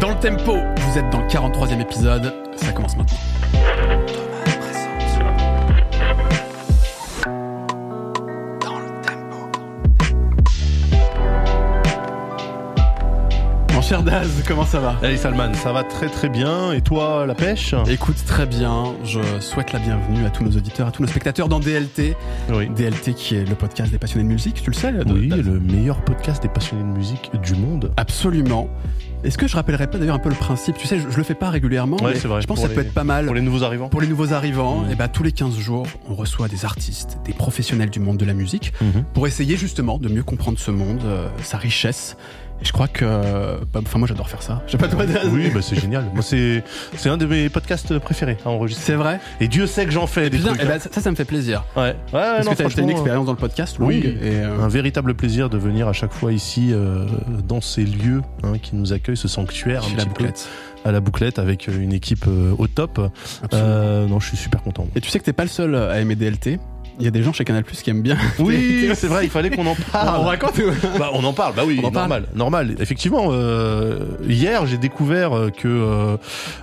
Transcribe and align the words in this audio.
Dans 0.00 0.08
le 0.08 0.18
tempo, 0.18 0.56
vous 0.78 0.98
êtes 0.98 1.10
dans 1.10 1.20
le 1.20 1.26
43e 1.26 1.78
épisode, 1.78 2.32
ça 2.56 2.72
commence 2.72 2.96
maintenant. 2.96 3.18
Cher 13.90 14.02
Daz, 14.04 14.28
comment 14.46 14.64
ça 14.64 14.78
va 14.78 14.96
Salman, 15.16 15.52
ça 15.54 15.72
va 15.72 15.82
très 15.82 16.06
très 16.08 16.28
bien. 16.28 16.70
Et 16.72 16.80
toi, 16.80 17.26
la 17.26 17.34
pêche 17.34 17.74
Écoute, 17.88 18.14
très 18.24 18.46
bien. 18.46 18.94
Je 19.04 19.18
souhaite 19.40 19.72
la 19.72 19.80
bienvenue 19.80 20.24
à 20.24 20.30
tous 20.30 20.44
nos 20.44 20.52
auditeurs, 20.56 20.86
à 20.86 20.92
tous 20.92 21.02
nos 21.02 21.08
spectateurs 21.08 21.48
dans 21.48 21.58
DLT. 21.58 22.14
Oui. 22.52 22.68
DLT 22.68 23.14
qui 23.14 23.34
est 23.34 23.44
le 23.44 23.56
podcast 23.56 23.90
des 23.90 23.98
passionnés 23.98 24.22
de 24.28 24.32
musique, 24.32 24.62
tu 24.62 24.70
le 24.70 24.76
sais 24.76 24.92
de- 24.92 25.12
Oui, 25.12 25.26
Daz 25.26 25.40
le 25.40 25.58
meilleur 25.58 26.02
podcast 26.04 26.40
des 26.40 26.48
passionnés 26.48 26.84
de 26.84 26.96
musique 26.96 27.32
du 27.42 27.54
monde. 27.56 27.90
Absolument. 27.96 28.68
Est-ce 29.24 29.36
que 29.36 29.48
je 29.48 29.56
rappellerai 29.56 29.88
pas 29.88 29.98
d'ailleurs 29.98 30.14
un 30.14 30.20
peu 30.20 30.28
le 30.30 30.36
principe? 30.36 30.78
Tu 30.78 30.86
sais, 30.86 31.00
je, 31.00 31.10
je 31.10 31.16
le 31.16 31.24
fais 31.24 31.34
pas 31.34 31.50
régulièrement, 31.50 31.96
Ouais, 31.96 32.12
mais 32.14 32.18
c'est 32.18 32.28
vrai, 32.28 32.40
je 32.42 32.46
pense 32.46 32.58
que 32.58 32.62
pour 32.62 32.68
ça 32.70 32.74
peut 32.74 32.80
les- 32.82 32.86
être 32.86 32.94
pas 32.94 33.04
mal. 33.04 33.26
Pour 33.26 33.34
les 33.34 33.42
nouveaux 33.42 33.64
arrivants. 33.64 33.88
Pour 33.88 34.00
les 34.00 34.06
nouveaux 34.06 34.32
arrivants, 34.32 34.82
Mhm. 34.82 34.92
et 34.92 34.94
ben 34.94 35.08
tous 35.08 35.24
les 35.24 35.32
15 35.32 35.58
jours, 35.58 35.86
on 36.08 36.14
reçoit 36.14 36.46
des 36.48 36.64
artistes, 36.64 37.18
des 37.26 37.32
professionnels 37.34 37.90
du 37.90 37.98
monde 38.00 38.16
de 38.18 38.24
la 38.24 38.34
musique, 38.34 38.72
Mhm. 38.80 39.04
pour 39.14 39.26
essayer 39.26 39.56
justement 39.56 39.98
de 39.98 40.08
mieux 40.08 40.22
comprendre 40.22 40.58
ce 40.60 40.70
monde, 40.70 41.00
euh, 41.04 41.26
sa 41.42 41.58
richesse. 41.58 42.16
Et 42.62 42.64
je 42.64 42.72
crois 42.72 42.88
que, 42.88 43.04
euh, 43.06 43.56
bah, 43.72 43.80
enfin 43.82 43.98
moi 43.98 44.06
j'adore 44.06 44.28
faire 44.28 44.42
ça. 44.42 44.62
Je 44.66 44.72
sais 44.72 44.78
pas 44.78 44.86
Daz. 44.88 45.28
Oui, 45.32 45.50
bah 45.54 45.60
c'est 45.62 45.80
génial. 45.80 46.04
Moi, 46.12 46.22
c'est 46.22 46.62
c'est 46.96 47.08
un 47.08 47.16
de 47.16 47.24
mes 47.26 47.48
podcasts 47.48 47.98
préférés 47.98 48.36
à 48.44 48.50
enregistrer. 48.50 48.84
c'est 48.84 48.94
vrai. 48.94 49.18
Et 49.40 49.48
Dieu 49.48 49.66
sait 49.66 49.86
que 49.86 49.90
j'en 49.92 50.06
fais 50.06 50.28
des 50.28 50.38
trucs. 50.38 50.58
eh 50.62 50.66
ben, 50.66 50.78
ça, 50.78 51.00
ça 51.00 51.10
me 51.10 51.16
fait 51.16 51.24
plaisir. 51.24 51.64
Ouais. 51.76 51.82
Ouais, 51.82 51.94
Parce 52.12 52.44
non, 52.46 52.52
que 52.52 52.56
t'as- 52.62 52.68
t'as 52.68 52.82
une 52.82 52.90
expérience 52.90 53.24
dans 53.26 53.32
le 53.32 53.38
podcast 53.38 53.78
longue. 53.78 53.88
Oui. 53.88 54.02
Et, 54.04 54.40
euh, 54.40 54.60
Un 54.60 54.68
véritable 54.68 55.14
plaisir 55.14 55.48
de 55.48 55.56
venir 55.58 55.88
à 55.88 55.92
chaque 55.94 56.12
fois 56.12 56.32
ici 56.32 56.70
euh, 56.72 57.06
dans 57.48 57.60
ces 57.62 57.84
lieux 57.84 58.20
hein, 58.42 58.52
qui 58.60 58.76
nous 58.76 58.92
accueillent, 58.92 59.16
ce 59.16 59.28
sanctuaire 59.28 59.82
un 59.84 59.88
la 59.90 59.94
petit 59.96 60.04
peu, 60.06 60.10
bouclette. 60.10 60.48
à 60.84 60.92
la 60.92 61.00
bouclette 61.00 61.38
avec 61.38 61.68
euh, 61.68 61.80
une 61.80 61.92
équipe 61.94 62.26
euh, 62.28 62.52
au 62.58 62.66
top. 62.66 63.00
Euh, 63.54 64.06
non, 64.06 64.20
je 64.20 64.26
suis 64.28 64.36
super 64.36 64.62
content. 64.62 64.86
Et 64.94 65.00
tu 65.00 65.08
sais 65.08 65.18
que 65.18 65.24
t'es 65.24 65.32
pas 65.32 65.44
le 65.44 65.48
seul 65.48 65.74
à 65.74 65.98
aimer 66.00 66.14
DLT. 66.14 66.58
Il 67.00 67.04
y 67.04 67.08
a 67.08 67.10
des 67.10 67.22
gens 67.22 67.32
chez 67.32 67.44
Canal 67.44 67.64
Plus 67.64 67.82
qui 67.82 67.90
aiment 67.90 68.02
bien. 68.02 68.16
Oui, 68.38 68.90
c'est 68.94 69.06
vrai, 69.08 69.24
il 69.24 69.30
fallait 69.30 69.50
qu'on 69.50 69.66
en 69.66 69.70
on 69.72 69.90
parle. 69.92 70.26
raconte 70.26 70.58
ou- 70.58 70.98
Bah, 70.98 71.10
on 71.14 71.24
en 71.24 71.32
parle, 71.32 71.54
bah 71.54 71.62
oui, 71.66 71.80
On 71.82 71.88
en 71.88 71.90
normal, 71.90 72.24
normal. 72.34 72.76
Effectivement, 72.78 73.28
euh, 73.30 74.00
hier 74.28 74.66
j'ai 74.66 74.78
découvert 74.78 75.32
euh, 75.36 75.48
que 75.50 75.66
euh, 75.68 76.16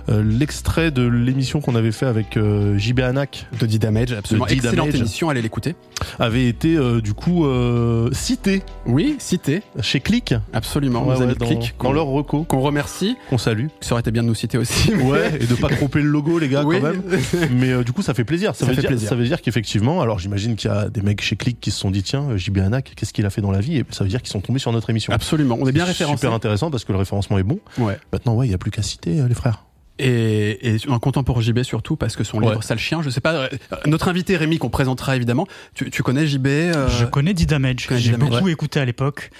euh, 0.08 0.22
l'extrait 0.24 0.90
de 0.90 1.02
l'émission 1.06 1.60
qu'on 1.60 1.74
avait 1.74 1.92
fait 1.92 2.06
avec 2.06 2.36
euh, 2.36 2.78
JB 2.78 3.00
Anak 3.00 3.46
de 3.60 3.66
D-Damage, 3.66 4.12
absolument. 4.12 4.46
De 4.46 4.52
Excellente 4.52 4.74
D-Damage. 4.86 4.94
émission, 5.00 5.28
allez 5.30 5.42
l'écouter. 5.42 5.74
avait 6.18 6.46
été 6.46 6.76
euh, 6.76 7.00
du 7.00 7.14
coup 7.14 7.46
euh, 7.46 8.08
cité 8.12 8.62
Oui, 8.86 9.16
cité, 9.18 9.62
chez 9.80 10.00
Click, 10.00 10.34
absolument. 10.52 11.04
Ouais, 11.06 11.14
nos 11.18 11.26
ouais, 11.26 11.34
dans, 11.34 11.46
Click, 11.46 11.74
dans 11.78 11.88
qu'on- 11.88 11.92
leur 11.92 12.06
reco, 12.06 12.44
qu'on 12.44 12.60
remercie. 12.60 13.16
qu'on 13.30 13.38
salue. 13.38 13.66
Ça 13.80 13.92
aurait 13.94 14.00
été 14.00 14.10
bien 14.10 14.22
de 14.22 14.28
nous 14.28 14.34
citer 14.34 14.58
aussi. 14.58 14.92
mais- 14.94 15.02
Ouais, 15.02 15.32
et 15.40 15.46
de 15.46 15.54
pas 15.54 15.68
tromper 15.76 16.00
le 16.00 16.08
logo 16.08 16.38
les 16.38 16.48
gars 16.48 16.62
Oui. 16.64 16.76
quand 16.80 16.86
même. 16.88 17.02
Mais 17.52 17.70
euh, 17.72 17.82
du 17.82 17.92
coup 17.92 18.02
ça 18.02 18.14
fait 18.14 18.24
plaisir. 18.24 18.54
Ça, 18.54 18.60
Ça 18.60 18.66
veut 18.66 18.74
fait 18.74 18.80
dire, 18.82 18.90
plaisir. 18.90 19.08
ça 19.08 19.14
veut 19.14 19.24
dire 19.24 19.40
qu'effectivement, 19.42 20.00
alors 20.02 20.18
j'imagine 20.28 20.56
qu'il 20.56 20.70
y 20.70 20.74
a 20.74 20.88
des 20.88 21.00
mecs 21.02 21.20
chez 21.22 21.36
Click 21.36 21.58
qui 21.60 21.70
se 21.70 21.78
sont 21.80 21.90
dit 21.90 22.02
tiens 22.02 22.30
euh, 22.30 22.36
JB 22.36 22.58
Anak, 22.58 22.92
qu'est-ce 22.96 23.12
qu'il 23.12 23.26
a 23.26 23.30
fait 23.30 23.40
dans 23.40 23.50
la 23.50 23.60
vie? 23.60 23.78
Et 23.78 23.84
ça 23.90 24.04
veut 24.04 24.10
dire 24.10 24.20
qu'ils 24.22 24.30
sont 24.30 24.40
tombés 24.40 24.58
sur 24.58 24.72
notre 24.72 24.90
émission. 24.90 25.12
Absolument. 25.12 25.56
On 25.60 25.66
est 25.66 25.72
bien 25.72 25.84
C'est 25.84 25.90
référencé. 25.92 26.18
Super 26.18 26.32
intéressant 26.32 26.70
parce 26.70 26.84
que 26.84 26.92
le 26.92 26.98
référencement 26.98 27.38
est 27.38 27.42
bon. 27.42 27.58
Ouais. 27.78 27.98
Maintenant 28.12 28.34
ouais, 28.34 28.46
il 28.46 28.50
y 28.50 28.54
a 28.54 28.58
plus 28.58 28.70
qu'à 28.70 28.82
citer 28.82 29.20
euh, 29.20 29.28
les 29.28 29.34
frères. 29.34 29.64
Et, 30.00 30.74
et 30.74 30.76
un 30.88 30.98
content 31.00 31.24
pour 31.24 31.40
JB 31.42 31.62
surtout 31.64 31.96
parce 31.96 32.14
que 32.14 32.22
son 32.22 32.38
livre. 32.38 32.62
Sale 32.62 32.78
Chien, 32.78 33.02
je 33.02 33.10
sais 33.10 33.20
pas. 33.20 33.32
euh, 33.34 33.48
Notre 33.86 34.06
invité 34.08 34.36
Rémi 34.36 34.58
qu'on 34.58 34.70
présentera 34.70 35.16
évidemment. 35.16 35.46
Tu, 35.74 35.90
tu 35.90 36.02
connais 36.04 36.24
JB 36.26 36.46
euh, 36.46 36.88
Je 36.88 37.04
connais 37.04 37.34
D-Damage, 37.34 37.88
j'ai 37.96 38.16
beaucoup 38.16 38.48
écouté 38.48 38.78
à 38.78 38.84
l'époque. 38.84 39.30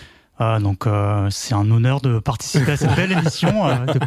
Ah, 0.40 0.58
donc 0.60 0.86
euh, 0.86 1.28
c'est 1.30 1.54
un 1.54 1.68
honneur 1.70 2.00
de 2.00 2.20
participer 2.20 2.72
à 2.72 2.76
cette 2.76 2.94
belle 2.94 3.10
émission, 3.12 3.66
euh, 3.66 3.86
de, 3.86 3.98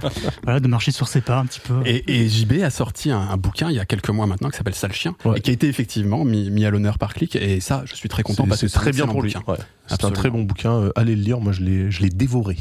voilà, 0.44 0.60
de 0.62 0.68
marcher 0.70 0.92
sur 0.92 1.08
ses 1.10 1.20
pas 1.20 1.38
un 1.38 1.46
petit 1.46 1.60
peu. 1.60 1.82
Et, 1.86 2.04
et 2.24 2.30
JB 2.30 2.64
a 2.64 2.70
sorti 2.70 3.12
un, 3.12 3.20
un 3.20 3.36
bouquin 3.38 3.70
il 3.70 3.76
y 3.76 3.80
a 3.80 3.86
quelques 3.86 4.10
mois 4.10 4.28
maintenant 4.28 4.50
qui 4.50 4.58
s'appelle 4.58 4.76
Sale 4.76 4.94
Chien 4.94 5.14
Ouais. 5.26 5.40
et 5.40 5.42
qui 5.42 5.50
a 5.50 5.54
été 5.54 5.68
effectivement 5.68 6.24
mis, 6.24 6.50
mis 6.50 6.66
à 6.66 6.70
l'honneur 6.70 6.98
par 6.98 7.14
Click. 7.14 7.36
Et 7.36 7.60
ça, 7.60 7.84
je 7.86 7.96
suis 7.96 8.08
très 8.08 8.24
content 8.24 8.48
parce 8.48 8.62
que 8.62 8.68
c'est 8.70 8.80
très 8.80 8.92
bien 8.92 9.08
pour 9.08 9.22
lui. 9.22 9.34
Ouais. 9.48 9.58
C'est 9.88 10.06
un 10.06 10.12
très 10.12 10.30
bon 10.30 10.44
bouquin. 10.44 10.72
euh, 10.74 10.92
allez 10.96 11.16
le 11.18 11.22
lire. 11.22 11.42
Moi, 11.42 11.52
je 11.52 11.62
l'ai, 11.62 11.92
je 11.92 12.02
l'ai 12.02 12.10
dévoré 12.10 12.58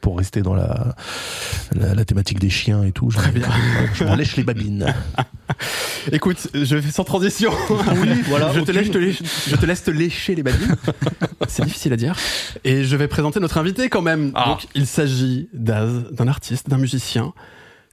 pour 0.00 0.18
rester 0.18 0.42
dans 0.42 0.54
la, 0.54 0.94
la, 1.74 1.94
la 1.94 2.04
thématique 2.04 2.38
des 2.38 2.50
chiens 2.50 2.84
et 2.84 2.92
tout. 2.92 3.10
Je 3.10 3.18
Très 3.18 3.32
bien. 3.32 3.48
Je 3.94 4.04
m'en 4.04 4.14
lèche 4.14 4.36
les 4.36 4.44
babines. 4.44 4.94
Écoute, 6.12 6.48
je 6.54 6.80
fais 6.80 6.90
sans 6.90 7.04
transition. 7.04 7.50
Oui, 7.96 8.08
voilà. 8.28 8.48
je, 8.52 8.60
te 8.60 8.70
aucune- 8.70 8.74
laisse 8.76 8.90
te 8.90 8.98
lécher, 8.98 9.24
je 9.48 9.56
te 9.56 9.66
laisse 9.66 9.82
te 9.84 9.90
lécher 9.90 10.34
les 10.34 10.42
babines. 10.42 10.76
C'est 11.48 11.64
difficile 11.64 11.92
à 11.92 11.96
dire. 11.96 12.14
Et 12.64 12.84
je 12.84 12.96
vais 12.96 13.08
présenter 13.08 13.40
notre 13.40 13.58
invité 13.58 13.88
quand 13.88 14.02
même. 14.02 14.32
Ah. 14.34 14.46
Donc, 14.50 14.66
il 14.74 14.86
s'agit 14.86 15.48
d'Az, 15.52 16.04
d'un 16.12 16.28
artiste, 16.28 16.68
d'un 16.68 16.78
musicien, 16.78 17.32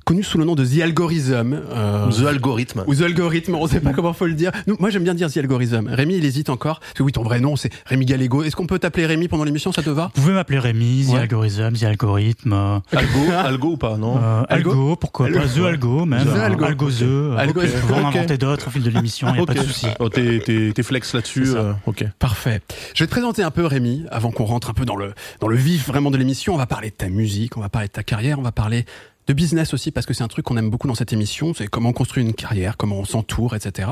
connu 0.03 0.23
sous 0.23 0.37
le 0.37 0.45
nom 0.45 0.55
de 0.55 0.65
The 0.65 0.81
Algorithm. 0.81 1.53
euh, 1.53 2.09
The 2.11 2.25
Algorithm. 2.27 2.83
ou 2.87 2.95
The 2.95 3.01
Algorithm, 3.01 3.55
on 3.55 3.67
sait 3.67 3.79
pas 3.79 3.93
comment 3.93 4.13
faut 4.13 4.25
le 4.25 4.33
dire. 4.33 4.51
Nous, 4.67 4.75
moi, 4.79 4.89
j'aime 4.89 5.03
bien 5.03 5.13
dire 5.13 5.31
The 5.31 5.37
Algorithm. 5.37 5.87
Rémi, 5.87 6.17
il 6.17 6.25
hésite 6.25 6.49
encore. 6.49 6.79
Parce 6.79 6.93
que 6.93 7.03
oui, 7.03 7.11
ton 7.11 7.23
vrai 7.23 7.39
nom, 7.39 7.55
c'est 7.55 7.69
Rémi 7.85 8.05
Gallego. 8.05 8.43
Est-ce 8.43 8.55
qu'on 8.55 8.67
peut 8.67 8.79
t'appeler 8.79 9.05
Rémi 9.05 9.27
pendant 9.27 9.43
l'émission 9.43 9.71
Ça 9.71 9.81
te 9.83 9.89
va? 9.89 10.11
Vous 10.15 10.21
pouvez 10.21 10.33
m'appeler 10.33 10.59
Rémi, 10.59 11.05
The 11.07 11.13
Ouais. 11.13 11.19
Algorithm, 11.21 11.73
The 11.73 11.83
Algorithme, 11.83 12.53
euh, 12.53 12.79
Algo, 12.97 13.31
Algo 13.31 13.67
ou 13.73 13.77
pas 13.77 13.97
Non? 13.97 14.17
euh, 14.21 14.43
Algo 14.49 14.71
Algo, 14.71 14.95
pourquoi 14.95 15.27
Algo. 15.27 15.39
pas 15.39 15.47
The 15.47 15.57
Algo 15.65 16.05
même, 16.05 16.25
The 16.25 16.37
Algo. 16.37 16.63
Algo 16.65 16.89
The, 16.89 17.37
Algo 17.37 17.61
ok. 17.61 17.67
The. 17.67 17.75
on 17.83 17.87
va 17.87 17.95
en 17.95 18.05
inventer 18.07 18.37
d'autres 18.37 18.67
au 18.67 18.71
fil 18.71 18.83
de 18.83 18.89
l'émission, 18.89 19.27
il 19.29 19.37
n'y 19.37 19.39
a 19.41 19.45
pas 19.45 19.53
de 19.53 19.59
souci. 19.61 19.87
Oh, 19.99 20.09
t'es, 20.09 20.41
t'es, 20.45 20.71
t'es 20.73 20.83
flex 20.83 21.13
là-dessus. 21.13 21.45
Euh, 21.55 21.73
ok. 21.85 22.05
Parfait. 22.19 22.61
Je 22.93 23.03
vais 23.03 23.07
te 23.07 23.11
présenter 23.11 23.43
un 23.43 23.51
peu 23.51 23.65
Rémi 23.65 24.05
avant 24.11 24.31
qu'on 24.31 24.45
rentre 24.45 24.69
un 24.69 24.73
peu 24.73 24.85
dans 24.85 24.95
le 24.95 25.13
dans 25.39 25.47
le 25.47 25.55
vif 25.55 25.87
vraiment 25.87 26.11
de 26.11 26.17
l'émission. 26.17 26.53
On 26.53 26.57
va 26.57 26.65
parler 26.65 26.89
de 26.89 26.95
ta 26.95 27.09
musique, 27.09 27.57
on 27.57 27.61
va 27.61 27.69
parler 27.69 27.87
de 27.87 27.93
ta 27.93 28.03
carrière, 28.03 28.39
on 28.39 28.43
va 28.43 28.51
parler 28.51 28.85
de 29.27 29.33
business 29.33 29.73
aussi 29.73 29.91
parce 29.91 30.05
que 30.05 30.13
c'est 30.13 30.23
un 30.23 30.27
truc 30.27 30.45
qu'on 30.45 30.57
aime 30.57 30.69
beaucoup 30.69 30.87
dans 30.87 30.95
cette 30.95 31.13
émission. 31.13 31.53
C'est 31.53 31.67
comment 31.67 31.89
on 31.89 31.93
construit 31.93 32.23
une 32.23 32.33
carrière, 32.33 32.77
comment 32.77 32.97
on 32.97 33.05
s'entoure, 33.05 33.55
etc. 33.55 33.89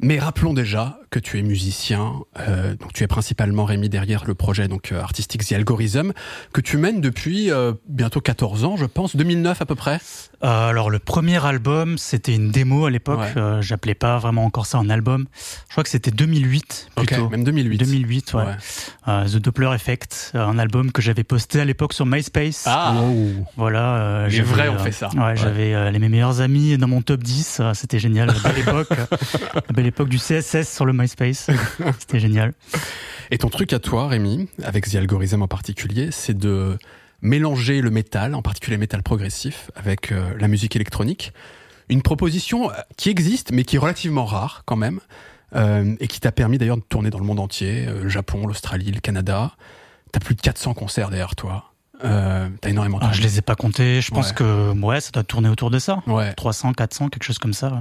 Mais 0.00 0.18
rappelons 0.18 0.52
déjà 0.54 0.98
que 1.10 1.18
tu 1.20 1.38
es 1.38 1.42
musicien, 1.42 2.14
euh, 2.40 2.74
donc 2.74 2.92
tu 2.92 3.04
es 3.04 3.06
principalement 3.06 3.64
Rémi 3.64 3.88
derrière 3.88 4.24
le 4.26 4.34
projet 4.34 4.66
donc 4.66 4.90
euh, 4.90 5.00
artistique 5.00 5.46
The 5.46 5.52
Algorithm 5.52 6.12
que 6.52 6.60
tu 6.60 6.76
mènes 6.76 7.00
depuis 7.00 7.52
euh, 7.52 7.72
bientôt 7.88 8.20
14 8.20 8.64
ans, 8.64 8.76
je 8.76 8.84
pense, 8.86 9.14
2009 9.14 9.62
à 9.62 9.66
peu 9.66 9.76
près. 9.76 10.00
Euh, 10.42 10.68
alors 10.68 10.90
le 10.90 10.98
premier 10.98 11.42
album, 11.46 11.96
c'était 11.98 12.34
une 12.34 12.50
démo 12.50 12.86
à 12.86 12.90
l'époque, 12.90 13.20
Ouais. 13.36 13.62
j'appelais 13.62 13.94
pas 13.94 14.18
vraiment 14.18 14.44
encore 14.44 14.66
ça 14.66 14.78
un 14.78 14.90
album. 14.90 15.26
Je 15.68 15.72
crois 15.74 15.84
que 15.84 15.88
c'était 15.90 16.10
2008 16.10 16.88
plutôt. 16.96 17.22
Ok, 17.26 17.30
même 17.30 17.44
2008. 17.44 17.78
2008, 17.78 18.34
ouais. 18.34 18.42
Ouais. 19.06 19.24
The 19.26 19.36
Doppler 19.36 19.70
Effect, 19.74 20.32
un 20.34 20.58
album 20.58 20.90
que 20.90 21.00
j'avais 21.00 21.22
posté 21.24 21.60
à 21.60 21.64
l'époque 21.64 21.92
sur 21.92 22.04
MySpace. 22.06 22.64
Ah, 22.66 22.92
Voilà. 23.56 24.24
Les 24.26 24.30
j'avais, 24.36 24.48
vrais 24.48 24.68
ont 24.68 24.74
euh, 24.74 24.78
fait 24.78 24.92
ça. 24.92 25.08
Ouais, 25.16 25.36
j'avais 25.36 25.92
les 25.92 25.98
mes 26.00 26.08
meilleurs 26.08 26.40
amis 26.40 26.76
dans 26.76 26.88
mon 26.88 27.00
top 27.02 27.22
10. 27.22 27.58
euh, 27.60 27.74
C'était 27.74 28.00
génial. 28.00 28.34
La 28.44 28.50
belle 29.74 29.83
époque. 29.86 30.08
la 30.08 30.12
belle 30.12 30.20
époque 30.20 30.40
du 30.40 30.62
CSS 30.64 30.74
sur 30.74 30.84
le 30.84 30.92
MySpace. 30.92 31.50
C'était 31.98 32.20
génial. 32.20 32.52
Et 33.30 33.38
ton 33.38 33.48
truc 33.48 33.72
à 33.72 33.78
toi, 33.78 34.08
Rémi, 34.08 34.48
avec 34.62 34.88
The 34.90 34.96
Algorithm 34.96 35.42
en 35.42 35.48
particulier, 35.48 36.10
c'est 36.10 36.36
de 36.36 36.78
mélanger 37.22 37.80
le 37.80 37.90
métal, 37.90 38.34
en 38.34 38.42
particulier 38.42 38.76
le 38.76 38.80
métal 38.80 39.02
progressif, 39.02 39.70
avec 39.76 40.12
euh, 40.12 40.34
la 40.38 40.46
musique 40.48 40.76
électronique. 40.76 41.32
Une 41.88 42.02
proposition 42.02 42.70
euh, 42.70 42.74
qui 42.96 43.08
existe, 43.10 43.50
mais 43.52 43.64
qui 43.64 43.76
est 43.76 43.78
relativement 43.78 44.24
rare 44.26 44.62
quand 44.66 44.76
même, 44.76 45.00
euh, 45.54 45.94
et 46.00 46.08
qui 46.08 46.20
t'a 46.20 46.32
permis 46.32 46.58
d'ailleurs 46.58 46.76
de 46.76 46.82
tourner 46.82 47.10
dans 47.10 47.18
le 47.18 47.24
monde 47.24 47.40
entier, 47.40 47.86
le 47.86 48.08
Japon, 48.08 48.46
l'Australie, 48.46 48.90
le 48.92 49.00
Canada. 49.00 49.52
T'as 50.12 50.20
plus 50.20 50.34
de 50.34 50.40
400 50.42 50.74
concerts 50.74 51.10
derrière 51.10 51.34
toi. 51.34 51.70
Euh, 52.04 52.48
T'as 52.60 52.70
énormément 52.70 52.98
Ah, 53.00 53.06
tourné. 53.06 53.16
je 53.16 53.22
les 53.22 53.38
ai 53.38 53.42
pas 53.42 53.54
comptés. 53.54 54.00
Je 54.00 54.10
pense 54.10 54.32
que 54.32 54.72
ouais, 54.72 55.00
ça 55.00 55.10
doit 55.12 55.22
tourner 55.24 55.48
autour 55.48 55.70
de 55.70 55.78
ça. 55.78 56.02
Ouais. 56.06 56.32
300, 56.34 56.72
400, 56.72 57.08
quelque 57.08 57.22
chose 57.22 57.38
comme 57.38 57.52
ça. 57.54 57.68
ouais. 57.72 57.80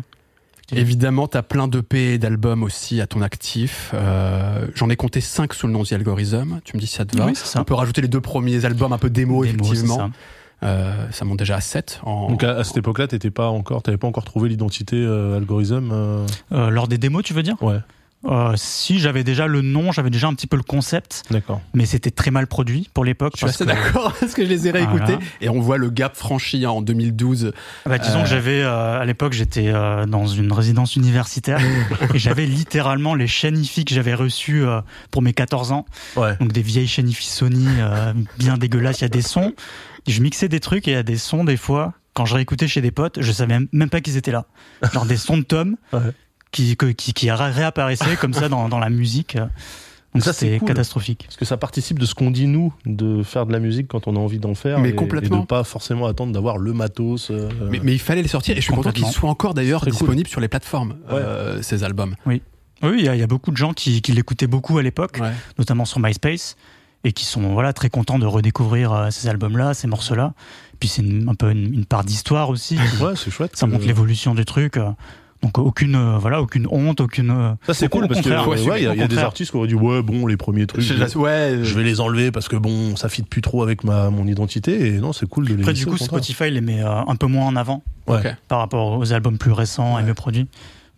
Évidemment, 0.72 1.28
t'as 1.28 1.42
plein 1.42 1.68
d'EP 1.68 2.14
et 2.14 2.18
d'albums 2.18 2.64
aussi 2.64 3.02
à 3.02 3.08
ton 3.08 3.22
actif. 3.22 3.92
Euh, 3.94 4.68
J'en 4.76 4.90
ai 4.90 4.96
compté 4.96 5.22
5 5.22 5.54
sous 5.54 5.68
le 5.68 5.74
nom 5.74 5.84
The 5.84 5.94
Algorithm. 5.94 6.62
Tu 6.64 6.76
me 6.76 6.80
dis 6.82 6.88
si 6.88 6.96
ça 6.96 7.06
te 7.06 7.16
va 7.18 7.26
Oui, 7.26 7.34
c'est 7.36 7.46
ça. 7.46 7.62
On 7.62 7.64
peut 7.64 7.74
rajouter 7.74 8.02
les 8.02 8.08
deux 8.08 8.22
premiers 8.22 8.64
albums 8.66 8.94
un 8.94 8.98
peu 8.98 9.10
démo, 9.10 9.44
effectivement. 9.44 9.98
ça. 9.98 10.10
Euh, 10.64 11.08
ça 11.12 11.26
monte 11.26 11.40
déjà 11.40 11.58
à 11.58 11.62
7 11.62 12.00
en... 12.04 12.30
Donc 12.30 12.44
à, 12.46 12.52
à 12.58 12.64
cette 12.64 12.78
époque-là, 12.78 13.08
t'étais 13.08 13.32
pas 13.32 13.50
encore, 13.50 13.84
t'avais 13.84 13.98
pas 13.98 14.08
encore 14.08 14.24
trouvé 14.24 14.48
l'identité 14.48 14.96
euh, 14.96 15.36
algorithme. 15.38 15.90
euh, 15.92 16.26
Euh, 16.54 16.70
lors 16.70 16.88
des 16.88 16.98
démos, 16.98 17.22
tu 17.24 17.34
veux 17.34 17.44
dire? 17.44 17.62
Ouais, 17.62 17.80
Euh, 18.26 18.54
Si, 18.56 19.00
j'avais 19.00 19.24
déjà 19.24 19.48
le 19.48 19.62
nom, 19.62 19.92
j'avais 19.92 20.10
déjà 20.10 20.28
un 20.28 20.34
petit 20.34 20.48
peu 20.48 20.56
le 20.58 20.64
concept, 20.64 21.24
d'accord. 21.30 21.62
mais 21.74 21.86
c'était 21.86 22.12
très 22.12 22.32
mal 22.32 22.48
produit 22.48 22.90
pour 22.94 23.04
l'époque. 23.04 23.34
Je 23.36 23.40
suis 23.40 23.48
assez 23.48 23.66
que- 23.66 23.70
d'accord 23.70 24.14
parce 24.20 24.34
que 24.34 24.44
je 24.44 24.50
les 24.50 24.68
ai 24.68 24.72
réécoutés 24.72 25.04
Voilà. 25.14 25.20
et 25.42 25.50
on 25.50 25.60
voit 25.60 25.78
le 25.78 25.90
gap 25.90 26.16
franchi 26.16 26.66
en 26.66 26.82
2012. 26.82 27.52
Bah, 27.86 27.98
disons 27.98 28.20
Euh. 28.20 28.24
que 28.24 28.30
j'avais 28.30 28.62
euh, 28.62 29.00
à 29.02 29.06
l'époque 29.06 29.34
j'étais 29.34 29.68
euh, 29.68 30.06
dans 30.06 30.26
une 30.28 30.52
résidence 30.54 30.96
universitaire 30.96 31.60
et 32.14 32.20
j'avais 32.20 32.46
littéralement 32.46 33.14
les 33.16 33.28
chaînes 33.28 33.62
que 33.64 33.94
j'avais 33.94 34.14
reçues 34.14 34.66
euh, 34.66 34.82
pour 35.12 35.22
mes 35.22 35.34
14 35.34 35.72
ans. 35.72 35.86
Ouais. 36.16 36.36
Donc 36.40 36.52
des 36.54 36.62
vieilles 36.62 36.88
chaînes 36.88 37.10
hi-fi 37.10 37.28
Sony 37.28 37.68
euh, 37.80 38.14
bien 38.38 38.58
dégueulasses, 38.58 39.00
il 39.00 39.04
y 39.04 39.06
a 39.06 39.10
des 39.10 39.22
sons. 39.22 39.54
Je 40.08 40.22
mixais 40.22 40.48
des 40.48 40.60
trucs 40.60 40.88
et 40.88 40.92
il 40.92 40.96
y 40.96 40.98
a 40.98 41.04
des 41.04 41.18
sons 41.18 41.44
des 41.44 41.58
fois 41.58 41.94
quand 42.14 42.26
je 42.26 42.36
réécoutais 42.36 42.68
chez 42.68 42.80
des 42.82 42.92
potes, 42.92 43.20
je 43.22 43.32
savais 43.32 43.56
même- 43.56 43.68
même 43.72 43.90
pas 43.90 44.00
qu'ils 44.00 44.18
étaient 44.18 44.32
là. 44.32 44.46
Genre 44.94 45.06
des 45.08 45.18
sons 45.18 45.38
de 45.38 45.42
Tom 45.44 45.76
Ouais. 45.92 46.00
Qui, 46.54 46.78
qui 46.78 47.14
qui 47.14 47.30
réapparaissaient 47.32 48.16
comme 48.16 48.34
ça 48.34 48.48
dans, 48.48 48.70
dans 48.70 48.80
la 48.80 48.90
musique. 48.90 49.38
Donc 50.14 50.24
Ça, 50.24 50.32
c'est 50.32 50.60
cool. 50.60 50.68
catastrophique. 50.68 51.24
Parce 51.26 51.38
que 51.38 51.46
ça 51.46 51.58
participe 51.58 51.98
de 51.98 52.06
ce 52.06 52.14
qu'on 52.14 52.30
dit 52.30 52.46
nous, 52.46 52.72
de 52.86 53.24
faire 53.24 53.48
de 53.48 53.52
la 53.52 53.58
musique 53.60 53.88
quand 53.88 54.08
on 54.08 54.16
a 54.16 54.20
envie 54.20 54.38
d'en 54.38 54.54
faire. 54.54 54.78
Mais 54.80 54.90
et, 54.90 54.96
complètement. 54.96 55.40
Et 55.40 55.42
de 55.42 55.46
pas 55.48 55.64
forcément 55.64 56.06
attendre 56.06 56.32
d'avoir 56.32 56.58
le 56.60 56.72
matos. 56.72 57.32
euh, 57.32 57.50
Mais, 57.72 57.80
mais 57.82 57.94
il 57.94 58.00
fallait 58.00 58.22
les 58.22 58.28
sortir 58.28 58.54
et 58.56 58.62
je 58.62 58.66
suis 58.66 58.74
content 58.74 58.92
qu'ils 58.92 59.08
soient 59.08 59.30
encore 59.32 59.56
d'ailleurs 59.56 59.82
cool. 59.82 59.90
disponibles 59.92 60.30
sur 60.30 60.40
les 60.40 60.48
plateformes, 60.48 60.98
euh, 61.10 61.62
ces 61.64 61.84
albums. 61.84 62.14
Oui, 62.28 62.42
il 62.84 63.02
y, 63.02 63.08
a- 63.10 63.16
il 63.16 63.20
y 63.20 63.24
a 63.24 63.28
beaucoup 63.28 63.50
de 63.50 63.58
gens 63.58 63.74
qui, 63.74 64.02
qui 64.04 64.12
l'écoutaient 64.12 64.46
beaucoup 64.46 64.78
à 64.78 64.84
l'époque, 64.84 65.18
Ouais. 65.20 65.32
notamment 65.58 65.86
sur 65.86 66.00
MySpace, 66.00 66.58
et 67.06 67.12
qui 67.12 67.26
sont 67.26 67.52
voilà 67.54 67.74
très 67.74 67.90
contents 67.90 68.20
de 68.20 68.26
redécouvrir 68.28 68.94
euh, 68.94 69.10
ces 69.10 69.28
albums-là, 69.30 69.74
ces 69.74 69.88
morceaux-là. 69.88 70.34
Puis 70.80 70.90
c'est 70.90 71.04
un 71.28 71.34
peu 71.34 71.50
une, 71.50 71.74
une 71.74 71.86
part 71.86 72.04
d'histoire 72.04 72.50
aussi. 72.50 72.78
Ouais, 73.02 73.14
c'est 73.16 73.32
chouette. 73.32 73.56
ça 73.56 73.66
montre 73.66 73.86
l'évolution 73.88 74.36
du 74.36 74.46
truc. 74.46 74.78
Donc 75.44 75.58
aucune 75.60 75.96
euh, 75.96 76.18
voilà 76.18 76.42
aucune 76.42 76.66
honte, 76.72 77.02
aucune. 77.02 77.30
euh, 77.30 77.54
Ça, 77.68 77.74
c'est 77.74 77.90
cool 77.90 78.08
parce 78.08 78.22
que 78.22 78.30
ouais, 78.30 78.62
il 78.64 78.70
Ouais, 78.70 78.82
y 78.84 78.88
a, 78.88 78.96
y 78.96 79.08
des 79.08 79.18
artistes 79.20 79.52
qui 79.52 79.58
auraient 79.58 79.68
dit 79.68 79.76
ouais 79.76 80.02
bon 80.02 80.26
les 80.26 80.38
premiers 80.38 80.66
trucs. 80.66 80.82
Je- 80.82 80.94
Je, 80.96 81.18
ouais, 81.18 81.30
euh, 81.30 81.64
je 81.66 81.74
vais 81.76 81.84
les 81.84 82.00
enlever 82.00 82.32
parce 82.32 82.48
que 82.48 82.56
bon 82.56 82.96
ça 82.96 83.10
fit 83.10 83.24
plus 83.24 83.42
trop 83.42 83.62
avec 83.62 83.84
ma 83.84 84.10
mon 84.10 84.26
identité 84.26 84.88
et 84.88 84.92
non 85.00 85.12
c'est 85.14 85.28
cool 85.28 85.46
de 85.48 85.54
les 85.54 85.62
Après 85.62 85.74
du 85.74 85.86
coup. 85.86 85.98
Spotify 85.98 86.50
les 86.50 86.62
met 86.62 86.82
euh, 86.82 86.90
un 87.06 87.16
peu 87.18 87.28
moins 87.28 87.46
en 87.48 87.56
avant 87.58 87.84
par 88.48 88.60
rapport 88.60 88.98
aux 88.98 89.12
albums 89.14 89.38
plus 89.38 89.52
récents 89.52 90.00
et 90.00 90.04
mieux 90.04 90.14
produits. 90.14 90.48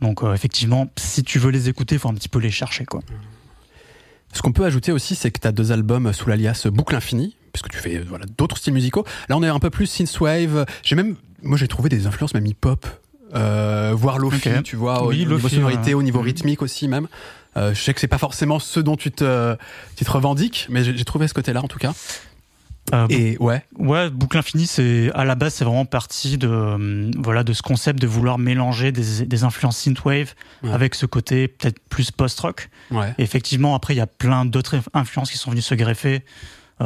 Donc 0.02 0.24
euh, 0.24 0.34
effectivement, 0.36 0.90
si 0.96 1.24
tu 1.24 1.40
veux 1.40 1.50
les 1.52 1.68
écouter, 1.68 1.96
il 1.96 2.00
faut 2.00 2.10
un 2.10 2.14
petit 2.14 2.30
peu 2.30 2.38
les 2.40 2.52
chercher 2.52 2.86
quoi. 2.86 3.02
Ce 4.34 4.42
qu'on 4.42 4.52
peut 4.52 4.66
ajouter 4.66 4.92
aussi, 4.92 5.16
c'est 5.16 5.32
que 5.32 5.40
tu 5.40 5.48
as 5.48 5.52
deux 5.54 5.72
albums 5.72 6.12
sous 6.14 6.28
l'alias 6.30 6.68
Boucle 6.72 6.96
Infinie, 6.96 7.36
puisque 7.54 7.70
tu 7.70 7.78
fais 7.78 8.00
voilà, 8.00 8.26
d'autres 8.38 8.58
styles 8.58 8.74
musicaux. 8.74 9.06
Là, 9.30 9.38
on 9.38 9.44
est 9.44 9.48
un 9.48 9.60
peu 9.60 9.70
plus 9.70 9.86
synthwave. 9.88 10.66
J'ai 10.84 10.96
même, 10.98 11.16
moi, 11.42 11.58
j'ai 11.58 11.70
trouvé 11.70 11.88
des 11.88 12.06
influences 12.06 12.34
même 12.34 12.46
hip-hop, 12.46 12.86
euh, 13.34 13.94
voire 13.96 14.20
lofi, 14.20 14.50
tu 14.64 14.76
vois, 14.76 15.02
au, 15.04 15.10
Oui, 15.10 15.26
au 15.26 15.36
niveau 15.36 15.50
sonorité, 15.50 15.94
au 15.94 16.04
niveau 16.04 16.22
rythmique 16.22 16.62
aussi 16.62 16.88
même. 16.88 17.08
Euh, 17.58 17.74
je 17.74 17.82
sais 17.82 17.94
que 17.94 18.00
c'est 18.02 18.08
pas 18.10 18.18
forcément 18.18 18.60
ce 18.60 18.80
dont 18.80 18.98
tu 18.98 19.12
te, 19.12 19.56
tu 19.96 20.04
te 20.06 20.12
revendiques, 20.12 20.68
mais 20.70 20.84
j'ai 20.84 21.06
trouvé 21.06 21.28
ce 21.28 21.34
côté-là 21.34 21.62
en 21.64 21.68
tout 21.68 21.80
cas. 21.80 21.94
Euh, 22.94 23.08
Et 23.10 23.36
ouais, 23.40 23.64
Ouais, 23.80 24.12
Boucle 24.12 24.38
Infinie, 24.38 24.68
c'est 24.68 25.10
à 25.16 25.26
la 25.26 25.34
base, 25.34 25.56
c'est 25.56 25.66
vraiment 25.66 25.86
parti 25.86 26.38
de 26.38 26.48
euh, 26.48 27.10
voilà 27.18 27.44
de 27.44 27.52
ce 27.54 27.64
concept 27.64 28.00
de 28.00 28.06
vouloir 28.06 28.38
mélanger 28.38 28.92
des, 28.92 29.26
des 29.26 29.44
influences 29.44 29.78
synthwave 29.78 30.34
Ouais. 30.62 30.72
avec 30.72 30.94
ce 30.94 31.06
côté 31.08 31.48
peut-être 31.48 31.80
plus 31.90 32.12
post-rock. 32.12 32.70
ouais. 32.92 33.16
Et 33.18 33.24
effectivement, 33.24 33.74
après, 33.74 33.96
il 33.96 33.98
y 33.98 34.02
a 34.02 34.08
plein 34.08 34.46
d'autres 34.46 34.76
inf- 34.78 34.88
influences 34.94 35.32
qui 35.32 35.38
sont 35.40 35.50
venues 35.50 35.62
se 35.64 35.74
greffer. 35.76 36.24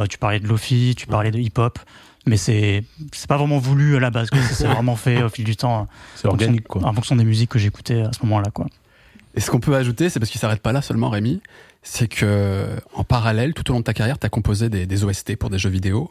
Tu 0.08 0.18
parlais 0.18 0.38
de 0.38 0.46
lofi, 0.46 0.94
tu 0.96 1.06
parlais 1.08 1.32
de 1.32 1.38
hip-hop, 1.40 1.78
mais 2.26 2.36
c'est 2.36 2.84
c'est 3.12 3.26
pas 3.26 3.36
vraiment 3.36 3.58
voulu 3.58 3.96
à 3.96 4.00
la 4.00 4.10
base. 4.10 4.28
s'est 4.52 4.66
vraiment 4.66 4.96
fait 4.96 5.22
au 5.22 5.28
fil 5.28 5.44
du 5.44 5.56
temps, 5.56 5.88
C'est 6.16 6.28
organique 6.28 6.68
quoi. 6.68 6.84
en 6.84 6.92
fonction 6.92 7.16
des 7.16 7.24
musiques 7.24 7.50
que 7.50 7.58
j'écoutais 7.58 8.02
à 8.02 8.10
ce 8.12 8.24
moment-là, 8.24 8.50
quoi. 8.52 8.66
Et 9.34 9.40
ce 9.40 9.50
qu'on 9.50 9.60
peut 9.60 9.74
ajouter, 9.76 10.10
c'est 10.10 10.18
parce 10.18 10.30
qu'il 10.30 10.40
s'arrête 10.40 10.60
pas 10.60 10.72
là 10.72 10.82
seulement, 10.82 11.08
Rémi, 11.08 11.40
c'est 11.82 12.08
que 12.08 12.66
en 12.94 13.04
parallèle, 13.04 13.54
tout 13.54 13.70
au 13.70 13.74
long 13.74 13.78
de 13.80 13.84
ta 13.84 13.94
carrière, 13.94 14.18
tu 14.18 14.26
as 14.26 14.30
composé 14.30 14.68
des, 14.68 14.86
des 14.86 15.04
OST 15.04 15.36
pour 15.36 15.50
des 15.50 15.58
jeux 15.58 15.70
vidéo. 15.70 16.10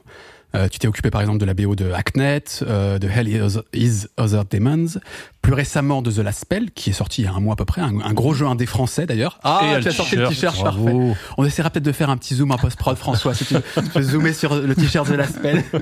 Euh, 0.55 0.67
tu 0.67 0.79
t'es 0.79 0.87
occupé 0.87 1.11
par 1.11 1.21
exemple 1.21 1.37
de 1.37 1.45
la 1.45 1.53
BO 1.53 1.75
de 1.75 1.91
Hacknet, 1.91 2.43
euh, 2.63 2.97
de 2.97 3.07
Hell 3.07 3.27
is, 3.27 3.59
is 3.73 4.07
Other 4.17 4.45
Demons, 4.49 4.99
plus 5.43 5.53
récemment 5.53 6.01
de 6.01 6.11
The 6.11 6.17
Last 6.19 6.39
Spell, 6.39 6.71
qui 6.71 6.89
est 6.89 6.93
sorti 6.93 7.21
il 7.21 7.25
y 7.25 7.27
a 7.27 7.33
un 7.33 7.39
mois 7.39 7.53
à 7.53 7.55
peu 7.55 7.65
près, 7.65 7.81
un, 7.81 7.99
un 8.01 8.13
gros 8.13 8.33
jeu 8.33 8.47
indé 8.47 8.65
français 8.65 9.05
d'ailleurs. 9.05 9.39
Ah, 9.43 9.75
Et 9.77 9.81
tu 9.81 9.87
as 9.89 9.91
sorti 9.91 10.15
le 10.15 10.27
t-shirt, 10.27 10.61
parfait. 10.63 10.95
On 11.37 11.45
essaiera 11.45 11.69
peut-être 11.69 11.85
de 11.85 11.91
faire 11.91 12.09
un 12.09 12.17
petit 12.17 12.33
zoom 12.35 12.51
en 12.51 12.57
post-prod, 12.57 12.97
François, 12.97 13.35
si 13.35 13.45
tu 13.45 13.53
veux. 13.53 13.63
Tu 13.75 13.81
peux 13.89 14.01
zoomer 14.01 14.33
sur 14.33 14.55
le 14.55 14.73
t-shirt 14.73 15.07
de 15.09 15.15
Last 15.15 15.35
Spell. 15.35 15.63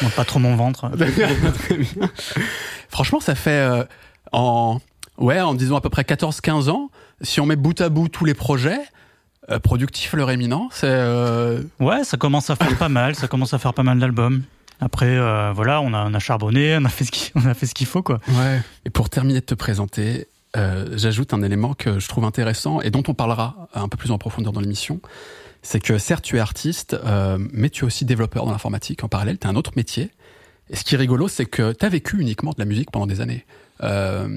Bon, 0.00 0.08
pas 0.10 0.24
trop 0.24 0.38
mon 0.38 0.54
ventre. 0.54 0.90
Franchement, 2.88 3.20
ça 3.20 3.34
fait 3.34 3.50
euh, 3.50 3.84
en 4.32 4.80
ouais, 5.18 5.40
en 5.40 5.54
disons 5.54 5.76
à 5.76 5.80
peu 5.80 5.88
près 5.90 6.02
14-15 6.02 6.70
ans, 6.70 6.90
si 7.20 7.40
on 7.40 7.46
met 7.46 7.56
bout 7.56 7.80
à 7.80 7.88
bout 7.88 8.08
tous 8.08 8.24
les 8.24 8.34
projets, 8.34 8.78
euh, 9.50 9.58
productif 9.58 10.12
le 10.14 10.24
réminent, 10.24 10.68
c'est 10.72 10.86
euh, 10.88 11.62
Ouais, 11.80 12.04
ça 12.04 12.16
commence 12.16 12.50
à 12.50 12.56
faire 12.56 12.76
pas 12.78 12.88
mal, 12.88 13.14
ça 13.14 13.28
commence 13.28 13.54
à 13.54 13.58
faire 13.58 13.74
pas 13.74 13.82
mal 13.82 13.98
d'albums. 13.98 14.42
Après, 14.80 15.06
euh, 15.16 15.52
voilà, 15.54 15.80
on 15.80 15.94
a, 15.94 16.04
on 16.04 16.14
a 16.14 16.18
charbonné, 16.18 16.76
on 16.80 16.84
a 16.84 16.88
fait 16.88 17.04
ce 17.04 17.12
qu'il 17.12 17.32
on 17.42 17.46
a 17.46 17.54
fait 17.54 17.66
ce 17.66 17.74
qu'il 17.74 17.86
faut, 17.86 18.02
quoi. 18.02 18.20
ouais. 18.28 18.60
Et 18.84 18.90
pour 18.90 19.10
terminer 19.10 19.40
de 19.40 19.44
te 19.46 19.54
présenter, 19.54 20.26
euh, 20.56 20.86
j'ajoute 20.96 21.32
un 21.32 21.42
élément 21.42 21.74
que 21.74 21.98
je 21.98 22.08
trouve 22.08 22.24
intéressant 22.24 22.80
et 22.80 22.90
dont 22.90 23.02
on 23.08 23.14
parlera 23.14 23.68
un 23.74 23.88
peu 23.88 23.96
plus 23.96 24.10
en 24.10 24.18
profondeur 24.18 24.52
dans 24.52 24.60
l'émission. 24.60 25.00
C'est 25.62 25.80
que 25.80 25.98
certes 25.98 26.24
tu 26.24 26.36
es 26.36 26.40
artiste, 26.40 26.96
euh, 27.04 27.38
mais 27.52 27.70
tu 27.70 27.84
es 27.84 27.86
aussi 27.86 28.04
développeur 28.04 28.44
dans 28.44 28.50
l'informatique 28.52 29.04
en 29.04 29.08
parallèle. 29.08 29.38
Tu 29.38 29.46
as 29.46 29.50
un 29.50 29.56
autre 29.56 29.72
métier. 29.76 30.10
Et 30.70 30.76
ce 30.76 30.84
qui 30.84 30.94
est 30.94 30.98
rigolo, 30.98 31.28
c'est 31.28 31.46
que 31.46 31.72
tu 31.72 31.86
as 31.86 31.88
vécu 31.88 32.20
uniquement 32.20 32.50
de 32.50 32.58
la 32.58 32.64
musique 32.64 32.90
pendant 32.90 33.06
des 33.06 33.20
années. 33.20 33.44
Euh, 33.82 34.28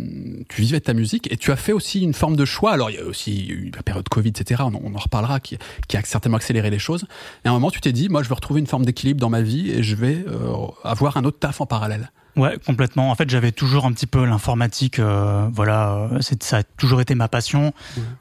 tu 0.49 0.61
vivais 0.61 0.79
de 0.79 0.83
ta 0.85 0.93
musique 0.93 1.31
et 1.31 1.37
tu 1.37 1.51
as 1.51 1.55
fait 1.55 1.71
aussi 1.71 2.01
une 2.01 2.13
forme 2.13 2.35
de 2.35 2.45
choix. 2.45 2.71
Alors 2.73 2.89
il 2.89 2.95
y 2.95 2.99
a 2.99 3.05
aussi 3.05 3.47
eu 3.47 3.71
la 3.75 3.83
période 3.83 4.07
Covid, 4.09 4.29
etc. 4.29 4.61
On, 4.65 4.73
en- 4.73 4.81
on 4.83 4.95
en 4.95 4.99
reparlera, 4.99 5.39
qui, 5.39 5.57
qui 5.87 5.97
a 5.97 6.01
certainement 6.03 6.37
accéléré 6.37 6.69
les 6.69 6.79
choses. 6.79 7.05
Et 7.43 7.47
à 7.47 7.51
un 7.51 7.53
moment, 7.53 7.69
tu 7.71 7.81
t'es 7.81 7.91
dit, 7.91 8.09
moi, 8.09 8.23
je 8.23 8.29
veux 8.29 8.35
retrouver 8.35 8.59
une 8.59 8.67
forme 8.67 8.85
d'équilibre 8.85 9.19
dans 9.19 9.29
ma 9.29 9.41
vie 9.41 9.69
et 9.71 9.83
je 9.83 9.95
vais 9.95 10.23
euh, 10.27 10.55
avoir 10.83 11.17
un 11.17 11.23
autre 11.25 11.39
taf 11.39 11.61
en 11.61 11.65
parallèle. 11.65 12.11
Ouais, 12.37 12.57
complètement. 12.65 13.11
En 13.11 13.15
fait, 13.15 13.29
j'avais 13.29 13.53
toujours 13.53 13.85
un 13.85 13.93
petit 13.93 14.07
peu 14.07 14.25
l'informatique. 14.25 14.99
euh, 14.99 15.47
voilà, 15.53 16.09
c'est- 16.19 16.43
ça 16.43 16.57
a 16.57 16.63
toujours 16.63 16.99
été 16.99 17.15
ma 17.15 17.27
passion. 17.29 17.71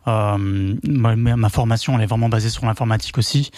Euh, 0.06 0.74
ma, 0.86 1.16
ma 1.16 1.48
formation, 1.48 1.96
elle 1.96 2.02
est 2.02 2.06
vraiment 2.06 2.28
basée 2.28 2.50
sur 2.50 2.64
l'informatique 2.64 3.18
aussi. 3.18 3.50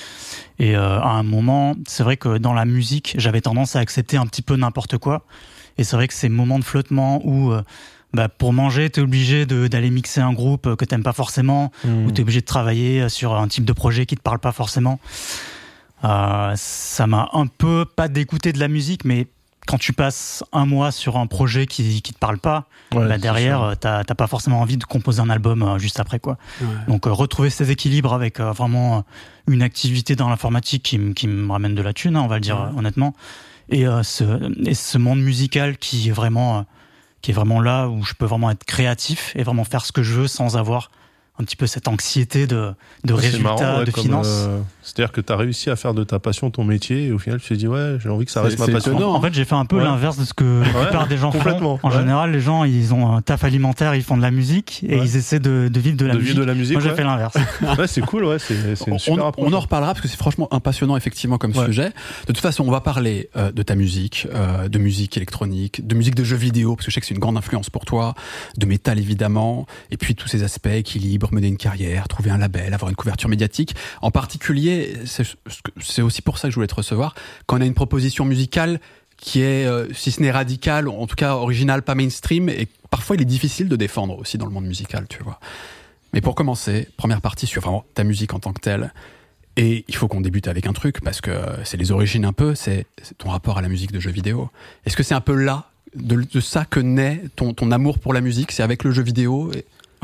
Et 0.58 0.74
euh, 0.76 0.98
à 1.00 1.08
un 1.10 1.22
moment, 1.24 1.74
c'est 1.86 2.02
vrai 2.04 2.16
que 2.16 2.38
dans 2.38 2.54
la 2.54 2.64
musique, 2.64 3.14
j'avais 3.18 3.42
tendance 3.42 3.76
à 3.76 3.80
accepter 3.80 4.16
un 4.16 4.26
petit 4.26 4.40
peu 4.42 4.56
n'importe 4.56 4.96
quoi. 4.98 5.26
Et 5.78 5.84
c'est 5.84 5.96
vrai 5.96 6.08
que 6.08 6.14
ces 6.14 6.28
moments 6.28 6.58
de 6.58 6.64
flottement 6.64 7.20
où, 7.24 7.52
euh, 7.52 7.62
bah, 8.14 8.28
pour 8.28 8.52
manger, 8.52 8.88
t'es 8.88 9.00
obligé 9.02 9.44
de- 9.46 9.66
d'aller 9.68 9.90
mixer 9.90 10.20
un 10.20 10.32
groupe 10.32 10.74
que 10.76 10.84
t'aimes 10.84 11.02
pas 11.02 11.12
forcément, 11.12 11.70
Hmm. 11.84 12.06
où 12.06 12.10
tu 12.12 12.18
es 12.18 12.22
obligé 12.22 12.40
de 12.40 12.46
travailler 12.46 13.08
sur 13.08 13.34
un 13.34 13.48
type 13.48 13.64
de 13.64 13.72
projet 13.72 14.06
qui 14.06 14.16
te 14.16 14.22
parle 14.22 14.38
pas 14.38 14.52
forcément. 14.52 14.98
Euh, 16.04 16.52
ça 16.56 17.06
m'a 17.06 17.28
un 17.32 17.46
peu 17.46 17.84
pas 17.84 18.08
dégoûté 18.08 18.52
de 18.52 18.60
la 18.60 18.68
musique, 18.68 19.04
mais 19.04 19.26
quand 19.66 19.78
tu 19.78 19.92
passes 19.92 20.44
un 20.52 20.64
mois 20.66 20.92
sur 20.92 21.16
un 21.16 21.26
projet 21.26 21.66
qui 21.66 22.00
qui 22.02 22.12
te 22.12 22.18
parle 22.18 22.38
pas, 22.38 22.66
Ouais, 22.94 23.08
bah 23.08 23.18
derrière 23.18 23.62
euh, 23.62 23.74
t'as 23.74 24.04
pas 24.04 24.26
forcément 24.28 24.60
envie 24.60 24.76
de 24.76 24.84
composer 24.84 25.20
un 25.20 25.28
album 25.30 25.62
euh, 25.62 25.78
juste 25.78 25.98
après 25.98 26.20
quoi. 26.20 26.36
Donc 26.86 27.06
euh, 27.06 27.10
retrouver 27.12 27.50
cet 27.50 27.68
équilibre 27.68 28.12
avec 28.14 28.38
euh, 28.38 28.52
vraiment 28.52 28.98
euh, 28.98 29.00
une 29.52 29.62
activité 29.62 30.14
dans 30.14 30.28
l'informatique 30.28 30.82
qui, 30.84 30.98
me- 30.98 31.12
qui 31.14 31.26
me 31.26 31.50
ramène 31.50 31.74
de 31.74 31.82
la 31.82 31.92
thune, 31.92 32.14
hein, 32.14 32.22
on 32.22 32.28
va 32.28 32.36
le 32.36 32.42
dire 32.42 32.56
Ouais. 32.60 32.66
euh, 32.74 32.78
honnêtement, 32.78 33.12
et 33.68 33.86
euh, 33.86 34.02
ce 34.02 34.24
et 34.66 34.74
ce 34.74 34.98
monde 34.98 35.20
musical 35.20 35.76
qui 35.76 36.08
est 36.08 36.12
vraiment 36.12 36.58
euh, 36.58 36.62
qui 37.22 37.30
est 37.30 37.34
vraiment 37.34 37.60
là 37.60 37.88
où 37.88 38.04
je 38.04 38.14
peux 38.14 38.26
vraiment 38.26 38.50
être 38.50 38.64
créatif 38.64 39.32
et 39.36 39.42
vraiment 39.42 39.64
faire 39.64 39.84
ce 39.84 39.92
que 39.92 40.02
je 40.02 40.14
veux 40.14 40.28
sans 40.28 40.56
avoir 40.56 40.90
un 41.38 41.44
petit 41.44 41.56
peu 41.56 41.66
cette 41.66 41.88
anxiété 41.88 42.46
de, 42.46 42.74
résultats, 43.04 43.42
marrant, 43.42 43.78
ouais, 43.78 43.84
de 43.84 43.90
finances. 43.90 44.26
euh, 44.28 44.62
C'est-à-dire 44.86 45.10
que 45.10 45.20
tu 45.20 45.32
as 45.32 45.36
réussi 45.36 45.68
à 45.68 45.74
faire 45.74 45.94
de 45.94 46.04
ta 46.04 46.20
passion 46.20 46.48
ton 46.50 46.62
métier 46.62 47.06
et 47.06 47.12
au 47.12 47.18
final 47.18 47.40
tu 47.40 47.48
t'es 47.48 47.56
dit 47.56 47.66
ouais 47.66 47.96
j'ai 48.00 48.08
envie 48.08 48.24
que 48.24 48.30
ça 48.30 48.40
reste 48.40 48.56
ma 48.60 48.66
c'est 48.66 48.72
passion. 48.72 48.92
étonnant. 48.92 49.14
En 49.14 49.20
fait, 49.20 49.34
j'ai 49.34 49.44
fait 49.44 49.56
un 49.56 49.64
peu 49.64 49.76
Ouais. 49.78 49.84
l'inverse 49.84 50.16
de 50.16 50.24
ce 50.24 50.32
que 50.32 50.44
la 50.62 50.66
Ouais, 50.78 50.82
plupart 50.86 51.08
des 51.08 51.16
gens 51.16 51.32
font. 51.32 51.78
En 51.82 51.90
ouais. 51.90 51.96
général, 51.98 52.30
les 52.30 52.40
gens, 52.40 52.62
ils 52.64 52.94
ont 52.94 53.12
un 53.12 53.20
taf 53.20 53.42
alimentaire, 53.42 53.94
ils 53.96 54.02
font 54.04 54.16
de 54.16 54.22
la 54.22 54.30
musique 54.30 54.84
et 54.88 54.94
Ouais. 54.96 55.04
ils 55.04 55.16
essaient 55.16 55.40
de, 55.40 55.68
de 55.72 55.80
vivre 55.80 55.96
de 55.96 56.06
la 56.06 56.12
de 56.14 56.18
musique. 56.18 56.32
vivre 56.34 56.44
de 56.44 56.48
la 56.48 56.54
musique. 56.54 56.74
Moi, 56.74 56.82
j'ai 56.82 56.90
ouais. 56.90 56.94
fait 56.96 57.02
l'inverse. 57.04 57.34
Ouais, 57.78 57.86
c'est 57.88 58.00
cool, 58.00 58.24
ouais, 58.24 58.38
c'est 58.38 58.76
c'est 58.76 58.86
une 58.86 58.92
on, 58.94 58.98
super 58.98 59.24
on 59.24 59.28
approche. 59.28 59.52
en 59.52 59.60
reparlera 59.60 59.92
parce 59.92 60.02
que 60.02 60.08
c'est 60.08 60.16
franchement 60.16 60.46
un 60.52 60.60
passionnant 60.60 60.96
effectivement 60.96 61.36
comme 61.36 61.50
Ouais. 61.56 61.66
sujet. 61.66 61.88
De 61.88 62.32
toute 62.32 62.38
façon, 62.38 62.64
on 62.66 62.70
va 62.70 62.80
parler 62.80 63.28
euh, 63.36 63.50
de 63.50 63.62
ta 63.62 63.74
musique, 63.74 64.28
euh, 64.32 64.68
de 64.68 64.78
musique 64.78 65.16
électronique, 65.16 65.84
de 65.86 65.94
musique 65.96 66.14
de 66.14 66.22
jeux 66.24 66.36
vidéo 66.36 66.76
parce 66.76 66.86
que 66.86 66.90
je 66.92 66.94
sais 66.94 67.00
que 67.00 67.06
c'est 67.06 67.14
une 67.14 67.20
grande 67.20 67.36
influence 67.36 67.70
pour 67.70 67.84
toi, 67.84 68.14
de 68.56 68.66
métal 68.66 68.98
évidemment, 69.00 69.66
et 69.90 69.96
puis 69.96 70.14
tous 70.14 70.28
ces 70.28 70.42
aspects 70.44 70.66
équilibre, 70.68 71.28
mener 71.32 71.48
une 71.48 71.56
carrière, 71.56 72.06
trouver 72.08 72.30
un 72.30 72.38
label, 72.38 72.72
avoir 72.72 72.88
une 72.90 72.96
couverture 72.96 73.28
médiatique. 73.28 73.74
En 74.00 74.10
particulier, 74.10 74.75
c'est 75.04 76.02
aussi 76.02 76.22
pour 76.22 76.38
ça 76.38 76.48
que 76.48 76.52
je 76.52 76.56
voulais 76.56 76.66
te 76.66 76.74
recevoir 76.74 77.14
quand 77.46 77.58
on 77.58 77.60
a 77.60 77.66
une 77.66 77.74
proposition 77.74 78.24
musicale 78.24 78.80
qui 79.16 79.40
est, 79.40 79.66
euh, 79.66 79.92
si 79.94 80.10
ce 80.12 80.20
n'est 80.20 80.30
radicale, 80.30 80.88
en 80.88 81.06
tout 81.06 81.16
cas 81.16 81.34
originale, 81.34 81.82
pas 81.82 81.94
mainstream, 81.94 82.48
et 82.48 82.68
parfois 82.90 83.16
il 83.16 83.22
est 83.22 83.26
difficile 83.26 83.68
de 83.68 83.76
défendre 83.76 84.18
aussi 84.18 84.38
dans 84.38 84.46
le 84.46 84.52
monde 84.52 84.66
musical, 84.66 85.06
tu 85.08 85.22
vois. 85.22 85.40
Mais 86.12 86.20
pour 86.20 86.34
commencer, 86.34 86.88
première 86.96 87.20
partie 87.20 87.46
sur 87.46 87.62
vraiment 87.62 87.84
ta 87.94 88.04
musique 88.04 88.34
en 88.34 88.38
tant 88.38 88.52
que 88.52 88.60
telle. 88.60 88.92
Et 89.56 89.84
il 89.88 89.96
faut 89.96 90.06
qu'on 90.06 90.20
débute 90.20 90.48
avec 90.48 90.66
un 90.66 90.74
truc, 90.74 91.00
parce 91.00 91.22
que 91.22 91.30
c'est 91.64 91.78
les 91.78 91.92
origines 91.92 92.26
un 92.26 92.34
peu, 92.34 92.54
c'est 92.54 92.86
ton 93.16 93.30
rapport 93.30 93.56
à 93.56 93.62
la 93.62 93.68
musique 93.68 93.90
de 93.90 94.00
jeux 94.00 94.10
vidéo. 94.10 94.50
Est-ce 94.84 94.96
que 94.96 95.02
c'est 95.02 95.14
un 95.14 95.22
peu 95.22 95.34
là, 95.34 95.70
de, 95.94 96.40
ça 96.40 96.66
que 96.66 96.78
naît 96.78 97.22
ton, 97.36 97.70
amour 97.70 97.98
pour 97.98 98.12
la 98.12 98.20
musique? 98.20 98.52
C'est 98.52 98.62
avec 98.62 98.84
le 98.84 98.90
jeu 98.90 99.02
vidéo 99.02 99.50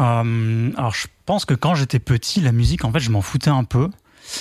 Euh, 0.00 0.70
alors, 0.76 0.94
je 0.94 1.06
pense 1.26 1.44
que 1.44 1.52
quand 1.52 1.74
j'étais 1.74 1.98
petit, 1.98 2.40
la 2.40 2.52
musique, 2.52 2.84
en 2.86 2.92
fait, 2.92 3.00
je 3.00 3.10
m'en 3.10 3.20
foutais 3.20 3.50
un 3.50 3.64
peu. 3.64 3.90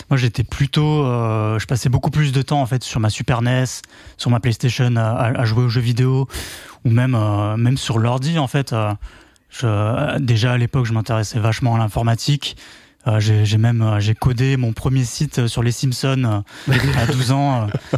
Moi, 0.09 0.17
j'étais 0.17 0.43
plutôt, 0.43 1.05
euh, 1.05 1.59
je 1.59 1.65
passais 1.65 1.89
beaucoup 1.89 2.11
plus 2.11 2.31
de 2.31 2.41
temps 2.41 2.61
en 2.61 2.65
fait 2.65 2.83
sur 2.83 2.99
ma 2.99 3.09
Super 3.09 3.41
NES, 3.41 3.65
sur 4.17 4.29
ma 4.29 4.39
PlayStation 4.39 4.95
à, 4.95 5.45
jouer 5.45 5.63
aux 5.63 5.69
jeux 5.69 5.81
vidéo, 5.81 6.27
ou 6.85 6.89
même 6.89 7.15
euh, 7.15 7.57
même 7.57 7.77
sur 7.77 7.99
l'ordi 7.99 8.39
en 8.39 8.47
fait. 8.47 8.73
euh, 8.73 8.93
je, 9.49 10.17
déjà 10.19 10.53
à 10.53 10.57
l'époque, 10.57 10.85
je 10.85 10.93
m'intéressais 10.93 11.39
vachement 11.39 11.75
à 11.75 11.77
l'informatique. 11.77 12.55
Euh, 13.07 13.19
j'ai 13.19 13.45
j'ai 13.45 13.57
même 13.57 13.81
euh, 13.81 13.99
j'ai 13.99 14.13
codé 14.13 14.57
mon 14.57 14.73
premier 14.73 15.03
site 15.05 15.39
euh, 15.39 15.47
sur 15.47 15.63
les 15.63 15.71
Simpsons 15.71 16.43
euh, 16.69 16.73
à 16.99 17.05
12 17.11 17.31
ans, 17.31 17.67
euh, 17.67 17.97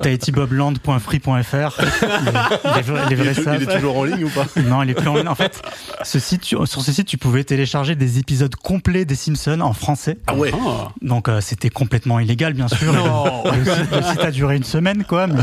tahitibobland.free.fr. 0.00 1.80
Il 1.80 2.84
savent. 2.84 3.08
il 3.10 3.62
est 3.62 3.74
toujours 3.76 3.98
en 3.98 4.04
ligne 4.04 4.24
ou 4.24 4.28
pas? 4.30 4.46
Non, 4.62 4.82
il 4.82 4.90
est 4.90 4.94
plus 4.94 5.08
en 5.08 5.16
ligne. 5.16 5.28
En 5.28 5.34
fait, 5.34 5.62
ce 6.02 6.18
site, 6.18 6.42
tu- 6.42 6.56
sur 6.66 6.82
ce 6.82 6.92
site, 6.92 7.06
tu 7.08 7.18
pouvais 7.18 7.44
télécharger 7.44 7.94
des 7.96 8.18
épisodes 8.18 8.54
complets 8.54 9.04
des 9.04 9.14
Simpsons 9.14 9.60
en 9.60 9.72
français. 9.72 10.18
Ah 10.26 10.34
ouais. 10.34 10.50
Ah. 10.54 10.88
Donc 11.02 11.28
euh, 11.28 11.40
c'était 11.40 11.70
complètement 11.70 12.20
illégal, 12.20 12.52
bien 12.54 12.68
sûr. 12.68 12.92
Non. 12.92 13.44
Le, 13.44 13.64
site, 13.64 13.90
le 13.92 14.02
site 14.02 14.20
a 14.20 14.30
duré 14.30 14.56
une 14.56 14.64
semaine, 14.64 15.04
quoi, 15.04 15.26
mais, 15.26 15.42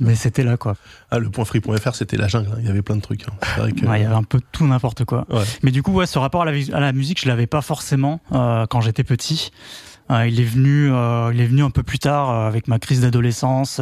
mais 0.00 0.14
c'était 0.14 0.44
là, 0.44 0.56
quoi. 0.56 0.76
Ah, 1.10 1.18
le 1.18 1.30
point 1.30 1.44
free.fr, 1.44 1.94
c'était 1.94 2.16
la 2.16 2.28
jungle. 2.28 2.48
hein. 2.52 2.56
Il 2.60 2.66
y 2.66 2.70
avait 2.70 2.82
plein 2.82 2.96
de 2.96 3.02
trucs. 3.02 3.22
hein. 3.28 3.32
C'est 3.42 3.60
vrai 3.60 3.72
que. 3.72 3.84
Ouais, 3.86 4.00
il 4.00 4.02
y 4.02 4.06
avait 4.06 4.14
un 4.14 4.22
peu 4.22 4.40
tout 4.52 4.66
n'importe 4.66 5.04
quoi. 5.04 5.26
Ouais. 5.30 5.42
Mais 5.62 5.70
du 5.70 5.82
coup, 5.82 5.92
ouais, 5.92 6.06
ce 6.06 6.18
rapport 6.18 6.42
à 6.42 6.44
la, 6.46 6.52
à 6.72 6.80
la 6.80 6.92
musique, 6.92 7.20
je 7.20 7.28
l'avais 7.28 7.46
pas 7.46 7.60
forcément 7.60 8.13
euh, 8.32 8.66
quand 8.66 8.80
j'étais 8.80 9.04
petit. 9.04 9.50
Euh, 10.10 10.26
il 10.26 10.38
est 10.38 10.44
venu, 10.44 10.90
euh, 10.92 11.30
il 11.32 11.40
est 11.40 11.46
venu 11.46 11.62
un 11.62 11.70
peu 11.70 11.82
plus 11.82 11.98
tard 11.98 12.30
euh, 12.30 12.46
avec 12.48 12.68
ma 12.68 12.78
crise 12.78 13.00
d'adolescence, 13.00 13.80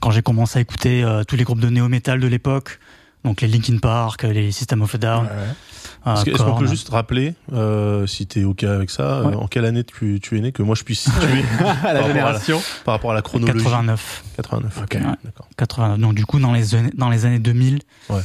quand 0.00 0.10
j'ai 0.10 0.22
commencé 0.22 0.58
à 0.58 0.62
écouter 0.62 1.04
euh, 1.04 1.22
tous 1.22 1.36
les 1.36 1.44
groupes 1.44 1.60
de 1.60 1.68
néo-metal 1.68 2.18
de 2.18 2.26
l'époque, 2.26 2.80
donc 3.24 3.40
les 3.42 3.46
Linkin 3.48 3.78
Park, 3.78 4.24
les 4.24 4.50
System 4.50 4.82
of 4.82 4.92
a 4.96 4.98
Down. 4.98 5.28
euh, 5.30 6.16
Est-ce 6.16 6.42
qu'on 6.42 6.56
peut 6.58 6.66
juste 6.66 6.88
rappeler, 6.88 7.34
euh, 7.52 8.08
si 8.08 8.26
t'es 8.26 8.42
ok 8.42 8.64
avec 8.64 8.90
ça, 8.90 9.02
euh, 9.20 9.24
Ouais. 9.26 9.36
en 9.36 9.46
quelle 9.46 9.64
année 9.64 9.84
tu, 9.84 10.18
tu 10.20 10.36
es 10.36 10.40
né, 10.40 10.50
que 10.50 10.64
moi 10.64 10.74
je 10.74 10.82
puisse 10.82 11.02
situer 11.08 11.44
À 11.60 11.64
la 11.64 12.00
rapport 12.00 12.04
à 12.04 12.08
génération. 12.08 12.60
par 12.84 12.94
rapport 12.94 13.12
à 13.12 13.14
la 13.14 13.22
chronologie? 13.22 13.62
89. 13.62 14.24
89. 14.38 14.78
Ok. 14.82 14.94
Ouais. 14.94 15.00
D'accord. 15.24 15.46
80. 15.56 15.98
Donc 15.98 16.14
du 16.16 16.26
coup, 16.26 16.40
dans 16.40 16.52
les 16.52 16.74
années, 16.74 16.90
dans 16.94 17.08
les 17.08 17.24
années 17.24 17.38
2000, 17.38 17.78
Ouais. 18.10 18.20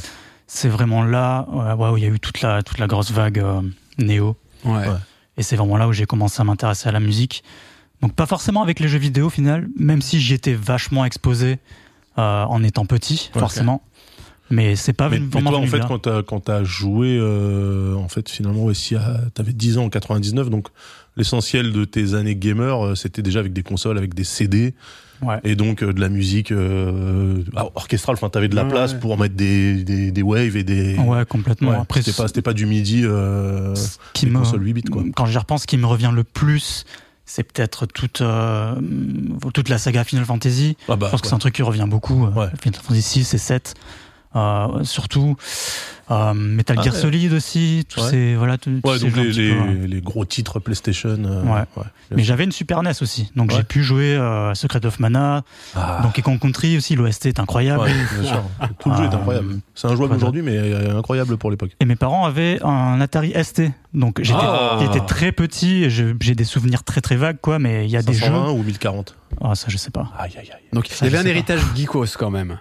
c'est 0.48 0.68
vraiment 0.68 1.04
là 1.04 1.46
ouais, 1.52 1.72
ouais, 1.74 1.90
où 1.90 1.96
il 1.98 2.02
y 2.02 2.06
a 2.06 2.10
eu 2.10 2.18
toute 2.18 2.40
la, 2.42 2.64
toute 2.64 2.78
la 2.78 2.88
grosse 2.88 3.12
vague 3.12 3.38
euh, 3.38 3.60
néo. 3.98 4.36
Ouais. 4.64 4.86
Et 5.38 5.42
c'est 5.42 5.56
vraiment 5.56 5.76
là 5.76 5.88
où 5.88 5.92
j'ai 5.92 6.04
commencé 6.06 6.40
à 6.40 6.44
m'intéresser 6.44 6.88
à 6.88 6.92
la 6.92 7.00
musique. 7.00 7.42
Donc 8.02 8.14
pas 8.14 8.26
forcément 8.26 8.62
avec 8.62 8.80
les 8.80 8.88
jeux 8.88 8.98
vidéo 8.98 9.26
au 9.26 9.30
final, 9.30 9.68
même 9.78 10.02
si 10.02 10.20
j'y 10.20 10.34
étais 10.34 10.52
vachement 10.54 11.04
exposé 11.04 11.58
euh, 12.18 12.44
en 12.44 12.62
étant 12.62 12.84
petit, 12.86 13.30
forcément. 13.32 13.82
Mais 14.50 14.76
c'est 14.76 14.92
pas 14.94 15.08
Mais, 15.10 15.20
mais 15.20 15.26
vraiment 15.26 15.50
toi, 15.50 15.60
en 15.60 15.66
fait, 15.66 15.80
quand 15.86 15.98
t'as, 15.98 16.22
quand 16.22 16.40
t'as 16.40 16.64
joué, 16.64 17.18
euh, 17.20 17.94
en 17.96 18.08
fait, 18.08 18.28
finalement, 18.30 18.64
ouais, 18.64 18.74
si 18.74 18.96
à- 18.96 19.20
t'avais 19.34 19.52
10 19.52 19.76
ans 19.78 19.84
en 19.84 19.88
99, 19.90 20.48
donc 20.48 20.68
l'essentiel 21.16 21.72
de 21.72 21.84
tes 21.84 22.14
années 22.14 22.34
gamer, 22.34 22.82
euh, 22.86 22.94
c'était 22.94 23.20
déjà 23.22 23.40
avec 23.40 23.52
des 23.52 23.62
consoles, 23.62 23.98
avec 23.98 24.14
des 24.14 24.24
CD, 24.24 24.74
Ouais. 25.22 25.40
et 25.44 25.56
donc 25.56 25.82
euh, 25.82 25.92
de 25.92 26.00
la 26.00 26.08
musique 26.08 26.52
euh, 26.52 27.42
ah, 27.56 27.66
orchestrale. 27.74 28.14
Enfin, 28.14 28.28
t'avais 28.28 28.48
de 28.48 28.54
la 28.56 28.64
Ouais, 28.64 28.70
place 28.70 28.92
ouais. 28.92 28.98
pour 29.00 29.18
mettre 29.18 29.34
des, 29.34 29.82
des, 29.84 30.10
des 30.12 30.22
waves 30.22 30.56
et 30.56 30.64
des. 30.64 30.96
Ouais, 30.96 31.24
complètement. 31.26 31.80
Après, 31.80 32.02
c'était 32.02 32.42
pas, 32.42 32.50
pas 32.50 32.52
du 32.54 32.66
midi, 32.66 33.02
euh, 33.04 33.74
qui 34.12 34.26
me, 34.26 34.38
consoles 34.38 34.64
8 34.64 34.72
bits, 34.72 34.82
quoi. 34.82 35.02
quand 35.14 35.26
j'y 35.26 35.38
repense, 35.38 35.62
ce 35.62 35.66
qui 35.66 35.76
me 35.76 35.86
revient 35.86 36.12
le 36.14 36.24
plus, 36.24 36.84
c'est 37.24 37.42
peut-être 37.42 37.86
toute, 37.86 38.20
euh, 38.20 38.74
toute 39.54 39.68
la 39.68 39.78
saga 39.78 40.04
Final 40.04 40.24
Fantasy. 40.24 40.76
Ah 40.88 40.96
bah, 40.96 41.06
Je 41.06 41.10
pense 41.10 41.20
que 41.20 41.26
ouais. 41.26 41.30
c'est 41.30 41.34
un 41.34 41.38
truc 41.38 41.54
qui 41.54 41.62
revient 41.62 41.86
beaucoup. 41.88 42.26
Ouais. 42.26 42.46
Final 42.60 42.80
Fantasy 42.80 43.02
6 43.24 43.34
et 43.34 43.38
7. 43.38 43.74
Euh, 44.36 44.84
surtout 44.84 45.36
euh, 46.10 46.34
Metal 46.34 46.76
Ah 46.78 46.82
Gear 46.82 46.94
ouais. 46.94 47.00
Solid 47.00 47.32
aussi, 47.32 47.84
tous 47.88 48.00
Ouais. 48.02 48.10
ces 48.10 48.34
voilà, 48.36 48.58
tous, 48.58 48.70
Ouais, 48.84 48.98
ces 48.98 49.06
donc 49.06 49.14
jeux 49.14 49.20
un 49.20 49.24
les, 49.24 49.30
petit 49.30 49.40
les, 49.40 49.54
peu, 49.54 49.60
ouais. 49.60 49.86
les 49.86 50.00
gros 50.02 50.24
titres 50.26 50.58
PlayStation. 50.60 51.16
euh, 51.24 51.64
Mais 52.14 52.22
j'avais 52.24 52.44
une 52.44 52.52
Super 52.52 52.82
NES 52.82 52.92
aussi, 53.00 53.30
donc 53.36 53.50
Ouais. 53.50 53.56
j'ai 53.56 53.62
pu 53.62 53.82
jouer 53.82 54.14
euh, 54.16 54.50
à 54.50 54.54
Secret 54.54 54.84
of 54.84 55.00
Mana, 55.00 55.44
Ah. 55.74 56.00
Donkey 56.02 56.20
Kong 56.22 56.38
Country 56.38 56.76
aussi, 56.76 56.94
l'OST 56.94 57.26
est 57.26 57.40
incroyable. 57.40 57.82
Ouais, 57.84 57.92
bien 58.20 58.28
sûr. 58.28 58.42
Tout 58.80 58.90
le 58.90 58.96
jeu 58.96 59.04
est 59.04 59.06
Euh, 59.06 59.16
incroyable. 59.16 59.58
C'est 59.74 59.86
injouable 59.86 60.08
quoi 60.08 60.16
aujourd'hui, 60.16 60.42
mais 60.42 60.56
euh, 60.58 60.98
incroyable 60.98 61.36
pour 61.38 61.50
l'époque. 61.50 61.70
Et 61.80 61.84
mes 61.86 61.96
parents 61.96 62.24
avaient 62.26 62.58
un 62.62 63.00
Atari 63.00 63.32
ST, 63.42 63.62
donc 63.94 64.20
j'étais 64.22 64.38
Ah. 64.42 64.78
j'étais 64.80 65.04
très 65.06 65.32
petit, 65.32 65.88
j'ai 65.90 66.34
des 66.34 66.44
souvenirs 66.44 66.84
très 66.84 67.00
très 67.00 67.16
vagues 67.16 67.38
quoi, 67.40 67.58
mais 67.58 67.86
il 67.86 67.90
y 67.90 67.96
a 67.96 68.02
des 68.02 68.12
jeux. 68.12 68.26
520 68.26 68.50
ou 68.52 68.62
1040 68.62 69.14
Ah 69.42 69.54
ça 69.54 69.66
je 69.68 69.76
sais 69.76 69.90
pas. 69.90 70.10
Aïe, 70.18 70.32
aïe, 70.38 70.50
aïe. 70.52 70.60
Donc 70.72 70.86
Ça, 70.86 71.06
il 71.06 71.12
y 71.12 71.16
avait 71.16 71.26
un 71.26 71.30
héritage 71.30 71.60
geekos 71.74 72.06
quand 72.18 72.30
même. 72.30 72.58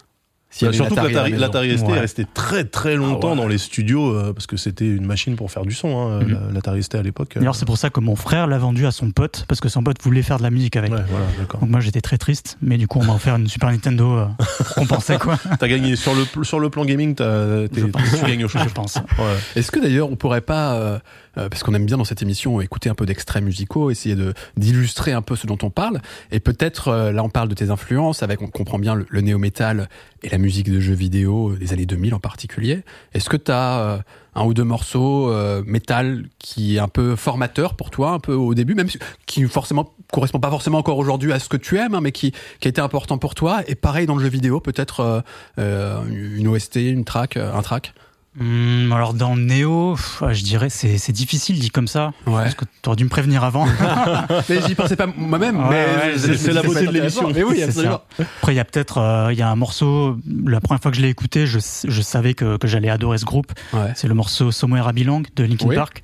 Bah, 0.61 0.71
surtout 0.73 0.95
que 0.95 1.01
l'Atari 1.39 1.77
ST 1.77 1.85
Ouais. 1.87 1.97
est 1.97 1.99
resté 1.99 2.25
très 2.33 2.63
très 2.63 2.95
longtemps 2.95 3.27
Ah 3.27 3.31
ouais. 3.31 3.37
dans 3.37 3.47
les 3.47 3.57
studios 3.57 4.13
euh, 4.15 4.31
parce 4.33 4.47
que 4.47 4.55
c'était 4.55 4.87
une 4.87 5.05
machine 5.05 5.35
pour 5.35 5.51
faire 5.51 5.63
du 5.65 5.73
son, 5.75 5.97
hein, 5.99 6.19
Mhm. 6.23 6.31
la- 6.31 6.53
l'Atari 6.53 6.81
ST 6.83 6.95
à 6.95 7.01
l'époque. 7.03 7.35
euh, 7.35 7.41
D'ailleurs 7.41 7.55
c'est 7.55 7.65
pour 7.65 7.77
ça 7.77 7.89
que 7.89 7.99
mon 7.99 8.15
frère 8.15 8.47
l'a 8.47 8.57
vendu 8.57 8.85
à 8.87 8.91
son 8.91 9.11
pote 9.11 9.43
parce 9.49 9.59
que 9.59 9.67
son 9.69 9.83
pote 9.83 9.97
voulait 10.01 10.21
faire 10.23 10.37
de 10.37 10.43
la 10.43 10.49
musique 10.49 10.75
avec. 10.77 10.91
Ouais, 10.91 11.03
voilà, 11.09 11.25
d'accord. 11.37 11.59
Donc 11.59 11.69
moi 11.69 11.79
j'étais 11.81 12.01
très 12.01 12.17
triste, 12.17 12.57
mais 12.61 12.77
du 12.77 12.87
coup 12.87 12.99
on 12.99 13.03
m'a 13.03 13.13
offert 13.13 13.35
une 13.35 13.47
Super 13.47 13.69
Nintendo 13.71 14.09
euh, 14.13 14.25
pour 14.57 14.75
compenser 14.75 15.17
quoi. 15.17 15.37
T'as 15.59 15.67
gagné 15.67 15.95
sur 15.97 16.13
le 16.15 16.25
sur 16.43 16.59
le 16.61 16.69
plan 16.69 16.85
gaming, 16.85 17.13
t'as- 17.13 17.67
t'es- 17.67 17.81
Je 17.81 17.85
pense. 17.87 18.01
tu 18.19 18.25
gagnes 18.25 18.45
au 18.45 18.47
change. 18.47 18.69
je 18.69 18.73
pense. 18.73 18.95
Ouais. 19.19 19.35
Est-ce 19.57 19.69
que 19.69 19.79
d'ailleurs 19.81 20.09
on 20.09 20.15
pourrait 20.15 20.41
pas, 20.41 20.75
euh, 20.75 20.99
euh, 21.37 21.49
parce 21.49 21.63
qu'on 21.63 21.73
aime 21.73 21.85
bien 21.85 21.97
dans 21.97 22.03
cette 22.05 22.21
émission 22.21 22.59
écouter 22.61 22.89
un 22.89 22.95
peu 22.95 23.05
d'extraits 23.05 23.43
musicaux, 23.43 23.91
essayer 23.91 24.15
de 24.15 24.33
d'illustrer 24.57 25.13
un 25.13 25.21
peu 25.21 25.35
ce 25.35 25.47
dont 25.47 25.57
on 25.63 25.69
parle, 25.69 26.01
et 26.31 26.39
peut-être 26.39 26.87
euh, 26.89 27.11
là 27.11 27.23
on 27.23 27.29
parle 27.29 27.49
de 27.49 27.55
tes 27.55 27.69
influences 27.69 28.23
avec 28.23 28.41
on 28.41 28.47
comprend 28.47 28.79
bien 28.79 28.95
le, 28.95 29.05
le 29.09 29.21
néo-metal 29.21 29.89
et 30.23 30.29
la 30.29 30.37
musique 30.37 30.71
de 30.71 30.79
jeux 30.79 30.93
vidéo 30.93 31.51
euh, 31.51 31.57
des 31.57 31.73
années 31.73 31.85
2000 31.85 32.13
en 32.15 32.19
particulier. 32.19 32.83
Est-ce 33.13 33.29
que 33.29 33.37
tu 33.37 33.51
as 33.51 34.03
un 34.35 34.45
ou 34.45 34.53
deux 34.53 34.63
morceaux 34.63 35.31
euh, 35.31 35.63
métal 35.65 36.25
qui 36.37 36.75
est 36.75 36.79
un 36.79 36.87
peu 36.87 37.15
formateur 37.15 37.75
pour 37.75 37.89
toi, 37.89 38.11
un 38.11 38.19
peu 38.19 38.33
au 38.33 38.53
début, 38.53 38.75
même 38.75 38.87
si- 38.87 38.99
qui 39.25 39.43
forcément 39.45 39.93
correspond 40.13 40.39
pas 40.39 40.51
forcément 40.51 40.77
encore 40.77 40.99
aujourd'hui 40.99 41.33
à 41.33 41.39
ce 41.39 41.49
que 41.49 41.57
tu 41.57 41.77
aimes, 41.77 41.95
hein, 41.95 42.01
mais 42.01 42.11
qui, 42.11 42.31
qui 42.59 42.67
a 42.67 42.69
été 42.69 42.79
important 42.79 43.17
pour 43.17 43.33
toi? 43.33 43.61
Et 43.67 43.73
pareil 43.73 44.05
dans 44.05 44.15
le 44.15 44.21
jeu 44.23 44.29
vidéo, 44.29 44.59
peut-être 44.59 44.99
euh, 44.99 45.21
euh, 45.59 46.03
une 46.37 46.47
OST, 46.47 46.75
une 46.75 47.03
track, 47.03 47.35
euh, 47.37 47.51
un 47.53 47.61
track? 47.63 47.93
Hum, 48.39 48.91
alors 48.93 49.13
dans 49.15 49.35
Neo, 49.35 49.95
pff, 49.95 50.21
je 50.31 50.43
dirais 50.43 50.69
c'est 50.69 50.99
c'est 50.99 51.11
difficile 51.11 51.59
dit 51.59 51.71
comme 51.71 51.87
ça. 51.87 52.13
Ouais. 52.27 52.43
Parce 52.43 52.53
que 52.53 52.65
t'aurais 52.83 52.95
dû 52.95 53.03
me 53.03 53.09
prévenir 53.09 53.43
avant. 53.43 53.65
mais 54.49 54.59
j'y 54.67 54.75
pensais 54.75 54.95
pas 54.95 55.07
moi-même. 55.07 55.57
Ouais, 55.59 55.85
mais 56.15 56.21
ouais, 56.27 56.37
c'est- 56.37 56.51
la 56.53 56.61
beauté 56.61 56.85
de 56.85 56.91
l'émission. 56.91 57.31
Mais 57.33 57.43
oui, 57.43 57.63
absolument. 57.63 58.01
Après, 58.19 58.53
il 58.53 58.57
y 58.57 58.59
a 58.59 58.65
peut-être, 58.65 58.99
euh, 58.99 59.33
il 59.33 59.39
y 59.39 59.41
a 59.41 59.49
un 59.49 59.55
morceau. 59.55 60.17
La 60.45 60.61
première 60.61 60.81
fois 60.81 60.91
que 60.91 60.97
je 60.97 61.01
l'ai 61.01 61.09
écouté, 61.09 61.47
je, 61.47 61.57
je 61.87 62.01
savais 62.01 62.35
que, 62.35 62.57
que 62.57 62.67
j'allais 62.67 62.89
adorer 62.89 63.17
ce 63.17 63.25
groupe. 63.25 63.51
Ouais. 63.73 63.91
C'est 63.95 64.07
le 64.07 64.13
morceau 64.13 64.51
Somewhere 64.51 64.87
I 64.89 64.93
Belong 64.93 65.23
de 65.35 65.43
Linkin 65.43 65.67
Oui. 65.69 65.75
Park, 65.75 66.03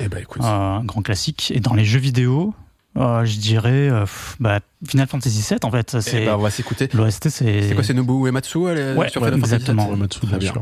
Eh 0.00 0.08
ben 0.08 0.18
écoute. 0.20 0.42
euh, 0.44 0.46
un 0.46 0.84
grand 0.84 1.00
classique. 1.02 1.50
Et 1.54 1.60
dans 1.60 1.72
les 1.74 1.84
jeux 1.86 1.98
vidéo, 2.00 2.54
euh, 2.96 3.24
je 3.24 3.38
dirais 3.38 3.88
euh, 3.88 4.00
pff, 4.02 4.36
bah, 4.40 4.60
Final 4.86 5.06
Fantasy 5.08 5.44
VII 5.48 5.58
en 5.62 5.70
fait. 5.70 5.94
Eh 5.96 6.00
C'est 6.00 6.24
ben, 6.26 6.34
on 6.36 6.42
va 6.42 6.50
s'écouter. 6.50 6.88
l'OST, 6.94 7.28
c'est. 7.28 7.62
C'est 7.68 7.74
quoi, 7.74 7.82
c'est 7.82 7.94
Nobuo 7.94 8.26
Uematsu 8.26 8.66
elle 8.68 8.96
Ouais, 8.96 9.08
sur 9.08 9.20
ouais, 9.22 9.28
Final 9.28 9.40
Fantasy 9.40 9.54
exactement. 9.54 9.88
VII 9.88 9.96
Matsu, 9.98 10.20
Très 10.20 10.38
bien. 10.38 10.52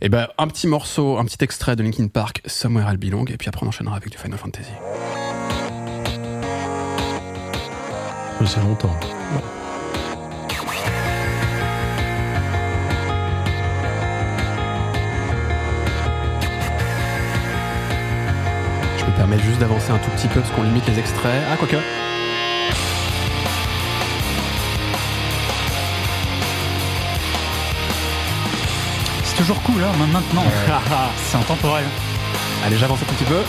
Et 0.00 0.08
ben 0.08 0.28
un 0.38 0.46
petit 0.48 0.66
morceau, 0.66 1.18
un 1.18 1.24
petit 1.24 1.42
extrait 1.42 1.74
de 1.76 1.82
Linkin 1.82 2.08
Park, 2.08 2.42
Somewhere 2.46 2.92
I 2.92 2.96
Belong, 2.96 3.24
et 3.30 3.36
puis 3.36 3.48
après 3.48 3.64
on 3.64 3.68
enchaînera 3.68 3.96
avec 3.96 4.10
du 4.10 4.18
Final 4.18 4.38
Fantasy. 4.38 4.70
C'est 8.44 8.60
longtemps. 8.60 8.98
Juste 19.40 19.58
d'avancer 19.58 19.90
un 19.90 19.98
tout 19.98 20.10
petit 20.10 20.28
peu 20.28 20.40
parce 20.40 20.52
qu'on 20.52 20.62
limite 20.62 20.86
les 20.86 20.98
extraits. 20.98 21.42
Ah 21.50 21.56
quoique. 21.56 21.76
C'est 29.24 29.36
toujours 29.36 29.62
cool, 29.62 29.82
hein, 29.82 29.92
maintenant. 30.12 30.44
c'est 31.30 31.36
intemporel. 31.36 31.84
Allez, 32.64 32.76
j'avance 32.76 33.00
un 33.02 33.06
tout 33.06 33.14
petit 33.14 33.24
peu. 33.24 33.42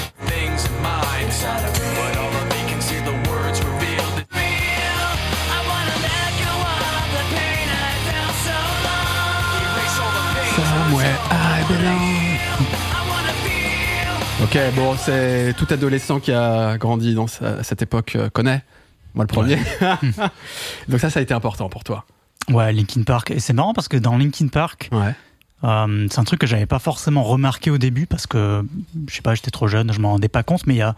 Somewhere 10.56 11.43
Ok, 14.54 14.60
bon, 14.76 14.96
c'est 14.98 15.54
tout 15.58 15.66
adolescent 15.72 16.20
qui 16.20 16.32
a 16.32 16.78
grandi 16.78 17.16
dans 17.16 17.26
sa- 17.28 17.64
cette 17.64 17.82
époque 17.82 18.16
euh, 18.16 18.30
connaît. 18.30 18.62
Moi 19.16 19.24
le 19.24 19.28
premier. 19.28 19.58
Donc 20.90 21.00
ça, 21.00 21.10
ça 21.10 21.20
a 21.20 21.24
été 21.24 21.34
important 21.34 21.70
pour 21.70 21.84
toi. 21.84 22.06
Ouais, 22.52 22.72
Linkin 22.72 23.04
Park. 23.04 23.32
Et 23.32 23.40
c'est 23.40 23.54
marrant 23.54 23.74
parce 23.74 23.88
que 23.88 23.98
dans 23.98 24.18
Linkin 24.18 24.48
Park, 24.48 24.90
Ouais. 24.92 25.16
Euh, 25.64 26.08
c'est 26.12 26.20
un 26.20 26.26
truc 26.26 26.42
que 26.42 26.48
j'avais 26.48 26.66
pas 26.66 26.78
forcément 26.80 27.24
remarqué 27.24 27.72
au 27.72 27.78
début 27.78 28.06
parce 28.06 28.28
que 28.28 28.66
je 29.08 29.16
sais 29.16 29.22
pas, 29.22 29.34
j'étais 29.34 29.50
trop 29.50 29.68
jeune, 29.70 29.94
je 29.94 30.00
m'en 30.02 30.10
rendais 30.12 30.28
pas 30.28 30.44
compte, 30.44 30.68
mais 30.68 30.74
il 30.74 30.78
y 30.80 30.82
a 30.82 30.94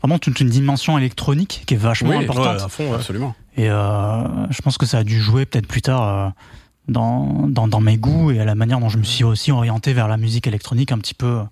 vraiment 0.00 0.18
toute 0.18 0.40
une 0.40 0.48
dimension 0.48 0.96
électronique 0.96 1.64
qui 1.66 1.74
est 1.74 1.76
vachement 1.76 2.08
Oui, 2.16 2.24
importante. 2.24 2.56
Ouais, 2.56 2.62
à 2.62 2.68
fond. 2.68 2.88
ouais. 2.88 2.94
Absolument. 2.94 3.34
Et 3.58 3.68
euh, 3.68 4.22
je 4.50 4.62
pense 4.62 4.78
que 4.78 4.86
ça 4.86 4.98
a 4.98 5.04
dû 5.04 5.20
jouer 5.20 5.44
peut-être 5.44 5.66
plus 5.68 5.82
tard 5.82 6.32
dans, 6.88 7.46
dans, 7.46 7.68
dans 7.68 7.80
mes 7.80 7.98
goûts 7.98 8.30
et 8.30 8.40
à 8.40 8.46
la 8.46 8.54
manière 8.54 8.80
dont 8.80 8.88
je 8.88 8.96
me 8.96 9.04
suis 9.04 9.22
aussi 9.22 9.52
orienté 9.52 9.92
vers 9.92 10.08
la 10.08 10.16
musique 10.16 10.46
électronique 10.46 10.92
un 10.92 10.98
petit 10.98 11.12
peu. 11.14 11.42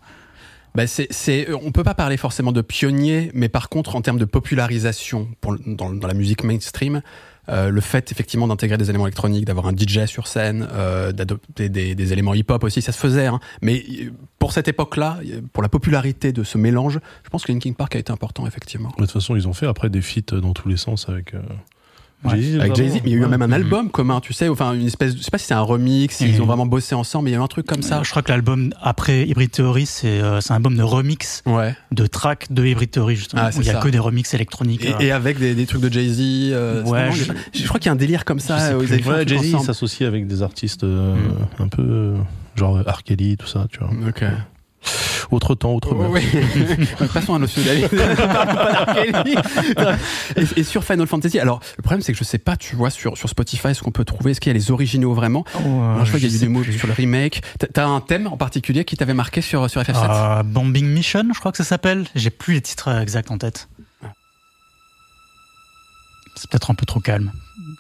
Bah 0.75 0.89
c'est, 0.89 1.07
c'est, 1.11 1.53
on 1.55 1.71
peut 1.71 1.85
pas 1.85 1.95
parler 1.95 2.17
forcément 2.17 2.51
de 2.51 2.61
pionnier, 2.61 3.31
mais 3.33 3.49
par 3.49 3.69
contre, 3.69 3.95
en 3.95 4.03
termes 4.03 4.19
de 4.19 4.25
popularisation 4.25 5.29
pour, 5.41 5.57
dans, 5.67 5.91
dans 5.91 6.09
la 6.09 6.15
musique 6.15 6.43
mainstream, 6.43 7.01
euh, 7.49 7.69
le 7.71 7.81
fait 7.81 8.11
effectivement 8.11 8.49
d'intégrer 8.49 8.77
des 8.77 8.89
éléments 8.91 9.07
électroniques, 9.07 9.45
d'avoir 9.45 9.67
un 9.67 9.77
DJ 9.77 10.07
sur 10.07 10.27
scène, 10.27 10.67
euh, 10.73 11.13
d'adopter 11.13 11.69
des, 11.69 11.95
des 11.95 12.13
éléments 12.13 12.35
hip-hop 12.35 12.65
aussi, 12.65 12.83
ça 12.83 12.91
se 12.91 12.99
faisait. 12.99 13.27
Hein. 13.27 13.39
Mais 13.63 13.85
euh, 14.01 14.11
pour 14.41 14.53
cette 14.53 14.67
époque-là, 14.67 15.19
euh, 15.25 15.43
pour 15.53 15.63
la 15.63 15.69
popularité 15.69 16.33
de 16.33 16.43
ce 16.43 16.59
mélange, 16.59 16.99
je 17.23 17.31
pense 17.31 17.45
que 17.45 17.53
Linkin 17.53 17.75
Park 17.75 17.95
a 17.95 17.99
été 18.01 18.11
important 18.11 18.45
effectivement. 18.47 18.89
De 18.99 19.03
toute 19.05 19.13
façon, 19.13 19.37
ils 19.37 19.47
ont 19.47 19.53
fait 19.53 19.67
après 19.67 19.91
des 19.91 20.01
feats 20.03 20.41
dans 20.41 20.55
tous 20.55 20.69
les 20.69 20.77
sens 20.79 21.09
avec. 21.09 21.35
euh, 21.35 21.41
Ouais. 22.25 22.59
Avec. 22.61 22.75
Jay-Z, 22.75 22.95
mais 22.95 23.01
il 23.05 23.11
y 23.11 23.15
a 23.15 23.19
eu 23.19 23.27
même 23.27 23.43
un 23.43 23.53
album 23.53 23.91
commun, 23.91 24.21
tu 24.21 24.33
sais, 24.33 24.49
enfin 24.49 24.73
une 24.73 24.87
espèce, 24.87 25.15
je 25.15 25.23
sais 25.23 25.31
pas 25.31 25.37
si 25.37 25.45
c'est 25.47 25.53
un 25.55 25.61
remix, 25.61 26.17
s'ils 26.17 26.35
Mhm. 26.37 26.41
ont 26.43 26.47
vraiment 26.47 26.65
bossé 26.65 26.95
ensemble, 26.95 27.25
mais 27.27 27.31
il 27.33 27.35
y 27.35 27.37
a 27.37 27.41
eu 27.41 27.43
un 27.43 27.47
truc 27.49 27.67
comme 27.67 27.83
ça. 27.83 28.03
Je 28.03 28.09
crois 28.11 28.23
que 28.23 28.31
l'album 28.33 28.73
après 28.81 29.27
Hybrid 29.29 29.51
Theory, 29.51 29.85
c'est 29.85 30.21
euh, 30.23 30.41
un 30.49 30.55
album 30.55 30.75
de 30.77 30.83
remix 30.83 31.43
Ouais. 31.45 31.77
de 31.93 32.07
tracks 32.07 32.51
de 32.51 32.65
Hybrid 32.65 32.91
Theory, 32.91 33.17
justement. 33.17 33.43
Ah, 33.45 33.51
où 33.55 33.61
il 33.61 33.67
y 33.67 33.71
a 33.71 33.75
ça. 33.75 33.81
que 33.81 33.89
des 33.89 33.99
remixes 33.99 34.33
électroniques. 34.33 34.87
Et, 34.87 34.95
euh. 34.95 34.99
et 35.01 35.13
avec 35.13 35.39
des, 35.39 35.55
des 35.55 35.67
trucs 35.67 35.83
de 35.83 35.93
Jay-Z. 35.93 36.19
euh, 36.53 36.83
Ouais, 36.85 37.11
je- 37.53 37.67
crois 37.67 37.79
qu'il 37.79 37.87
y 37.87 37.91
a 37.91 37.93
un 37.93 37.97
délire 37.97 38.25
comme 38.25 38.41
ça. 38.41 38.59
euh, 38.59 38.79
ils 38.83 39.29
Jay-Z 39.29 39.59
s'associe 39.63 40.09
avec 40.09 40.27
des 40.27 40.41
artistes 40.43 40.85
Mm. 40.85 41.15
un 41.59 41.69
peu 41.69 42.15
genre 42.57 42.79
R. 42.87 43.03
Kelly, 43.03 43.37
tout 43.37 43.47
ça, 43.49 43.67
tu 43.71 43.81
vois. 43.81 43.91
Ok. 44.09 44.25
Autre 45.31 45.55
temps, 45.55 45.73
autre 45.73 45.95
mœurs. 45.95 46.11
Oui. 46.13 46.23
Passons 47.13 47.35
à 47.35 47.39
notre 47.39 47.53
sujet. 47.53 47.89
et, 50.37 50.45
et 50.61 50.63
sur 50.65 50.85
Final 50.85 51.07
Fantasy, 51.07 51.39
alors 51.39 51.61
le 51.77 51.83
problème 51.83 52.03
c'est 52.03 52.13
que 52.13 52.19
je 52.19 52.25
sais 52.25 52.39
pas, 52.39 52.57
tu 52.57 52.77
vois, 52.77 52.91
sur, 52.91 53.17
sur 53.17 53.29
Spotify, 53.29 53.75
ce 53.75 53.83
qu'on 53.83 53.91
peut 53.91 54.05
trouver, 54.05 54.31
est-ce 54.33 54.41
qu'il 54.41 54.51
y 54.53 54.55
a 54.55 54.59
les 54.59 54.71
originaux 54.71 55.15
vraiment 55.15 55.45
Oh, 55.55 55.59
euh, 55.65 55.93
Alors, 55.95 56.05
Je 56.05 56.11
vois 56.11 56.21
qu'il 56.21 56.31
y 56.31 56.37
a 56.37 56.39
des 56.39 56.47
plus. 56.63 56.79
sur 56.79 56.87
le 56.87 56.93
remake. 56.93 57.43
T'as- 57.73 57.85
un 57.87 58.01
thème 58.01 58.27
en 58.27 58.37
particulier 58.37 58.85
qui 58.85 58.97
t'avait 58.97 59.15
marqué 59.15 59.41
sur, 59.41 59.69
sur 59.71 59.81
FF7 59.83 60.39
Euh, 60.41 60.43
Bombing 60.43 60.87
Mission, 60.87 61.25
je 61.35 61.39
crois 61.39 61.53
que 61.53 61.59
ça 61.59 61.65
s'appelle. 61.65 62.05
J'ai 62.15 62.31
plus 62.31 62.55
les 62.55 62.61
titres 62.63 62.89
euh, 62.89 63.01
exacts 63.01 63.31
en 63.31 63.39
tête. 63.39 63.69
C'est 66.37 66.51
peut-être 66.51 66.71
un 66.71 66.75
peu 66.75 66.85
trop 66.87 67.01
calme. 67.01 67.33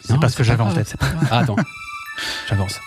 C'est 0.04 0.18
pas 0.20 0.28
ce 0.28 0.36
que 0.36 0.44
j'avais 0.44 0.62
en 0.62 0.72
tête. 0.72 0.94
Ah, 1.30 1.40
attends, 1.40 1.56
j'avance. 2.48 2.80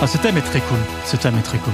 Ah, 0.00 0.06
ce 0.06 0.18
thème 0.18 0.36
est 0.36 0.42
très 0.42 0.60
cool. 0.60 0.78
Ce 1.04 1.16
thème 1.16 1.36
est 1.38 1.42
très 1.42 1.58
cool. 1.58 1.72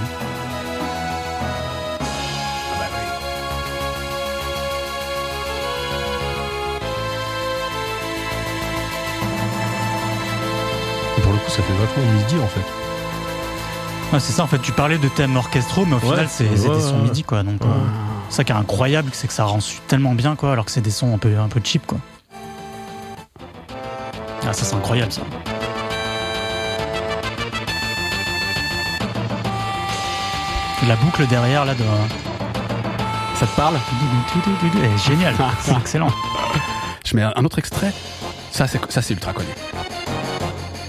Ça 11.59 11.63
fait 11.65 11.73
vachement 11.75 12.13
midi 12.13 12.37
en 12.43 12.47
fait. 12.49 12.61
Ouais, 14.13 14.21
c'est 14.21 14.33
ça, 14.33 14.43
en 14.45 14.47
fait, 14.47 14.59
tu 14.61 14.73
parlais 14.73 14.97
de 14.97 15.09
thèmes 15.09 15.37
orchestraux, 15.37 15.85
mais 15.85 15.95
au 15.97 15.99
Ouais. 15.99 16.03
final, 16.11 16.29
c'est 16.31 16.45
Ouais, 16.49 16.75
des 16.75 16.81
sons. 16.81 16.99
MIDI, 17.03 17.25
quoi. 17.25 17.43
Donc, 17.43 17.61
euh, 17.61 17.67
ça 18.31 18.43
qui 18.43 18.53
est 18.53 18.55
incroyable, 18.55 19.11
c'est 19.13 19.27
que 19.27 19.35
ça 19.35 19.45
rend 19.45 19.59
tellement 19.87 20.15
bien, 20.15 20.35
quoi, 20.35 20.53
alors 20.53 20.65
que 20.65 20.71
c'est 20.71 20.81
des 20.81 20.91
sons 20.91 21.15
un 21.15 21.19
peu, 21.19 21.37
un 21.39 21.49
peu 21.49 21.61
cheap, 21.63 21.87
quoi. 21.87 21.99
Ah, 24.49 24.53
ça, 24.55 24.65
c'est 24.65 24.75
incroyable, 24.77 25.13
ça. 25.13 25.21
La 30.87 30.97
boucle 30.97 31.27
derrière, 31.27 31.65
là, 31.65 31.75
de. 31.75 31.85
Ça 33.35 33.47
te 33.47 33.57
parle? 33.57 33.75
Elle 34.79 34.85
est 34.85 34.99
géniale, 34.99 35.35
c'est 35.61 35.77
excellent. 35.77 36.09
Je 37.05 37.15
mets 37.17 37.23
un 37.23 37.45
autre 37.45 37.59
extrait. 37.59 37.93
Ça, 38.53 38.67
c'est 38.67 39.11
ultra 39.11 39.33
connu. 39.33 39.49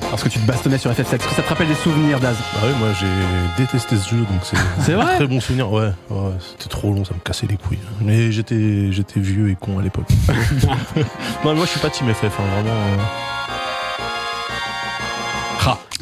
Parce 0.09 0.23
que 0.23 0.29
tu 0.29 0.39
te 0.39 0.45
bastonnais 0.47 0.77
sur 0.77 0.91
FF7. 0.91 0.99
Est-ce 1.01 1.27
que 1.27 1.35
ça 1.35 1.43
te 1.43 1.49
rappelle 1.49 1.67
des 1.67 1.75
souvenirs, 1.75 2.19
Daz 2.19 2.35
Ah 2.61 2.65
ouais, 2.65 2.73
moi 2.79 2.87
j'ai 2.99 3.61
détesté 3.63 3.95
ce 3.95 4.09
jeu, 4.09 4.17
donc 4.17 4.39
c'est 4.43 4.57
C'est 4.83 4.93
vrai 4.93 5.15
très 5.15 5.27
bon 5.27 5.39
souvenir. 5.39 5.71
Ouais, 5.71 5.91
ouais 6.09 6.31
c'était 6.57 6.69
trop 6.69 6.91
long, 6.93 7.05
ça 7.05 7.13
me 7.13 7.19
cassait 7.19 7.47
les 7.47 7.57
couilles. 7.57 7.77
Mais 8.01 8.31
j'étais 8.31 8.91
j'étais 8.91 9.19
vieux 9.19 9.49
et 9.49 9.55
con 9.55 9.77
à 9.79 9.81
l'époque. 9.83 10.07
non, 11.45 11.55
moi 11.55 11.65
je 11.65 11.69
suis 11.71 11.79
pas 11.79 11.89
Team 11.89 12.11
FF, 12.13 12.23
hein, 12.25 12.29
vraiment. 12.55 12.69
euh. 12.69 12.97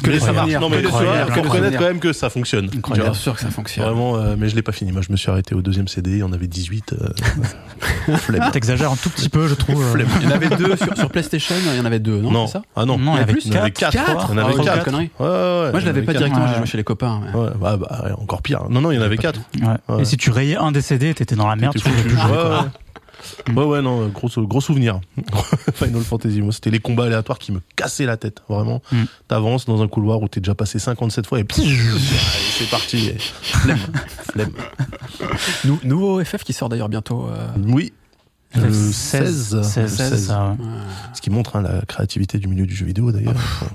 Que 0.02 0.10
mais 0.10 0.20
ça 0.20 0.32
marche. 0.32 0.52
Non, 0.52 0.68
mais 0.68 0.80
tu 0.82 0.88
vois, 0.88 1.26
faut 1.26 1.42
reconnaître 1.42 1.76
quand 1.78 1.84
même 1.84 1.98
que 1.98 2.12
ça 2.12 2.30
fonctionne. 2.30 2.70
Incroyable. 2.76 3.10
Bien 3.10 3.18
sûr 3.18 3.34
que 3.34 3.40
ça 3.40 3.50
fonctionne. 3.50 3.84
Vraiment, 3.84 4.16
euh, 4.16 4.36
mais 4.38 4.48
je 4.48 4.54
l'ai 4.54 4.62
pas 4.62 4.72
fini. 4.72 4.92
Moi, 4.92 5.02
je 5.06 5.10
me 5.10 5.16
suis 5.16 5.30
arrêté 5.30 5.54
au 5.54 5.62
deuxième 5.62 5.88
CD, 5.88 6.10
il 6.12 6.18
y 6.18 6.22
en 6.22 6.32
avait 6.32 6.46
18. 6.46 6.94
euh, 7.00 8.16
flemme. 8.18 8.50
T'exagères 8.52 8.92
un 8.92 8.96
tout 8.96 9.10
petit 9.10 9.28
peu, 9.28 9.48
je 9.48 9.54
trouve. 9.54 9.84
Flemme. 9.92 10.08
Il 10.20 10.28
y 10.28 10.32
en 10.32 10.34
avait 10.36 10.48
deux 10.50 10.76
sur, 10.76 10.96
sur 10.96 11.10
PlayStation, 11.10 11.54
il 11.72 11.76
y 11.76 11.80
en 11.80 11.84
avait 11.84 11.98
deux, 11.98 12.20
non, 12.20 12.30
Non, 12.30 12.46
ça 12.46 12.62
ah 12.76 12.84
non. 12.84 12.98
Non, 12.98 13.14
il 13.14 13.18
y 13.18 13.22
avait 13.22 13.32
plus 13.32 13.46
Il 13.46 13.52
y 13.54 13.56
en 13.56 13.60
avait 13.62 13.70
quatre. 13.70 13.92
quatre. 13.92 14.06
Quatre 14.06 14.28
Il 14.32 14.38
y 14.38 14.40
en 14.40 14.44
avait 14.44 14.54
Ah, 14.58 14.62
quatre. 14.64 14.92
Ouais, 14.94 15.00
ouais, 15.00 15.70
Moi, 15.72 15.80
je 15.80 15.84
en 15.84 15.86
l'avais 15.86 16.02
pas 16.02 16.12
quatre. 16.12 16.18
directement, 16.18 16.44
Ouais. 16.44 16.50
j'ai 16.52 16.58
joué 16.58 16.66
chez 16.66 16.78
les 16.78 16.84
copains. 16.84 17.20
mais- 17.24 17.38
Ouais, 17.38 17.48
bah, 17.60 17.76
bah, 17.76 18.04
encore 18.18 18.42
pire. 18.42 18.64
Non, 18.70 18.80
non, 18.80 18.92
il 18.92 18.96
y 18.96 18.98
en 18.98 19.02
avait 19.02 19.16
quatre. 19.18 19.40
Et 19.98 20.04
si 20.04 20.16
tu 20.16 20.30
rayais 20.30 20.56
un 20.56 20.70
des 20.72 20.80
CD, 20.80 21.12
t'étais 21.14 21.34
dans 21.36 21.48
la 21.48 21.56
merde, 21.56 21.74
tu 21.74 21.80
pouvais 21.80 22.02
plus 22.02 22.10
jouer, 22.16 22.38
Ouais, 23.54 23.64
ouais. 23.64 23.82
Non, 23.82 24.06
gros, 24.08 24.28
gros 24.46 24.60
souvenir. 24.60 25.00
Final 25.74 26.02
Fantasy, 26.02 26.40
moi, 26.42 26.52
c'était 26.52 26.70
les 26.70 26.80
combats 26.80 27.04
aléatoires 27.06 27.38
qui 27.38 27.52
me 27.52 27.60
cassaient 27.76 28.06
la 28.06 28.16
tête, 28.16 28.42
vraiment. 28.48 28.80
Mm. 28.92 29.04
T'avances 29.28 29.66
dans 29.66 29.82
un 29.82 29.88
couloir 29.88 30.20
où 30.22 30.28
t'es 30.28 30.40
déjà 30.40 30.54
passé 30.54 30.78
57 30.78 31.26
fois 31.26 31.40
et 31.40 31.46
c'est 32.58 32.70
parti. 32.70 33.08
et 33.08 33.18
Flemme. 33.18 33.78
Flemme. 34.32 34.52
Nou- 35.64 35.80
nouveau 35.84 36.22
FF 36.24 36.44
qui 36.44 36.52
sort 36.52 36.68
d'ailleurs 36.68 36.88
bientôt. 36.88 37.26
euh, 37.28 37.46
Oui. 37.66 37.92
Le 38.54 38.62
Le 38.62 38.72
16. 38.72 39.60
16, 39.62 39.82
le 39.82 39.88
16, 39.88 40.26
ça, 40.28 40.50
ouais. 40.50 40.56
Ce 41.12 41.20
qui 41.20 41.28
montre 41.28 41.56
hein, 41.56 41.60
la 41.62 41.82
créativité 41.86 42.38
du 42.38 42.46
milieu 42.48 42.64
du 42.66 42.74
jeu 42.74 42.86
vidéo, 42.86 43.12
d'ailleurs. 43.12 43.34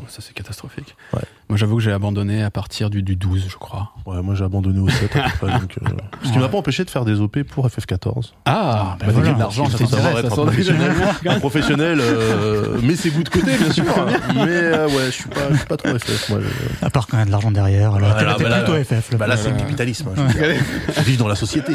Ça, 0.09 0.19
c'est 0.21 0.33
catastrophique. 0.33 0.95
Ouais. 1.13 1.21
Moi, 1.49 1.57
j'avoue 1.57 1.75
que 1.77 1.81
j'ai 1.83 1.91
abandonné 1.91 2.41
à 2.41 2.49
partir 2.49 2.89
du, 2.89 3.03
du 3.03 3.15
12, 3.15 3.45
je 3.49 3.57
crois. 3.57 3.91
Ouais, 4.05 4.21
moi, 4.21 4.33
j'ai 4.33 4.43
abandonné 4.45 4.79
au 4.79 4.89
7 4.89 5.15
à 5.15 5.23
peu 5.29 5.47
près. 5.47 5.59
donc, 5.59 5.75
euh, 5.83 5.89
Ce 6.23 6.27
qui 6.29 6.33
Ouais. 6.35 6.39
m'a 6.39 6.49
pas 6.49 6.57
empêché 6.57 6.83
de 6.85 6.89
faire 6.89 7.05
des 7.05 7.19
OP 7.19 7.43
pour 7.43 7.67
FF14. 7.67 8.31
Ah, 8.45 8.97
bah 8.99 9.05
voilà. 9.09 9.33
de 9.33 9.39
l'argent, 9.39 9.69
ça 9.69 9.77
savoir 9.85 10.17
être 10.19 10.25
un 10.25 10.29
professionnel, 10.29 10.91
un 11.27 11.39
professionnel 11.39 11.99
euh, 12.01 12.79
met 12.81 12.95
ses 12.95 13.11
goûts 13.11 13.23
de 13.23 13.29
côté, 13.29 13.55
bien 13.57 13.71
sûr. 13.71 13.83
Mais 14.35 14.41
euh, 14.47 14.87
ouais, 14.87 15.05
je 15.07 15.11
suis 15.11 15.29
pas, 15.29 15.51
je 15.51 15.57
suis 15.57 15.65
pas 15.65 15.77
trop 15.77 15.97
FF. 15.99 16.29
Moi, 16.29 16.39
je- 16.41 16.85
À 16.85 16.89
part 16.89 17.07
quand 17.07 17.17
il 17.17 17.19
y 17.19 17.23
a 17.23 17.25
de 17.25 17.31
l'argent 17.31 17.51
derrière. 17.51 17.91
Là, 17.99 18.13
Voilà, 18.13 18.33
t'es- 18.35 18.43
bah 18.43 18.49
là, 18.49 18.61
plutôt 18.63 18.83
FF. 18.83 19.11
Là. 19.11 19.17
Bah 19.17 19.27
là, 19.27 19.37
c'est 19.37 19.49
le 19.51 19.57
capitalisme. 19.57 20.07
hein, 20.09 20.13
je 20.17 20.21
veux 20.21 20.53
dire. 20.53 20.63
Je 20.97 21.01
vis 21.01 21.17
dans 21.17 21.27
la 21.27 21.35
société. 21.35 21.73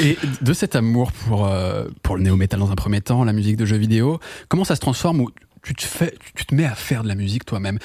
Et 0.00 0.18
de 0.40 0.52
cet 0.52 0.76
amour 0.76 1.12
pour, 1.12 1.46
euh, 1.46 1.84
pour 2.02 2.16
le 2.16 2.22
néo-metal 2.22 2.60
dans 2.60 2.70
un 2.70 2.74
premier 2.76 3.00
temps, 3.00 3.24
la 3.24 3.32
musique 3.32 3.56
de 3.56 3.64
jeux 3.64 3.76
vidéo, 3.76 4.20
comment 4.48 4.64
ça 4.64 4.76
se 4.76 4.80
transforme 4.80 5.20
où 5.20 5.30
tu 5.62 5.74
te, 5.74 5.82
fais, 5.82 6.14
tu 6.34 6.46
te 6.46 6.54
mets 6.54 6.64
à 6.64 6.74
faire 6.74 7.02
de 7.02 7.08
la 7.08 7.14
musique 7.14 7.44
toi-même? 7.44 7.78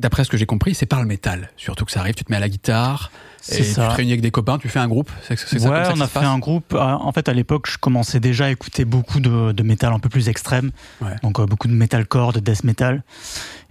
D'après 0.00 0.24
ce 0.24 0.30
que 0.30 0.36
j'ai 0.36 0.46
compris, 0.46 0.74
c'est 0.74 0.86
par 0.86 1.00
le 1.00 1.06
métal. 1.06 1.50
Surtout 1.56 1.84
que 1.84 1.92
ça 1.92 2.00
arrive, 2.00 2.14
tu 2.14 2.24
te 2.24 2.32
mets 2.32 2.38
à 2.38 2.40
la 2.40 2.48
guitare, 2.48 3.10
et 3.50 3.56
tu 3.56 3.74
te 3.74 3.80
réunis 3.96 4.12
avec 4.12 4.22
des 4.22 4.30
copains, 4.30 4.58
tu 4.58 4.68
fais 4.68 4.78
un 4.78 4.88
groupe. 4.88 5.10
C'est 5.26 5.34
Ouais, 5.68 5.84
ça 5.84 5.92
on 5.92 5.96
ça 5.96 6.04
a 6.04 6.06
fait 6.08 6.18
un 6.24 6.38
groupe. 6.38 6.74
Ah, 6.78 6.98
En 7.00 7.12
fait, 7.12 7.28
à 7.28 7.32
l'époque, 7.34 7.68
je 7.70 7.76
commençais 7.78 8.18
déjà 8.20 8.46
à 8.46 8.50
écouter 8.50 8.84
beaucoup 8.84 9.20
de, 9.20 9.52
de 9.52 9.62
métal 9.62 9.92
un 9.92 9.98
peu 9.98 10.08
plus 10.08 10.28
extrême. 10.28 10.70
Ouais. 11.02 11.16
Donc, 11.22 11.38
euh, 11.38 11.46
beaucoup 11.46 11.68
de 11.68 11.72
metalcore, 11.74 12.32
de 12.32 12.40
death 12.40 12.64
metal. 12.64 13.02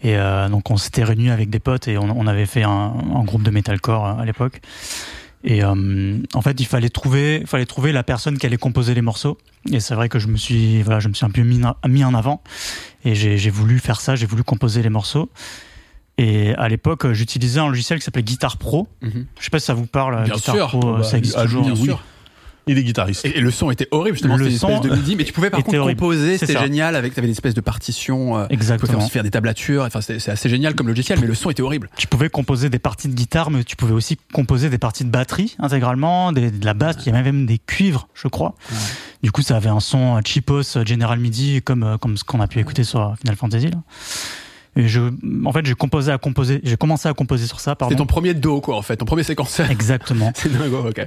Et 0.04 0.16
euh, 0.18 0.50
donc, 0.50 0.70
on 0.72 0.78
s'était 0.78 1.04
réunis 1.04 1.30
avec 1.32 1.50
des 1.50 1.60
potes 1.60 1.88
et 1.88 1.98
on, 1.98 2.04
on 2.16 2.28
avait 2.28 2.46
fait 2.46 2.64
un, 2.64 2.70
un 2.70 3.24
groupe 3.24 3.44
de 3.44 3.52
metalcore 3.52 4.06
euh, 4.08 4.22
à 4.22 4.26
l'époque. 4.26 4.62
Et 5.44 5.64
euh, 5.64 6.18
en 6.34 6.42
fait, 6.42 6.60
il 6.60 6.66
fallait 6.66 6.90
trouver, 6.90 7.44
fallait 7.46 7.66
trouver 7.66 7.92
la 7.92 8.04
personne 8.04 8.38
qui 8.38 8.46
allait 8.46 8.58
composer 8.58 8.94
les 8.94 9.02
morceaux. 9.02 9.38
Et 9.72 9.80
c'est 9.80 9.96
vrai 9.96 10.10
que 10.10 10.20
je 10.20 10.28
me 10.28 10.36
suis, 10.38 10.82
voilà, 10.84 11.00
je 11.00 11.08
me 11.08 11.14
suis 11.14 11.26
un 11.26 11.30
peu 11.30 11.42
mis, 11.42 11.62
mis 11.88 12.04
en 12.04 12.14
avant. 12.14 12.42
Et 13.06 13.16
j'ai 13.16 13.50
voulu 13.50 13.80
faire 13.80 14.02
ça, 14.02 14.16
j'ai 14.16 14.26
voulu 14.26 14.44
composer 14.44 14.82
les 14.84 14.90
morceaux. 14.90 15.30
Et 16.22 16.54
à 16.56 16.68
l'époque, 16.68 17.12
j'utilisais 17.14 17.60
un 17.62 17.70
logiciel 17.70 18.00
qui 18.00 18.06
s'appelait 18.06 18.24
Guitar 18.24 18.58
Pro. 18.58 18.88
Mhm. 19.02 19.26
Je 19.40 19.44
sais 19.46 19.50
pas 19.50 19.60
si 19.60 19.66
ça 19.68 19.74
vous 19.74 19.86
parle. 19.88 20.24
Bien 20.26 20.34
Guitar 20.36 20.56
sûr. 20.56 20.68
Pro, 20.68 20.98
Bah, 20.98 21.04
ça 21.04 21.18
existe 21.18 21.36
ah, 21.40 21.44
toujours. 21.44 21.64
Bien 21.64 21.74
oui. 21.76 21.84
sûr. 21.86 22.04
Il 22.68 22.78
est 22.78 22.84
guitariste. 22.84 23.26
Et, 23.26 23.38
et 23.38 23.42
le 23.42 23.50
son 23.50 23.72
était 23.72 23.88
horrible, 23.90 24.16
justement. 24.16 24.36
Le 24.36 24.44
C'était 24.44 24.54
une 24.54 24.60
son 24.60 24.68
espèce 24.70 24.92
de 24.92 24.96
midi, 24.96 25.16
mais 25.16 25.24
tu 25.24 25.34
pouvais 25.34 25.50
par 25.50 25.64
contre 25.64 25.80
horrible. 25.80 26.00
composer, 26.00 26.38
C'est 26.38 26.46
c'était 26.46 26.60
génial. 26.60 26.96
Avec, 26.96 27.16
t'avais 27.16 27.26
une 27.26 27.32
espèce 27.32 27.56
de 27.56 27.62
partition. 27.62 28.38
euh, 28.38 28.42
tu 28.48 28.58
pouvais 28.58 28.66
faire, 28.66 28.76
Exactement. 28.76 28.98
aussi 29.00 29.10
faire 29.10 29.24
des 29.24 29.32
tablatures. 29.32 29.84
Enfin, 29.86 30.02
c'est 30.02 30.28
assez 30.30 30.50
génial 30.50 30.76
comme 30.76 30.88
logiciel, 30.88 31.20
mais 31.20 31.26
le 31.26 31.34
son 31.34 31.50
était 31.50 31.64
horrible. 31.64 31.90
Tu 31.98 32.06
pouvais 32.06 32.30
composer 32.30 32.70
des 32.70 32.78
parties 32.78 33.08
de 33.08 33.14
guitare, 33.16 33.50
mais 33.50 33.64
tu 33.64 33.76
pouvais 33.76 33.94
aussi 33.94 34.18
composer 34.34 34.70
des 34.70 34.78
parties 34.78 35.04
de 35.06 35.10
batterie 35.10 35.56
intégralement, 35.58 36.32
des- 36.32 36.52
de 36.52 36.64
la 36.66 36.76
basse, 36.76 36.98
il 37.00 37.08
y 37.08 37.16
avait 37.16 37.24
même 37.32 37.48
des 37.48 37.58
cuivres, 37.58 38.08
je 38.14 38.28
crois. 38.28 38.54
Ouais. 38.70 38.78
Du 39.24 39.32
coup, 39.32 39.42
ça 39.42 39.56
avait 39.56 39.70
un 39.70 39.80
son 39.80 40.18
euh, 40.18 40.22
cheapos 40.24 40.78
euh, 40.78 40.86
General 40.86 41.18
MIDI, 41.18 41.62
comme, 41.64 41.84
euh, 41.84 41.98
comme 41.98 42.18
ce 42.18 42.24
qu'on 42.24 42.40
a 42.42 42.48
pu 42.48 42.60
écouter 42.60 42.84
sur 42.84 43.00
euh, 43.02 43.16
Final 43.22 43.36
Fantasy. 43.36 43.68
Là. 43.72 43.78
Et 44.80 44.88
je, 44.88 45.02
en 45.46 45.52
fait, 45.52 45.66
j'ai 45.66 45.74
composé 45.74 46.10
à 46.10 46.18
composer, 46.18 46.62
j'ai 46.64 46.78
commencé 46.78 47.10
à 47.10 47.14
composer 47.14 47.48
sur 47.48 47.60
ça, 47.60 47.76
C'était 47.82 47.96
ton 47.96 48.06
premier 48.06 48.34
do, 48.34 48.62
quoi, 48.62 48.78
en 48.78 48.82
fait, 48.82 48.96
ton 48.96 49.06
premier 49.06 49.24
séquenceur. 49.24 49.70
Exactement. 49.72 50.32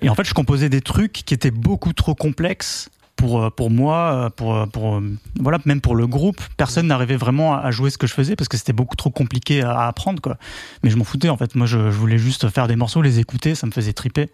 Et 0.03 0.11
en 0.11 0.15
fait, 0.15 0.25
je 0.25 0.35
composais 0.35 0.69
des 0.69 0.83
trucs 0.83 1.13
qui 1.13 1.33
étaient 1.33 1.51
beaucoup 1.51 1.95
trop 1.95 2.15
complexes 2.15 2.91
pour 3.17 3.43
euh, 3.43 3.49
pour 3.49 3.71
moi, 3.71 4.27
euh, 4.27 4.31
pour 4.31 4.55
euh, 4.55 4.67
pour 4.67 5.01
voilà, 5.41 5.59
même 5.65 5.81
pour 5.81 5.95
le 5.95 6.07
groupe. 6.07 6.39
Personne 6.59 6.87
n'arrivait 6.87 7.17
vraiment 7.17 7.55
à 7.55 7.71
jouer 7.71 7.89
ce 7.89 7.97
que 7.97 8.07
je 8.07 8.13
faisais 8.13 8.37
parce 8.37 8.49
que 8.49 8.59
c'était 8.59 8.75
beaucoup 8.75 8.97
trop 8.97 9.09
compliqué 9.11 9.63
à 9.63 9.87
apprendre 9.87 10.21
quoi. 10.21 10.37
Mais 10.83 10.91
je 10.91 10.97
m'en 10.97 11.05
foutais 11.05 11.31
en 11.31 11.39
fait. 11.39 11.55
Moi, 11.55 11.67
je, 11.67 11.91
je 11.91 11.97
voulais 11.97 12.19
juste 12.19 12.51
faire 12.51 12.69
des 12.69 12.77
morceaux, 12.77 13.01
les 13.01 13.21
écouter, 13.21 13.55
ça 13.55 13.67
me 13.67 13.73
faisait 13.73 13.95
triper. 13.95 14.29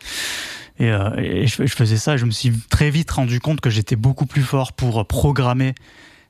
Et, 0.81 0.91
euh, 0.91 1.15
et 1.17 1.47
je, 1.47 1.65
je 1.65 1.75
faisais 1.75 1.97
ça. 1.97 2.15
Et 2.15 2.19
je 2.19 2.25
me 2.25 2.33
suis 2.33 2.53
très 2.71 2.91
vite 2.91 3.11
rendu 3.13 3.39
compte 3.39 3.61
que 3.61 3.71
j'étais 3.71 3.97
beaucoup 3.97 4.27
plus 4.27 4.43
fort 4.43 4.73
pour 4.73 5.07
programmer 5.07 5.77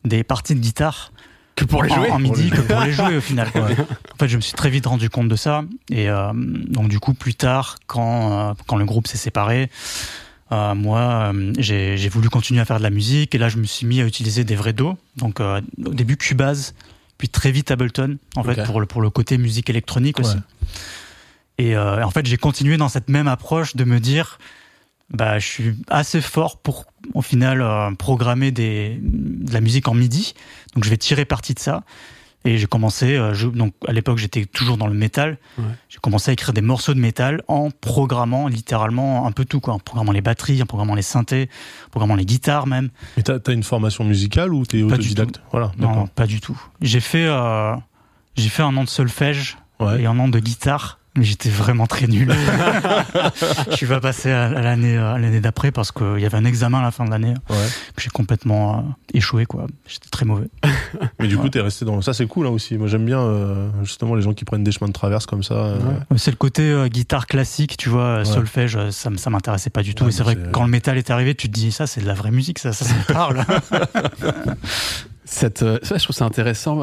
des 0.05 0.25
parties 0.25 0.55
de 0.55 0.61
guitare 0.61 1.12
Que 1.59 1.64
pour 1.64 1.83
les 1.83 1.92
jouer. 1.92 2.11
en, 2.11 2.21
midi 2.21 2.51
que 2.51 2.61
pour 2.61 2.81
les 2.81 2.92
jouer 2.92 3.16
au 3.16 3.21
final. 3.21 3.51
quoi. 3.51 3.68
En 4.14 4.16
fait, 4.18 4.29
je 4.29 4.37
me 4.37 4.40
suis 4.40 4.55
très 4.55 4.71
vite 4.71 4.87
rendu 4.87 5.11
compte 5.11 5.29
de 5.29 5.37
ça. 5.37 5.64
Et 5.90 6.09
euh, 6.09 6.33
donc 6.35 6.88
du 6.88 7.01
coup, 7.01 7.14
plus 7.14 7.35
tard, 7.35 7.77
quand 7.87 8.51
euh, 8.51 8.55
quand 8.66 8.77
le 8.77 8.85
groupe 8.85 9.07
s'est 9.09 9.18
séparé, 9.18 9.71
euh, 10.51 10.75
moi, 10.75 11.33
euh, 11.35 11.53
j'ai 11.59 11.97
j'ai 11.97 12.09
voulu 12.09 12.31
continuer 12.31 12.61
à 12.61 12.64
faire 12.64 12.79
de 12.79 12.83
la 12.83 12.90
musique 12.90 13.35
et 13.35 13.38
là, 13.38 13.49
je 13.49 13.59
me 13.59 13.64
suis 13.64 13.87
mis 13.87 14.01
à 14.01 14.05
utiliser 14.05 14.44
des 14.44 14.57
vrais 14.57 14.73
dos. 14.73 14.97
Donc, 15.16 15.40
euh, 15.40 15.61
au 15.85 15.94
début, 15.94 16.16
Cubase, 16.16 16.75
puis 17.18 17.29
très 17.29 17.51
vite 17.51 17.71
Ableton, 17.71 18.18
en 18.37 18.44
fait, 18.44 18.64
pour 18.64 18.81
le, 18.81 18.87
pour 18.87 19.03
le 19.03 19.11
côté 19.11 19.37
musique 19.37 19.68
électronique 19.68 20.21
aussi. 20.21 20.37
Et 21.59 21.77
euh, 21.77 22.05
en 22.05 22.11
fait, 22.11 22.25
j'ai 22.25 22.37
continué 22.37 22.77
dans 22.77 22.88
cette 22.88 23.09
même 23.09 23.29
approche 23.29 23.75
de 23.75 23.85
me 23.85 23.99
dire, 23.99 24.38
bah, 25.11 25.38
je 25.38 25.47
suis 25.47 25.75
assez 25.88 26.21
fort 26.21 26.59
pour, 26.59 26.85
au 27.14 27.23
final, 27.23 27.61
euh, 27.62 27.90
programmer 27.92 28.51
des, 28.51 28.99
de 29.03 29.53
la 29.53 29.61
musique 29.61 29.88
en 29.88 29.94
MIDI. 29.94 30.35
Donc, 30.75 30.85
je 30.85 30.90
vais 30.90 30.97
tirer 30.99 31.25
parti 31.25 31.55
de 31.55 31.59
ça. 31.61 31.83
Et 32.44 32.57
j'ai 32.57 32.66
commencé, 32.68 33.16
euh, 33.16 33.35
je- 33.35 33.49
donc 33.49 33.75
à 33.88 33.92
l'époque 33.92 34.18
j'étais 34.18 34.47
toujours 34.47 34.77
dans 34.77 34.87
le 34.87 34.94
métal, 34.94 35.38
Ouais. 35.59 35.64
j'ai 35.88 35.99
commencé 35.99 36.31
à 36.31 36.33
écrire 36.35 36.53
des 36.55 36.61
morceaux 36.61 36.94
de 36.94 37.01
métal 37.01 37.42
en 37.49 37.71
programmant 37.73 38.47
littéralement 38.47 39.27
un 39.27 39.33
peu 39.33 39.44
tout, 39.44 39.59
quoi, 39.59 39.75
en 39.75 39.81
programmant 39.81 40.12
les 40.12 40.21
batteries, 40.21 40.62
en 40.62 40.66
programmant 40.66 40.94
les 40.94 41.03
synthés, 41.03 41.51
en 41.87 41.90
programmant 41.90 42.14
les 42.14 42.25
guitares 42.25 42.68
même. 42.68 42.90
Mais 43.16 43.25
t'as 43.25 43.38
as 43.44 43.53
une 43.53 43.64
formation 43.64 44.05
musicale 44.05 44.55
ou 44.55 44.64
t'es 44.64 44.83
autodidacte 44.83 45.40
Voilà, 45.51 45.73
Non, 45.79 46.07
pas 46.07 46.27
du 46.29 46.40
tout. 46.40 46.59
J'ai 46.81 47.01
fait, 47.01 47.27
euh, 47.27 47.75
j'ai 48.37 48.49
fait 48.49 48.62
un 48.62 48.77
an 48.77 48.85
de 48.85 48.88
solfège 48.88 49.59
Ouais. 49.81 50.03
et 50.03 50.07
un 50.07 50.18
an 50.21 50.29
de 50.29 50.38
guitare, 50.38 50.97
j'étais 51.24 51.48
vraiment 51.48 51.87
très 51.87 52.07
nul. 52.07 52.33
je 53.70 53.76
suis 53.76 53.87
pas 53.87 54.00
passé 54.00 54.31
à 54.31 54.48
l'année 54.48 54.96
euh, 54.96 55.14
à 55.14 55.18
l'année 55.18 55.40
d'après 55.40 55.70
parce 55.72 55.92
qu'il 55.92 56.18
y 56.18 56.26
avait 56.26 56.37
un 56.37 56.44
examen 56.44 56.78
à 56.78 56.83
la 56.83 56.90
fin 56.90 57.04
de 57.04 57.11
l'année 57.11 57.35
Ouais. 57.50 57.57
que 57.96 58.02
j'ai 58.02 58.11
complètement 58.11 58.78
euh, 58.78 58.83
échoué, 59.14 59.46
quoi. 59.46 59.66
J'étais 59.87 60.09
très 60.11 60.24
mauvais. 60.24 60.48
Mais 61.20 61.28
du 61.28 61.37
coup, 61.37 61.44
Ouais. 61.44 61.50
t'es 61.50 61.61
resté 61.61 61.85
dans. 61.85 62.00
Ça, 62.02 62.12
c'est 62.12 62.26
cool 62.26 62.46
hein, 62.46 62.50
aussi. 62.50 62.76
Moi, 62.78 62.88
j'aime 62.88 63.04
bien 63.04 63.20
euh, 63.20 63.68
justement 63.83 64.14
les 64.14 64.22
gens 64.22 64.33
qui 64.35 64.44
prennent 64.44 64.64
des 64.64 64.72
chemins 64.72 64.88
de 64.88 64.92
traverse 64.92 65.26
comme 65.26 65.42
ça. 65.42 65.54
euh, 65.54 65.78
Ouais. 65.78 66.18
C'est 66.18 66.31
le 66.31 66.37
côté 66.37 66.62
euh, 66.62 66.88
guitare 66.88 67.26
classique, 67.26 67.76
tu 67.76 67.88
vois, 67.88 68.18
Ouais. 68.18 68.24
solfège, 68.24 68.78
ça, 68.90 69.11
ça 69.16 69.31
m'intéressait 69.31 69.70
pas 69.70 69.83
du 69.83 69.94
tout. 69.94 70.04
Ouais, 70.04 70.11
et 70.11 70.12
c'est 70.12 70.22
vrai 70.22 70.37
que 70.37 70.50
quand 70.50 70.64
le 70.64 70.70
métal 70.70 70.98
est 70.98 71.11
arrivé, 71.11 71.35
tu 71.35 71.48
te 71.48 71.52
dis, 71.54 71.72
ça, 71.72 71.87
c'est 71.87 72.00
de 72.00 72.07
la 72.07 72.14
vraie 72.14 72.31
musique, 72.31 72.59
ça, 72.59 72.72
ça, 72.72 72.85
ça 72.85 72.94
me 72.94 73.12
parle. 73.12 73.44
Cette, 75.24 75.59
ça, 75.85 75.96
je 75.98 76.02
trouve 76.02 76.16
ça 76.16 76.24
intéressant. 76.24 76.81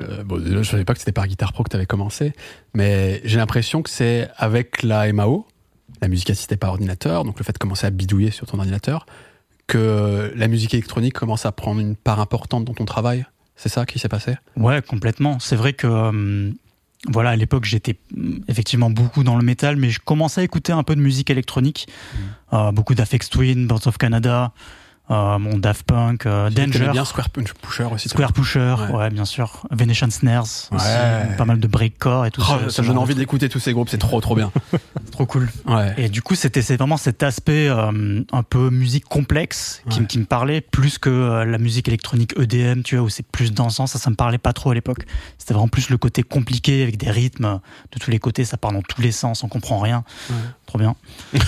Euh, 0.00 0.24
bon, 0.24 0.42
je 0.44 0.62
savais 0.62 0.84
pas 0.84 0.94
que 0.94 0.98
c'était 0.98 1.12
par 1.12 1.26
Guitar 1.26 1.52
Pro 1.52 1.62
que 1.62 1.70
tu 1.70 1.76
avais 1.76 1.86
commencé, 1.86 2.32
mais 2.74 3.20
j'ai 3.24 3.36
l'impression 3.36 3.82
que 3.82 3.90
c'est 3.90 4.28
avec 4.36 4.82
la 4.82 5.12
MAO, 5.12 5.46
la 6.02 6.08
musique 6.08 6.30
assistée 6.30 6.56
par 6.56 6.70
ordinateur, 6.70 7.24
donc 7.24 7.38
le 7.38 7.44
fait 7.44 7.52
de 7.52 7.58
commencer 7.58 7.86
à 7.86 7.90
bidouiller 7.90 8.30
sur 8.30 8.46
ton 8.46 8.58
ordinateur, 8.58 9.06
que 9.66 10.32
la 10.34 10.48
musique 10.48 10.74
électronique 10.74 11.14
commence 11.14 11.46
à 11.46 11.52
prendre 11.52 11.80
une 11.80 11.96
part 11.96 12.20
importante 12.20 12.64
dans 12.64 12.74
ton 12.74 12.84
travail. 12.84 13.24
C'est 13.56 13.68
ça 13.68 13.86
qui 13.86 13.98
s'est 13.98 14.08
passé? 14.08 14.34
Ouais, 14.56 14.82
complètement. 14.82 15.38
C'est 15.38 15.56
vrai 15.56 15.72
que, 15.72 15.86
euh, 15.86 16.50
voilà, 17.08 17.30
à 17.30 17.36
l'époque, 17.36 17.64
j'étais 17.64 17.96
mm, 18.14 18.38
effectivement 18.48 18.90
beaucoup 18.90 19.22
dans 19.22 19.36
le 19.36 19.44
métal, 19.44 19.76
mais 19.76 19.90
je 19.90 20.00
commençais 20.00 20.40
à 20.40 20.44
écouter 20.44 20.72
un 20.72 20.82
peu 20.82 20.96
de 20.96 21.00
musique 21.00 21.30
électronique. 21.30 21.86
Euh, 22.52 22.72
beaucoup 22.72 22.94
d'Afex 22.94 23.30
Twin, 23.30 23.66
Birds 23.66 23.86
of 23.86 23.96
Canada, 23.96 24.52
euh, 25.10 25.38
mon 25.38 25.58
Daft 25.58 25.82
Punk, 25.84 26.24
euh, 26.26 26.48
Danger. 26.50 26.88
bien 26.92 27.04
Square 27.04 27.28
Pusher 27.30 27.84
aussi. 27.92 28.08
Square 28.08 28.32
Pusher, 28.32 28.74
Ouais. 28.90 28.96
ouais. 28.96 29.10
bien 29.10 29.24
sûr. 29.26 29.66
Venetian 29.70 30.10
Snares, 30.10 30.44
Ouais. 30.70 30.76
aussi, 30.78 31.36
pas 31.36 31.44
mal 31.44 31.60
de 31.60 31.66
breakcore 31.66 32.24
et 32.26 32.30
tout 32.30 32.42
Oh, 32.42 32.70
ça. 32.70 32.82
genre 32.82 32.94
de 32.94 32.98
envie 33.00 33.14
d'écouter 33.14 33.48
tous 33.48 33.58
ces 33.60 33.72
groupes, 33.72 33.88
c'est 33.90 33.98
trop 33.98 34.20
trop 34.20 34.34
bien. 34.34 34.50
trop 35.12 35.26
cool. 35.26 35.50
Ouais. 35.66 35.94
Et 35.98 36.08
du 36.08 36.22
coup, 36.22 36.34
c'était 36.34 36.60
vraiment 36.62 36.96
cet 36.96 37.22
aspect 37.22 37.68
euh, 37.68 38.22
un 38.32 38.42
peu 38.42 38.70
musique 38.70 39.04
complexe 39.04 39.82
qui, 39.90 40.18
me 40.18 40.24
parlait 40.24 40.60
plus 40.62 40.96
que 40.98 41.10
euh, 41.10 41.44
la 41.44 41.58
musique 41.58 41.86
électronique 41.88 42.32
EDM, 42.38 42.82
tu 42.82 42.96
vois, 42.96 43.04
où 43.04 43.08
c'est 43.10 43.26
plus 43.26 43.52
dansant. 43.52 43.86
Ça, 43.86 43.98
ça 43.98 44.08
me 44.10 44.16
parlait 44.16 44.38
pas 44.38 44.52
trop 44.54 44.70
à 44.70 44.74
l'époque. 44.74 45.04
C'était 45.38 45.52
vraiment 45.54 45.68
plus 45.68 45.90
le 45.90 45.98
côté 45.98 46.22
compliqué 46.22 46.82
avec 46.82 46.96
des 46.96 47.10
rythmes 47.10 47.60
de 47.92 47.98
tous 47.98 48.10
les 48.10 48.18
côtés. 48.18 48.44
Ça 48.46 48.56
part 48.56 48.72
dans 48.72 48.82
tous 48.82 49.02
les 49.02 49.12
sens, 49.12 49.44
on 49.44 49.48
comprend 49.48 49.78
rien. 49.80 50.02
Trop 50.66 50.78
bien. 50.78 50.94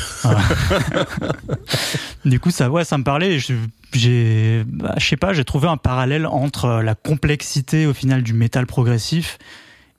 Du 2.24 2.40
coup, 2.40 2.50
ça, 2.50 2.70
ouais, 2.70 2.84
ça 2.84 2.98
me 2.98 3.04
parlait. 3.04 3.34
et 3.34 3.38
je- 3.38 3.45
J'ai, 3.92 4.64
bah, 4.66 4.94
je 4.98 5.06
sais 5.06 5.16
pas, 5.16 5.32
j'ai 5.32 5.44
trouvé 5.44 5.68
un 5.68 5.76
parallèle 5.76 6.26
entre 6.26 6.80
la 6.82 6.94
complexité 6.94 7.86
au 7.86 7.94
final 7.94 8.22
du 8.22 8.32
métal 8.34 8.66
progressif 8.66 9.38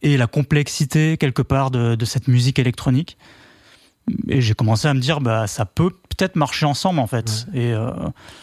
et 0.04 0.18
la 0.18 0.28
complexité 0.28 1.18
quelque 1.18 1.42
part 1.42 1.72
de, 1.72 1.96
de 1.96 2.06
cette 2.06 2.28
musique 2.28 2.60
électronique. 2.60 3.18
Et 4.30 4.40
j'ai 4.42 4.54
commencé 4.54 4.88
à 4.88 4.94
me 4.94 5.00
dire, 5.00 5.20
bah, 5.20 5.48
ça 5.48 5.66
peut 5.66 5.90
peut-être 5.90 6.36
marcher 6.36 6.66
ensemble 6.66 7.00
en 7.00 7.08
fait. 7.08 7.48
Et, 7.54 7.74
euh, 7.74 7.92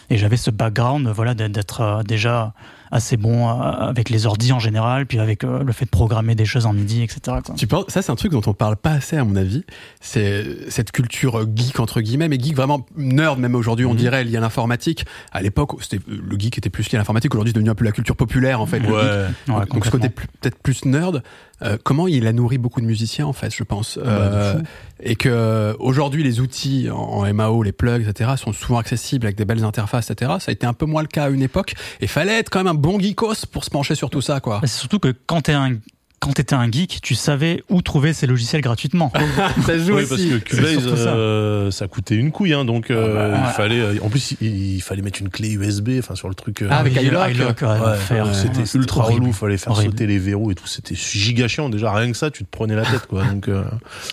et 0.09 0.17
j'avais 0.17 0.37
ce 0.37 0.51
background, 0.51 1.07
voilà, 1.07 1.33
d'être- 1.33 1.51
d'être 1.51 1.81
euh, 1.81 2.03
déjà 2.03 2.53
assez 2.95 3.17
bon 3.17 3.49
euh, 3.49 3.53
avec 3.61 4.09
les 4.09 4.25
ordis 4.25 4.53
en 4.53 4.59
général, 4.59 5.05
puis 5.05 5.19
avec 5.19 5.43
euh, 5.43 5.63
le 5.63 5.71
fait 5.73 5.85
de 5.85 5.89
programmer 5.89 6.33
des 6.35 6.45
choses 6.45 6.65
en 6.65 6.73
MIDI, 6.73 7.03
etc. 7.03 7.19
Quoi. 7.45 7.55
Tu 7.57 7.67
penses, 7.67 7.85
ça 7.89 8.01
c'est 8.01 8.11
un 8.11 8.15
truc 8.15 8.31
dont 8.31 8.41
on 8.47 8.53
parle 8.53 8.77
pas 8.77 8.91
assez 8.91 9.17
à 9.17 9.23
mon 9.23 9.35
avis. 9.35 9.63
C'est 10.01 10.45
cette 10.69 10.91
culture 10.91 11.45
geek 11.55 11.79
entre 11.79 12.01
guillemets, 12.01 12.27
mais 12.29 12.39
geek 12.39 12.55
vraiment 12.55 12.85
nerd 12.95 13.39
même 13.39 13.55
aujourd'hui 13.55 13.85
on 13.85 13.91
Mhm. 13.91 13.97
dirait 13.97 14.23
lié 14.23 14.37
à 14.37 14.39
l'informatique. 14.39 15.05
À 15.31 15.41
l'époque 15.41 15.71
c'était 15.81 15.99
le 16.07 16.37
geek 16.39 16.57
était 16.57 16.69
plus 16.69 16.89
lié 16.91 16.95
à 16.95 16.99
l'informatique. 16.99 17.33
Aujourd'hui 17.33 17.51
c'est 17.51 17.55
devenu 17.55 17.69
un 17.69 17.75
peu 17.75 17.85
la 17.85 17.91
culture 17.91 18.15
populaire 18.15 18.61
en 18.61 18.65
fait. 18.65 18.79
le 18.79 18.85
geek. 18.85 18.93
Ouais. 18.95 19.53
Ouais, 19.55 19.65
donc, 19.71 19.85
ce 19.85 19.89
côté 19.91 20.09
peut-être 20.09 20.57
plus 20.59 20.85
nerd. 20.85 21.21
euh, 21.61 21.77
comment 21.83 22.07
il 22.07 22.27
a 22.27 22.33
nourri 22.33 22.57
beaucoup 22.57 22.81
de 22.81 22.85
musiciens 22.85 23.25
en 23.25 23.33
fait, 23.33 23.53
je 23.55 23.63
pense. 23.63 23.97
Euh, 24.01 24.59
et 25.01 25.15
que 25.15 25.75
aujourd'hui 25.79 26.23
les 26.23 26.39
outils 26.39 26.89
en, 26.91 26.95
en 26.97 27.33
MAO, 27.33 27.63
les 27.63 27.71
plugs, 27.71 28.05
etc. 28.07 28.31
sont 28.37 28.51
souvent 28.53 28.77
accessibles 28.79 29.25
avec 29.25 29.37
des 29.37 29.45
belles 29.45 29.63
interfaces, 29.63 30.11
etc. 30.11 30.33
Ça 30.39 30.49
a 30.49 30.53
été 30.53 30.65
un 30.67 30.73
peu 30.73 30.85
moins 30.85 31.01
le 31.01 31.07
cas 31.07 31.25
à 31.25 31.29
une 31.29 31.41
époque. 31.41 31.73
Et 32.01 32.07
fallait 32.07 32.39
être 32.39 32.49
quand 32.49 32.59
même 32.59 32.67
un 32.67 32.75
bon 32.85 32.99
geekos 32.99 33.47
pour 33.51 33.63
se 33.65 33.69
pencher 33.71 33.95
sur 33.95 34.11
tout 34.11 34.21
ça 34.21 34.39
quoi. 34.39 34.61
C'est 34.61 34.79
surtout 34.79 34.99
que 34.99 35.13
quand 35.25 35.41
t'es 35.41 35.53
un 35.53 35.77
quand 36.25 36.33
t'étais 36.33 36.55
un 36.55 36.69
geek, 36.71 36.99
tu 37.01 37.15
savais 37.15 37.63
où 37.69 37.81
trouver 37.81 38.13
ces 38.13 38.27
logiciels 38.27 38.61
gratuitement. 38.61 39.11
ça 39.65 39.77
joue 39.77 39.95
Oui, 39.95 40.05
parce 40.09 40.21
que 40.21 40.37
Cubase, 40.39 40.95
ça. 40.95 41.09
euh, 41.09 41.71
ça. 41.71 41.87
coûtait 41.87 42.15
une 42.15 42.31
couille, 42.31 42.53
hein, 42.53 42.65
donc 42.65 42.89
euh, 42.91 43.31
Ah 43.33 43.37
bah, 43.37 43.43
il 43.47 43.53
fallait. 43.53 43.79
euh, 43.79 43.95
en 44.03 44.09
plus, 44.09 44.33
il, 44.41 44.75
il 44.75 44.81
fallait 44.81 45.01
mettre 45.01 45.21
une 45.21 45.29
clé 45.29 45.51
USB, 45.51 45.91
enfin 45.99 46.15
sur 46.15 46.27
le 46.29 46.35
truc. 46.35 46.61
euh, 46.61 46.67
Ah, 46.71 46.77
avec 46.79 46.95
iLock. 46.95 47.29
iLock, 47.31 47.61
ouais, 47.61 47.67
Ouais, 47.67 48.33
c'était 48.33 48.59
Ouais, 48.59 48.65
ultra 48.75 49.01
horrible. 49.03 49.21
relou, 49.21 49.33
fallait 49.33 49.57
faire 49.57 49.71
Horrible. 49.73 49.91
sauter 49.93 50.07
les 50.07 50.17
verrous 50.19 50.51
et 50.51 50.55
tout, 50.55 50.67
c'était 50.67 50.95
giga 50.95 51.47
chiant 51.47 51.69
déjà, 51.69 51.93
rien 51.93 52.11
que 52.11 52.17
ça, 52.17 52.31
tu 52.31 52.43
te 52.43 52.49
prenais 52.49 52.75
la 52.75 52.83
tête 52.85 53.05
quoi. 53.07 53.23
Donc 53.31 53.47
euh, 53.47 53.63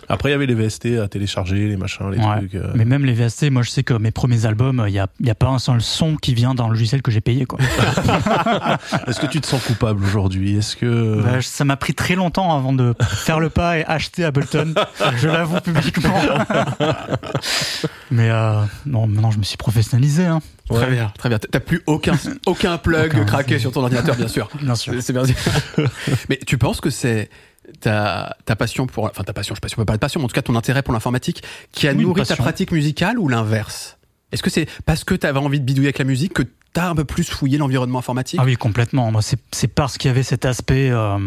après 0.08 0.28
il 0.28 0.32
y 0.32 0.34
avait 0.34 0.46
les 0.46 0.54
VST 0.54 0.98
à 1.02 1.08
télécharger, 1.08 1.68
les 1.68 1.76
machins, 1.76 2.10
les 2.10 2.18
Ouais. 2.18 2.36
trucs. 2.38 2.54
euh. 2.54 2.70
Mais 2.74 2.84
même 2.84 3.04
les 3.04 3.12
VST, 3.14 3.50
moi 3.50 3.62
je 3.62 3.70
sais 3.70 3.82
que 3.82 3.94
mes 3.94 4.10
premiers 4.10 4.44
albums, 4.46 4.84
il 4.86 4.92
y 4.94 4.98
a, 4.98 5.06
il 5.20 5.26
y 5.26 5.30
a 5.30 5.34
pas 5.34 5.48
un 5.48 5.58
seul 5.58 5.80
son 5.80 6.16
qui 6.16 6.34
vient 6.34 6.54
dans 6.54 6.66
le 6.68 6.74
logiciel 6.74 7.00
que 7.02 7.10
j'ai 7.10 7.20
payé. 7.20 7.46
Quoi. 7.46 7.58
Est-ce 9.06 9.20
que 9.20 9.26
tu 9.26 9.40
te 9.40 9.46
sens 9.46 9.62
coupable 9.64 10.04
aujourd'hui? 10.04 10.56
Est-ce 10.56 10.76
que 10.76 11.20
Bah, 11.22 11.40
ça 11.40 11.64
m'a 11.64 11.76
pris 11.76 11.94
très 12.02 12.14
longtemps 12.16 12.56
avant 12.56 12.72
de 12.72 12.94
faire 13.00 13.38
le 13.38 13.48
pas 13.50 13.78
et 13.78 13.84
acheter 13.84 14.24
Ableton. 14.24 14.74
je 15.18 15.28
l'avoue 15.28 15.60
publiquement. 15.60 16.20
Mais 18.10 18.30
euh, 18.30 18.62
non, 18.86 19.06
maintenant 19.06 19.30
je 19.30 19.38
me 19.38 19.44
suis 19.44 19.56
professionnalisé, 19.56 20.26
hein, 20.26 20.40
Très 20.68 20.90
bien, 20.90 21.12
très 21.18 21.28
bien. 21.28 21.38
T'as 21.38 21.60
plus 21.60 21.82
aucun 21.86 22.14
aucun 22.46 22.78
plug 22.78 23.12
Aucun. 23.14 23.24
craqué 23.24 23.58
sur 23.58 23.72
ton 23.72 23.82
ordinateur, 23.82 24.16
bien 24.16 24.28
sûr. 24.28 24.48
bien 24.60 24.74
sûr. 24.74 24.94
C'est 25.00 25.12
bien. 25.12 25.22
Mais 26.28 26.38
tu 26.46 26.56
penses 26.58 26.80
que 26.80 26.90
c'est 26.90 27.28
ta, 27.80 28.36
ta 28.46 28.56
passion 28.56 28.86
pour, 28.86 29.04
enfin 29.04 29.22
ta 29.22 29.32
passion, 29.32 29.54
je 29.54 29.58
sais 29.58 29.60
pas 29.60 29.68
si 29.68 29.74
on 29.74 29.78
peut 29.78 29.84
parler 29.84 29.98
de 29.98 30.00
passion, 30.00 30.20
mais 30.20 30.24
en 30.24 30.28
tout 30.28 30.34
cas 30.34 30.42
ton 30.42 30.56
intérêt 30.56 30.82
pour 30.82 30.92
l'informatique 30.94 31.42
qui 31.72 31.86
a 31.88 31.92
Oui, 31.92 32.02
nourri 32.02 32.22
ta 32.24 32.36
pratique 32.36 32.72
musicale 32.72 33.18
ou 33.18 33.28
l'inverse? 33.28 33.98
Est-ce 34.32 34.42
que 34.42 34.50
c'est 34.50 34.66
parce 34.86 35.04
que 35.04 35.14
t'avais 35.14 35.38
envie 35.38 35.60
de 35.60 35.64
bidouiller 35.64 35.88
avec 35.88 35.98
la 35.98 36.04
musique 36.06 36.32
que 36.32 36.42
t'as 36.72 36.88
un 36.88 36.94
peu 36.94 37.04
plus 37.04 37.28
fouillé 37.28 37.58
l'environnement 37.58 37.98
informatique? 37.98 38.40
Ah 38.42 38.46
oui, 38.46 38.56
complètement. 38.56 39.10
Moi, 39.12 39.20
c'est 39.20 39.38
c'est 39.52 39.68
parce 39.68 39.98
qu'il 39.98 40.08
y 40.08 40.10
avait 40.10 40.22
cet 40.22 40.46
aspect, 40.46 40.88
euh, 40.90 41.18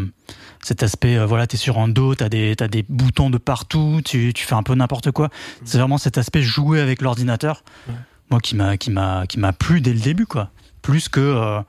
cet 0.62 0.84
aspect. 0.84 1.18
euh, 1.18 1.26
voilà, 1.26 1.48
t'es 1.48 1.58
sur 1.58 1.80
un 1.80 1.88
dos, 1.88 2.16
t'as 2.16 2.30
des 2.30 2.56
t'as 2.56 2.68
des 2.68 2.86
boutons 2.88 3.30
de 3.30 3.38
partout, 3.38 4.02
tu 4.04 4.34
tu 4.34 4.46
fais 4.46 4.56
un 4.56 4.64
peu 4.64 4.76
n'importe 4.76 5.12
quoi. 5.12 5.30
C'est 5.64 5.78
vraiment 5.78 5.98
cet 5.98 6.18
aspect 6.18 6.42
jouer 6.42 6.80
avec 6.80 7.02
l'ordinateur. 7.02 7.64
Ouais. 7.88 7.94
Moi, 8.32 8.40
qui 8.40 8.56
m'a 8.56 8.78
qui 8.78 8.92
m'a 8.92 9.28
qui 9.28 9.40
m'a 9.40 9.54
plu 9.54 9.82
dès 9.82 9.94
le 9.94 10.00
début, 10.00 10.26
quoi. 10.26 10.50
Plus 10.82 11.10
que 11.10 11.20
euh, 11.20 11.62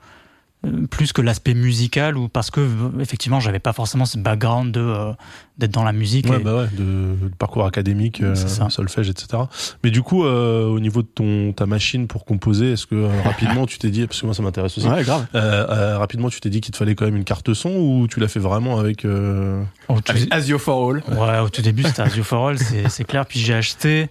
plus 0.89 1.13
que 1.13 1.21
l'aspect 1.21 1.53
musical 1.53 2.17
ou 2.17 2.27
parce 2.29 2.51
que 2.51 2.59
euh, 2.61 2.99
effectivement 2.99 3.39
j'avais 3.39 3.59
pas 3.59 3.73
forcément 3.73 4.05
ce 4.05 4.17
background 4.17 4.71
de 4.73 4.79
euh, 4.81 5.11
d'être 5.57 5.71
dans 5.71 5.83
la 5.83 5.91
musique 5.93 6.29
Ouais, 6.29 6.37
et- 6.39 6.43
bah 6.43 6.55
ouais, 6.55 6.67
de, 6.77 6.83
de 7.29 7.33
parcours 7.39 7.65
académique, 7.65 8.21
euh, 8.21 8.35
solfège, 8.35 9.09
etc. 9.09 9.43
Mais 9.83 9.89
du 9.89 10.03
coup, 10.03 10.23
euh, 10.23 10.65
au 10.67 10.79
niveau 10.79 11.01
de 11.01 11.07
ton 11.07 11.51
ta 11.53 11.65
machine 11.65 12.05
pour 12.07 12.25
composer, 12.25 12.73
est-ce 12.73 12.85
que 12.85 12.95
euh, 12.95 13.21
rapidement 13.23 13.65
tu 13.65 13.77
t'es 13.79 13.89
dit, 13.89 14.05
parce 14.05 14.21
que 14.21 14.25
moi 14.27 14.35
ça 14.35 14.43
m'intéresse 14.43 14.77
aussi, 14.77 14.87
Ouais, 14.87 15.03
grave. 15.03 15.25
euh, 15.35 15.65
euh, 15.69 15.97
rapidement 15.97 16.29
tu 16.29 16.39
t'es 16.41 16.49
dit 16.49 16.61
qu'il 16.61 16.71
te 16.71 16.77
fallait 16.77 16.93
quand 16.95 17.05
même 17.05 17.15
une 17.17 17.23
carte 17.23 17.53
son 17.53 17.69
ou 17.71 18.07
tu 18.07 18.19
l'as 18.19 18.27
fait 18.27 18.39
vraiment 18.39 18.79
avec 18.79 19.03
euh, 19.05 19.63
Avec 20.07 20.27
Asio 20.31 20.59
for 20.59 20.89
All. 20.91 21.03
Ouais, 21.17 21.39
au 21.39 21.49
tout 21.49 21.61
début, 21.61 21.83
c'était 21.83 22.01
Asio 22.03 22.23
for 22.23 22.49
All, 22.49 22.59
c'est 22.59 22.87
c'est 22.89 23.03
clair. 23.03 23.25
Puis 23.25 23.39
j'ai 23.39 23.53
acheté. 23.55 24.01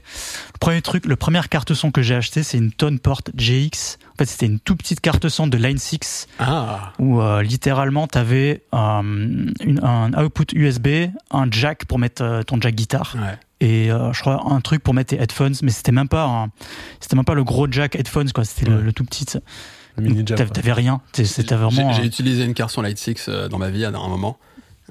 Le 0.54 0.58
premier 0.58 0.82
truc, 0.82 1.06
le 1.06 1.16
première 1.16 1.48
carte 1.48 1.74
son 1.74 1.90
que 1.90 2.02
j'ai 2.02 2.14
acheté, 2.14 2.42
c'est 2.42 2.58
une 2.58 2.72
Toneport 2.72 3.20
GX. 3.36 3.98
En 4.16 4.24
fait, 4.24 4.24
c'était 4.30 4.46
une 4.46 4.60
toute 4.60 4.78
petite 4.78 5.00
carte 5.02 5.28
son 5.28 5.46
de 5.46 5.58
Line 5.58 5.76
6 5.76 6.26
Ah, 6.38 6.92
où 6.98 7.20
euh, 7.20 7.42
littéralement 7.42 8.06
t'avais 8.06 8.62
euh, 8.74 9.00
une- 9.60 9.80
un 9.82 10.12
output 10.24 10.46
USB, 10.54 11.10
un 11.30 11.46
jack 11.50 11.84
pour 11.84 11.98
mettre 11.98 12.22
euh, 12.22 12.42
ton 12.42 12.58
jack 12.58 12.74
guitare 12.74 13.14
ouais. 13.18 13.38
et 13.60 13.92
euh, 13.92 14.12
je 14.14 14.20
crois 14.22 14.42
un 14.50 14.60
truc 14.62 14.82
pour 14.82 14.94
mettre 14.94 15.14
tes 15.14 15.22
headphones. 15.22 15.54
Mais 15.62 15.70
c'était 15.70 15.92
même 15.92 16.08
pas, 16.08 16.24
un- 16.24 16.48
c'était 17.00 17.14
même 17.16 17.26
pas 17.26 17.34
le 17.34 17.44
gros 17.44 17.66
jack 17.70 17.94
headphones 17.94 18.32
quoi. 18.32 18.44
C'était 18.46 18.70
le, 18.70 18.76
Ouais. 18.78 18.82
le 18.84 18.92
tout 18.94 19.04
petit. 19.04 19.26
le 19.96 20.02
mini 20.02 20.22
Donc, 20.24 20.38
jam 20.38 20.48
t'avais- 20.48 20.72
rien. 20.72 21.02
T'es- 21.12 21.26
C'était 21.26 21.54
vraiment. 21.54 21.92
J'ai 21.92 22.00
euh, 22.02 22.06
utilisé 22.06 22.44
une 22.44 22.54
Carson 22.54 22.80
Light 22.80 22.96
6 22.98 23.26
euh, 23.28 23.48
dans 23.48 23.58
ma 23.58 23.68
vie 23.68 23.84
à 23.84 23.88
un 23.88 23.92
moment, 24.08 24.38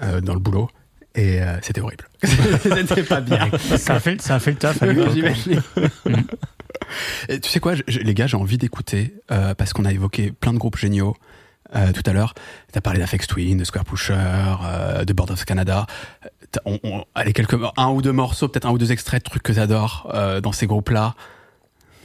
euh, 0.03 0.21
dans 0.21 0.33
le 0.35 0.39
boulot, 0.39 0.69
et 1.15 1.41
euh, 1.41 1.57
c'était 1.63 1.81
horrible. 1.81 2.07
c'était 2.61 3.03
pas 3.03 3.21
bien. 3.21 3.49
ça 3.77 3.95
a 3.95 3.99
fait, 3.99 4.21
ça 4.21 4.35
a 4.35 4.39
fait 4.39 4.51
le 4.51 4.57
taf. 4.57 4.77
Et 7.29 7.39
tu 7.39 7.49
sais 7.49 7.59
quoi, 7.59 7.73
je- 7.75 7.99
les 7.99 8.13
gars, 8.13 8.27
j'ai 8.27 8.37
envie 8.37 8.57
d'écouter 8.57 9.15
euh, 9.31 9.53
parce 9.55 9.73
qu'on 9.73 9.85
a 9.85 9.91
évoqué 9.93 10.31
plein 10.31 10.53
de 10.53 10.57
groupes 10.57 10.77
géniaux 10.77 11.15
euh, 11.75 11.91
tout 11.93 12.03
à 12.05 12.13
l'heure. 12.13 12.33
T'as 12.71 12.81
parlé 12.81 12.99
d'Afex 12.99 13.27
Twin, 13.27 13.57
de 13.57 13.63
Square 13.63 13.85
Pusher, 13.85 14.13
euh, 14.63 15.03
de 15.05 15.13
Board 15.13 15.31
of 15.31 15.43
Canada. 15.45 15.85
On, 16.65 16.79
on- 16.83 17.03
allez, 17.15 17.33
quelques, 17.33 17.57
un 17.77 17.87
ou 17.89 18.01
deux 18.01 18.11
morceaux, 18.13 18.47
peut-être 18.47 18.65
un 18.65 18.71
ou 18.71 18.77
deux 18.77 18.91
extraits 18.91 19.23
de 19.25 19.29
trucs 19.29 19.43
que 19.43 19.51
t'adores 19.51 20.09
euh, 20.13 20.39
dans 20.41 20.51
ces 20.51 20.67
groupes-là. 20.67 21.15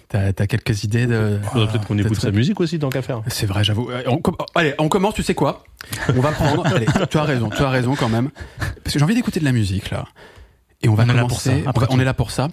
T'as 0.08 0.30
as 0.36 0.46
quelques 0.48 0.82
idées 0.82 1.06
de. 1.06 1.38
Faudrait 1.52 1.68
peut-être 1.70 1.86
qu'on 1.86 1.96
écoute 1.96 2.18
sa 2.20 2.32
musique 2.32 2.58
aussi, 2.58 2.80
tant 2.80 2.88
qu'à 2.90 3.00
faire. 3.00 3.22
C'est 3.28 3.46
vrai, 3.46 3.62
j'avoue. 3.62 3.90
On 4.06 4.18
com- 4.18 4.34
allez, 4.56 4.74
on 4.78 4.88
commence, 4.88 5.14
tu 5.14 5.22
sais 5.22 5.34
quoi? 5.36 5.62
On 6.08 6.20
va 6.20 6.32
prendre. 6.32 6.66
allez, 6.66 6.86
tu 7.08 7.16
as 7.16 7.22
raison, 7.22 7.48
tu 7.48 7.62
as 7.62 7.70
raison 7.70 7.94
quand 7.94 8.08
même. 8.08 8.30
Parce 8.82 8.92
que 8.94 8.98
j'ai 8.98 9.04
envie 9.04 9.14
d'écouter 9.14 9.38
de 9.38 9.44
la 9.44 9.52
musique, 9.52 9.90
là. 9.90 10.06
Et 10.82 10.88
on 10.88 10.94
va 10.94 11.04
On 11.04 11.10
est 11.10 11.14
là 11.14 11.20
pour 11.20 11.28
commencer. 11.28 11.62
on, 11.64 11.68
après 11.70 11.86
va- 11.86 11.92
on 11.92 12.00
est 12.00 12.04
là 12.04 12.14
pour 12.14 12.32
ça. 12.32 12.48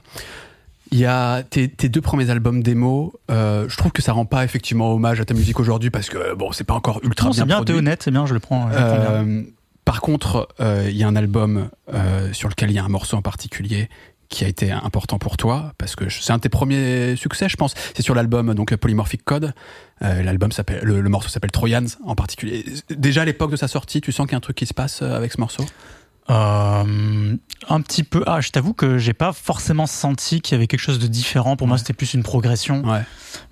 Il 0.91 0.99
y 0.99 1.05
a 1.05 1.43
tes, 1.43 1.67
tes 1.67 1.89
deux 1.89 2.01
premiers 2.01 2.29
albums 2.29 2.63
démo. 2.63 3.13
Euh, 3.29 3.67
je 3.67 3.77
trouve 3.77 3.91
que 3.91 4.01
ça 4.01 4.13
rend 4.13 4.25
pas 4.25 4.43
effectivement 4.43 4.93
hommage 4.93 5.19
à 5.19 5.25
ta 5.25 5.33
musique 5.33 5.59
aujourd'hui 5.59 5.89
parce 5.89 6.09
que 6.09 6.33
bon, 6.35 6.51
c'est 6.51 6.63
pas 6.63 6.73
encore 6.73 6.99
ultra 7.03 7.25
Non, 7.27 7.31
bien 7.31 7.43
c'est 7.43 7.47
bien, 7.47 7.63
t'es 7.63 7.73
honnête, 7.73 8.03
c'est 8.03 8.11
bien, 8.11 8.25
je 8.25 8.33
le 8.33 8.39
prends. 8.39 8.71
je 8.71 8.77
le 8.77 8.85
prends 8.85 8.97
bien. 8.97 9.11
Euh, 9.11 9.43
par 9.87 10.01
contre, 10.01 10.49
euh, 10.59 10.87
il 10.89 10.97
y 10.97 11.03
a 11.03 11.07
un 11.07 11.15
album 11.15 11.69
euh, 11.93 12.33
sur 12.33 12.49
lequel 12.49 12.71
il 12.71 12.73
y 12.73 12.79
a 12.79 12.83
un 12.83 12.89
morceau 12.89 13.15
en 13.15 13.21
particulier 13.21 13.89
qui 14.27 14.43
a 14.43 14.49
été 14.49 14.69
important 14.69 15.17
pour 15.17 15.37
toi 15.37 15.71
parce 15.77 15.95
que 15.95 16.09
c'est 16.09 16.33
un 16.33 16.35
de 16.35 16.41
tes 16.41 16.49
premiers 16.49 17.15
succès, 17.15 17.47
je 17.47 17.55
pense. 17.55 17.73
C'est 17.95 18.01
sur 18.01 18.13
l'album 18.13 18.53
donc 18.53 18.75
Polymorphic 18.75 19.23
Code. 19.23 19.53
Euh, 20.01 20.21
l'album 20.23 20.51
s'appelle, 20.51 20.81
le, 20.83 20.99
le 20.99 21.09
morceau 21.09 21.29
s'appelle 21.29 21.51
Trojans 21.51 21.87
en 22.05 22.15
particulier. 22.15 22.65
Déjà 22.89 23.21
à 23.21 23.25
l'époque 23.25 23.51
de 23.51 23.55
sa 23.55 23.69
sortie, 23.69 24.01
tu 24.01 24.11
sens 24.11 24.25
qu'il 24.25 24.33
y 24.33 24.35
a 24.35 24.39
un 24.39 24.41
truc 24.41 24.57
qui 24.57 24.65
se 24.65 24.73
passe 24.73 25.01
avec 25.01 25.31
ce 25.31 25.39
morceau? 25.39 25.63
Euh, 26.29 27.35
un 27.69 27.81
petit 27.81 28.03
peu. 28.03 28.23
Ah, 28.27 28.41
je 28.41 28.49
t'avoue 28.49 28.73
que 28.73 28.97
j'ai 28.97 29.13
pas 29.13 29.33
forcément 29.33 29.87
senti 29.87 30.41
qu'il 30.41 30.53
y 30.53 30.55
avait 30.55 30.67
quelque 30.67 30.81
chose 30.81 30.99
de 30.99 31.07
différent. 31.07 31.55
Pour 31.55 31.67
moi, 31.67 31.77
c'était 31.77 31.93
plus 31.93 32.13
une 32.13 32.23
progression. 32.23 32.83
Ouais. 32.83 33.01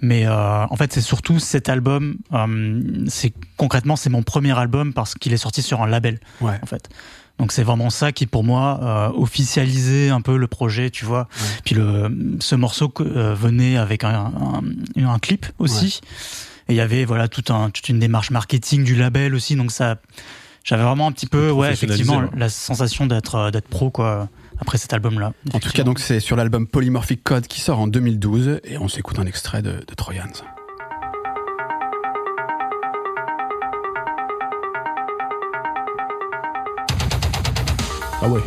Mais 0.02 0.26
euh, 0.26 0.66
en 0.66 0.76
fait, 0.76 0.92
c'est 0.94 1.02
surtout 1.02 1.40
cet 1.40 1.70
album. 1.70 2.18
euh, 2.34 3.06
c'est 3.08 3.34
concrètement, 3.58 3.96
c'est 3.96 4.10
mon 4.10 4.24
premier 4.24 4.58
album 4.58 4.94
parce 4.94 5.16
qu'il 5.16 5.34
est 5.34 5.38
sorti 5.38 5.62
sur 5.62 5.82
un 5.82 5.88
label. 5.88 6.20
Ouais. 6.42 6.60
En 6.62 6.66
fait. 6.66 6.90
Donc 7.38 7.52
c'est 7.52 7.64
vraiment 7.64 7.90
ça 7.90 8.14
qui 8.14 8.28
pour 8.28 8.46
moi 8.46 8.80
euh, 8.82 9.10
officialisait 9.22 10.10
un 10.10 10.22
peu 10.22 10.38
le 10.38 10.48
projet, 10.48 10.90
tu 10.90 11.04
vois. 11.04 11.28
Puis 11.66 11.76
le 11.76 12.38
ce 12.40 12.56
morceau 12.56 12.94
euh, 13.02 13.36
venait 13.36 13.76
avec 13.76 14.06
un, 14.06 14.32
un, 14.98 15.06
un 15.06 15.20
clip 15.20 15.46
aussi. 15.60 16.00
Et 16.70 16.74
il 16.74 16.78
y 16.78 16.82
avait 16.82 17.04
voilà 17.04 17.28
tout 17.28 17.54
un, 17.54 17.72
toute 17.72 17.90
une 17.90 18.00
démarche 18.00 18.32
marketing 18.32 18.86
du 18.86 18.96
label 18.96 19.36
aussi. 19.36 19.58
Donc 19.58 19.72
ça, 19.74 19.98
j'avais 20.66 20.84
vraiment 20.84 21.08
un 21.08 21.12
petit 21.12 21.28
peu, 21.28 21.52
ouais, 21.52 21.72
effectivement, 21.72 22.18
ouais. 22.18 22.30
la 22.36 22.50
sensation 22.50 23.06
d'être 23.06 23.36
euh, 23.36 23.52
d'être 23.52 23.68
pro 23.68 23.92
quoi 23.92 24.28
après 24.60 24.80
cet 24.80 24.94
album-là. 24.94 25.32
En 25.54 25.60
tout 25.60 25.70
cas, 25.70 25.84
donc 25.84 26.00
c'est 26.00 26.20
sur 26.20 26.36
l'album 26.36 26.68
Polymorphic 26.68 27.24
Code 27.24 27.48
qui 27.48 27.62
sort 27.62 27.80
en 27.80 27.88
2012 27.88 28.62
et 28.64 28.78
on 28.80 28.88
s'écoute 28.88 29.20
un 29.20 29.28
extrait 29.28 29.62
de, 29.62 29.86
de 29.88 29.96
Trojans. 29.96 30.34
Ah 38.22 38.28
ouais. 38.28 38.42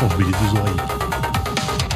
Oh, 0.00 0.04
mets 0.18 0.24
les 0.24 0.30
deux 0.32 0.58
oreilles. 0.58 1.88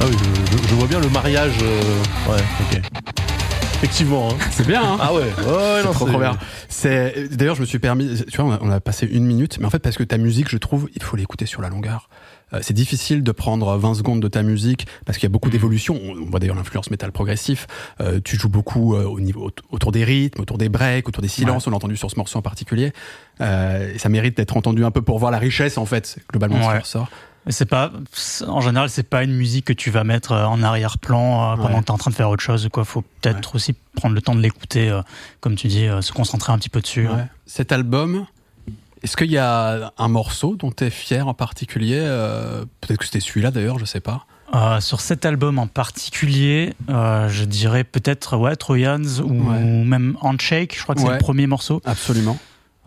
Ah 0.00 0.04
oui, 0.06 0.16
je, 0.18 0.56
je- 0.56 0.68
je 0.68 0.74
vois 0.74 0.86
bien 0.86 1.00
le 1.00 1.08
mariage. 1.08 1.54
euh, 1.62 2.02
Ouais, 2.28 2.42
ok. 2.60 2.82
Effectivement. 3.78 4.28
Hein. 4.32 4.36
C'est 4.50 4.66
bien, 4.66 4.82
hein 4.82 4.96
Ah 5.00 5.14
ouais, 5.14 5.20
ouais, 5.38 5.44
ouais, 5.46 5.82
non, 5.84 5.92
trop, 5.92 6.06
c'est- 6.06 6.10
trop 6.12 6.20
bien. 6.20 6.36
C'est 6.68 7.28
d'ailleurs 7.36 7.54
je 7.54 7.60
me 7.60 7.66
suis 7.66 7.78
permis 7.78 8.24
tu 8.28 8.40
vois 8.42 8.58
on 8.60 8.70
a, 8.70 8.80
passé 8.80 9.06
une 9.06 9.24
minute 9.24 9.58
mais 9.60 9.66
en 9.66 9.70
fait 9.70 9.78
parce 9.78 9.96
que 9.96 10.02
ta 10.04 10.18
musique 10.18 10.48
je 10.48 10.56
trouve 10.58 10.88
il 10.94 11.02
faut 11.02 11.16
l'écouter 11.16 11.46
sur 11.46 11.62
la 11.62 11.68
longueur. 11.68 12.08
Euh, 12.54 12.60
c'est 12.62 12.72
difficile 12.74 13.22
de 13.22 13.30
prendre 13.30 13.76
20 13.76 13.94
secondes 13.94 14.20
de 14.22 14.28
ta 14.28 14.42
musique 14.42 14.86
parce 15.04 15.18
qu'il 15.18 15.26
y 15.26 15.30
a 15.30 15.32
beaucoup 15.32 15.50
d'évolutions. 15.50 16.00
On, 16.02 16.12
on 16.16 16.24
voit 16.30 16.40
d'ailleurs 16.40 16.56
l'influence 16.56 16.90
métal 16.90 17.12
progressif. 17.12 17.66
Euh, 18.00 18.20
tu 18.24 18.36
joues 18.36 18.48
beaucoup 18.48 18.94
euh, 18.94 19.04
au 19.04 19.20
niveau 19.20 19.50
autour 19.70 19.92
des 19.92 20.02
rythmes, 20.02 20.40
autour 20.40 20.56
des 20.56 20.68
breaks, 20.70 21.06
autour 21.08 21.20
des 21.22 21.28
silences. 21.28 21.66
On 21.66 21.70
l'a 21.70 21.76
entendu 21.76 21.96
sur 21.98 22.10
ce 22.10 22.16
morceau 22.16 22.38
en 22.38 22.42
particulier. 22.42 22.92
Euh, 23.42 23.92
et 23.94 23.98
ça 23.98 24.08
mérite 24.08 24.36
d'être 24.38 24.56
entendu 24.56 24.82
un 24.84 24.90
peu 24.90 25.02
pour 25.02 25.18
voir 25.18 25.30
la 25.30 25.38
richesse 25.38 25.76
en 25.78 25.84
fait 25.84 26.16
globalement 26.32 26.58
de 26.58 26.62
ce 26.62 26.68
Ouais. 26.68 26.74
qui 26.76 26.80
ressort. 26.82 27.08
C'est 27.50 27.64
pas, 27.68 27.90
en 28.46 28.60
général, 28.60 28.90
c'est 28.90 29.08
pas 29.08 29.22
une 29.24 29.34
musique 29.34 29.64
que 29.64 29.72
tu 29.72 29.90
vas 29.90 30.04
mettre 30.04 30.32
euh, 30.32 30.44
en 30.44 30.62
arrière-plan 30.62 31.52
euh, 31.52 31.56
pendant 31.56 31.68
Ouais. 31.76 31.80
que 31.80 31.84
t'es 31.86 31.90
en 31.92 31.96
train 31.98 32.10
de 32.10 32.16
faire 32.16 32.28
autre 32.28 32.42
chose. 32.42 32.66
ou 32.66 32.68
Quoi, 32.68 32.84
faut 32.84 33.02
peut-être 33.22 33.54
aussi 33.54 33.74
prendre 33.94 34.14
le 34.14 34.20
temps 34.20 34.34
de 34.34 34.40
l'écouter, 34.40 34.90
euh, 34.90 35.00
comme 35.40 35.54
tu 35.56 35.68
dis, 35.68 35.86
euh, 35.86 36.02
se 36.02 36.12
concentrer 36.12 36.52
un 36.52 36.58
petit 36.58 36.68
peu 36.68 36.80
dessus. 36.82 37.06
Ouais. 37.08 37.24
Cet 37.46 37.72
album, 37.72 38.26
est-ce 39.02 39.16
qu'il 39.16 39.30
y 39.30 39.38
a 39.38 39.92
un 39.96 40.08
morceau 40.08 40.56
dont 40.56 40.70
tu 40.72 40.84
es 40.84 40.90
fier 40.90 41.26
en 41.26 41.32
particulier 41.34 42.00
Euh, 42.02 42.64
Peut-être 42.82 42.98
que 42.98 43.04
c'était 43.06 43.20
celui-là 43.20 43.50
d'ailleurs, 43.50 43.78
je 43.78 43.84
sais 43.86 44.00
pas. 44.00 44.26
Sur 44.80 45.00
cet 45.02 45.24
album 45.26 45.58
en 45.58 45.66
particulier, 45.66 46.74
je 46.88 47.44
dirais 47.44 47.84
peut-être 47.84 48.36
ouais, 48.36 48.56
Trojans 48.56 49.20
ou 49.22 49.50
Ouais. 49.50 49.58
même 49.62 50.16
Handshake. 50.22 50.74
Je 50.76 50.82
crois 50.82 50.94
que 50.94 51.00
c'est 51.02 51.10
le 51.10 51.18
premier 51.18 51.46
morceau. 51.46 51.80
Absolument. 51.84 52.38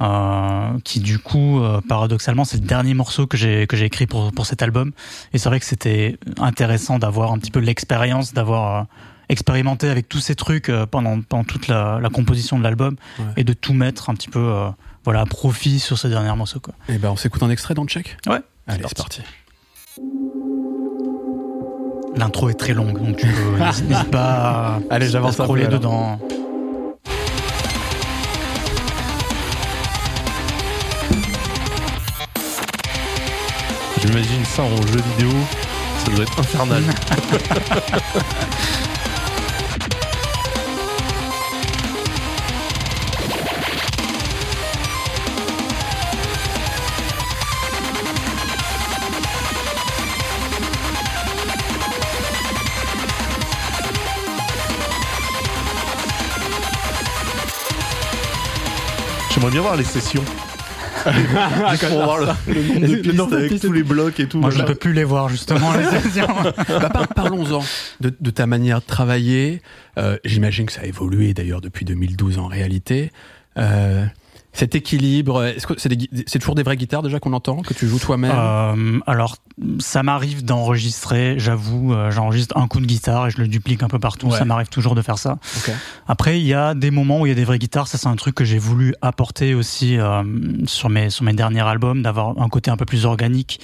Euh, 0.02 0.80
qui 0.84 1.00
du 1.00 1.20
coup, 1.20 1.62
euh, 1.62 1.80
paradoxalement, 1.88 2.44
c'est 2.46 2.58
le 2.60 2.66
dernier 2.68 2.94
morceau 2.94 3.28
que 3.28 3.38
j'ai 3.38 3.68
que 3.68 3.78
j'ai 3.78 3.86
écrit 3.86 4.08
pour 4.08 4.32
pour 4.32 4.46
cet 4.46 4.62
album. 4.64 4.92
Et 5.34 5.38
c'est 5.38 5.48
vrai 5.50 5.60
que 5.60 5.66
c'était 5.66 6.18
intéressant 6.40 6.98
d'avoir 7.00 7.32
un 7.32 7.38
petit 7.38 7.52
peu 7.52 7.60
l'expérience, 7.60 8.34
d'avoir 8.34 8.82
euh, 8.82 8.84
expérimenté 9.30 9.90
avec 9.90 10.10
tous 10.10 10.20
ces 10.20 10.36
trucs 10.36 10.72
pendant 10.90 11.22
pendant 11.22 11.44
toute 11.44 11.68
la, 11.68 12.00
la 12.02 12.10
composition 12.10 12.58
de 12.58 12.64
l'album 12.64 12.96
Ouais. 13.20 13.26
et 13.38 13.44
de 13.44 13.54
tout 13.54 13.74
mettre 13.74 14.10
un 14.10 14.16
petit 14.16 14.30
peu 14.30 14.54
voilà 15.06 15.22
à 15.22 15.26
profit 15.26 15.80
sur 15.80 15.98
ce 15.98 16.08
dernier 16.08 16.36
morceau 16.36 16.60
quoi. 16.60 16.74
Eh 16.90 16.98
ben, 16.98 17.10
on 17.12 17.16
s'écoute 17.16 17.42
un 17.44 17.50
extrait 17.50 17.74
dans 17.74 17.84
le 17.84 17.88
check? 17.88 18.18
Ouais. 18.28 18.40
Allez, 18.68 18.84
c'est 18.88 18.98
parti. 18.98 19.22
L'intro 22.16 22.50
est 22.50 22.56
très 22.60 22.74
longue, 22.74 23.02
donc 23.02 23.16
tu 23.18 23.28
peux 23.28 23.58
n'hésite 23.64 23.86
n'hésite 23.90 24.12
pas 24.12 24.20
à, 24.20 24.80
Allez, 24.90 25.08
j'avance 25.08 25.40
à 25.40 25.44
un 25.44 25.48
peu, 25.48 25.54
scroller 25.54 25.66
alors. 25.66 25.80
J'imagine 34.02 34.44
ça 34.46 34.64
en 34.64 34.76
jeu 34.88 35.00
vidéo, 35.12 35.32
ça 36.04 36.12
doit 36.12 36.24
être 36.24 36.40
infernal. 36.40 36.84
J'aimerais 59.32 59.52
bien 59.52 59.62
voir 59.62 59.76
les 59.76 59.84
sessions. 59.84 60.26
Juste 61.72 61.88
pour 61.90 62.04
voir 62.04 62.18
le, 62.20 62.26
le 62.54 62.62
nombre 62.64 62.80
de 62.88 62.96
Le 62.96 63.02
pistes 63.02 63.16
nombre 63.16 63.32
de 63.32 63.38
avec 63.38 63.52
pistes. 63.52 63.66
tous 63.66 63.72
les 63.72 63.84
blocs 63.84 64.20
et 64.20 64.28
tout. 64.28 64.40
Moi, 64.40 64.50
je 64.52 64.60
ne 64.62 64.64
peux 64.68 64.76
plus 64.76 64.94
les 64.94 65.04
voir 65.04 65.30
justement. 65.30 65.74
les 65.74 65.84
sessions. 66.02 66.28
Bah, 66.68 66.90
par- 66.90 67.08
Parlons-en 67.10 67.64
de, 68.00 68.14
de 68.20 68.30
ta 68.32 68.46
manière 68.48 68.80
de 68.82 68.86
travailler. 68.86 69.62
Euh, 69.98 70.18
J'imagine 70.26 70.66
que 70.66 70.72
ça 70.72 70.82
a 70.82 70.86
évolué 70.86 71.34
d'ailleurs 71.34 71.62
depuis 71.62 71.86
2012 71.86 72.38
en 72.40 72.48
réalité. 72.48 73.12
Euh, 73.58 74.06
cet 74.54 74.76
équilibre, 74.76 75.46
est-ce 75.46 75.66
que 75.66 75.74
c'est 75.78 75.90
des 75.90 76.10
c'est 76.28 76.40
toujours 76.40 76.56
des 76.56 76.64
vraies 76.64 76.76
guitares 76.76 77.02
déjà 77.02 77.20
qu'on 77.20 77.34
entend, 77.34 77.62
que 77.62 77.74
tu 77.74 77.88
joues 77.88 78.00
toi-même? 78.00 78.34
Euh, 78.36 79.00
alors, 79.08 79.38
ça 79.80 80.04
m'arrive 80.04 80.44
d'enregistrer, 80.44 81.36
j'avoue, 81.38 81.94
euh, 81.94 82.12
j'enregistre 82.12 82.58
un 82.58 82.68
coup 82.68 82.82
de 82.82 82.86
guitare 82.86 83.28
et 83.28 83.32
je 83.32 83.38
le 83.38 83.48
duplique 83.48 83.82
un 83.82 83.88
peu 83.88 84.00
partout. 84.00 84.28
Ouais. 84.28 84.38
Ça 84.38 84.46
m'arrive 84.46 84.68
toujours 84.68 84.94
de 84.94 85.02
faire 85.02 85.18
ça. 85.18 85.38
Ok. 85.58 85.72
Après, 86.08 86.40
il 86.40 86.46
y 86.46 86.54
a 86.54 86.74
des 86.74 86.92
moments 86.92 87.22
où 87.22 87.26
il 87.26 87.30
y 87.30 87.32
a 87.32 87.36
des 87.36 87.46
vraies 87.46 87.60
guitares. 87.60 87.88
Ça, 87.88 87.98
c'est 87.98 88.08
un 88.08 88.16
truc 88.16 88.36
que 88.36 88.44
j'ai 88.44 88.60
voulu 88.60 88.94
apporter 89.02 89.54
aussi 89.54 89.98
euh, 89.98 90.24
sur 90.66 90.90
mes 90.90 91.10
sur 91.10 91.24
mes 91.24 91.34
derniers 91.34 91.62
albums, 91.62 92.02
d'avoir 92.02 92.38
un 92.40 92.50
côté 92.50 92.72
un 92.72 92.78
peu 92.78 92.86
plus 92.86 93.06
organique. 93.06 93.62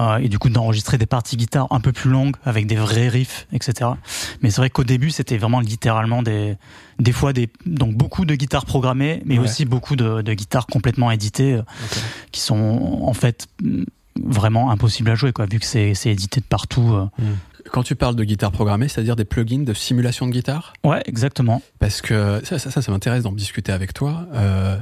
Euh, 0.00 0.16
et 0.18 0.28
du 0.28 0.38
coup 0.38 0.48
d'enregistrer 0.48 0.98
des 0.98 1.06
parties 1.06 1.36
guitare 1.36 1.66
un 1.70 1.80
peu 1.80 1.92
plus 1.92 2.10
longues 2.10 2.34
avec 2.44 2.66
des 2.66 2.76
vrais 2.76 3.08
riffs, 3.08 3.46
etc. 3.52 3.90
Mais 4.42 4.50
c'est 4.50 4.60
vrai 4.60 4.70
qu'au 4.70 4.84
début 4.84 5.10
c'était 5.10 5.36
vraiment 5.38 5.60
littéralement 5.60 6.22
des 6.22 6.56
des 6.98 7.12
fois 7.12 7.32
des 7.32 7.48
donc 7.66 7.94
beaucoup 7.94 8.24
de 8.24 8.34
guitares 8.34 8.64
programmées, 8.66 9.22
mais 9.26 9.38
Ouais. 9.38 9.44
aussi 9.44 9.64
beaucoup 9.64 9.96
de, 9.96 10.22
de 10.22 10.34
guitares 10.34 10.66
complètement 10.66 11.10
éditées 11.10 11.54
euh, 11.54 11.62
qui 12.32 12.40
sont 12.40 13.00
en 13.02 13.12
fait 13.14 13.46
vraiment 14.22 14.70
impossible 14.70 15.10
à 15.10 15.14
jouer, 15.14 15.32
quoi, 15.32 15.46
vu 15.46 15.58
que 15.60 15.66
c'est 15.66 15.94
c'est 15.94 16.10
édité 16.10 16.40
de 16.40 16.46
partout. 16.46 16.92
euh. 16.94 17.06
Quand 17.72 17.82
tu 17.82 17.94
parles 17.94 18.16
de 18.16 18.24
guitare 18.24 18.50
programmée, 18.52 18.88
c'est-à-dire 18.88 19.16
des 19.16 19.24
plugins 19.26 19.64
de 19.64 19.74
simulation 19.74 20.26
de 20.26 20.32
guitare? 20.32 20.72
Ouais, 20.82 21.02
exactement. 21.04 21.60
Parce 21.78 22.00
que 22.00 22.40
ça, 22.42 22.58
ça, 22.58 22.70
ça, 22.70 22.80
ça 22.82 22.90
m'intéresse 22.90 23.22
d'en 23.22 23.32
discuter 23.32 23.70
avec 23.70 23.92
toi. 23.92 24.26
Euh, 24.34 24.78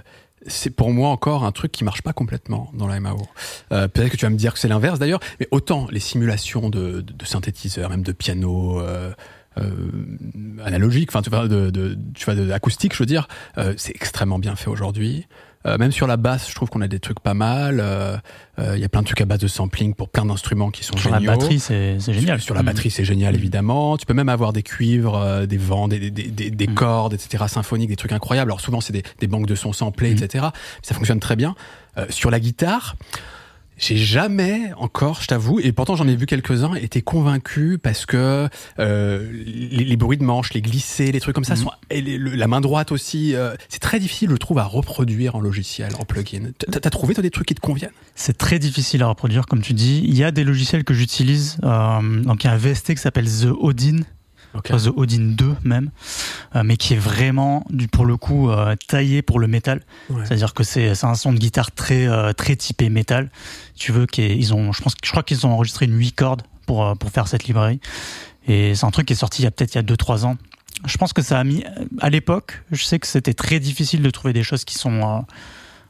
c'est 0.46 0.70
pour 0.70 0.90
moi 0.90 1.08
encore 1.08 1.44
un 1.44 1.52
truc 1.52 1.72
qui 1.72 1.84
marche 1.84 2.02
pas 2.02 2.12
complètement 2.12 2.70
dans 2.74 2.86
la 2.86 3.00
MAO. 3.00 3.26
Euh, 3.72 3.88
Peut-être 3.88 4.10
que 4.10 4.16
tu 4.16 4.24
vas 4.24 4.30
me 4.30 4.36
dire 4.36 4.52
que 4.52 4.58
c'est 4.58 4.68
l'inverse 4.68 4.98
d'ailleurs, 4.98 5.20
mais 5.40 5.48
autant 5.50 5.86
les 5.90 6.00
simulations 6.00 6.70
de, 6.70 7.00
de, 7.00 7.12
de 7.12 7.24
synthétiseurs, 7.24 7.90
même 7.90 8.02
de 8.02 8.12
piano. 8.12 8.80
Euh, 8.80 9.12
euh, 9.58 9.72
analogique, 10.64 11.10
enfin 11.10 11.22
tu 11.22 11.30
vois, 11.30 11.48
de, 11.48 11.70
de, 11.70 11.98
tu 12.14 12.24
vois, 12.24 12.34
de, 12.34 12.50
acoustique, 12.50 12.94
je 12.94 12.98
veux 12.98 13.06
dire, 13.06 13.28
euh, 13.56 13.74
c'est 13.76 13.94
extrêmement 13.94 14.38
bien 14.38 14.54
fait 14.56 14.68
aujourd'hui. 14.68 15.26
Euh, 15.66 15.76
même 15.76 15.90
sur 15.90 16.06
la 16.06 16.16
basse, 16.16 16.48
je 16.48 16.54
trouve 16.54 16.68
qu'on 16.70 16.80
a 16.82 16.88
des 16.88 17.00
trucs 17.00 17.18
pas 17.20 17.34
mal. 17.34 17.80
Euh, 17.80 18.16
euh, 18.60 18.74
Il 18.76 18.80
y 18.80 18.84
a 18.84 18.88
plein 18.88 19.00
de 19.02 19.06
trucs 19.06 19.20
à 19.20 19.24
base 19.24 19.40
de 19.40 19.48
sampling 19.48 19.92
pour 19.94 20.08
plein 20.08 20.24
d'instruments 20.24 20.70
qui 20.70 20.84
sont 20.84 20.96
Sur 20.96 21.10
la 21.10 21.18
géniaux. 21.18 21.32
batterie, 21.32 21.58
c'est 21.58 21.98
génial. 22.00 22.38
Sur, 22.38 22.46
sur 22.46 22.54
la 22.54 22.62
batterie, 22.62 22.90
c'est 22.90 23.04
génial, 23.04 23.34
évidemment. 23.34 23.96
Tu 23.96 24.06
peux 24.06 24.14
même 24.14 24.28
avoir 24.28 24.52
des 24.52 24.62
cuivres, 24.62 25.16
euh, 25.16 25.46
des 25.46 25.56
vents, 25.58 25.88
des, 25.88 26.10
des, 26.10 26.28
des, 26.28 26.50
des 26.50 26.66
Mm. 26.68 26.74
cordes, 26.74 27.14
etc., 27.14 27.44
symphoniques, 27.48 27.88
des 27.90 27.96
trucs 27.96 28.12
incroyables. 28.12 28.50
Alors 28.50 28.60
souvent, 28.60 28.80
c'est 28.80 28.92
des, 28.92 29.02
des 29.18 29.26
banques 29.26 29.46
de 29.46 29.54
sons 29.56 29.72
samplés, 29.72 30.14
Mm. 30.14 30.22
etc. 30.22 30.46
Ça 30.82 30.94
fonctionne 30.94 31.20
très 31.20 31.34
bien. 31.36 31.56
Euh, 31.98 32.06
sur 32.10 32.30
la 32.30 32.38
guitare, 32.38 32.94
j'ai 33.78 33.96
jamais 33.96 34.72
encore, 34.76 35.22
je 35.22 35.26
t'avoue, 35.28 35.60
et 35.60 35.72
pourtant 35.72 35.96
j'en 35.96 36.06
ai 36.08 36.16
vu 36.16 36.26
quelques-uns, 36.26 36.74
été 36.74 37.00
convaincu 37.02 37.78
parce 37.82 38.04
que 38.06 38.48
euh, 38.78 39.30
les, 39.32 39.84
les 39.84 39.96
bruits 39.96 40.18
de 40.18 40.24
manches, 40.24 40.52
les 40.52 40.60
glissés, 40.62 41.12
les 41.12 41.20
trucs 41.20 41.34
comme 41.34 41.44
ça, 41.44 41.54
Mhm. 41.54 41.60
sont, 41.62 41.70
et 41.90 42.00
les- 42.00 42.18
le- 42.18 42.34
la 42.34 42.46
main 42.48 42.60
droite 42.60 42.92
aussi, 42.92 43.34
euh, 43.34 43.54
c'est 43.68 43.80
très 43.80 43.98
difficile, 44.00 44.30
je 44.30 44.36
trouve, 44.36 44.58
à 44.58 44.64
reproduire 44.64 45.36
en 45.36 45.40
logiciel, 45.40 45.90
en 45.98 46.04
plugin. 46.04 46.50
T'as 46.58 46.80
t'as 46.80 46.90
trouvé 46.90 47.14
toi 47.14 47.22
des 47.22 47.30
trucs 47.30 47.46
qui 47.48 47.54
te 47.54 47.60
conviennent? 47.60 47.90
C'est 48.14 48.36
très 48.36 48.58
difficile 48.58 49.02
à 49.02 49.06
reproduire, 49.06 49.46
comme 49.46 49.62
tu 49.62 49.72
dis. 49.74 50.02
Il 50.04 50.16
y 50.16 50.24
a 50.24 50.30
des 50.30 50.44
logiciels 50.44 50.84
que 50.84 50.94
j'utilise. 50.94 51.56
euh, 51.64 52.22
donc, 52.22 52.44
il 52.44 52.46
y 52.48 52.50
a 52.50 52.52
un 52.52 52.56
VST 52.58 52.94
qui 52.94 53.00
s'appelle 53.00 53.26
The 53.26 53.48
Odin, 53.58 54.00
Ok. 54.58 54.70
enfin, 54.72 54.90
The 54.90 54.92
Odin 54.96 55.34
2 55.36 55.56
même, 55.64 55.90
euh, 56.56 56.62
mais 56.64 56.76
qui 56.76 56.94
est 56.94 56.98
vraiment, 56.98 57.64
du, 57.70 57.88
pour 57.88 58.04
le 58.04 58.16
coup, 58.16 58.50
euh, 58.50 58.74
taillé 58.88 59.22
pour 59.22 59.38
le 59.38 59.46
métal. 59.46 59.82
Ouais. 60.10 60.24
C'est-à-dire 60.24 60.54
que 60.54 60.64
c'est 60.64 61.04
un 61.04 61.14
son 61.14 61.32
de 61.32 61.38
guitare 61.38 61.70
très, 61.72 62.06
euh, 62.06 62.32
très 62.32 62.56
typé 62.56 62.88
métal. 62.88 63.30
Tu 63.76 63.92
veux 63.92 64.06
qu'ils 64.06 64.54
ont, 64.54 64.72
je 64.72 64.82
pense, 64.82 64.94
je 65.02 65.10
crois 65.10 65.22
qu'ils 65.22 65.46
ont 65.46 65.52
enregistré 65.52 65.86
une 65.86 65.96
8 65.96 66.12
cordes 66.12 66.42
pour, 66.66 66.96
pour 66.98 67.10
faire 67.10 67.28
cette 67.28 67.44
librairie. 67.44 67.80
Et 68.46 68.74
c'est 68.74 68.86
un 68.86 68.90
truc 68.90 69.06
qui 69.06 69.12
est 69.12 69.16
sorti 69.16 69.42
il 69.42 69.44
y 69.44 69.48
a 69.48 69.50
peut-être 69.50 69.74
il 69.74 69.78
y 69.78 69.80
a 69.80 69.82
2-3 69.82 70.24
ans. 70.24 70.36
Je 70.86 70.96
pense 70.96 71.12
que 71.12 71.22
ça 71.22 71.38
a 71.38 71.44
mis, 71.44 71.64
à 72.00 72.08
l'époque, 72.08 72.62
je 72.70 72.84
sais 72.84 72.98
que 72.98 73.06
c'était 73.06 73.34
très 73.34 73.58
difficile 73.58 74.00
de 74.00 74.10
trouver 74.10 74.32
des 74.32 74.44
choses 74.44 74.64
qui 74.64 74.74
sont, 74.74 75.24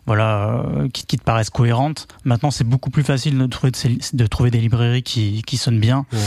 voilà, 0.06 0.64
qui, 0.94 1.04
qui 1.04 1.18
te 1.18 1.22
paraissent 1.22 1.50
cohérentes. 1.50 2.08
Maintenant, 2.24 2.50
c'est 2.50 2.64
beaucoup 2.64 2.88
plus 2.88 3.02
facile 3.02 3.36
de 3.36 3.46
trouver, 3.46 3.72
de, 4.12 4.26
trouver 4.26 4.50
des 4.50 4.60
librairies 4.60 5.02
qui, 5.02 5.42
qui 5.46 5.56
sonnent 5.58 5.80
bien. 5.80 6.06
Ouais. 6.12 6.18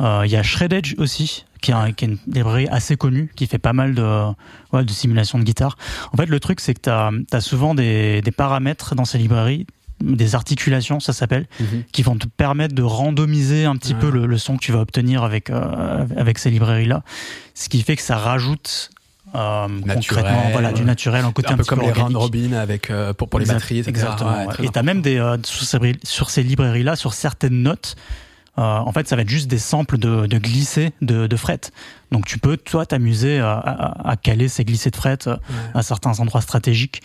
Euh, 0.00 0.22
Il 0.24 0.30
y 0.30 0.36
a 0.36 0.42
Shrededge 0.42 0.94
aussi, 0.98 1.44
qui 1.64 1.70
est, 1.72 1.74
un- 1.74 1.92
qui 1.92 2.04
est 2.04 2.08
une 2.08 2.18
librairie 2.32 2.68
assez 2.70 2.96
connue, 2.96 3.30
qui 3.34 3.46
fait 3.46 3.58
pas 3.58 3.72
mal 3.72 3.94
de, 3.94 4.26
ouais, 4.72 4.84
de 4.84 4.90
simulation 4.90 5.38
de 5.38 5.44
guitare. 5.44 5.76
En 6.12 6.16
fait, 6.16 6.26
le 6.26 6.38
truc, 6.40 6.60
c'est 6.60 6.74
que 6.74 6.80
tu 6.82 6.90
as, 7.36 7.40
souvent 7.40 7.74
des, 7.74 8.20
des 8.22 8.30
paramètres 8.32 8.94
dans 8.94 9.04
ces 9.04 9.18
librairies, 9.18 9.66
des 10.02 10.34
articulations, 10.34 11.00
ça 11.00 11.12
s'appelle, 11.12 11.46
Mhm. 11.60 11.84
qui 11.92 12.02
vont 12.02 12.16
te 12.16 12.26
permettre 12.26 12.74
de 12.74 12.82
randomiser 12.82 13.64
un 13.64 13.76
petit 13.76 13.94
Ouais. 13.94 14.00
peu 14.00 14.10
le, 14.10 14.26
le 14.26 14.38
son 14.38 14.56
que 14.56 14.62
tu 14.62 14.72
vas 14.72 14.80
obtenir 14.80 15.22
avec, 15.24 15.50
euh, 15.50 16.04
avec 16.16 16.38
ces 16.38 16.50
librairies-là. 16.50 17.02
Ce 17.54 17.68
qui 17.68 17.80
fait 17.82 17.96
que 17.96 18.02
ça 18.02 18.16
rajoute 18.18 18.90
euh, 19.34 19.66
concrètement 19.92 20.50
voilà, 20.52 20.72
du 20.72 20.84
naturel, 20.84 21.24
un 21.24 21.32
côté 21.32 21.48
un, 21.48 21.54
un 21.54 21.56
peu 21.56 21.64
comme 21.64 21.80
les 21.80 21.90
round 21.92 22.14
robin 22.16 22.52
avec 22.52 22.90
euh, 22.90 23.12
pour, 23.14 23.28
pour 23.28 23.40
les 23.40 23.44
Exact- 23.46 23.54
batteries, 23.54 23.78
etc. 23.78 23.90
Exactement. 23.90 24.46
Ouais, 24.46 24.54
Et 24.64 24.68
t'as 24.68 24.82
même 24.82 25.00
des 25.02 25.16
euh, 25.18 25.36
sur 25.44 25.64
ces, 25.64 25.78
sur 26.04 26.30
ces 26.30 26.42
librairies-là, 26.44 26.94
sur 26.96 27.14
certaines 27.14 27.62
notes, 27.62 27.96
en 28.62 28.92
fait, 28.92 29.08
ça 29.08 29.16
va 29.16 29.22
être 29.22 29.28
juste 29.28 29.48
des 29.48 29.58
samples 29.58 29.98
de, 29.98 30.26
de 30.26 30.38
glissés 30.38 30.92
de, 31.02 31.26
de 31.26 31.36
fret. 31.36 31.60
Donc 32.12 32.26
tu 32.26 32.38
peux 32.38 32.56
toi 32.56 32.86
t'amuser 32.86 33.40
à, 33.40 33.52
à, 33.54 34.10
à 34.10 34.16
caler 34.16 34.48
ces 34.48 34.64
glissés 34.64 34.90
de 34.90 34.96
fret 34.96 35.18
euh, 35.26 35.36
à 35.74 35.82
certains 35.82 36.20
endroits 36.20 36.40
stratégiques. 36.40 37.02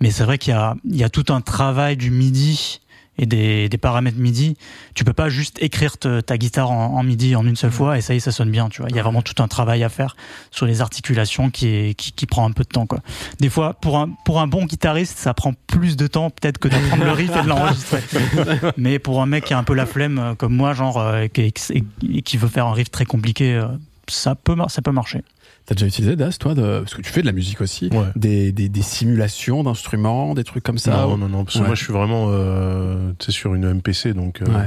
Mais 0.00 0.10
c'est 0.10 0.24
vrai 0.24 0.38
qu'il 0.38 0.52
y 0.52 0.56
a, 0.56 0.76
il 0.84 0.96
y 0.96 1.04
a 1.04 1.08
tout 1.08 1.32
un 1.32 1.40
travail 1.40 1.96
du 1.96 2.10
MIDI 2.10 2.80
et 3.18 3.26
des, 3.26 3.68
des 3.68 3.78
paramètres 3.78 4.18
MIDI. 4.18 4.56
Tu 4.94 5.04
peux 5.04 5.12
pas 5.12 5.28
juste 5.28 5.58
écrire 5.62 5.98
te- 5.98 6.20
ta 6.20 6.36
guitare 6.38 6.70
en, 6.70 6.96
en 6.98 7.02
MIDI 7.02 7.36
en 7.36 7.46
une 7.46 7.56
seule 7.56 7.70
fois 7.70 7.96
et 7.98 8.00
ça 8.00 8.14
y 8.14 8.16
est, 8.16 8.20
ça 8.20 8.32
sonne 8.32 8.50
bien. 8.50 8.68
Tu 8.68 8.80
vois, 8.80 8.90
il 8.90 8.96
y 8.96 8.98
a 8.98 9.02
vraiment 9.02 9.22
tout 9.22 9.40
un 9.42 9.48
travail 9.48 9.84
à 9.84 9.88
faire 9.88 10.16
sur 10.50 10.66
les 10.66 10.80
articulations 10.80 11.50
qui, 11.50 11.68
est, 11.68 11.94
qui, 11.94 12.12
qui 12.12 12.26
prend 12.26 12.44
un 12.46 12.52
peu 12.52 12.64
de 12.64 12.68
temps. 12.68 12.86
Quoi. 12.86 13.00
Des 13.40 13.48
fois, 13.50 13.74
pour 13.74 13.98
un, 13.98 14.10
pour 14.24 14.40
un 14.40 14.46
bon 14.46 14.64
guitariste, 14.64 15.18
ça 15.18 15.34
prend 15.34 15.52
plus 15.66 15.96
de 15.96 16.06
temps 16.06 16.30
peut-être 16.30 16.58
que 16.58 16.68
d'apprendre 16.68 17.04
le 17.04 17.12
riff 17.12 17.30
et 17.36 17.42
de 17.42 17.48
l'enregistrer. 17.48 18.02
Mais 18.76 18.98
pour 18.98 19.22
un 19.22 19.26
mec 19.26 19.44
qui 19.44 19.54
a 19.54 19.58
un 19.58 19.64
peu 19.64 19.74
la 19.74 19.86
flemme 19.86 20.18
euh, 20.18 20.34
comme 20.34 20.54
moi, 20.54 20.74
genre, 20.74 20.98
euh, 20.98 21.22
et 21.34 21.52
qui, 21.52 21.84
et 22.14 22.22
qui 22.22 22.36
veut 22.36 22.48
faire 22.48 22.66
un 22.66 22.72
riff 22.72 22.90
très 22.90 23.04
compliqué, 23.04 23.54
euh, 23.54 23.66
ça 24.08 24.34
peut, 24.34 24.56
ça 24.68 24.82
peut 24.82 24.92
marcher. 24.92 25.22
T'as 25.66 25.74
déjà 25.74 25.86
utilisé 25.86 26.14
Das, 26.16 26.36
toi, 26.38 26.54
de... 26.54 26.80
parce 26.80 26.94
que 26.94 27.00
tu 27.00 27.10
fais 27.10 27.22
de 27.22 27.26
la 27.26 27.32
musique 27.32 27.60
aussi, 27.62 27.88
Ouais. 27.92 28.04
des, 28.16 28.52
des, 28.52 28.68
des 28.68 28.82
simulations 28.82 29.62
d'instruments, 29.62 30.34
des 30.34 30.44
trucs 30.44 30.62
comme 30.62 30.76
ça. 30.78 30.92
non, 30.92 31.16
non, 31.16 31.28
non, 31.28 31.44
parce 31.44 31.54
que 31.56 31.60
Ouais. 31.62 31.66
moi 31.68 31.74
je 31.74 31.82
suis 31.84 31.92
vraiment 31.92 32.26
euh, 32.28 33.12
sur 33.28 33.54
une 33.54 33.72
MPC, 33.72 34.12
donc 34.12 34.42
euh, 34.42 34.44
Ouais. 34.46 34.66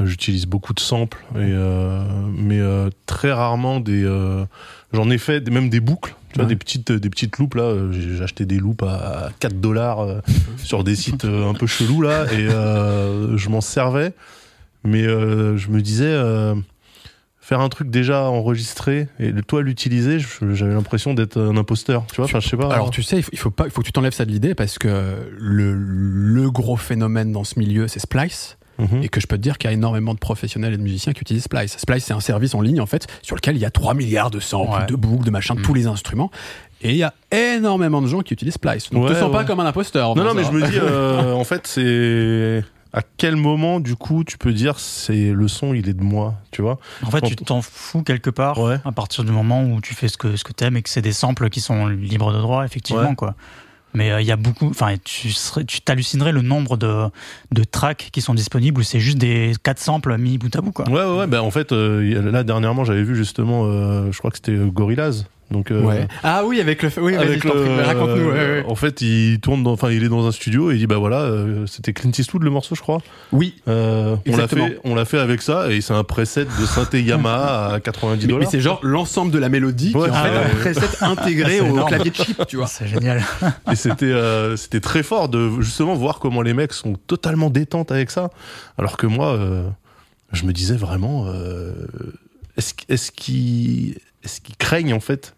euh, 0.00 0.06
j'utilise 0.06 0.46
beaucoup 0.46 0.72
de 0.72 0.80
samples, 0.80 1.18
et, 1.34 1.40
euh, 1.40 2.00
mais 2.34 2.60
très 3.06 3.32
rarement 3.32 3.80
des. 3.80 4.04
J'en 4.94 5.10
ai 5.10 5.18
fait 5.18 5.46
même 5.50 5.68
des 5.68 5.80
boucles, 5.80 6.14
tu 6.32 6.38
vois, 6.38 6.46
des 6.48 6.56
petites, 6.56 6.90
des 6.90 7.10
petites 7.10 7.36
loupes 7.36 7.56
là. 7.56 7.74
J'ai 7.92 8.22
acheté 8.22 8.46
des 8.46 8.56
loupes 8.58 8.84
à 8.84 9.28
4 9.40 9.60
dollars 9.60 10.06
sur 10.56 10.84
des 10.84 10.96
sites 10.96 11.26
un 11.26 11.52
peu 11.52 11.66
chelous 11.66 12.00
là, 12.00 12.24
et 12.32 12.46
je 12.48 13.48
m'en 13.50 13.60
servais, 13.60 14.14
mais 14.84 15.02
je 15.04 15.68
me 15.68 15.82
disais. 15.82 16.16
Faire 17.48 17.60
un 17.60 17.68
truc 17.70 17.88
déjà 17.88 18.24
enregistré 18.24 19.08
et 19.18 19.32
toi 19.46 19.62
l'utiliser, 19.62 20.18
j'avais 20.52 20.74
l'impression 20.74 21.14
d'être 21.14 21.40
un 21.40 21.56
imposteur, 21.56 22.04
tu 22.10 22.16
vois. 22.16 22.26
Enfin, 22.26 22.40
je 22.40 22.48
sais 22.48 22.58
pas. 22.58 22.70
Alors 22.74 22.90
tu 22.90 23.02
sais, 23.02 23.16
il 23.16 23.22
faut, 23.22 23.30
il 23.32 23.38
faut 23.38 23.50
pas, 23.50 23.64
il 23.64 23.70
faut 23.70 23.80
que 23.80 23.86
tu 23.86 23.92
t'enlèves 23.92 24.12
ça 24.12 24.26
de 24.26 24.30
l'idée 24.30 24.54
parce 24.54 24.76
que 24.76 25.14
le, 25.38 25.72
le 25.74 26.50
gros 26.50 26.76
phénomène 26.76 27.32
dans 27.32 27.44
ce 27.44 27.58
milieu, 27.58 27.88
c'est 27.88 28.00
Splice, 28.00 28.56
Mhm. 28.78 29.02
et 29.02 29.08
que 29.08 29.20
je 29.20 29.26
peux 29.26 29.36
te 29.36 29.42
dire 29.42 29.58
qu'il 29.58 29.68
y 29.68 29.72
a 29.72 29.74
énormément 29.74 30.14
de 30.14 30.20
professionnels 30.20 30.72
et 30.72 30.76
de 30.76 30.82
musiciens 30.82 31.12
qui 31.12 31.22
utilisent 31.22 31.42
Splice. 31.44 31.76
Splice, 31.78 32.04
c'est 32.04 32.12
un 32.12 32.20
service 32.20 32.54
en 32.54 32.60
ligne 32.60 32.80
en 32.80 32.86
fait 32.86 33.08
sur 33.22 33.34
lequel 33.34 33.56
il 33.56 33.60
y 33.60 33.64
a 33.64 33.70
3 33.72 33.92
milliards 33.94 34.30
de 34.30 34.38
samples, 34.38 34.70
Ouais. 34.80 34.86
de 34.86 34.94
boucles, 34.94 35.24
de 35.24 35.30
machins, 35.32 35.56
de 35.56 35.60
Mm. 35.60 35.64
tous 35.64 35.74
les 35.74 35.86
instruments, 35.88 36.30
et 36.82 36.90
il 36.90 36.96
y 36.96 37.02
a 37.02 37.12
énormément 37.32 38.00
de 38.02 38.06
gens 38.06 38.20
qui 38.20 38.34
utilisent 38.34 38.54
Splice. 38.54 38.90
Donc 38.90 39.04
Ouais, 39.08 39.14
te 39.14 39.18
sens 39.18 39.32
pas 39.32 39.42
comme 39.44 39.58
un 39.58 39.66
imposteur. 39.66 40.14
Non, 40.14 40.22
non, 40.22 40.34
mais 40.34 40.44
ça. 40.44 40.50
je 40.52 40.56
me 40.56 40.62
dis, 40.70 40.78
euh, 40.80 41.32
en 41.32 41.42
fait, 41.42 41.66
c'est 41.66 42.62
à 42.92 43.02
quel 43.18 43.36
moment, 43.36 43.80
du 43.80 43.96
coup, 43.96 44.24
tu 44.24 44.38
peux 44.38 44.52
dire 44.52 44.78
c'est 44.80 45.32
le 45.32 45.48
son, 45.48 45.74
il 45.74 45.88
est 45.88 45.94
de 45.94 46.02
moi, 46.02 46.34
tu 46.50 46.62
vois? 46.62 46.78
En 47.02 47.10
fait, 47.10 47.20
Quand- 47.20 47.26
tu 47.28 47.36
t'en 47.36 47.62
fous 47.62 48.02
quelque 48.02 48.30
part 48.30 48.58
Ouais. 48.58 48.78
à 48.84 48.92
partir 48.92 49.24
du 49.24 49.32
moment 49.32 49.62
où 49.64 49.80
tu 49.80 49.94
fais 49.94 50.08
ce 50.08 50.16
que, 50.16 50.36
ce 50.36 50.44
que 50.44 50.52
t'aimes 50.52 50.76
et 50.76 50.82
que 50.82 50.88
c'est 50.88 51.02
des 51.02 51.12
samples 51.12 51.50
qui 51.50 51.60
sont 51.60 51.86
libres 51.86 52.32
de 52.32 52.38
droit, 52.38 52.64
effectivement, 52.64 53.10
Ouais. 53.10 53.14
quoi. 53.14 53.34
Mais 53.94 54.10
euh, 54.10 54.20
il 54.20 54.26
y 54.26 54.32
a 54.32 54.36
beaucoup, 54.36 54.68
enfin, 54.68 54.94
tu 55.02 55.30
serais, 55.32 55.64
tu 55.64 55.80
t'hallucinerais 55.80 56.30
le 56.32 56.42
nombre 56.42 56.76
de, 56.76 57.06
de 57.52 57.64
tracks 57.64 58.10
qui 58.12 58.20
sont 58.20 58.34
disponibles 58.34 58.80
où 58.80 58.84
c'est 58.84 59.00
juste 59.00 59.16
des 59.16 59.52
quatre 59.62 59.78
samples 59.78 60.16
mis 60.18 60.36
bout 60.36 60.54
à 60.54 60.60
bout, 60.60 60.72
quoi. 60.72 60.86
Ouais, 60.90 61.02
ouais, 61.04 61.18
ouais. 61.20 61.26
Bah, 61.26 61.42
en 61.42 61.50
fait, 61.50 61.72
euh, 61.72 62.30
là, 62.30 62.44
dernièrement, 62.44 62.84
j'avais 62.84 63.02
vu 63.02 63.16
justement, 63.16 63.64
euh, 63.64 64.12
je 64.12 64.18
crois 64.18 64.30
que 64.30 64.36
c'était 64.36 64.56
Gorillaz. 64.56 65.24
Donc, 65.50 65.70
euh, 65.70 65.80
Ouais. 65.80 66.06
Ah 66.22 66.42
oui, 66.44 66.60
avec 66.60 66.82
le. 66.82 66.90
Oui, 67.00 67.16
avec 67.16 67.42
le- 67.42 67.82
raconte-nous. 67.82 68.26
ouais, 68.28 68.32
ouais. 68.32 68.64
En 68.68 68.74
fait, 68.74 69.00
il 69.00 69.40
tourne, 69.40 69.62
dans, 69.62 69.72
enfin, 69.72 69.90
il 69.90 70.04
est 70.04 70.08
dans 70.10 70.26
un 70.26 70.32
studio 70.32 70.70
et 70.70 70.74
il 70.74 70.78
dit 70.80 70.86
bah 70.86 70.98
voilà, 70.98 71.20
euh, 71.22 71.64
c'était 71.66 71.94
Clint 71.94 72.10
Eastwood 72.18 72.42
le 72.42 72.50
morceau, 72.50 72.74
je 72.74 72.82
crois. 72.82 72.98
Oui, 73.32 73.54
Euh, 73.66 74.16
on 74.28 74.36
l'a 74.36 74.46
fait, 74.46 74.78
on 74.84 74.94
l'a 74.94 75.04
fait 75.06 75.18
avec 75.18 75.40
ça 75.40 75.72
et 75.72 75.80
c'est 75.80 75.94
un 75.94 76.04
preset 76.04 76.44
de 76.44 76.66
synthé 76.66 77.02
Yamaha 77.02 77.72
à 77.76 77.80
90 77.80 78.26
mais, 78.26 78.26
mais 78.26 78.32
dollars. 78.38 78.50
c'est 78.50 78.60
genre 78.60 78.78
l'ensemble 78.82 79.30
de 79.32 79.38
la 79.38 79.48
mélodie 79.48 79.92
Ouais, 79.94 80.02
qui 80.02 80.08
est 80.08 80.10
en 80.10 80.14
ah 80.14 80.24
fait 80.24 80.30
ouais. 80.30 80.44
un 80.44 80.54
preset 80.74 80.86
intégré 81.04 81.60
au 81.60 81.66
énorme. 81.66 81.88
clavier 81.88 82.10
de 82.10 82.16
chip, 82.16 82.42
tu 82.46 82.56
vois. 82.56 82.66
C'est 82.66 82.86
génial. 82.86 83.22
Et 83.72 83.74
c'était 83.74 84.04
euh, 84.06 84.56
c'était 84.56 84.80
très 84.80 85.02
fort 85.02 85.30
de 85.30 85.60
justement 85.62 85.94
voir 85.94 86.18
comment 86.18 86.42
les 86.42 86.52
mecs 86.52 86.74
sont 86.74 86.92
totalement 87.06 87.48
détentes 87.48 87.90
avec 87.90 88.10
ça, 88.10 88.28
alors 88.76 88.98
que 88.98 89.06
moi, 89.06 89.32
euh, 89.34 89.66
je 90.32 90.44
me 90.44 90.52
disais 90.52 90.76
vraiment, 90.76 91.24
euh, 91.28 91.72
est-ce 92.58 92.74
est-ce 92.90 93.10
qu'ils 93.12 93.96
est-ce 94.24 94.40
qu'ils 94.42 94.56
craignent 94.56 94.92
en 94.92 95.00
fait 95.00 95.34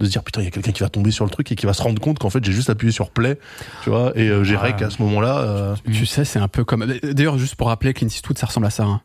de 0.00 0.06
se 0.06 0.10
dire 0.10 0.22
putain 0.24 0.40
il 0.40 0.44
y 0.44 0.48
a 0.48 0.50
quelqu'un 0.50 0.72
qui 0.72 0.82
va 0.82 0.88
tomber 0.88 1.10
sur 1.12 1.24
le 1.24 1.30
truc 1.30 1.50
et 1.52 1.54
qui 1.54 1.66
va 1.66 1.72
se 1.72 1.82
rendre 1.82 2.00
compte 2.00 2.18
qu'en 2.18 2.30
fait 2.30 2.44
j'ai 2.44 2.52
juste 2.52 2.68
appuyé 2.70 2.92
sur 2.92 3.10
play, 3.10 3.38
tu 3.84 3.90
vois, 3.90 4.12
et 4.16 4.28
euh, 4.28 4.42
j'ai 4.44 4.56
Ouais. 4.56 4.62
rec 4.72 4.82
à 4.82 4.90
ce 4.90 5.00
moment-là. 5.02 5.38
euh, 5.38 5.74
Tu 5.84 6.04
sais, 6.06 6.24
c'est 6.24 6.38
un 6.40 6.48
peu 6.48 6.64
comme. 6.64 6.86
D'ailleurs, 7.02 7.38
juste 7.38 7.54
pour 7.54 7.68
rappeler, 7.68 7.94
Clint 7.94 8.08
Eastwood, 8.08 8.36
ça 8.38 8.46
ressemble 8.46 8.66
à 8.66 8.70
ça. 8.70 8.84
hein. 8.84 9.00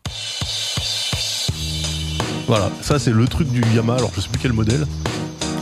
voilà, 2.48 2.70
ça 2.82 2.98
c'est 3.00 3.12
le 3.12 3.28
truc 3.28 3.50
du 3.50 3.62
Yamaha. 3.76 3.98
Alors 4.00 4.12
je 4.16 4.22
sais 4.22 4.30
plus 4.30 4.40
quel 4.42 4.54
modèle. 4.54 4.86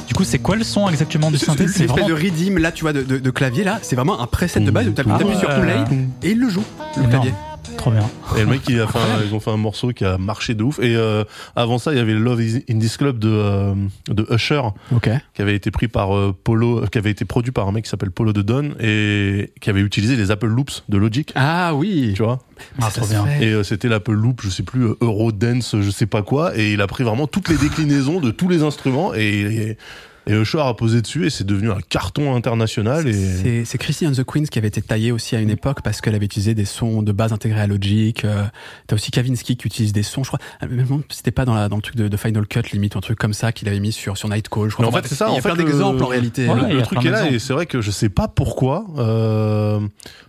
Du 0.07 0.13
coup, 0.13 0.23
c'est 0.23 0.39
quoi 0.39 0.55
le 0.55 0.63
son 0.63 0.87
exactement 0.89 1.29
du 1.29 1.37
synthé? 1.37 1.67
C'est 1.67 1.79
L'espèce 1.79 1.87
vraiment 1.89 2.07
de 2.07 2.13
rythme 2.13 2.57
là, 2.59 2.71
tu 2.71 2.83
vois, 2.83 2.93
de, 2.93 3.03
de, 3.03 3.17
de 3.19 3.29
clavier 3.29 3.63
là, 3.65 3.79
c'est 3.81 3.95
vraiment 3.97 4.21
un 4.21 4.25
preset 4.27 4.61
de 4.61 4.71
base. 4.71 4.85
Tu 4.95 5.01
appuies 5.01 5.11
Ah 5.13 5.39
sur 5.39 5.49
ouais. 5.49 5.61
play 5.61 5.97
et 6.23 6.31
il 6.31 6.39
le 6.39 6.49
joue, 6.49 6.63
le 6.95 7.07
clavier. 7.09 7.33
Trop 7.75 7.91
bien. 7.91 8.09
Et 8.37 8.41
le 8.41 8.45
mec, 8.47 8.61
il 8.69 8.79
a 8.79 8.87
fait 8.87 8.97
un- 8.99 9.23
ils 9.27 9.33
ont 9.33 9.39
fait 9.39 9.51
un 9.51 9.57
morceau 9.57 9.89
qui 9.89 10.05
a 10.05 10.17
marché 10.17 10.53
de 10.55 10.63
ouf. 10.63 10.79
Et 10.79 10.95
euh, 10.95 11.23
avant 11.55 11.77
ça, 11.77 11.91
il 11.91 11.97
y 11.97 12.01
avait 12.01 12.13
Love 12.13 12.41
is 12.41 12.63
in 12.69 12.79
this 12.79 12.97
club 12.97 13.19
de, 13.19 13.29
euh, 13.29 13.73
de 14.09 14.25
Usher, 14.33 14.61
Ok. 14.95 15.09
qui 15.33 15.41
avait 15.41 15.55
été 15.55 15.71
pris 15.71 15.87
par 15.87 16.15
euh, 16.15 16.33
Polo, 16.43 16.85
qui 16.91 16.97
avait 16.97 17.11
été 17.11 17.25
produit 17.25 17.51
par 17.51 17.67
un 17.67 17.71
mec 17.71 17.83
qui 17.85 17.89
s'appelle 17.89 18.11
Polo 18.11 18.31
de 18.33 18.41
Don 18.41 18.71
et 18.79 19.51
qui 19.59 19.69
avait 19.69 19.81
utilisé 19.81 20.15
les 20.15 20.31
Apple 20.31 20.47
Loops 20.47 20.83
de 20.87 20.97
Logic. 20.97 21.31
Ah 21.35 21.73
oui. 21.75 22.13
Tu 22.15 22.23
vois? 22.23 22.39
Ah, 22.81 22.89
trop 22.93 23.05
bien. 23.07 23.25
Et 23.41 23.47
euh, 23.53 23.63
c'était 23.63 23.87
l'Apple 23.89 24.13
Loop, 24.13 24.41
je 24.43 24.49
sais 24.49 24.63
plus, 24.63 24.85
euh, 24.85 24.97
Eurodance, 25.01 25.75
je 25.79 25.89
sais 25.91 26.05
pas 26.07 26.21
quoi. 26.21 26.57
Et 26.57 26.73
il 26.73 26.81
a 26.81 26.87
pris 26.87 27.03
vraiment 27.03 27.27
toutes 27.27 27.49
les 27.49 27.57
déclinaisons 27.57 28.19
de 28.19 28.31
tous 28.31 28.47
les 28.47 28.63
instruments 28.63 29.13
et, 29.13 29.19
et, 29.19 29.77
et 30.27 30.33
Usher 30.33 30.59
a 30.61 30.73
posé 30.73 31.01
dessus 31.01 31.25
et 31.25 31.29
c'est 31.29 31.45
devenu 31.45 31.71
un 31.71 31.79
carton 31.87 32.35
international. 32.35 33.07
Et... 33.07 33.13
C'est 33.13 33.65
c'est 33.65 33.77
Chrissy 33.77 34.07
and 34.07 34.11
the 34.13 34.23
Queens 34.23 34.45
qui 34.45 34.59
avait 34.59 34.67
été 34.67 34.81
taillée 34.81 35.11
aussi 35.11 35.35
à 35.35 35.39
une 35.39 35.49
époque 35.49 35.81
parce 35.83 36.01
qu'elle 36.01 36.15
avait 36.15 36.25
utilisé 36.25 36.53
des 36.53 36.65
sons 36.65 37.01
de 37.01 37.11
base 37.11 37.33
intégrés 37.33 37.61
à 37.61 37.67
Logic. 37.67 38.23
Euh, 38.25 38.43
T'as 38.87 38.95
aussi 38.95 39.11
Kavinsky 39.11 39.57
qui 39.57 39.67
utilise 39.67 39.93
des 39.93 40.03
sons, 40.03 40.23
je 40.23 40.29
crois. 40.29 40.39
euh, 40.63 40.67
Même 40.67 40.85
si 41.09 41.17
c'était 41.17 41.31
pas 41.31 41.45
dans, 41.45 41.53
la, 41.55 41.69
dans 41.69 41.75
le 41.77 41.81
truc 41.81 41.95
de, 41.95 42.07
de 42.07 42.17
Final 42.17 42.45
Cut 42.47 42.61
limite, 42.73 42.95
ou 42.95 42.97
un 42.97 43.01
truc 43.01 43.17
comme 43.17 43.33
ça 43.33 43.51
qu'il 43.51 43.67
avait 43.67 43.79
mis 43.79 43.91
sur 43.91 44.17
sur 44.17 44.29
Nightcall. 44.29 44.69
Je 44.69 44.73
crois. 44.75 44.85
Mais 44.85 44.91
en 44.95 45.01
fait, 45.01 45.07
c'est 45.07 45.15
ça, 45.15 45.27
Il 45.27 45.31
y 45.31 45.35
en 45.35 45.37
a 45.39 45.41
fait, 45.41 45.49
plein 45.49 45.57
le- 45.57 45.63
d'exemples 45.63 46.03
en 46.03 46.07
réalité. 46.07 46.47
Ouais, 46.47 46.73
le, 46.73 46.81
truc 46.81 47.05
est 47.05 47.09
là 47.09 47.29
et 47.29 47.39
c'est 47.39 47.53
vrai 47.53 47.65
que 47.65 47.81
je 47.81 47.91
sais 47.91 48.09
pas 48.09 48.27
pourquoi 48.27 48.85
euh, 48.97 49.79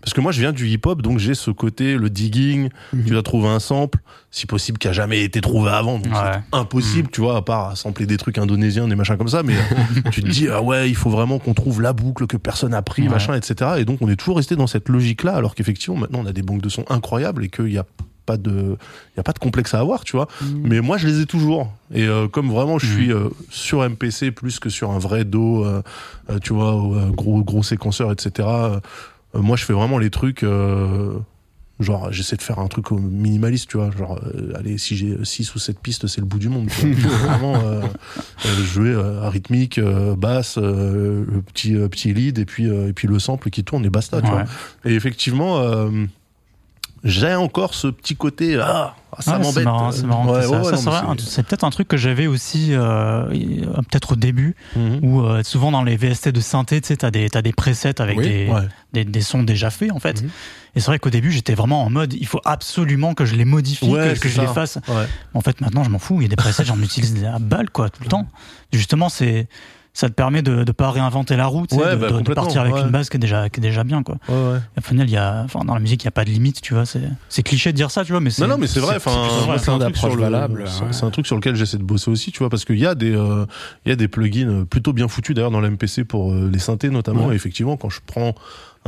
parce 0.00 0.12
que 0.14 0.20
moi 0.20 0.32
je 0.32 0.40
viens 0.40 0.52
du 0.52 0.68
hip 0.68 0.80
hop 0.86 1.02
donc 1.02 1.18
j'ai 1.18 1.34
ce 1.34 1.50
côté 1.50 1.96
le 1.96 2.10
digging 2.10 2.68
Mhm. 2.92 3.04
tu 3.04 3.10
dois 3.12 3.22
trouver 3.22 3.48
un 3.48 3.58
sample 3.60 3.98
si 4.30 4.46
possible 4.46 4.76
qui 4.78 4.88
a 4.88 4.92
jamais 4.92 5.22
été 5.22 5.40
trouvé 5.40 5.70
avant. 5.70 5.98
Donc 5.98 6.12
Ouais. 6.12 6.12
c'est 6.52 6.56
impossible 6.58 7.08
tu 7.10 7.20
vois 7.22 7.36
à 7.36 7.42
part 7.42 7.76
sampler 7.76 8.04
des 8.06 8.16
trucs 8.18 8.36
indonésiens 8.38 8.86
des 8.86 8.94
machins 8.96 9.16
comme 9.16 9.28
ça 9.28 9.42
mais 9.42 9.54
euh, 9.54 10.10
tu 10.10 10.22
te 10.22 10.28
dis 10.28 10.48
ah 10.48 10.60
ouais 10.62 10.88
il 10.90 10.94
faut 10.96 11.10
vraiment 11.10 11.38
qu'on 11.38 11.54
trouve 11.54 11.80
la 11.80 11.92
boucle 11.94 12.26
que 12.26 12.36
personne 12.36 12.74
a 12.74 12.82
pris 12.82 13.02
Ouais. 13.04 13.08
machin 13.08 13.34
etc 13.34 13.72
et 13.78 13.84
donc 13.86 13.98
on 14.02 14.08
est 14.08 14.16
toujours 14.16 14.36
resté 14.36 14.54
dans 14.56 14.66
cette 14.66 14.88
logique 14.90 15.22
là 15.22 15.34
alors 15.34 15.54
qu'effectivement 15.54 15.96
maintenant 15.98 16.20
on 16.22 16.26
a 16.26 16.32
des 16.32 16.42
banques 16.42 16.60
de 16.62 16.68
sons 16.68 16.84
incroyables 16.90 17.44
et 17.44 17.48
qu'il 17.48 17.72
y 17.72 17.78
a 17.78 17.84
pas 18.26 18.36
de 18.36 18.76
il 19.14 19.16
y 19.16 19.20
a 19.20 19.22
pas 19.22 19.32
de 19.32 19.38
complexe 19.38 19.72
à 19.72 19.80
avoir 19.80 20.04
tu 20.04 20.14
vois. 20.14 20.28
Mais 20.62 20.82
moi 20.82 20.98
je 20.98 21.06
les 21.06 21.20
ai 21.22 21.24
toujours. 21.26 21.72
Et 21.94 22.06
euh, 22.06 22.28
comme 22.28 22.50
vraiment 22.50 22.78
je 22.78 22.84
suis 22.86 23.10
euh, 23.10 23.30
sur 23.48 23.88
MPC 23.88 24.30
plus 24.32 24.58
que 24.60 24.68
sur 24.68 24.90
un 24.90 24.98
vrai 24.98 25.24
dos 25.24 25.64
euh, 25.64 25.82
euh, 26.28 26.38
tu 26.38 26.52
vois 26.52 26.74
euh, 26.74 27.06
gros 27.08 27.42
gros 27.42 27.62
séquenceur 27.62 28.12
etc 28.12 28.46
moi 29.34 29.56
je 29.56 29.64
fais 29.64 29.72
vraiment 29.72 29.96
les 29.98 30.10
trucs 30.10 30.42
euh, 30.42 31.12
genre 31.80 32.12
j'essaie 32.12 32.36
de 32.36 32.42
faire 32.42 32.58
un 32.58 32.66
truc 32.66 32.90
minimaliste 32.90 33.68
tu 33.70 33.76
vois 33.76 33.90
genre 33.96 34.20
euh, 34.34 34.52
allez 34.56 34.78
si 34.78 34.96
j'ai 34.96 35.16
6 35.22 35.54
ou 35.54 35.58
7 35.58 35.78
pistes 35.78 36.06
c'est 36.08 36.20
le 36.20 36.26
bout 36.26 36.38
du 36.40 36.48
monde 36.48 36.68
tu 36.68 36.86
vois. 36.92 37.10
vraiment 37.18 37.54
euh, 37.64 37.82
euh, 38.46 38.64
jouer 38.64 38.90
euh, 38.90 39.22
à 39.22 39.30
rythmique 39.30 39.78
euh, 39.78 40.16
basse 40.16 40.58
euh, 40.58 41.24
le 41.30 41.40
petit 41.42 41.76
euh, 41.76 41.88
petit 41.88 42.12
lead 42.12 42.38
et 42.38 42.44
puis 42.44 42.66
euh, 42.68 42.88
et 42.88 42.92
puis 42.92 43.06
le 43.06 43.18
sample 43.18 43.50
qui 43.50 43.62
tourne 43.64 43.84
et 43.84 43.90
basta 43.90 44.20
tu 44.20 44.26
Ouais. 44.26 44.32
vois 44.32 44.44
et 44.84 44.94
effectivement 44.94 45.58
euh, 45.58 45.90
j'ai 47.04 47.34
encore 47.34 47.74
ce 47.74 47.88
petit 47.88 48.16
côté 48.16 48.58
ah 48.60 48.94
ça 49.20 49.32
Ouais, 49.32 49.38
m'embête 49.38 49.54
C'est 49.54 50.04
marrant. 50.06 50.32
Ouais, 50.32 50.42
ça, 50.42 50.60
ouais, 50.62 51.18
ça, 51.18 51.42
peut-être 51.42 51.64
un 51.64 51.70
truc 51.70 51.88
que 51.88 51.96
j'avais 51.96 52.26
aussi, 52.26 52.68
euh, 52.72 53.24
peut-être 53.28 54.12
au 54.12 54.16
début, 54.16 54.54
Mhm. 54.76 55.00
où 55.02 55.22
euh, 55.22 55.42
souvent 55.42 55.72
dans 55.72 55.82
les 55.82 55.96
VST 55.96 56.28
de 56.30 56.40
synthé, 56.40 56.80
tu 56.80 56.88
sais, 56.88 56.96
t'as 56.98 57.10
des, 57.10 57.28
t'as 57.28 57.42
des 57.42 57.52
presets 57.52 58.00
avec 58.00 58.18
Oui, 58.18 58.24
des, 58.24 58.50
des, 58.92 59.04
des 59.04 59.20
sons 59.22 59.42
déjà 59.42 59.70
faits, 59.70 59.90
en 59.92 59.98
fait. 59.98 60.22
Mhm. 60.22 60.30
Et 60.76 60.80
c'est 60.80 60.86
vrai 60.86 60.98
qu'au 60.98 61.10
début, 61.10 61.32
j'étais 61.32 61.54
vraiment 61.54 61.82
en 61.84 61.90
mode, 61.90 62.12
il 62.14 62.26
faut 62.26 62.40
absolument 62.44 63.14
que 63.14 63.24
je 63.24 63.34
les 63.34 63.44
modifie, 63.44 63.90
que, 63.90 64.18
que 64.18 64.28
je 64.28 64.40
les 64.40 64.46
ça. 64.46 64.52
fasse. 64.54 64.78
En 65.34 65.40
fait, 65.40 65.60
maintenant, 65.60 65.82
je 65.84 65.90
m'en 65.90 65.98
fous. 65.98 66.20
Il 66.20 66.22
y 66.22 66.26
a 66.26 66.28
des 66.28 66.36
presets, 66.36 66.64
j'en 66.64 66.78
utilise 66.82 67.24
à 67.24 67.38
balle, 67.38 67.70
quoi, 67.70 67.90
tout 67.90 68.02
le 68.02 68.08
temps. 68.08 68.26
Justement, 68.72 69.08
c'est, 69.08 69.48
ça 69.94 70.08
te 70.08 70.14
permet 70.14 70.42
de 70.42 70.62
ne 70.64 70.72
pas 70.72 70.90
réinventer 70.90 71.36
la 71.36 71.46
route, 71.46 71.72
Ouais, 71.72 71.78
de, 71.92 71.96
bah, 71.96 72.06
de- 72.06 72.12
de 72.12 72.18
complètement, 72.18 72.42
partir 72.44 72.60
avec 72.60 72.74
ouais. 72.74 72.82
une 72.82 72.90
base 72.90 73.08
qui 73.08 73.16
est 73.16 73.20
déjà, 73.20 73.48
qui 73.48 73.58
est 73.58 73.62
déjà 73.62 73.82
bien, 73.84 74.02
quoi. 74.02 74.16
Ouais, 74.28 74.34
ouais. 74.34 74.58
Au 74.78 74.80
final, 74.80 75.08
il 75.08 75.12
y 75.12 75.16
a, 75.16 75.42
enfin, 75.44 75.64
dans 75.64 75.74
la 75.74 75.80
musique, 75.80 76.04
il 76.04 76.06
n'y 76.06 76.10
a 76.10 76.12
pas 76.12 76.24
de 76.24 76.30
limite, 76.30 76.60
tu 76.60 76.74
vois. 76.74 76.86
C'est, 76.86 77.00
c'est 77.28 77.42
cliché 77.42 77.72
de 77.72 77.76
dire 77.76 77.90
ça, 77.90 78.04
tu 78.04 78.12
vois, 78.12 78.20
mais 78.20 78.30
c'est. 78.30 78.42
Non, 78.42 78.48
non, 78.48 78.58
mais 78.58 78.66
c'est 78.68 78.80
vrai. 78.80 78.98
C'est 79.00 79.10
un 79.10 79.78
le-. 79.78 80.66
C'est 80.92 81.04
un 81.04 81.10
truc 81.10 81.26
sur 81.26 81.36
lequel 81.36 81.56
j'essaie 81.56 81.78
de 81.78 81.82
bosser 81.82 82.10
aussi, 82.10 82.30
tu 82.32 82.38
vois, 82.38 82.48
parce 82.50 82.64
qu'il 82.64 82.78
y 82.78 82.86
a 82.86 82.94
des, 82.94 83.14
euh, 83.14 83.46
il 83.84 83.88
y 83.88 83.92
a 83.92 83.96
des 83.96 84.08
plugins 84.08 84.64
plutôt 84.64 84.92
bien 84.92 85.08
foutus 85.08 85.34
d'ailleurs 85.34 85.50
dans 85.50 85.60
l'MPC 85.60 86.04
pour 86.04 86.32
euh, 86.32 86.48
les 86.52 86.58
synthés 86.58 86.90
notamment. 86.90 87.26
Ouais. 87.26 87.32
Et 87.32 87.36
effectivement, 87.36 87.76
quand 87.76 87.90
je 87.90 88.00
prends 88.06 88.34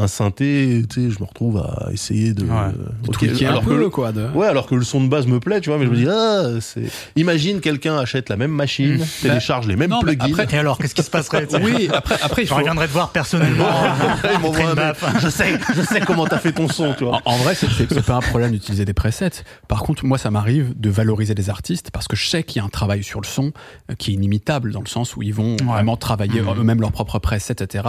un 0.01 0.09
synthé, 0.09 0.83
tu 0.89 1.03
sais, 1.09 1.11
je 1.11 1.21
me 1.21 1.25
retrouve 1.27 1.59
à 1.59 1.93
essayer 1.93 2.33
de, 2.35 2.43
Ouais. 2.45 2.51
euh, 2.51 2.73
De 3.03 3.09
ok, 3.09 3.19
tweaker 3.19 3.49
un 3.49 3.51
alors 3.51 3.65
que 3.65 3.69
peu, 3.69 3.79
le- 3.79 3.91
quoi. 3.91 4.13
De... 4.13 4.27
Ouais, 4.35 4.47
alors 4.47 4.67
que 4.67 4.75
le 4.75 4.83
son 4.83 5.03
de 5.03 5.09
base 5.09 5.27
me 5.27 5.41
plaît, 5.41 5.61
tu 5.61 5.71
vois, 5.71 5.79
mais 5.79 5.85
je 5.87 5.91
me 5.91 5.97
dis, 5.97 6.07
ah, 6.09 6.61
c'est. 6.61 6.85
Imagine 7.17 7.61
quelqu'un 7.61 7.97
achète 7.99 8.29
la 8.29 8.37
même 8.37 8.51
machine, 8.51 8.97
Mmh. 8.99 9.05
télécharge 9.23 9.67
les 9.67 9.77
mêmes 9.77 9.91
Non, 9.91 10.01
plugins. 10.01 10.25
après- 10.25 10.47
Et 10.55 10.59
alors, 10.59 10.79
qu'est-ce 10.79 10.95
qui 10.95 11.03
se 11.03 11.11
passerait 11.11 11.47
tu 11.47 11.57
sais? 11.57 11.63
Oui, 11.63 11.89
après, 11.93 12.17
après 12.23 12.43
il 12.43 12.49
Je 12.49 12.55
reviendrai 12.55 12.87
te 12.87 12.93
voir 12.93 13.11
personnellement. 13.11 13.69
Je 15.21 15.29
sais, 15.29 15.59
je 15.75 15.83
sais 15.83 16.01
comment 16.01 16.27
t'as 16.27 16.39
fait 16.39 16.53
ton 16.53 16.69
son, 16.69 16.95
tu 16.95 17.05
vois. 17.05 17.21
En, 17.25 17.33
en 17.33 17.37
vrai, 17.39 17.55
c'est- 17.55 18.01
pas 18.07 18.15
un 18.17 18.21
problème 18.21 18.53
d'utiliser 18.53 18.85
des 18.85 18.95
presets. 18.95 19.31
Par 19.69 19.83
contre, 19.83 20.05
moi, 20.05 20.19
ça 20.19 20.31
m'arrive 20.31 20.73
de 20.79 20.91
valoriser 20.91 21.35
des 21.35 21.51
artistes 21.51 21.91
parce 21.91 22.09
que 22.09 22.17
je 22.17 22.27
sais 22.27 22.43
qu'il 22.43 22.57
y 22.61 22.63
a 22.63 22.65
un 22.65 22.69
travail 22.71 23.03
sur 23.05 23.21
le 23.21 23.27
son 23.27 23.53
euh, 23.91 23.95
qui 23.99 24.11
est 24.11 24.15
inimitable 24.15 24.73
dans 24.73 24.81
le 24.81 24.87
sens 24.87 25.17
où 25.17 25.23
ils 25.23 25.35
vont 25.35 25.57
Ouais. 25.61 25.67
vraiment 25.67 25.97
travailler 25.97 26.41
Mhm. 26.41 26.59
eux-mêmes 26.61 26.81
leurs 26.81 26.93
propres 26.93 27.19
presets, 27.19 27.53
etc., 27.61 27.85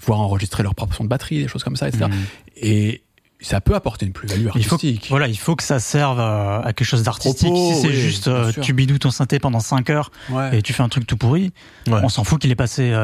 voire 0.00 0.20
enregistrer 0.20 0.62
leur 0.62 0.74
propre 0.74 0.94
son 0.94 1.04
de 1.04 1.08
batterie, 1.08 1.45
des 1.46 1.52
choses 1.52 1.64
comme 1.64 1.76
ça, 1.76 1.88
etc. 1.88 2.06
Mhm. 2.10 2.16
Et 2.56 3.02
ça 3.40 3.60
peut 3.60 3.74
apporter 3.74 4.06
une 4.06 4.12
plus-value 4.12 4.46
Il 4.56 4.64
faut, 4.64 4.76
artistique. 4.76 5.06
voilà, 5.10 5.28
il 5.28 5.36
faut 5.36 5.56
que 5.56 5.62
ça 5.62 5.78
serve 5.78 6.18
à, 6.18 6.60
à 6.64 6.72
quelque 6.72 6.86
chose 6.88 7.02
d'artistique. 7.02 7.54
Si 7.54 7.74
c'est 7.82 7.88
oui, 7.88 7.94
juste 7.94 8.28
euh, 8.28 8.50
tu 8.62 8.72
bidoues 8.72 8.98
ton 8.98 9.10
synthé 9.10 9.38
pendant 9.38 9.60
5 9.60 9.90
heures 9.90 10.10
Ouais, 10.30 10.58
et 10.58 10.62
tu 10.62 10.72
fais 10.72 10.82
un 10.82 10.88
truc 10.88 11.06
tout 11.06 11.18
pourri, 11.18 11.52
Ouais. 11.86 12.00
on 12.02 12.08
s'en 12.08 12.24
fout 12.24 12.40
qu'il 12.40 12.50
ait 12.50 12.54
passé 12.54 12.94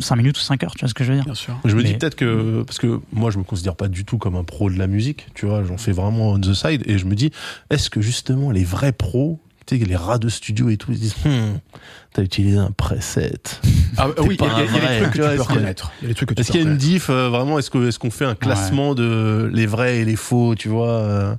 5 0.00 0.16
minutes 0.16 0.38
ou 0.38 0.40
5 0.40 0.64
heures, 0.64 0.72
tu 0.74 0.80
vois 0.80 0.88
ce 0.88 0.94
que 0.94 1.04
je 1.04 1.10
veux 1.10 1.16
dire 1.16 1.24
bien 1.26 1.34
sûr. 1.34 1.58
Je 1.66 1.76
me 1.76 1.82
dis 1.84 1.92
peut-être 1.92 2.14
que 2.16 2.62
parce 2.66 2.78
que 2.78 3.00
moi 3.12 3.30
je 3.30 3.36
me 3.38 3.44
considère 3.44 3.76
pas 3.76 3.88
du 3.88 4.06
tout 4.06 4.16
comme 4.16 4.34
un 4.36 4.44
pro 4.44 4.70
de 4.70 4.78
la 4.78 4.86
musique, 4.86 5.26
tu 5.34 5.44
vois, 5.44 5.62
j'en 5.62 5.76
fais 5.76 5.92
vraiment 5.92 6.30
on 6.32 6.40
the 6.40 6.54
side 6.54 6.82
et 6.86 6.96
je 6.96 7.04
me 7.04 7.14
dis 7.14 7.30
est-ce 7.68 7.90
que 7.90 8.00
justement 8.00 8.50
les 8.50 8.64
vrais 8.64 8.92
pros, 8.92 9.40
tu 9.66 9.78
sais 9.78 9.84
les 9.84 9.96
rats 9.96 10.18
de 10.18 10.28
studio 10.28 10.68
et 10.70 10.76
tout 10.76 10.90
ils 10.92 10.96
se 10.96 11.00
disent 11.02 11.16
hmm, 11.24 11.58
t'as 12.12 12.22
utilisé 12.22 12.58
un 12.58 12.70
preset. 12.70 13.32
Ah, 13.98 14.08
oui, 14.22 14.38
il 14.40 14.44
y, 14.46 14.48
a- 14.48 14.64
des 14.64 14.98
trucs 15.00 15.10
que 15.12 15.18
tu 15.18 15.20
peux 15.20 15.26
est-ce 15.26 15.28
qu'il 15.28 15.36
y 15.36 15.38
a- 15.38 15.42
reconnaître. 15.42 15.92
Est-ce 16.02 16.50
qu'il 16.50 16.62
y 16.62 16.64
a 16.64 16.70
une 16.70 16.78
diff 16.78 17.10
euh, 17.10 17.28
vraiment 17.28 17.58
est-ce 17.58 17.70
que 17.70 17.86
est-ce 17.88 17.98
qu'on 17.98 18.10
fait 18.10 18.24
un 18.24 18.34
classement 18.34 18.94
de 18.94 19.50
les 19.52 19.66
vrais 19.66 19.98
et 19.98 20.04
les 20.06 20.16
faux, 20.16 20.54
tu 20.54 20.70
vois 20.70 20.88
euh, 20.88 21.34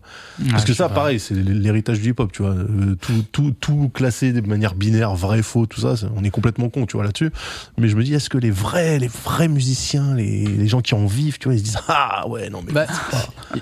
Parce 0.52 0.62
Ouais, 0.62 0.68
que 0.68 0.74
ça 0.76 0.88
pareil, 0.90 1.20
c'est 1.20 1.34
l'héritage 1.34 2.00
du 2.00 2.12
hip-hop, 2.12 2.32
tu 2.32 2.44
vois, 2.44 2.52
euh, 2.52 2.96
tout 3.02 3.26
tout 3.32 3.56
tout 3.60 3.90
classé 3.92 4.34
de 4.34 4.48
manière 4.48 4.76
binaire, 4.76 5.16
vrai 5.16 5.42
faux, 5.42 5.66
tout 5.66 5.82
ça, 5.82 5.96
on 6.16 6.24
est 6.24 6.30
complètement 6.30 6.70
con, 6.70 6.86
tu 6.86 6.96
vois 6.96 7.04
là-dessus. 7.06 7.32
Mais 7.80 7.88
je 7.90 7.96
me 7.96 8.04
dis 8.04 8.14
est-ce 8.14 8.30
que 8.30 8.38
les 8.38 8.52
vrais 8.52 9.00
les 9.00 9.08
vrais 9.10 9.48
musiciens, 9.48 10.14
les, 10.14 10.46
les 10.46 10.68
gens 10.68 10.82
qui 10.82 10.94
en 10.94 11.08
vivent, 11.08 11.40
tu 11.40 11.46
vois, 11.48 11.56
ils 11.56 11.60
se 11.60 11.64
disent 11.64 11.80
ah 11.88 12.28
ouais, 12.28 12.52
non 12.52 12.62
mais 12.66 12.72
Bah, 12.72 12.86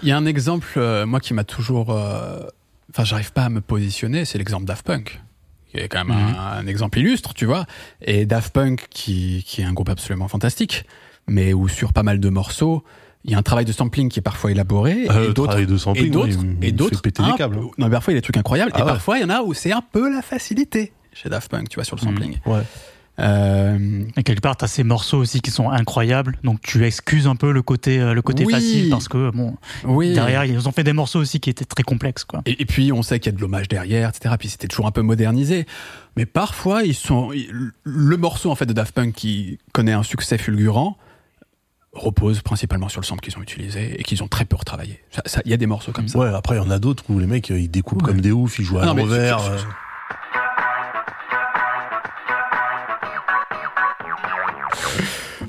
Il 0.03 0.09
y 0.09 0.11
a 0.11 0.17
un 0.17 0.25
exemple, 0.25 0.67
euh, 0.75 1.05
moi, 1.05 1.21
qui 1.21 1.33
m'a 1.33 1.45
toujours. 1.45 1.97
Enfin, 2.91 3.03
j'arrive 3.03 3.31
pas 3.33 3.45
à 3.45 3.49
me 3.49 3.61
positionner, 3.61 4.25
c'est 4.25 4.37
l'exemple 4.37 4.65
Daft 4.65 4.85
Punk. 4.85 5.21
Qui 5.71 5.77
est 5.77 5.87
quand 5.87 6.03
même 6.03 6.17
Mhm. 6.17 6.35
un, 6.35 6.51
un 6.59 6.67
exemple 6.67 6.99
illustre, 6.99 7.33
tu 7.33 7.45
vois. 7.45 7.65
Et 8.01 8.25
Daft 8.25 8.53
Punk, 8.53 8.87
qui, 8.89 9.43
qui 9.47 9.61
est 9.61 9.63
un 9.63 9.71
groupe 9.73 9.89
absolument 9.89 10.27
fantastique, 10.27 10.85
mais 11.27 11.53
où 11.53 11.67
sur 11.69 11.93
pas 11.93 12.03
mal 12.03 12.19
de 12.19 12.29
morceaux, 12.29 12.83
il 13.23 13.31
y 13.31 13.35
a 13.35 13.37
un 13.37 13.41
travail 13.43 13.63
de 13.65 13.71
sampling 13.71 14.09
qui 14.09 14.19
est 14.19 14.23
parfois 14.23 14.51
élaboré, 14.51 15.07
Euh, 15.09 15.23
et 15.23 15.27
le 15.27 15.33
d'autres. 15.33 15.49
travail 15.51 15.67
de 15.67 15.77
sampling, 15.77 16.07
Et 16.07 16.09
d'autres, 16.09 16.29
et 16.61 16.71
d'autres, 16.73 16.95
fait 16.97 17.01
péter 17.03 17.21
un 17.23 17.31
les 17.31 17.37
câbles. 17.37 17.55
peu- 17.55 17.61
Non, 17.77 17.87
mais 17.87 17.89
parfois 17.91 18.11
il 18.11 18.15
y 18.15 18.17
a 18.17 18.19
des 18.19 18.23
trucs 18.23 18.37
incroyables, 18.37 18.71
Ah 18.73 18.79
et 18.79 18.81
ouais. 18.81 18.87
parfois 18.87 19.17
il 19.17 19.21
y 19.21 19.23
en 19.23 19.29
a 19.29 19.41
où 19.41 19.53
c'est 19.53 19.71
un 19.71 19.81
peu 19.81 20.11
la 20.13 20.21
facilité 20.21 20.91
chez 21.13 21.29
Daft 21.29 21.49
Punk, 21.49 21.69
tu 21.69 21.75
vois, 21.75 21.83
sur 21.85 21.95
le 21.95 22.01
Mhm. 22.01 22.07
sampling. 22.09 22.37
Ouais. 22.45 22.61
Euh, 23.21 24.03
Et 24.17 24.23
quelque 24.23 24.41
part, 24.41 24.57
t'as 24.57 24.67
ces 24.67 24.83
morceaux 24.83 25.17
aussi 25.19 25.41
qui 25.41 25.51
sont 25.51 25.69
incroyables, 25.69 26.37
donc 26.43 26.59
tu 26.61 26.83
excuses 26.85 27.27
un 27.27 27.35
peu 27.35 27.51
le 27.51 27.61
côté, 27.61 27.99
euh, 27.99 28.13
le 28.13 28.21
côté 28.21 28.45
Oui. 28.45 28.51
facile 28.53 28.89
parce 28.89 29.07
que 29.07 29.29
bon, 29.31 29.55
oui. 29.85 30.13
derrière 30.13 30.43
ils 30.45 30.67
ont 30.67 30.71
fait 30.71 30.83
des 30.83 30.93
morceaux 30.93 31.19
aussi 31.19 31.39
qui 31.39 31.49
étaient 31.49 31.65
très 31.65 31.83
complexes, 31.83 32.23
quoi. 32.23 32.41
Et, 32.45 32.61
et 32.61 32.65
puis 32.65 32.91
on 32.91 33.03
sait 33.03 33.19
qu'il 33.19 33.31
y 33.31 33.35
a 33.35 33.37
de 33.37 33.41
l'hommage 33.41 33.67
derrière, 33.67 34.09
etc. 34.09 34.35
Puis 34.39 34.49
c'était 34.49 34.67
toujours 34.67 34.87
un 34.87 34.91
peu 34.91 35.01
modernisé. 35.03 35.65
Mais 36.17 36.25
parfois 36.25 36.83
ils 36.83 36.95
sont 36.95 37.29
le 37.83 38.17
morceau 38.17 38.49
en 38.51 38.55
fait 38.55 38.65
de 38.65 38.73
Daft 38.73 38.93
Punk 38.95 39.13
qui 39.13 39.59
connaît 39.71 39.93
un 39.93 40.03
succès 40.03 40.37
fulgurant 40.37 40.97
repose 41.93 42.41
principalement 42.41 42.87
sur 42.87 43.01
le 43.01 43.05
sample 43.05 43.21
qu'ils 43.21 43.37
ont 43.37 43.41
utilisé 43.41 43.99
et 43.99 44.03
qu'ils 44.03 44.23
ont 44.23 44.27
très 44.29 44.45
peu 44.45 44.55
retravaillé. 44.55 45.01
Il 45.45 45.51
y 45.51 45.53
a 45.53 45.57
des 45.57 45.65
morceaux 45.65 45.91
comme 45.91 46.07
ça. 46.07 46.17
Ouais, 46.17 46.29
après, 46.33 46.55
il 46.55 46.59
y 46.59 46.61
en 46.61 46.71
a 46.71 46.79
d'autres 46.79 47.03
où 47.09 47.19
les 47.19 47.27
mecs, 47.27 47.49
ils 47.49 47.69
découpent 47.69 48.01
Ouais. 48.03 48.07
comme 48.13 48.21
des 48.21 48.31
oufs, 48.31 48.57
ils 48.59 48.63
jouent 48.65 48.79
à 48.79 48.85
l'envers. 48.85 49.39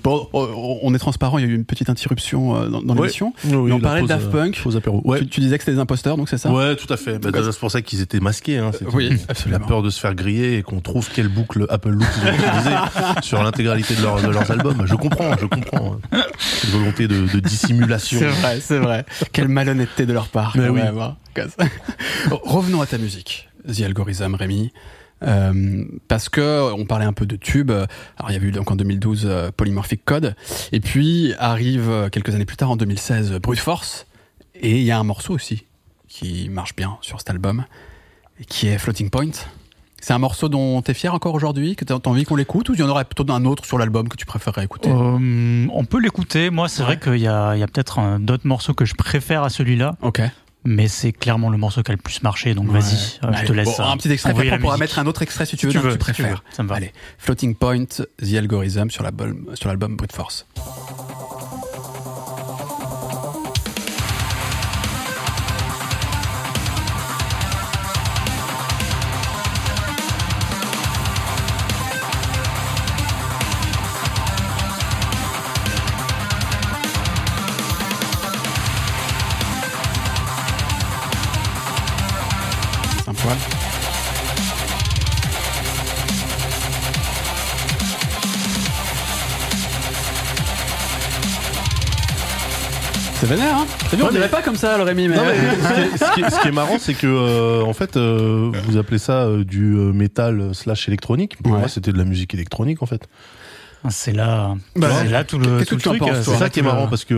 Bon, 0.04 0.28
on 0.32 0.78
on 0.82 0.94
est 0.94 0.98
transparent. 0.98 1.38
Il 1.38 1.44
y 1.44 1.48
a 1.48 1.50
eu 1.50 1.54
une 1.54 1.64
petite 1.64 1.88
interruption 1.90 2.56
euh, 2.56 2.68
dans, 2.68 2.82
dans 2.82 2.94
l'émission. 2.94 3.32
Oui, 3.44 3.54
oui, 3.54 3.72
on 3.72 3.76
la 3.78 3.82
parlait 3.82 4.02
de 4.02 4.06
Daft 4.08 4.26
euh, 4.26 4.30
Punk. 4.30 4.60
apéro. 4.76 5.00
Ouais. 5.04 5.20
Tu, 5.20 5.26
tu 5.28 5.40
disais 5.40 5.58
que 5.58 5.64
c'était 5.64 5.74
des 5.76 5.80
imposteurs, 5.80 6.16
donc 6.16 6.28
c'est 6.28 6.38
ça 6.38 6.50
Ouais, 6.52 6.74
tout 6.76 6.92
à 6.92 6.96
fait. 6.96 7.18
Bah, 7.18 7.30
c'est 7.32 7.58
pour 7.58 7.70
ça 7.70 7.82
qu'ils 7.82 8.00
étaient 8.00 8.20
masqués. 8.20 8.58
Hein. 8.58 8.70
C'était 8.72 8.86
Oui, 8.94 9.08
la 9.10 9.16
absolument. 9.28 9.66
peur 9.66 9.82
de 9.82 9.90
se 9.90 10.00
faire 10.00 10.14
griller 10.14 10.58
et 10.58 10.62
qu'on 10.62 10.80
trouve 10.80 11.08
quelle 11.12 11.28
boucle 11.28 11.66
Apple 11.68 11.90
Loop 11.90 12.06
ils 12.22 12.28
ont 12.28 12.32
utilisé 12.34 12.70
sur 13.22 13.42
l'intégralité 13.42 13.94
de, 13.94 14.02
leur- 14.02 14.20
de 14.20 14.28
leurs 14.28 14.50
albums. 14.50 14.82
Je 14.86 14.94
comprends, 14.94 15.36
je 15.40 15.46
comprends. 15.46 15.96
hein. 16.12 16.22
Cette 16.38 16.70
volonté 16.70 17.06
de, 17.08 17.26
de 17.32 17.40
dissimulation. 17.40 18.18
C'est 18.18 18.26
vrai, 18.28 18.60
c'est 18.60 18.78
vrai. 18.78 19.04
Quelle 19.32 19.48
malhonnêteté 19.48 20.06
de 20.06 20.12
leur 20.12 20.28
part. 20.28 20.54
Mais 20.56 20.68
oui. 20.68 20.80
hein. 20.80 21.16
Revenons 22.30 22.80
à 22.82 22.86
ta 22.86 22.98
musique, 22.98 23.48
The 23.72 23.82
Algorithm, 23.82 24.34
Rémi. 24.34 24.72
Euh, 25.22 25.84
parce 26.08 26.28
que 26.28 26.72
on 26.72 26.84
parlait 26.84 27.04
un 27.04 27.12
peu 27.12 27.26
de 27.26 27.36
tube. 27.36 27.70
Alors 27.70 28.30
il 28.30 28.34
y 28.34 28.38
a 28.38 28.42
eu 28.42 28.50
donc 28.52 28.70
en 28.70 28.76
2012 28.76 29.22
euh, 29.26 29.50
Polymorphic 29.56 30.04
Code, 30.04 30.34
et 30.72 30.80
puis 30.80 31.32
arrive 31.38 31.88
euh, 31.90 32.08
quelques 32.08 32.34
années 32.34 32.44
plus 32.44 32.56
tard 32.56 32.70
en 32.70 32.76
2016 32.76 33.32
Brute 33.42 33.58
Force, 33.60 34.06
et 34.54 34.78
il 34.78 34.82
y 34.84 34.90
a 34.90 34.98
un 34.98 35.04
morceau 35.04 35.34
aussi 35.34 35.66
qui 36.08 36.48
marche 36.50 36.74
bien 36.76 36.98
sur 37.00 37.18
cet 37.20 37.30
album, 37.30 37.64
qui 38.48 38.66
est 38.68 38.78
Floating 38.78 39.10
Point. 39.10 39.30
C'est 40.04 40.12
un 40.12 40.18
morceau 40.18 40.48
dont 40.48 40.82
t'es 40.82 40.94
fier 40.94 41.14
encore 41.14 41.32
aujourd'hui, 41.34 41.76
que 41.76 41.84
t'as 41.84 41.96
t'as 42.00 42.10
envie 42.10 42.24
qu'on 42.24 42.34
l'écoute, 42.34 42.68
ou 42.68 42.74
il 42.74 42.80
y 42.80 42.82
en 42.82 42.88
aurait 42.88 43.04
plutôt 43.04 43.24
un 43.32 43.44
autre 43.44 43.64
sur 43.64 43.78
l'album 43.78 44.08
que 44.08 44.16
tu 44.16 44.26
préférerais 44.26 44.64
écouter? 44.64 44.90
Euh, 44.90 45.66
on 45.72 45.84
peut 45.84 46.00
l'écouter. 46.00 46.50
Moi, 46.50 46.68
c'est 46.68 46.80
Ouais. 46.82 46.96
vrai 46.96 46.98
qu'il 46.98 47.22
y 47.22 47.28
a, 47.28 47.50
a 47.50 47.66
peut-être 47.68 48.00
un- 48.00 48.18
d'autres 48.18 48.46
morceaux 48.48 48.74
que 48.74 48.84
je 48.84 48.94
préfère 48.96 49.44
à 49.44 49.48
celui-là, 49.48 49.94
Ok. 50.02 50.20
Mais 50.64 50.88
c'est 50.88 51.12
clairement 51.12 51.50
le 51.50 51.58
morceau 51.58 51.82
qui 51.82 51.90
a 51.90 51.94
le 51.94 52.00
plus 52.00 52.22
marché. 52.22 52.54
Donc 52.54 52.68
vas-y, 52.68 53.18
euh, 53.24 53.32
je 53.40 53.46
te 53.46 53.52
laisse. 53.52 53.76
bon, 53.76 53.84
un 53.84 53.96
petit 53.96 54.10
extrait, 54.12 54.32
on 54.52 54.58
pourra 54.58 54.76
mettre 54.76 54.98
un 54.98 55.06
autre 55.06 55.22
extrait 55.22 55.46
si 55.46 55.56
tu 55.56 55.60
Si 55.60 55.66
veux, 55.66 55.72
tu 55.72 55.78
d'un 55.78 55.82
que 55.82 55.88
veux, 55.92 55.98
tu 55.98 56.04
si 56.06 56.12
tu 56.12 56.22
veux, 56.22 56.28
préfères. 56.28 56.44
ça 56.50 56.62
me 56.62 56.68
va. 56.68 56.76
Allez, 56.76 56.92
Floating 57.18 57.54
Point, 57.54 57.84
The 57.86 58.34
Algorithm 58.36 58.90
sur 58.90 59.02
l'album 59.02 59.46
sur 59.54 59.68
l'album 59.68 59.96
Brute 59.96 60.12
Force. 60.12 60.46
C'est 93.22 93.28
vénère, 93.28 93.54
hein 93.56 93.66
T'as 93.88 93.96
vu, 93.96 94.02
on 94.02 94.06
Ouais, 94.06 94.10
dirait 94.14 94.24
mais- 94.24 94.30
pas 94.30 94.42
comme 94.42 94.56
ça, 94.56 94.76
le 94.76 94.82
Rémi, 94.82 95.06
mais... 95.06 95.14
Non, 95.14 95.22
mais 95.24 95.96
ce, 95.96 96.12
qui 96.14 96.22
est, 96.22 96.28
ce 96.30 96.40
qui 96.42 96.50
marrant, 96.50 96.78
c'est 96.80 96.94
que 96.94 97.06
euh, 97.06 97.62
en 97.62 97.72
fait, 97.72 97.96
euh, 97.96 98.50
vous 98.64 98.78
appelez 98.78 98.98
ça 98.98 99.26
euh, 99.26 99.44
du 99.44 99.76
euh, 99.76 99.92
métal 99.92 100.52
slash 100.54 100.88
électronique. 100.88 101.36
Pour 101.40 101.52
Ouais. 101.52 101.58
moi, 101.60 101.68
c'était 101.68 101.92
de 101.92 101.98
la 101.98 102.04
musique 102.04 102.34
électronique 102.34 102.82
en 102.82 102.86
fait. 102.86 103.06
Ah, 103.84 103.90
C'est 103.92 104.10
là, 104.10 104.56
Bah, 104.74 104.88
c'est 105.02 105.08
là 105.08 105.22
tout 105.22 105.38
le, 105.38 105.64
tout 105.64 105.76
truc. 105.76 106.02
C'est 106.24 106.34
ça 106.34 106.50
qui 106.50 106.58
est 106.58 106.62
marrant 106.64 106.88
parce 106.88 107.04
que 107.04 107.14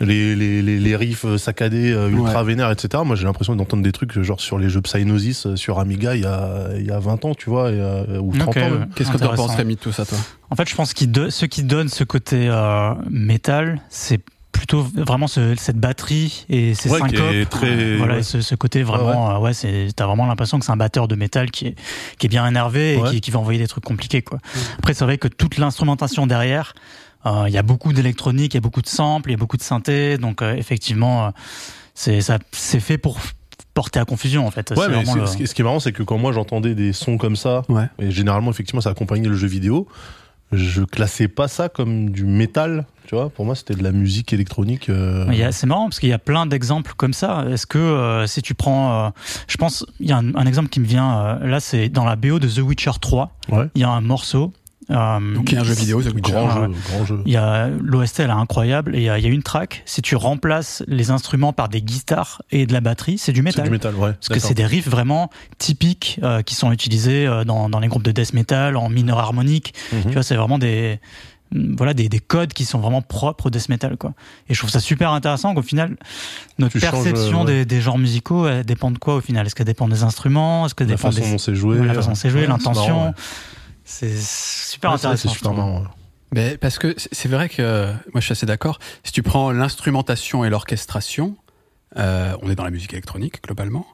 les, 0.00 0.36
les, 0.36 0.62
les, 0.62 0.78
les 0.78 0.96
riffs 0.96 1.26
saccadés, 1.38 1.90
ultra 2.12 2.42
Ouais. 2.42 2.46
vénères, 2.50 2.70
etc. 2.70 3.02
Moi, 3.04 3.16
j'ai 3.16 3.24
l'impression 3.24 3.56
d'entendre 3.56 3.82
des 3.82 3.90
trucs 3.90 4.12
genre 4.22 4.40
sur 4.40 4.60
les 4.60 4.68
jeux 4.68 4.80
Psygnosis 4.82 5.56
sur 5.56 5.80
Amiga 5.80 6.14
il 6.14 6.22
y 6.22 6.24
a, 6.24 6.68
il 6.78 6.86
y 6.86 6.92
a 6.92 7.00
20 7.00 7.24
ans, 7.24 7.34
tu 7.34 7.50
vois, 7.50 7.72
et, 7.72 7.80
ou 8.20 8.32
30 8.38 8.48
Ok, 8.48 8.56
ans. 8.58 8.60
ouais. 8.70 8.78
Qu'est-ce 8.94 9.10
que 9.10 9.16
t'en 9.18 9.34
penses, 9.34 9.56
Rémi, 9.56 9.74
de 9.74 9.80
tout 9.80 9.90
ça, 9.90 10.04
toi? 10.04 10.18
En 10.50 10.54
fait, 10.54 10.68
je 10.68 10.76
pense 10.76 10.94
que 10.94 11.00
ce 11.30 11.44
qui 11.46 11.62
donne 11.64 11.88
ce 11.88 12.04
côté 12.04 12.46
euh, 12.48 12.94
métal, 13.10 13.80
c'est 13.88 14.20
plutôt 14.58 14.82
vraiment 14.94 15.28
ce- 15.28 15.54
cette 15.56 15.78
batterie 15.78 16.44
et 16.50 16.74
ces 16.74 16.90
Ouais, 16.90 16.98
syncopes. 16.98 17.32
est 17.32 17.46
très- 17.48 17.96
voilà, 17.96 18.14
ouais. 18.14 18.20
et 18.20 18.22
ce, 18.24 18.40
ce 18.40 18.54
côté 18.56 18.82
vraiment, 18.82 19.30
euh, 19.30 19.38
ouais, 19.38 19.54
c'est, 19.54 19.88
t'as 19.94 20.06
vraiment 20.06 20.26
l'impression 20.26 20.58
que 20.58 20.64
c'est 20.64 20.72
un 20.72 20.76
batteur 20.76 21.06
de 21.08 21.14
métal 21.14 21.50
qui 21.50 21.68
est, 21.68 21.74
qui 22.18 22.26
est 22.26 22.28
bien 22.28 22.46
énervé 22.46 22.98
et 22.98 23.02
qui, 23.10 23.20
qui 23.20 23.30
va 23.30 23.38
envoyer 23.38 23.60
des 23.60 23.68
trucs 23.68 23.84
compliqués, 23.84 24.22
quoi. 24.22 24.38
Après, 24.78 24.94
c'est 24.94 25.04
vrai 25.04 25.16
que 25.16 25.28
toute 25.28 25.58
l'instrumentation 25.58 26.26
derrière, 26.26 26.74
euh, 27.26 27.44
il 27.46 27.52
y 27.54 27.58
a 27.58 27.62
beaucoup 27.62 27.92
d'électronique, 27.92 28.54
il 28.54 28.56
y 28.56 28.58
a 28.58 28.60
beaucoup 28.60 28.82
de 28.82 28.88
samples, 28.88 29.30
il 29.30 29.32
y 29.32 29.36
a 29.36 29.38
beaucoup 29.38 29.56
de 29.56 29.62
synthé, 29.62 30.18
donc 30.18 30.42
euh, 30.42 30.54
effectivement, 30.56 31.26
euh, 31.26 31.30
c'est, 31.94 32.20
ça, 32.20 32.38
c'est 32.52 32.80
fait 32.80 32.98
pour 32.98 33.18
porter 33.74 34.00
à 34.00 34.04
confusion, 34.04 34.44
en 34.46 34.50
fait. 34.50 34.72
Ouais, 34.76 34.88
mais 34.88 35.04
le- 35.14 35.26
ce, 35.26 35.36
qui, 35.36 35.46
ce 35.46 35.54
qui 35.54 35.62
est 35.62 35.64
marrant, 35.64 35.78
c'est 35.80 35.92
que 35.92 36.02
quand 36.02 36.18
moi 36.18 36.32
j'entendais 36.32 36.74
des 36.74 36.92
sons 36.92 37.16
comme 37.16 37.36
ça, 37.36 37.62
Ouais. 37.68 37.84
et 38.00 38.10
généralement, 38.10 38.50
effectivement, 38.50 38.80
ça 38.80 38.90
accompagnait 38.90 39.28
le 39.28 39.36
jeu 39.36 39.46
vidéo, 39.46 39.86
je 40.52 40.82
classais 40.82 41.28
pas 41.28 41.48
ça 41.48 41.68
comme 41.68 42.10
du 42.10 42.24
métal, 42.24 42.86
tu 43.06 43.14
vois. 43.14 43.28
Pour 43.30 43.44
moi, 43.44 43.54
c'était 43.54 43.74
de 43.74 43.82
la 43.82 43.92
musique 43.92 44.32
électronique. 44.32 44.88
euh, 44.88 45.26
C'est 45.52 45.66
marrant 45.66 45.84
parce 45.84 45.98
qu'il 46.00 46.08
y 46.08 46.12
a 46.14 46.18
plein 46.18 46.46
d'exemples 46.46 46.92
comme 46.96 47.12
ça. 47.12 47.44
Est-ce 47.50 47.66
que 47.66 47.78
euh, 47.78 48.26
si 48.26 48.40
tu 48.42 48.54
prends, 48.54 49.06
euh, 49.06 49.10
je 49.46 49.56
pense, 49.56 49.84
il 50.00 50.08
y 50.08 50.12
a 50.12 50.16
un, 50.18 50.34
un 50.34 50.46
exemple 50.46 50.68
qui 50.68 50.80
me 50.80 50.86
vient 50.86 51.38
là, 51.42 51.60
c'est 51.60 51.88
dans 51.88 52.04
la 52.04 52.16
BO 52.16 52.38
de 52.38 52.48
The 52.48 52.58
Witcher 52.58 52.92
3. 53.00 53.30
Ouais. 53.50 53.66
Il 53.74 53.80
y 53.80 53.84
a 53.84 53.90
un 53.90 54.00
morceau. 54.00 54.52
Euh, 54.90 55.34
Donc, 55.34 55.50
il 55.52 55.54
y 55.54 55.58
a 55.58 55.60
un 55.60 55.64
jeu 55.64 55.74
vidéo, 55.74 56.02
The 56.02 56.14
Witcher. 56.14 56.32
Grand 56.32 56.50
jeu, 56.50 56.70
grand 56.90 57.04
jeu. 57.04 57.22
Il 57.26 57.32
y 57.32 57.36
a 57.36 57.68
l'OST, 57.68 58.20
elle 58.20 58.30
est 58.30 58.32
incroyable 58.32 58.94
et 58.96 59.00
il 59.00 59.04
y 59.04 59.08
a, 59.10 59.18
il 59.18 59.24
y 59.24 59.26
a 59.26 59.30
une 59.30 59.42
track. 59.42 59.82
Si 59.86 60.00
tu 60.02 60.16
remplaces 60.16 60.82
les 60.86 61.10
instruments 61.10 61.52
par 61.52 61.68
des 61.68 61.82
guitares 61.82 62.42
et 62.50 62.66
de 62.66 62.72
la 62.72 62.80
batterie, 62.80 63.18
c'est 63.18 63.32
du 63.32 63.38
C'est 63.40 63.44
métal. 63.44 63.64
du 63.64 63.70
métal, 63.70 63.94
ouais. 63.96 64.12
Parce 64.12 64.28
que 64.28 64.38
c'est 64.38 64.54
des 64.54 64.66
riffs 64.66 64.88
vraiment 64.88 65.30
typiques 65.58 66.20
euh, 66.22 66.42
qui 66.42 66.54
sont 66.54 66.72
utilisés 66.72 67.26
euh, 67.26 67.44
dans, 67.44 67.68
dans 67.68 67.80
les 67.80 67.88
groupes 67.88 68.02
de 68.02 68.12
death 68.12 68.32
metal 68.32 68.76
en 68.76 68.88
mineur 68.88 69.18
harmonique. 69.18 69.74
Mhm. 69.92 70.02
Tu 70.04 70.12
vois, 70.12 70.22
c'est 70.22 70.36
vraiment 70.36 70.58
des 70.58 71.00
mm, 71.52 71.76
voilà 71.76 71.94
des, 71.94 72.08
des 72.08 72.20
codes 72.20 72.52
qui 72.52 72.64
sont 72.64 72.78
vraiment 72.78 73.02
propres 73.02 73.46
au 73.46 73.50
death 73.50 73.68
metal 73.68 73.96
quoi. 73.96 74.12
Et 74.48 74.54
je 74.54 74.58
trouve 74.58 74.70
ça 74.70 74.80
super 74.80 75.12
intéressant 75.12 75.54
qu'au 75.54 75.62
final 75.62 75.96
notre 76.58 76.72
Tu 76.72 76.80
perception 76.80 77.42
euh, 77.42 77.44
ouais. 77.46 77.52
des, 77.58 77.64
des 77.66 77.80
genres 77.80 77.98
musicaux 77.98 78.48
elle 78.48 78.64
dépend 78.64 78.90
de 78.90 78.98
quoi 78.98 79.16
au 79.16 79.20
final? 79.20 79.46
Est-ce 79.46 79.54
qu'elle 79.54 79.66
dépend 79.66 79.88
des 79.88 80.02
instruments? 80.02 80.66
Est-ce 80.66 80.74
qu'elle 80.74 80.88
La 80.88 80.96
dépend 80.96 81.10
façon 81.10 81.20
des 81.24 81.30
dont 81.32 81.38
c'est 81.38 81.54
joué. 81.54 81.78
la 81.84 81.94
façon 81.94 82.10
dont 82.10 82.14
c'est 82.14 82.30
joué, 82.30 82.42
c'est 82.42 82.46
l'intention. 82.48 83.14
C'est 83.90 84.16
super 84.20 84.90
Ouais, 84.90 84.96
intéressant. 84.96 85.28
C'est 85.30 85.34
super 85.34 85.54
marrant. 85.54 85.80
ouais. 85.80 85.86
Mais 86.32 86.58
parce 86.58 86.78
que 86.78 86.94
c'est 86.98 87.28
vrai 87.28 87.48
que 87.48 87.86
moi 88.12 88.20
je 88.20 88.26
suis 88.26 88.32
assez 88.32 88.44
d'accord. 88.44 88.78
Si 89.02 89.12
tu 89.12 89.22
prends 89.22 89.50
l'instrumentation 89.50 90.44
et 90.44 90.50
l'orchestration, 90.50 91.36
euh, 91.96 92.36
on 92.42 92.50
est 92.50 92.54
dans 92.54 92.64
la 92.64 92.70
musique 92.70 92.92
électronique 92.92 93.42
globalement, 93.42 93.86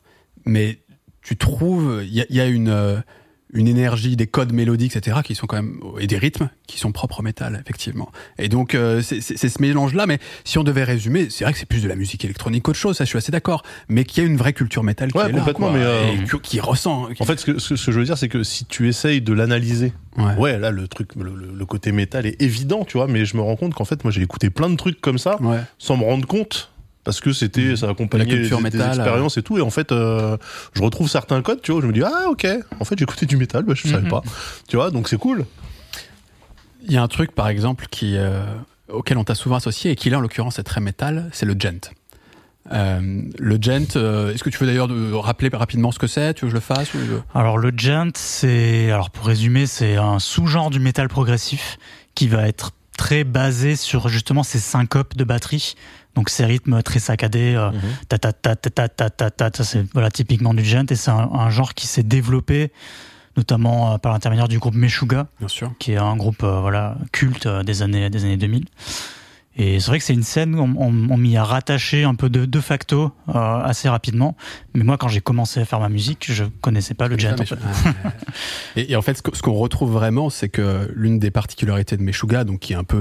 mais 0.44 0.80
tu 1.22 1.36
trouves 1.36 2.02
il 2.02 2.12
y 2.12 2.20
a, 2.22 2.26
il 2.28 2.34
y 2.36 2.40
a 2.40 2.46
une 2.46 2.68
euh, 2.70 3.00
une 3.54 3.68
énergie, 3.68 4.16
des 4.16 4.26
codes 4.26 4.52
mélodiques, 4.52 4.96
etc., 4.96 5.18
qui 5.24 5.34
sont 5.34 5.46
quand 5.46 5.56
même 5.56 5.80
et 6.00 6.06
des 6.06 6.18
rythmes 6.18 6.50
qui 6.66 6.78
sont 6.78 6.92
propres 6.92 7.20
au 7.20 7.22
métal, 7.22 7.62
effectivement. 7.64 8.10
Et 8.38 8.48
donc 8.48 8.74
euh, 8.74 9.00
c'est 9.02 9.20
ce 9.20 9.62
mélange-là. 9.62 10.06
Mais 10.06 10.18
si 10.44 10.58
on 10.58 10.64
devait 10.64 10.84
résumer, 10.84 11.28
c'est 11.30 11.44
vrai 11.44 11.52
que 11.52 11.58
c'est 11.58 11.68
plus 11.68 11.82
de 11.82 11.88
la 11.88 11.94
musique 11.96 12.24
électronique 12.24 12.64
qu'autre 12.64 12.78
chose. 12.78 12.96
Ça, 12.96 13.04
je 13.04 13.08
suis 13.08 13.18
assez 13.18 13.32
d'accord. 13.32 13.62
Mais 13.88 14.04
qu'il 14.04 14.22
y 14.22 14.26
a 14.26 14.28
une 14.28 14.36
vraie 14.36 14.52
culture 14.52 14.82
métal 14.82 15.12
qui 15.12 15.18
Ouais, 15.18 15.28
est 15.30 15.32
là, 15.32 15.52
quoi, 15.54 15.70
mais, 15.72 15.78
euh, 15.82 16.02
et 16.12 16.40
qui, 16.42 16.60
ressent. 16.60 17.06
qui- 17.14 17.22
En 17.22 17.26
fait, 17.26 17.38
ce 17.38 17.46
que, 17.46 17.58
ce 17.58 17.74
que 17.74 17.92
je 17.92 17.98
veux 17.98 18.04
dire, 18.04 18.18
c'est 18.18 18.28
que 18.28 18.42
si 18.42 18.64
tu 18.66 18.88
essayes 18.88 19.20
de 19.22 19.32
l'analyser, 19.32 19.92
ouais. 20.18 20.34
ouais, 20.36 20.58
là, 20.58 20.70
le 20.70 20.88
truc, 20.88 21.10
le, 21.16 21.34
le- 21.34 21.52
le 21.54 21.66
côté 21.66 21.92
métal 21.92 22.26
est 22.26 22.42
évident, 22.42 22.84
tu 22.84 22.96
vois, 22.98 23.06
mais 23.06 23.24
je 23.24 23.36
me 23.36 23.42
rends 23.42 23.56
compte 23.56 23.74
qu'en 23.74 23.84
fait, 23.84 24.02
moi, 24.04 24.10
j'ai 24.10 24.22
écouté 24.22 24.50
plein 24.50 24.68
de 24.70 24.76
trucs 24.76 25.00
comme 25.00 25.18
ça, 25.18 25.40
Ouais. 25.40 25.60
sans 25.78 25.96
me 25.96 26.04
rendre 26.04 26.26
compte. 26.26 26.72
Parce 27.04 27.20
que 27.20 27.32
c'était, 27.32 27.76
ça 27.76 27.90
accompagnait 27.90 28.24
Mmh. 28.24 28.40
Culture 28.40 28.62
des, 28.62 28.80
expériences 28.80 29.36
et 29.36 29.42
tout. 29.42 29.58
Et 29.58 29.60
en 29.60 29.70
fait, 29.70 29.92
euh, 29.92 30.36
je 30.72 30.82
retrouve 30.82 31.08
certains 31.08 31.40
codes, 31.42 31.60
tu 31.62 31.70
vois, 31.72 31.78
où 31.80 31.82
je 31.82 31.86
me 31.86 31.92
dis, 31.92 32.02
ah, 32.02 32.30
ok. 32.30 32.46
En 32.80 32.84
fait, 32.84 32.98
j'écoutais 32.98 33.26
du 33.26 33.36
métal, 33.36 33.62
bah, 33.64 33.74
je 33.76 33.86
savais 33.86 34.02
Mhm. 34.04 34.08
pas. 34.10 34.22
Tu 34.68 34.76
vois, 34.76 34.90
donc 34.90 35.08
c'est 35.08 35.18
cool. 35.18 35.44
Il 36.86 36.92
y 36.92 36.96
a 36.96 37.02
un 37.02 37.08
truc, 37.08 37.32
par 37.32 37.48
exemple, 37.48 37.86
qui, 37.90 38.16
euh, 38.16 38.42
auquel 38.88 39.18
on 39.18 39.24
t'a 39.24 39.34
souvent 39.34 39.56
associé 39.56 39.90
et 39.90 39.96
qui, 39.96 40.08
là, 40.10 40.18
en 40.18 40.20
l'occurrence, 40.20 40.58
est 40.58 40.62
très 40.64 40.80
métal, 40.80 41.28
c'est 41.32 41.46
le 41.46 41.54
gent. 41.58 41.90
Euh, 42.72 43.20
le 43.38 43.58
gent, 43.60 43.96
euh, 43.96 44.32
est-ce 44.32 44.42
que 44.42 44.48
tu 44.48 44.56
veux 44.58 44.66
d'ailleurs 44.66 44.88
rappeler 45.22 45.50
rapidement 45.52 45.92
ce 45.92 45.98
que 45.98 46.06
c'est? 46.06 46.32
Tu 46.32 46.42
veux 46.42 46.46
que 46.46 46.52
je 46.52 46.54
le 46.56 46.60
fasse 46.60 46.94
ou... 46.94 46.98
Alors 47.34 47.58
le 47.58 47.70
gent, 47.76 48.12
c'est 48.16 48.90
alors 48.90 49.10
pour 49.10 49.26
résumer, 49.26 49.66
c'est 49.66 49.96
un 49.96 50.18
sous-genre 50.18 50.70
du 50.70 50.80
métal 50.80 51.08
progressif 51.10 51.76
qui 52.14 52.26
va 52.26 52.48
être 52.48 52.70
très 52.96 53.24
basé 53.24 53.76
sur 53.76 54.08
justement 54.08 54.42
ces 54.42 54.58
syncopes 54.60 55.14
de 55.14 55.24
batterie. 55.24 55.74
Donc 56.14 56.30
ces 56.30 56.44
rythmes 56.44 56.82
très 56.82 57.00
saccadés, 57.00 57.56
c'est 59.64 59.84
voilà 59.92 60.10
typiquement 60.10 60.54
du 60.54 60.64
gent. 60.64 60.86
Et 60.90 60.96
c'est 60.96 61.10
un, 61.10 61.50
genre 61.50 61.74
qui 61.74 61.86
s'est 61.86 62.02
développé 62.02 62.70
notamment 63.36 63.92
euh, 63.92 63.98
par 63.98 64.12
l'intermédiaire 64.12 64.48
du 64.48 64.58
groupe 64.58 64.74
Meshuga, 64.74 65.26
qui 65.78 65.92
est 65.92 65.96
un 65.96 66.16
groupe 66.16 66.42
euh, 66.42 66.60
voilà 66.60 66.96
culte 67.12 67.46
euh, 67.46 67.62
des 67.62 67.82
années 67.82 68.10
des 68.10 68.24
années 68.24 68.36
2000. 68.36 68.66
Et 69.56 69.78
c'est 69.78 69.86
vrai 69.86 69.98
que 69.98 70.04
c'est 70.04 70.14
une 70.14 70.22
scène 70.24 70.54
où 70.56 70.62
on, 70.62 70.74
on, 70.76 71.10
on 71.10 71.16
m'y 71.16 71.36
a 71.36 71.44
rattaché 71.44 72.02
un 72.04 72.14
peu 72.14 72.28
de, 72.28 72.44
de 72.44 72.60
facto 72.60 73.12
euh, 73.28 73.32
assez 73.32 73.88
rapidement. 73.88 74.36
Mais 74.74 74.82
moi, 74.82 74.96
quand 74.98 75.06
j'ai 75.08 75.20
commencé 75.20 75.60
à 75.60 75.64
faire 75.64 75.78
ma 75.80 75.88
musique, 75.88 76.26
je 76.32 76.44
connaissais 76.60 76.94
pas 76.94 77.06
le 77.08 77.14
en 77.14 77.18
fait. 77.36 77.54
et, 78.76 78.92
et 78.92 78.96
en 78.96 79.02
fait, 79.02 79.22
ce 79.32 79.42
qu'on 79.42 79.52
retrouve 79.54 79.92
vraiment, 79.92 80.30
c'est 80.30 80.48
que 80.48 80.90
l'une 80.94 81.18
des 81.18 81.30
particularités 81.30 81.96
de 81.96 82.02
Meshuga, 82.02 82.44
donc 82.44 82.60
qui 82.60 82.72
est 82.72 82.76
un 82.76 82.84
peu, 82.84 82.96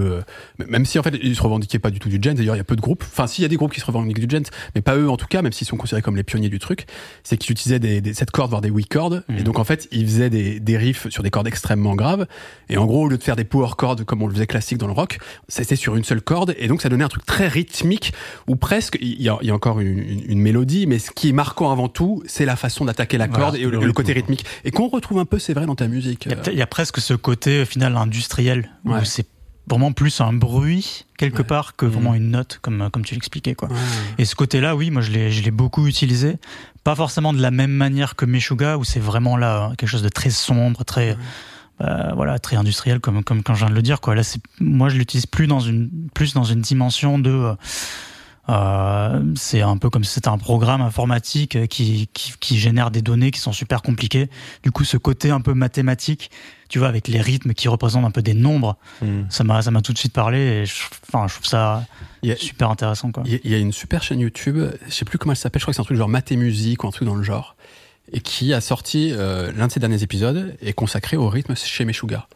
euh, 0.59 0.65
même 0.67 0.85
si 0.85 0.99
en 0.99 1.03
fait 1.03 1.15
ils 1.21 1.35
se 1.35 1.41
revendiquaient 1.41 1.79
pas 1.79 1.89
du 1.89 1.99
tout 1.99 2.09
du 2.09 2.19
gent, 2.21 2.35
d'ailleurs 2.35 2.55
il 2.55 2.59
y 2.59 2.61
a 2.61 2.65
peu 2.65 2.75
de 2.75 2.81
groupes, 2.81 3.03
enfin 3.03 3.27
s'il 3.27 3.41
y 3.41 3.45
a 3.45 3.47
des 3.47 3.55
groupes 3.55 3.73
qui 3.73 3.79
se 3.79 3.85
revendiquent 3.85 4.19
du 4.25 4.29
gent, 4.37 4.43
mais 4.75 4.81
pas 4.81 4.95
eux 4.95 5.09
en 5.09 5.17
tout 5.17 5.25
cas, 5.27 5.41
même 5.41 5.51
s'ils 5.51 5.67
sont 5.67 5.77
considérés 5.77 6.01
comme 6.01 6.15
les 6.15 6.23
pionniers 6.23 6.49
du 6.49 6.59
truc, 6.59 6.85
c'est 7.23 7.37
qu'ils 7.37 7.51
utilisaient 7.53 7.79
des, 7.79 8.01
des 8.01 8.13
sept 8.13 8.29
cordes 8.31 8.49
voire 8.51 8.61
des 8.61 8.69
huit 8.69 8.87
cordes, 8.87 9.23
Mhm. 9.27 9.37
et 9.37 9.43
donc 9.43 9.57
en 9.59 9.63
fait 9.63 9.87
ils 9.91 10.05
faisaient 10.05 10.29
des, 10.29 10.59
des 10.59 10.77
riffs 10.77 11.07
sur 11.09 11.23
des 11.23 11.29
cordes 11.31 11.47
extrêmement 11.47 11.95
graves, 11.95 12.27
et 12.69 12.77
en 12.77 12.85
gros 12.85 13.03
au 13.05 13.07
lieu 13.07 13.17
de 13.17 13.23
faire 13.23 13.35
des 13.35 13.43
power 13.45 13.69
chords 13.77 14.05
comme 14.05 14.21
on 14.21 14.27
le 14.27 14.33
faisait 14.33 14.47
classique 14.47 14.77
dans 14.77 14.87
le 14.87 14.93
rock, 14.93 15.17
c'était 15.47 15.75
sur 15.75 15.95
une 15.95 16.03
seule 16.03 16.21
corde, 16.21 16.42
et 16.57 16.67
donc 16.67 16.81
ça 16.81 16.89
donnait 16.89 17.03
un 17.03 17.09
truc 17.09 17.25
très 17.25 17.47
rythmique 17.47 18.13
où 18.47 18.55
presque 18.55 18.97
il 19.01 19.21
y 19.21 19.29
a, 19.29 19.37
il 19.41 19.47
y 19.47 19.51
a 19.51 19.55
encore 19.55 19.79
une, 19.79 19.97
une- 19.99 20.23
une 20.27 20.39
mélodie, 20.39 20.87
mais 20.87 20.99
ce 20.99 21.11
qui 21.11 21.29
est 21.29 21.33
marquant 21.33 21.71
avant 21.71 21.87
tout, 21.89 22.23
c'est 22.25 22.45
la 22.45 22.55
façon 22.55 22.85
d'attaquer 22.85 23.17
la 23.17 23.27
Voilà, 23.27 23.43
corde 23.45 23.55
et 23.55 23.65
le, 23.65 23.93
côté 23.93 24.13
rythmique, 24.13 24.45
et 24.65 24.71
qu'on 24.71 24.87
retrouve 24.87 25.19
un 25.19 25.25
peu, 25.25 25.39
c'est 25.39 25.53
vrai, 25.53 25.65
dans 25.65 25.75
ta 25.75 25.87
musique. 25.87 26.25
Il 26.25 26.31
y, 26.31 26.33
a, 26.33 26.37
euh, 26.37 26.41
peut-être- 26.41 26.53
il 26.53 26.59
y 26.59 26.61
a 26.61 26.67
presque 26.67 26.99
ce 26.99 27.13
côté 27.13 27.61
au 27.61 27.65
final 27.65 27.95
industriel 27.97 28.69
Ouais. 28.85 28.99
où 29.01 29.05
c'est 29.05 29.25
vraiment 29.67 29.93
plus 29.93 30.19
un 30.19 30.33
bruit 30.33 31.05
quelque 31.17 31.37
Ouais. 31.37 31.43
part 31.45 31.75
que 31.77 31.85
vraiment 31.85 32.13
une 32.15 32.31
note 32.31 32.59
comme 32.61 32.89
comme 32.91 33.05
tu 33.05 33.13
l'expliquais 33.13 33.55
quoi. 33.55 33.69
ouais. 33.69 33.75
Et 34.17 34.25
ce 34.25 34.35
côté-là, 34.35 34.75
oui, 34.75 34.91
moi 34.91 35.01
je 35.01 35.11
l'ai 35.11 35.31
je 35.31 35.41
l'ai 35.41 35.51
beaucoup 35.51 35.87
utilisé, 35.87 36.35
pas 36.83 36.95
forcément 36.95 37.31
de 37.31 37.41
la 37.41 37.49
même 37.49 37.71
manière 37.71 38.17
que 38.17 38.25
Meshuga 38.25 38.77
où 38.77 38.83
c'est 38.83 38.99
vraiment 38.99 39.37
là 39.37 39.71
quelque 39.77 39.87
chose 39.89 40.01
de 40.03 40.09
très 40.09 40.31
sombre, 40.31 40.83
très 40.83 41.15
euh, 41.81 42.11
voilà, 42.15 42.39
très 42.39 42.55
industriel 42.55 42.99
comme 42.99 43.23
comme 43.23 43.43
quand 43.43 43.53
je 43.55 43.59
viens 43.61 43.69
de 43.69 43.75
le 43.75 43.81
dire 43.81 43.99
quoi. 44.01 44.15
Là 44.15 44.23
c'est 44.23 44.39
moi 44.59 44.89
je 44.89 44.97
l'utilise 44.97 45.25
plus 45.25 45.47
dans 45.47 45.59
une 45.59 45.89
plus 46.13 46.33
dans 46.33 46.43
une 46.43 46.61
dimension 46.61 47.19
de 47.19 47.55
euh, 48.49 49.23
c'est 49.35 49.61
un 49.61 49.77
peu 49.77 49.89
comme 49.89 50.03
si 50.03 50.11
c'était 50.15 50.27
un 50.27 50.37
programme 50.37 50.81
informatique 50.81 51.65
qui, 51.69 52.09
qui, 52.13 52.33
qui 52.41 52.59
génère 52.59 52.91
des 52.91 53.01
données 53.01 53.31
qui 53.31 53.39
sont 53.39 53.53
super 53.53 53.81
compliquées. 53.81 54.29
Du 54.63 54.71
coup, 54.71 54.83
ce 54.83 54.97
côté 54.97 55.29
un 55.31 55.39
peu 55.39 55.53
mathématique, 55.53 56.29
tu 56.67 56.77
vois, 56.77 56.89
avec 56.89 57.07
les 57.07 57.21
rythmes 57.21 57.53
qui 57.53 57.69
représentent 57.69 58.03
un 58.03 58.11
peu 58.11 58.21
des 58.21 58.33
nombres, 58.33 58.75
Hmm. 59.01 59.21
ça 59.29 59.45
m'a 59.45 59.61
ça 59.61 59.71
m'a 59.71 59.81
tout 59.81 59.93
de 59.93 59.97
suite 59.97 60.11
parlé. 60.13 60.39
Et 60.39 60.65
je, 60.65 60.73
enfin, 61.07 61.25
je 61.29 61.35
trouve 61.35 61.45
ça 61.47 61.85
a- 62.25 62.35
super 62.35 62.69
intéressant, 62.69 63.11
quoi. 63.13 63.23
Il 63.25 63.31
y, 63.31 63.35
a- 63.35 63.39
il 63.45 63.51
y 63.51 63.55
a 63.55 63.59
une 63.59 63.71
super 63.71 64.03
chaîne 64.03 64.19
YouTube, 64.19 64.57
je 64.87 64.91
sais 64.93 65.05
plus 65.05 65.17
comment 65.17 65.31
elle 65.31 65.37
s'appelle, 65.37 65.61
je 65.61 65.63
crois 65.63 65.71
que 65.71 65.75
c'est 65.77 65.81
un 65.81 65.85
truc 65.85 65.97
genre 65.97 66.09
Mathé 66.09 66.35
Musique 66.35 66.83
ou 66.83 66.87
un 66.87 66.91
truc 66.91 67.07
dans 67.07 67.15
le 67.15 67.23
genre, 67.23 67.55
et 68.11 68.19
qui 68.21 68.53
a 68.53 68.61
sorti 68.61 69.11
euh, 69.11 69.51
l'un 69.55 69.67
de 69.67 69.71
ses 69.71 69.79
derniers 69.79 70.03
épisodes 70.03 70.55
est 70.61 70.73
consacré 70.73 71.17
au 71.17 71.29
rythme 71.29 71.55
chez 71.55 71.85
Meshuga. 71.85 72.27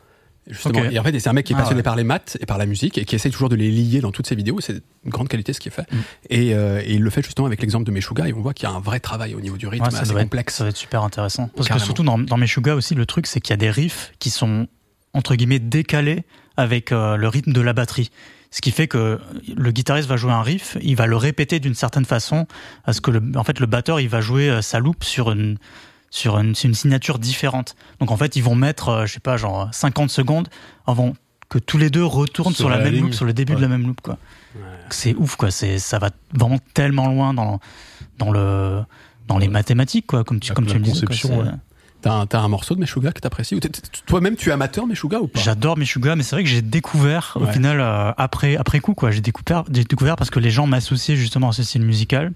Justement. 0.49 0.82
Et 0.86 0.97
en 0.97 1.03
fait, 1.03 1.20
c'est 1.20 1.28
un 1.28 1.34
mec 1.34 1.45
qui 1.45 1.51
est 1.51 1.57
Ah 1.57 1.59
passionné 1.59 1.80
ouais. 1.80 1.84
par 1.84 1.97
les 1.97 2.05
maths 2.05 2.38
et 2.39 2.45
par 2.45 2.57
la 2.57 2.65
musique 2.65 2.97
et 2.97 3.03
qui 3.03 3.15
essaie 3.15 3.30
toujours 3.30 3.49
de 3.49 3.57
les 3.57 3.70
lier 3.70 3.99
dans 3.99 4.13
toutes 4.13 4.28
ses 4.28 4.36
vidéos. 4.36 4.61
C'est 4.61 4.82
une 5.03 5.11
grande 5.11 5.28
qualité 5.28 5.51
ce 5.51 5.59
qu'il 5.59 5.74
fait. 5.74 5.91
Mm. 5.91 5.95
Et, 6.30 6.53
euh, 6.53 6.82
et 6.86 6.93
il 6.93 7.01
le 7.01 7.09
fait 7.09 7.22
justement 7.22 7.47
avec 7.47 7.59
l'exemple 7.59 7.84
de 7.86 7.91
Meshuga 7.91 8.30
et 8.30 8.34
on 8.34 8.39
voit 8.39 8.53
qu'il 8.53 8.68
y 8.70 8.72
a 8.72 8.74
un 8.74 8.80
vrai 8.80 9.01
travail 9.01 9.36
au 9.36 9.41
niveau 9.41 9.57
du 9.57 9.68
rythme 9.68 9.84
Ouais, 9.84 9.91
ça, 9.91 9.99
assez 10.03 10.13
complexe. 10.13 10.55
ça 10.55 10.63
va 10.63 10.70
être 10.70 10.78
super 10.78 11.03
intéressant. 11.03 11.49
Parce 11.53 11.68
Carrément. 11.68 11.82
que 11.82 11.86
surtout 11.86 12.03
dans, 12.03 12.18
dans 12.18 12.38
Meshuga 12.38 12.76
aussi, 12.76 12.95
le 12.95 13.05
truc, 13.05 13.28
c'est 13.28 13.41
qu'il 13.41 13.51
y 13.51 13.55
a 13.55 13.57
des 13.57 13.70
riffs 13.70 14.13
qui 14.20 14.30
sont, 14.30 14.68
entre 15.13 15.36
guillemets, 15.36 15.59
décalés 15.59 16.24
avec 16.55 16.93
euh, 16.93 17.18
le 17.18 17.28
rythme 17.28 17.51
de 17.51 17.59
la 17.61 17.74
batterie. 17.74 18.09
Ce 18.52 18.62
qui 18.62 18.72
fait 18.72 18.88
que 18.88 19.20
le 19.56 19.72
guitariste 19.72 20.08
va 20.08 20.16
jouer 20.18 20.32
un 20.32 20.41
riff, 20.41 20.78
il 20.82 20.95
va 20.95 21.06
le 21.06 21.18
répéter 21.18 21.60
d'une 21.60 21.76
certaine 21.76 22.06
façon, 22.06 22.48
à 22.86 22.93
ce 22.93 23.02
que 23.02 23.12
le, 23.12 23.22
en 23.36 23.43
fait, 23.43 23.60
le 23.60 23.66
batteur, 23.66 24.00
il 24.00 24.08
va 24.10 24.22
jouer 24.22 24.50
euh, 24.50 24.62
sa 24.62 24.80
loupe 24.80 25.04
sur 25.04 25.32
une, 25.32 25.58
sur 26.10 26.38
une, 26.39 26.54
une 26.64 26.74
signature 26.74 27.20
différente. 27.20 27.76
Donc 28.00 28.10
en 28.12 28.18
fait, 28.18 28.36
ils 28.38 28.43
vont 28.43 28.56
mettre, 28.56 28.89
euh, 28.89 29.06
je 29.06 29.14
sais 29.14 29.20
pas, 29.20 29.36
genre 29.38 29.68
50 29.74 30.10
secondes 30.10 30.48
avant 30.86 31.14
que 31.50 31.60
tous 31.60 31.78
les 31.78 31.89
deux 31.89 32.06
retournent 32.06 32.54
Sur 32.54 32.64
sur, 32.66 32.70
la, 32.70 32.78
la 32.78 32.84
même 32.86 32.93
ligne. 32.93 33.04
loupe, 33.04 33.14
sur 33.14 33.26
le 33.26 33.34
début 33.34 33.54
Ouais. 33.54 33.58
de 33.58 33.62
la 33.64 33.68
même 33.70 33.86
loupe, 33.86 34.02
quoi. 34.02 34.18
C'est 34.89 35.14
ouf, 35.16 35.36
quoi. 35.36 35.52
C'est, 35.52 35.78
ça 35.80 36.00
va 36.00 36.10
vraiment 36.34 36.60
tellement 36.74 37.08
loin 37.10 37.34
dans, 37.34 37.60
dans 38.18 38.32
le, 38.32 38.82
dans 39.28 39.38
les 39.38 39.50
mathématiques, 39.50 40.08
quoi, 40.08 40.24
comme 40.24 40.39
tu, 40.39 40.50
La- 40.50 40.56
comme 40.56 40.66
la 40.66 40.72
tu 40.72 40.78
le 40.78 40.84
disais. 40.84 41.06
quoi. 41.06 41.43
T'as 42.30 42.39
un, 42.39 42.47
morceau 42.47 42.76
de 42.76 42.80
Meshuga 42.80 43.12
que 43.12 43.20
t'apprécies 43.20 43.55
ou 43.55 43.60
Toi-même, 44.05 44.36
tu 44.36 44.49
es 44.49 44.51
amateur 44.51 44.88
Meshuga 44.88 45.20
ou 45.20 45.28
pas? 45.28 45.39
J'adore 45.39 45.78
Meshuga, 45.78 46.16
mais 46.16 46.24
c'est 46.24 46.36
vrai 46.36 46.43
que 46.43 46.49
j'ai 46.49 46.62
découvert 46.62 47.38
au 47.39 47.45
final 47.45 47.80
euh, 47.80 48.12
après 48.18 48.55
après 48.55 48.80
coup 48.80 48.93
quoi. 48.93 49.12
J'ai 49.12 49.22
découvert 49.22 49.64
j'ai 49.72 49.84
découvert 49.84 50.16
parce 50.16 50.30
que 50.30 50.39
les 50.39 50.49
gens 50.49 50.68
m'associaient 50.68 51.16
justement 51.16 51.49
à 51.49 51.53
ce 51.53 51.64
style 51.64 51.84
musical. 51.84 52.32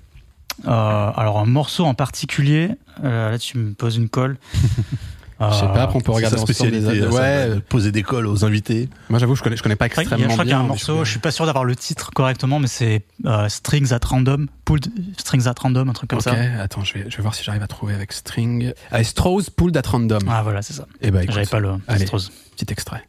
Euh, 0.67 1.11
alors 1.15 1.39
un 1.39 1.45
morceau 1.45 1.86
en 1.86 1.93
particulier, 1.93 2.72
euh, 3.03 3.32
là 3.32 3.39
tu 3.39 3.57
me 3.57 3.74
poses 3.74 3.97
une 3.97 4.09
colle. 4.09 4.38
Je 5.50 5.56
sais 5.56 5.66
pas, 5.68 5.84
après 5.84 5.98
on 5.98 6.02
peut 6.02 6.12
regarder 6.12 6.38
sa 6.38 6.44
spécialité. 6.44 6.80
des- 7.00 7.02
hein, 7.04 7.10
Ouais, 7.10 7.20
euh, 7.22 7.60
poser 7.68 7.92
des 7.92 8.04
cols 8.04 8.28
aux 8.28 8.46
invités. 8.46 8.89
moi 9.10 9.18
j'avoue, 9.20 9.36
je 9.36 9.42
connais, 9.42 9.56
je 9.58 9.64
connais 9.64 9.76
pas 9.76 9.88
extrêmement 9.88 10.18
je 10.18 10.24
crois 10.34 10.44
qu'il 10.44 10.50
y 10.52 10.54
a 10.54 10.58
un 10.58 10.60
bien 10.62 10.68
morceau, 10.68 11.04
je 11.04 11.10
suis 11.12 11.20
pas 11.20 11.32
sûr 11.32 11.46
d'avoir 11.46 11.64
le 11.66 11.76
titre 11.76 12.12
correctement, 12.12 12.60
mais 12.60 12.68
c'est 12.68 13.04
euh, 13.26 13.50
Strings 13.50 13.92
at 13.94 14.00
Random, 14.06 14.48
Pulled 14.66 14.88
Strings 15.18 15.48
at 15.48 15.56
Random, 15.60 15.89
un 15.89 15.94
truc 15.94 16.10
comme 16.10 16.20
Ok, 16.20 16.26
ça. 16.26 16.36
attends, 16.62 16.84
je 16.84 16.94
vais, 16.94 17.06
je 17.10 17.18
vais 17.18 17.22
voir 17.24 17.34
si 17.36 17.44
j'arrive 17.44 17.64
à 17.64 17.68
trouver 17.68 17.94
avec 17.96 18.14
string. 18.14 18.74
Ah, 18.92 19.04
Strauss 19.04 19.50
Pulled 19.50 19.76
at 19.78 19.82
Random. 19.88 20.22
Ah 20.30 20.42
voilà, 20.44 20.62
c'est 20.62 20.74
ça. 20.74 20.86
Eh 21.02 21.12
ben, 21.12 21.22
écoute, 21.22 21.34
J'avais 21.36 21.46
pas 21.48 21.60
le 21.60 21.72
allez. 21.88 22.06
petit 22.06 22.66
extrait. 22.72 23.04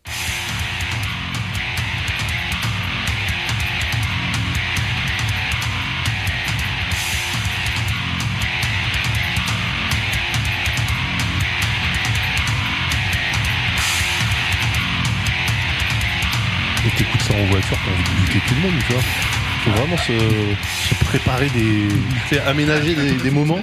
Ça 17.33 17.39
en 17.39 17.47
voiture, 17.47 17.79
t'as 17.83 17.91
envie 17.91 18.35
de 18.35 18.47
tout 18.47 18.55
le 18.55 18.61
monde, 18.61 18.83
tu 18.87 18.93
vois. 18.93 19.03
Faut 19.65 19.71
vraiment 19.71 19.97
se, 19.97 20.13
se 20.89 20.95
préparer 21.07 21.49
des. 21.51 22.39
aménager 22.47 22.95
des, 22.95 23.13
des 23.13 23.31
moments. 23.31 23.61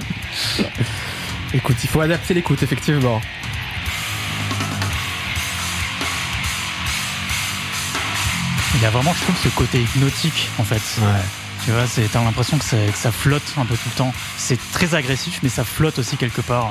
Écoute, 1.54 1.76
il 1.84 1.88
faut 1.88 2.00
adapter 2.00 2.34
l'écoute, 2.34 2.62
effectivement. 2.64 3.20
Il 8.76 8.82
y 8.82 8.86
a 8.86 8.90
vraiment, 8.90 9.12
je 9.12 9.22
trouve, 9.22 9.36
ce 9.42 9.48
côté 9.48 9.80
hypnotique 9.82 10.48
en 10.58 10.64
fait. 10.64 10.80
Ouais. 11.00 11.20
Tu 11.64 11.70
vois, 11.72 11.86
c'est- 11.86 12.08
t'as 12.10 12.22
l'impression 12.24 12.56
que 12.58 12.64
ça 12.64 13.12
flotte 13.12 13.42
un 13.58 13.66
peu 13.66 13.74
tout 13.74 13.88
le 13.90 13.96
temps. 13.96 14.14
C'est 14.38 14.58
très 14.72 14.94
agressif, 14.94 15.40
mais 15.42 15.48
ça 15.48 15.64
flotte 15.64 15.98
aussi 15.98 16.16
quelque 16.16 16.40
part. 16.40 16.70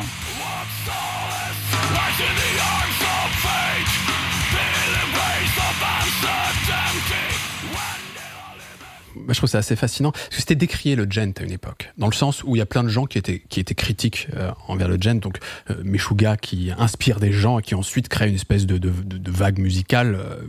Moi, 9.29 9.35
je 9.35 9.41
trouve 9.41 9.49
ça 9.51 9.59
assez 9.59 9.75
fascinant. 9.75 10.11
Parce 10.11 10.29
que 10.29 10.35
c'était 10.37 10.55
décrié 10.55 10.95
le 10.95 11.05
gent 11.07 11.33
à 11.39 11.43
une 11.43 11.51
époque. 11.51 11.93
Dans 11.99 12.07
le 12.07 12.13
sens 12.13 12.43
où 12.43 12.55
il 12.55 12.59
y 12.59 12.63
a 12.63 12.65
plein 12.65 12.83
de 12.83 12.89
gens 12.89 13.05
qui 13.05 13.19
étaient, 13.19 13.43
qui 13.47 13.59
étaient 13.59 13.75
critiques 13.75 14.27
euh, 14.35 14.49
envers 14.67 14.87
le 14.87 14.97
gent. 14.99 15.21
Donc, 15.21 15.37
euh, 15.69 15.75
Meshuga 15.83 16.35
qui 16.35 16.71
inspire 16.79 17.19
des 17.19 17.31
gens 17.31 17.59
et 17.59 17.61
qui 17.61 17.75
ensuite 17.75 18.09
crée 18.09 18.27
une 18.27 18.33
espèce 18.33 18.65
de, 18.65 18.79
de, 18.79 18.89
de, 18.89 19.19
de 19.19 19.31
vague 19.31 19.59
musicale 19.59 20.17
euh, 20.19 20.41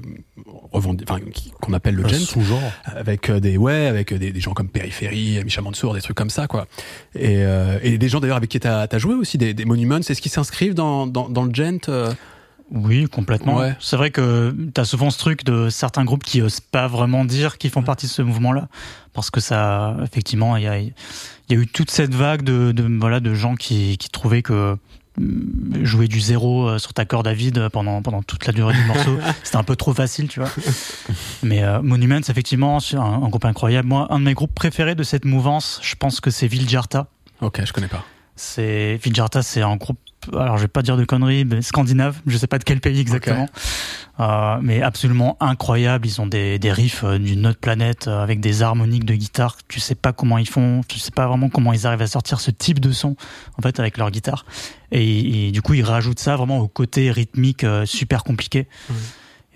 qu'on 1.60 1.74
appelle 1.74 1.94
le 1.94 2.08
gent. 2.08 2.24
sous-genre. 2.24 2.72
avec 2.86 3.28
euh, 3.28 3.38
des 3.38 3.58
ouais 3.58 3.86
avec 3.86 4.14
des, 4.14 4.32
des 4.32 4.40
gens 4.40 4.54
comme 4.54 4.70
Périphérie, 4.70 5.44
Micha 5.44 5.60
Mansour, 5.60 5.92
des 5.92 6.00
trucs 6.00 6.16
comme 6.16 6.30
ça 6.30 6.46
quoi. 6.46 6.66
Et, 7.14 7.42
et 7.82 7.98
des 7.98 8.08
gens 8.08 8.20
d'ailleurs 8.20 8.38
avec 8.38 8.48
qui 8.48 8.60
t'as 8.60 8.86
as 8.90 8.98
joué 8.98 9.14
aussi 9.14 9.36
des, 9.36 9.52
des 9.52 9.66
monuments, 9.66 10.00
c'est 10.00 10.14
ce 10.14 10.22
qui 10.22 10.30
s'inscrivent 10.30 10.72
dans, 10.74 11.06
dans 11.06 11.28
dans 11.28 11.42
le 11.44 11.52
gent. 11.52 11.86
Oui, 12.70 13.06
complètement. 13.08 13.56
Ouais. 13.56 13.76
C'est 13.80 13.96
vrai 13.96 14.10
que 14.10 14.54
t'as 14.72 14.84
souvent 14.84 15.10
ce 15.10 15.18
truc 15.18 15.44
de 15.44 15.70
certains 15.70 16.04
groupes 16.04 16.22
qui 16.22 16.40
osent 16.40 16.60
pas 16.60 16.86
vraiment 16.86 17.24
dire 17.24 17.58
qu'ils 17.58 17.70
font 17.70 17.82
partie 17.82 18.06
de 18.06 18.10
ce 18.10 18.22
mouvement-là, 18.22 18.68
parce 19.12 19.30
que 19.30 19.40
ça, 19.40 19.96
effectivement, 20.04 20.56
il 20.56 20.62
y 20.62 20.68
a, 20.68 20.78
il 20.78 20.92
y 21.48 21.54
a 21.54 21.56
eu 21.56 21.66
toute 21.66 21.90
cette 21.90 22.14
vague 22.14 22.42
de, 22.42 22.72
de 22.72 22.84
voilà 22.98 23.20
de 23.20 23.34
gens 23.34 23.56
qui, 23.56 23.98
qui 23.98 24.08
trouvaient 24.08 24.42
que 24.42 24.76
mm, 25.18 25.84
jouer 25.84 26.06
du 26.06 26.20
zéro 26.20 26.68
euh, 26.68 26.78
sur 26.78 26.92
ta 26.92 27.04
corde 27.04 27.26
à 27.26 27.34
vide 27.34 27.68
pendant 27.72 28.02
pendant 28.02 28.22
toute 28.22 28.46
la 28.46 28.52
durée 28.52 28.74
du 28.74 28.84
morceau, 28.84 29.18
c'était 29.42 29.56
un 29.56 29.64
peu 29.64 29.74
trop 29.74 29.92
facile, 29.92 30.28
tu 30.28 30.38
vois. 30.38 30.50
Mais 31.42 31.64
euh, 31.64 31.82
Monuments, 31.82 32.20
effectivement, 32.28 32.78
c'est 32.78 32.96
un, 32.96 33.00
un 33.02 33.28
groupe 33.28 33.44
incroyable. 33.44 33.88
Moi, 33.88 34.06
un 34.10 34.20
de 34.20 34.24
mes 34.24 34.34
groupes 34.34 34.54
préférés 34.54 34.94
de 34.94 35.02
cette 35.02 35.24
mouvance, 35.24 35.80
je 35.82 35.96
pense 35.96 36.20
que 36.20 36.30
c'est 36.30 36.46
Viljarta. 36.46 37.08
Ok, 37.40 37.62
je 37.64 37.72
connais 37.72 37.88
pas. 37.88 38.04
C'est 38.36 38.98
Viljarta, 39.02 39.42
c'est 39.42 39.62
un 39.62 39.76
groupe. 39.76 39.98
Alors, 40.32 40.56
je 40.56 40.62
vais 40.62 40.68
pas 40.68 40.82
dire 40.82 40.96
de 40.96 41.04
conneries, 41.04 41.44
mais 41.44 41.62
scandinave. 41.62 42.20
Je 42.26 42.36
sais 42.36 42.46
pas 42.46 42.58
de 42.58 42.64
quel 42.64 42.80
pays 42.80 43.00
exactement, 43.00 43.48
Euh, 44.20 44.58
mais 44.60 44.82
absolument 44.82 45.38
incroyable. 45.40 46.06
Ils 46.06 46.20
ont 46.20 46.26
des, 46.26 46.58
des 46.58 46.72
riffs 46.72 47.04
euh, 47.04 47.18
d'une 47.18 47.46
autre 47.46 47.58
planète 47.58 48.06
euh, 48.06 48.22
avec 48.22 48.40
des 48.40 48.62
harmoniques 48.62 49.06
de 49.06 49.14
guitare. 49.14 49.56
Tu 49.66 49.80
sais 49.80 49.94
pas 49.94 50.12
comment 50.12 50.36
ils 50.36 50.48
font. 50.48 50.82
Tu 50.86 50.98
sais 50.98 51.10
pas 51.10 51.26
vraiment 51.26 51.48
comment 51.48 51.72
ils 51.72 51.86
arrivent 51.86 52.02
à 52.02 52.06
sortir 52.06 52.38
ce 52.40 52.50
type 52.50 52.80
de 52.80 52.92
son 52.92 53.16
en 53.56 53.62
fait 53.62 53.80
avec 53.80 53.96
leur 53.96 54.10
guitare. 54.10 54.44
Et, 54.92 55.46
et 55.48 55.52
du 55.52 55.62
coup, 55.62 55.72
ils 55.72 55.84
rajoutent 55.84 56.18
ça 56.20 56.36
vraiment 56.36 56.58
au 56.58 56.68
côté 56.68 57.10
rythmique 57.10 57.64
euh, 57.64 57.86
super 57.86 58.22
compliqué. 58.22 58.68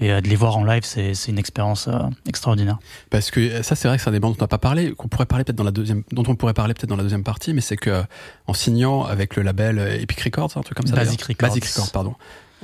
Et 0.00 0.10
euh, 0.10 0.20
de 0.20 0.28
les 0.28 0.34
voir 0.36 0.56
en 0.56 0.64
live, 0.64 0.82
c'est 0.84 1.12
une 1.28 1.38
expérience 1.38 1.86
euh, 1.86 1.98
extraordinaire. 2.28 2.78
Parce 3.10 3.30
que 3.30 3.40
euh, 3.40 3.62
ça, 3.62 3.76
c'est 3.76 3.86
vrai 3.86 3.96
que 3.96 4.02
c'est 4.02 4.08
un 4.08 4.12
des 4.12 4.20
bandes 4.20 4.32
dont 4.32 4.40
on 4.40 4.44
n'a 4.44 4.48
pas 4.48 4.58
parlé, 4.58 4.92
qu'on 4.92 5.08
pourrait 5.08 5.26
parler 5.26 5.44
peut-être 5.44 5.56
dans 5.56 5.64
la 5.64 5.70
deuxième, 5.70 6.02
dont 6.10 6.24
on 6.26 6.34
pourrait 6.34 6.54
parler 6.54 6.74
peut-être 6.74 6.88
dans 6.88 6.96
la 6.96 7.04
deuxième 7.04 7.22
partie, 7.22 7.54
mais 7.54 7.60
c'est 7.60 7.76
que 7.76 8.02
en 8.46 8.54
signant 8.54 9.04
avec 9.04 9.36
le 9.36 9.42
label 9.42 9.78
Epic 10.00 10.20
Records, 10.20 10.56
un 10.56 10.62
truc 10.62 10.76
comme 10.76 10.86
ça. 10.86 10.96
Basic. 10.96 11.22
Records. 11.22 11.48
Basic 11.48 11.64
Records, 11.64 11.92
pardon. 11.92 12.14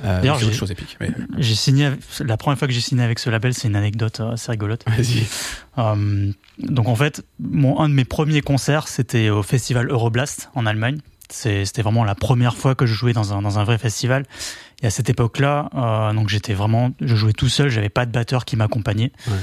Euh, 0.03 0.19
D'ailleurs, 0.19 0.39
j'ai- 0.39 0.51
chose 0.51 0.71
épique. 0.71 0.97
Mais... 0.99 1.11
J'ai 1.37 1.55
signé 1.55 1.91
la 2.19 2.37
première 2.37 2.57
fois 2.57 2.67
que 2.67 2.73
j'ai 2.73 2.81
signé 2.81 3.03
avec 3.03 3.19
ce 3.19 3.29
label, 3.29 3.53
c'est 3.53 3.67
une 3.67 3.75
anecdote 3.75 4.19
assez 4.19 4.51
rigolote. 4.51 4.83
Vas-y. 4.87 5.25
Euh, 5.77 6.31
donc 6.59 6.87
en 6.87 6.95
fait, 6.95 7.23
mon, 7.39 7.79
un 7.79 7.89
de 7.89 7.93
mes 7.93 8.05
premiers 8.05 8.41
concerts, 8.41 8.87
c'était 8.87 9.29
au 9.29 9.43
festival 9.43 9.89
Euroblast 9.89 10.49
en 10.55 10.65
Allemagne. 10.65 10.99
C'était 11.29 11.81
vraiment 11.81 12.03
la 12.03 12.15
première 12.15 12.57
fois 12.57 12.75
que 12.75 12.85
je 12.85 12.93
jouais 12.93 13.13
dans 13.13 13.31
un, 13.31 13.41
dans 13.41 13.57
un 13.57 13.63
vrai 13.63 13.77
festival. 13.77 14.25
Et 14.81 14.87
à 14.87 14.89
cette 14.89 15.09
époque-là, 15.09 15.69
euh, 15.75 16.13
donc 16.13 16.29
j'étais 16.29 16.53
vraiment, 16.53 16.91
je 17.01 17.15
jouais 17.15 17.33
tout 17.33 17.49
seul, 17.49 17.69
j'avais 17.69 17.89
pas 17.89 18.05
de 18.05 18.11
batteur 18.11 18.45
qui 18.45 18.55
m'accompagnait. 18.55 19.11
Ouais. 19.27 19.37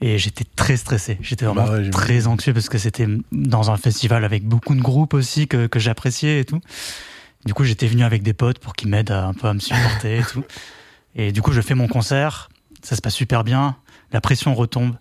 Et 0.00 0.18
j'étais 0.18 0.44
très 0.54 0.76
stressé. 0.76 1.18
J'étais 1.20 1.44
vraiment 1.44 1.64
Bah 1.64 1.72
ouais, 1.72 1.90
très 1.90 2.28
anxieux 2.28 2.52
parce 2.54 2.68
que 2.68 2.78
c'était 2.78 3.08
dans 3.32 3.72
un 3.72 3.76
festival 3.76 4.24
avec 4.24 4.44
beaucoup 4.44 4.76
de 4.76 4.80
groupes 4.80 5.14
aussi 5.14 5.48
que, 5.48 5.66
que 5.66 5.80
j'appréciais 5.80 6.40
et 6.40 6.44
tout. 6.44 6.60
Du 7.44 7.54
coup, 7.54 7.64
j'étais 7.64 7.88
venu 7.88 8.04
avec 8.04 8.22
des 8.22 8.32
potes 8.32 8.60
pour 8.60 8.74
qu'ils 8.74 8.88
m'aident 8.88 9.10
un 9.10 9.34
peu 9.34 9.48
à 9.48 9.54
me 9.54 9.58
supporter 9.60 10.18
et 10.18 10.22
tout. 10.22 10.44
Et 11.16 11.32
du 11.32 11.42
coup, 11.42 11.50
je 11.50 11.60
fais 11.60 11.74
mon 11.74 11.88
concert, 11.88 12.48
ça 12.82 12.94
se 12.94 13.00
passe 13.00 13.14
super 13.14 13.42
bien, 13.42 13.76
la 14.12 14.20
pression 14.20 14.54
retombe. 14.54 14.94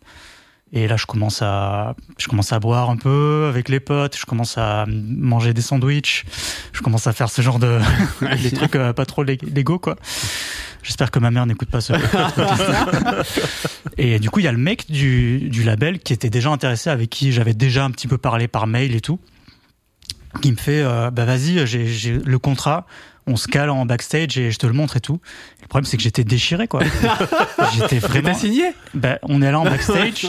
Et 0.74 0.88
là, 0.88 0.97
je 0.97 1.05
commence 1.05 1.41
à, 1.41 1.95
je 2.18 2.28
commence 2.28 2.51
à 2.51 2.59
boire 2.59 2.89
un 2.89 2.97
peu 2.97 3.47
avec 3.49 3.70
les 3.70 3.80
potes, 3.80 4.18
je 4.18 4.26
commence 4.26 4.57
à 4.57 4.86
manger 4.88 5.53
des 5.53 5.61
sandwichs, 5.61 6.26
je 6.74 6.82
commence 6.82 7.07
à 7.07 7.13
faire 7.13 7.30
ce 7.30 7.41
genre 7.41 7.59
de, 7.59 7.80
des 8.43 8.51
trucs 8.51 8.76
euh, 8.76 8.91
pas 8.91 9.05
trop 9.05 9.24
lég- 9.24 9.53
légaux, 9.53 9.80
quoi. 9.80 9.95
J'espère 10.84 11.11
que 11.11 11.20
ma 11.20 11.32
mère 11.32 11.45
n'écoute 11.45 11.70
pas 11.70 11.82
ce 11.82 11.93
Et 13.97 14.20
du 14.20 14.30
coup, 14.30 14.39
il 14.39 14.43
y 14.43 14.47
a 14.47 14.51
le 14.51 14.57
mec 14.57 14.89
du, 14.91 15.49
du 15.49 15.63
label 15.63 15.99
qui 15.99 16.13
était 16.13 16.30
déjà 16.30 16.49
intéressé, 16.49 16.89
avec 16.89 17.09
qui 17.09 17.32
j'avais 17.32 17.53
déjà 17.53 17.86
un 17.86 17.91
petit 17.91 18.07
peu 18.07 18.18
parlé 18.18 18.47
par 18.47 18.68
mail 18.68 18.95
et 18.95 19.01
tout, 19.01 19.20
qui 20.41 20.51
me 20.51 20.57
fait, 20.57 20.82
euh, 20.82 21.09
bah 21.11 21.26
vas-y, 21.26 21.65
j'ai 21.65 22.20
le 22.24 22.39
contrat, 22.39 22.86
on 23.28 23.36
se 23.36 23.48
cale 23.48 23.70
en 23.70 23.86
backstage 23.86 24.38
et 24.38 24.52
je 24.52 24.58
te 24.58 24.66
le 24.66 24.74
montre 24.74 24.98
et 24.98 25.02
tout. 25.02 25.20
Le 25.62 25.68
problème, 25.68 25.86
c'est 25.86 25.98
que 25.98 26.04
j'étais 26.04 26.24
déchiré, 26.24 26.68
quoi. 26.68 26.82
j'étais 27.76 28.00
vraiment. 28.00 28.30
T'as 28.30 28.36
signé? 28.40 28.72
Ben, 28.94 29.20
on 29.24 29.42
est 29.42 29.52
là 29.52 29.60
en 29.60 29.64
backstage. 29.66 30.28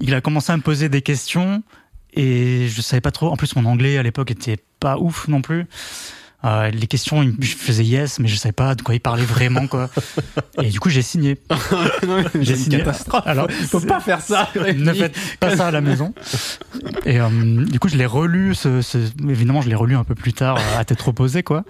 il 0.00 0.14
a 0.14 0.20
commencé 0.20 0.52
à 0.52 0.56
me 0.56 0.62
poser 0.62 0.88
des 0.88 1.02
questions 1.02 1.62
et 2.14 2.68
je 2.68 2.80
savais 2.82 3.00
pas 3.00 3.10
trop. 3.12 3.28
En 3.30 3.36
plus, 3.36 3.54
mon 3.56 3.64
anglais 3.64 3.96
à 3.96 4.02
l'époque 4.02 4.30
était 4.30 4.58
pas 4.80 4.98
ouf 4.98 5.28
non 5.28 5.40
plus. 5.40 5.66
Euh, 6.44 6.70
les 6.70 6.88
questions, 6.88 7.22
je 7.38 7.54
faisais 7.54 7.84
yes, 7.84 8.18
mais 8.18 8.26
je 8.26 8.34
savais 8.34 8.50
pas 8.52 8.74
de 8.74 8.82
quoi 8.82 8.96
il 8.96 9.00
parlait 9.00 9.24
vraiment, 9.24 9.68
quoi. 9.68 9.88
Et 10.60 10.70
du 10.70 10.80
coup, 10.80 10.90
j'ai 10.90 11.00
signé. 11.02 11.38
J'ai 12.40 12.56
signé. 12.56 12.78
catastrophe. 12.78 13.22
Alors, 13.26 13.48
faut 13.48 13.78
pas 13.78 14.00
faire 14.00 14.20
ça. 14.20 14.50
ne 14.76 14.92
faites 14.92 15.14
pas 15.38 15.56
ça 15.56 15.68
à 15.68 15.70
la 15.70 15.80
maison. 15.80 16.12
Et 17.06 17.20
euh, 17.20 17.28
du 17.64 17.78
coup, 17.78 17.88
je 17.88 17.96
l'ai 17.96 18.06
relu. 18.06 18.56
Ce, 18.56 18.82
ce- 18.82 18.98
évidemment, 19.28 19.62
je 19.62 19.68
l'ai 19.68 19.76
relu 19.76 19.94
un 19.94 20.02
peu 20.02 20.16
plus 20.16 20.32
tard 20.32 20.58
à 20.76 20.84
tête 20.84 21.00
reposée, 21.00 21.44
quoi. 21.44 21.62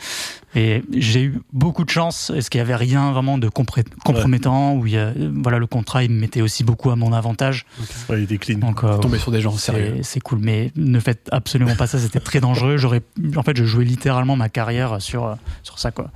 Et 0.54 0.82
j'ai 0.92 1.22
eu 1.22 1.40
beaucoup 1.52 1.84
de 1.84 1.90
chance, 1.90 2.30
parce 2.32 2.48
qu'il 2.48 2.58
y 2.58 2.62
avait 2.62 2.76
rien 2.76 3.12
vraiment 3.12 3.38
de 3.38 3.48
compromettant. 3.48 4.74
Où 4.74 4.86
il 4.86 4.92
y 4.92 4.98
a, 4.98 5.12
voilà, 5.42 5.58
le 5.58 5.66
contrat, 5.66 6.04
il 6.04 6.10
me 6.10 6.20
mettait 6.20 6.42
aussi 6.42 6.62
beaucoup 6.62 6.90
à 6.90 6.96
mon 6.96 7.12
avantage. 7.12 7.64
Ouais, 8.08 8.18
il 8.18 8.24
était 8.24 8.38
clean. 8.38 8.58
Donc, 8.58 8.84
euh, 8.84 8.98
Tomber 8.98 9.18
sur 9.18 9.32
des 9.32 9.40
gens 9.40 9.56
sérieux. 9.56 9.94
c'est 9.98 10.12
c'est 10.12 10.20
cool, 10.20 10.40
mais 10.40 10.70
ne 10.76 11.00
faites 11.00 11.28
absolument 11.32 11.74
pas 11.74 11.86
ça. 11.86 11.98
C'était 11.98 12.20
très 12.20 12.40
dangereux. 12.40 12.76
J'aurais, 12.76 13.00
en 13.34 13.42
fait, 13.42 13.56
je 13.56 13.64
jouais 13.64 13.86
littéralement 13.86 14.36
ma 14.36 14.50
carrière 14.50 15.00
sur 15.00 15.24
euh, 15.24 15.34
sur 15.62 15.78
ça, 15.78 15.90
quoi. 15.90 16.10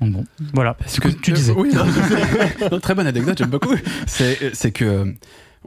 Donc 0.00 0.12
bon, 0.12 0.24
voilà. 0.52 0.74
Parce 0.74 0.98
que 0.98 1.08
tu 1.08 1.32
disais. 1.32 1.52
Oui, 1.56 1.72
non, 1.72 1.84
non, 2.70 2.80
très 2.80 2.94
bonne 2.94 3.06
anecdote, 3.06 3.38
j'aime 3.38 3.50
beaucoup. 3.50 3.74
C'est 4.06 4.52
c'est 4.54 4.72
que 4.72 5.14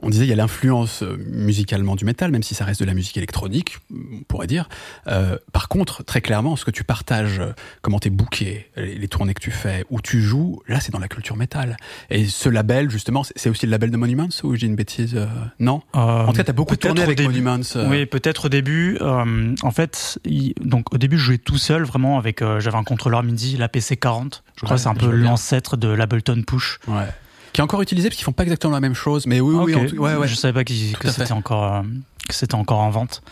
on 0.02 0.10
disait 0.10 0.24
il 0.24 0.28
y 0.28 0.32
a 0.32 0.36
l'influence 0.36 1.02
euh, 1.02 1.16
musicalement 1.30 1.96
du 1.96 2.04
métal, 2.04 2.30
même 2.30 2.42
si 2.42 2.54
ça 2.54 2.64
reste 2.64 2.80
de 2.80 2.84
la 2.86 2.94
musique 2.94 3.16
électronique, 3.16 3.78
on 3.92 4.22
pourrait 4.28 4.46
dire. 4.46 4.68
Euh, 5.06 5.36
par 5.52 5.68
contre, 5.68 6.02
très 6.04 6.20
clairement, 6.20 6.56
ce 6.56 6.64
que 6.64 6.70
tu 6.70 6.84
partages, 6.84 7.38
euh, 7.40 7.52
comment 7.82 7.98
t'es 7.98 8.10
booké, 8.10 8.68
les, 8.76 8.96
les 8.96 9.08
tournées 9.08 9.34
que 9.34 9.40
tu 9.40 9.50
fais, 9.50 9.84
où 9.90 10.00
tu 10.00 10.20
joues, 10.20 10.60
là, 10.68 10.80
c'est 10.80 10.92
dans 10.92 10.98
la 10.98 11.08
culture 11.08 11.36
métal. 11.36 11.76
Et 12.10 12.26
ce 12.26 12.48
label, 12.48 12.90
justement, 12.90 13.22
c'est 13.24 13.48
aussi 13.48 13.66
le 13.66 13.70
label 13.70 13.90
de 13.90 13.96
Monuments 13.96 14.28
ou 14.42 14.54
j'ai 14.56 14.66
une 14.66 14.76
bêtise 14.76 15.14
euh, 15.14 15.26
Non. 15.60 15.82
Euh, 15.94 15.98
En 15.98 16.26
tout 16.28 16.32
cas, 16.38 16.44
t'as 16.44 16.52
beaucoup 16.52 16.76
tourné 16.76 17.02
avec 17.02 17.16
début. 17.16 17.40
Monuments. 17.40 17.60
Oui, 17.88 18.06
peut-être 18.06 18.46
au 18.46 18.48
début. 18.48 18.98
en 19.00 19.70
fait, 19.70 20.18
il- 20.24 20.54
donc 20.60 20.92
au 20.94 20.98
début, 20.98 21.18
je 21.18 21.24
jouais 21.24 21.38
tout 21.38 21.58
seul, 21.58 21.84
vraiment 21.84 22.18
avec. 22.18 22.40
J'avais 22.58 22.76
un 22.76 22.84
contrôleur 22.84 23.22
MIDI, 23.22 23.56
la 23.56 23.68
PC 23.68 23.96
40. 23.96 24.42
Je 24.56 24.60
crois 24.64 24.70
Ouais, 24.70 24.76
que 24.76 24.82
c'est 24.82 24.88
un 24.88 24.94
peu 24.94 25.10
l'ancêtre 25.10 25.76
de 25.76 25.88
l'Ableton 25.88 26.42
Push. 26.46 26.78
ouais. 26.88 27.06
Qui 27.52 27.60
est 27.60 27.64
encore 27.64 27.82
utilisé 27.82 28.08
parce 28.08 28.16
qu'ils 28.16 28.24
font 28.24 28.32
pas 28.32 28.44
exactement 28.44 28.72
la 28.72 28.80
même 28.80 28.94
chose. 28.94 29.26
Mais 29.26 29.40
oui, 29.40 29.54
oui, 29.54 29.74
Ok. 29.74 29.80
en 29.82 29.86
tout- 29.86 29.96
ouais, 29.96 30.14
ouais. 30.16 30.28
Je 30.28 30.34
savais 30.34 30.52
pas 30.54 30.64
que 30.64 30.72
c'était 31.10 31.32
encore 31.32 31.64
euh, 31.74 31.82
que 32.28 32.34
c'était 32.34 32.54
encore 32.54 32.78
en 32.80 32.90
vente. 32.90 33.22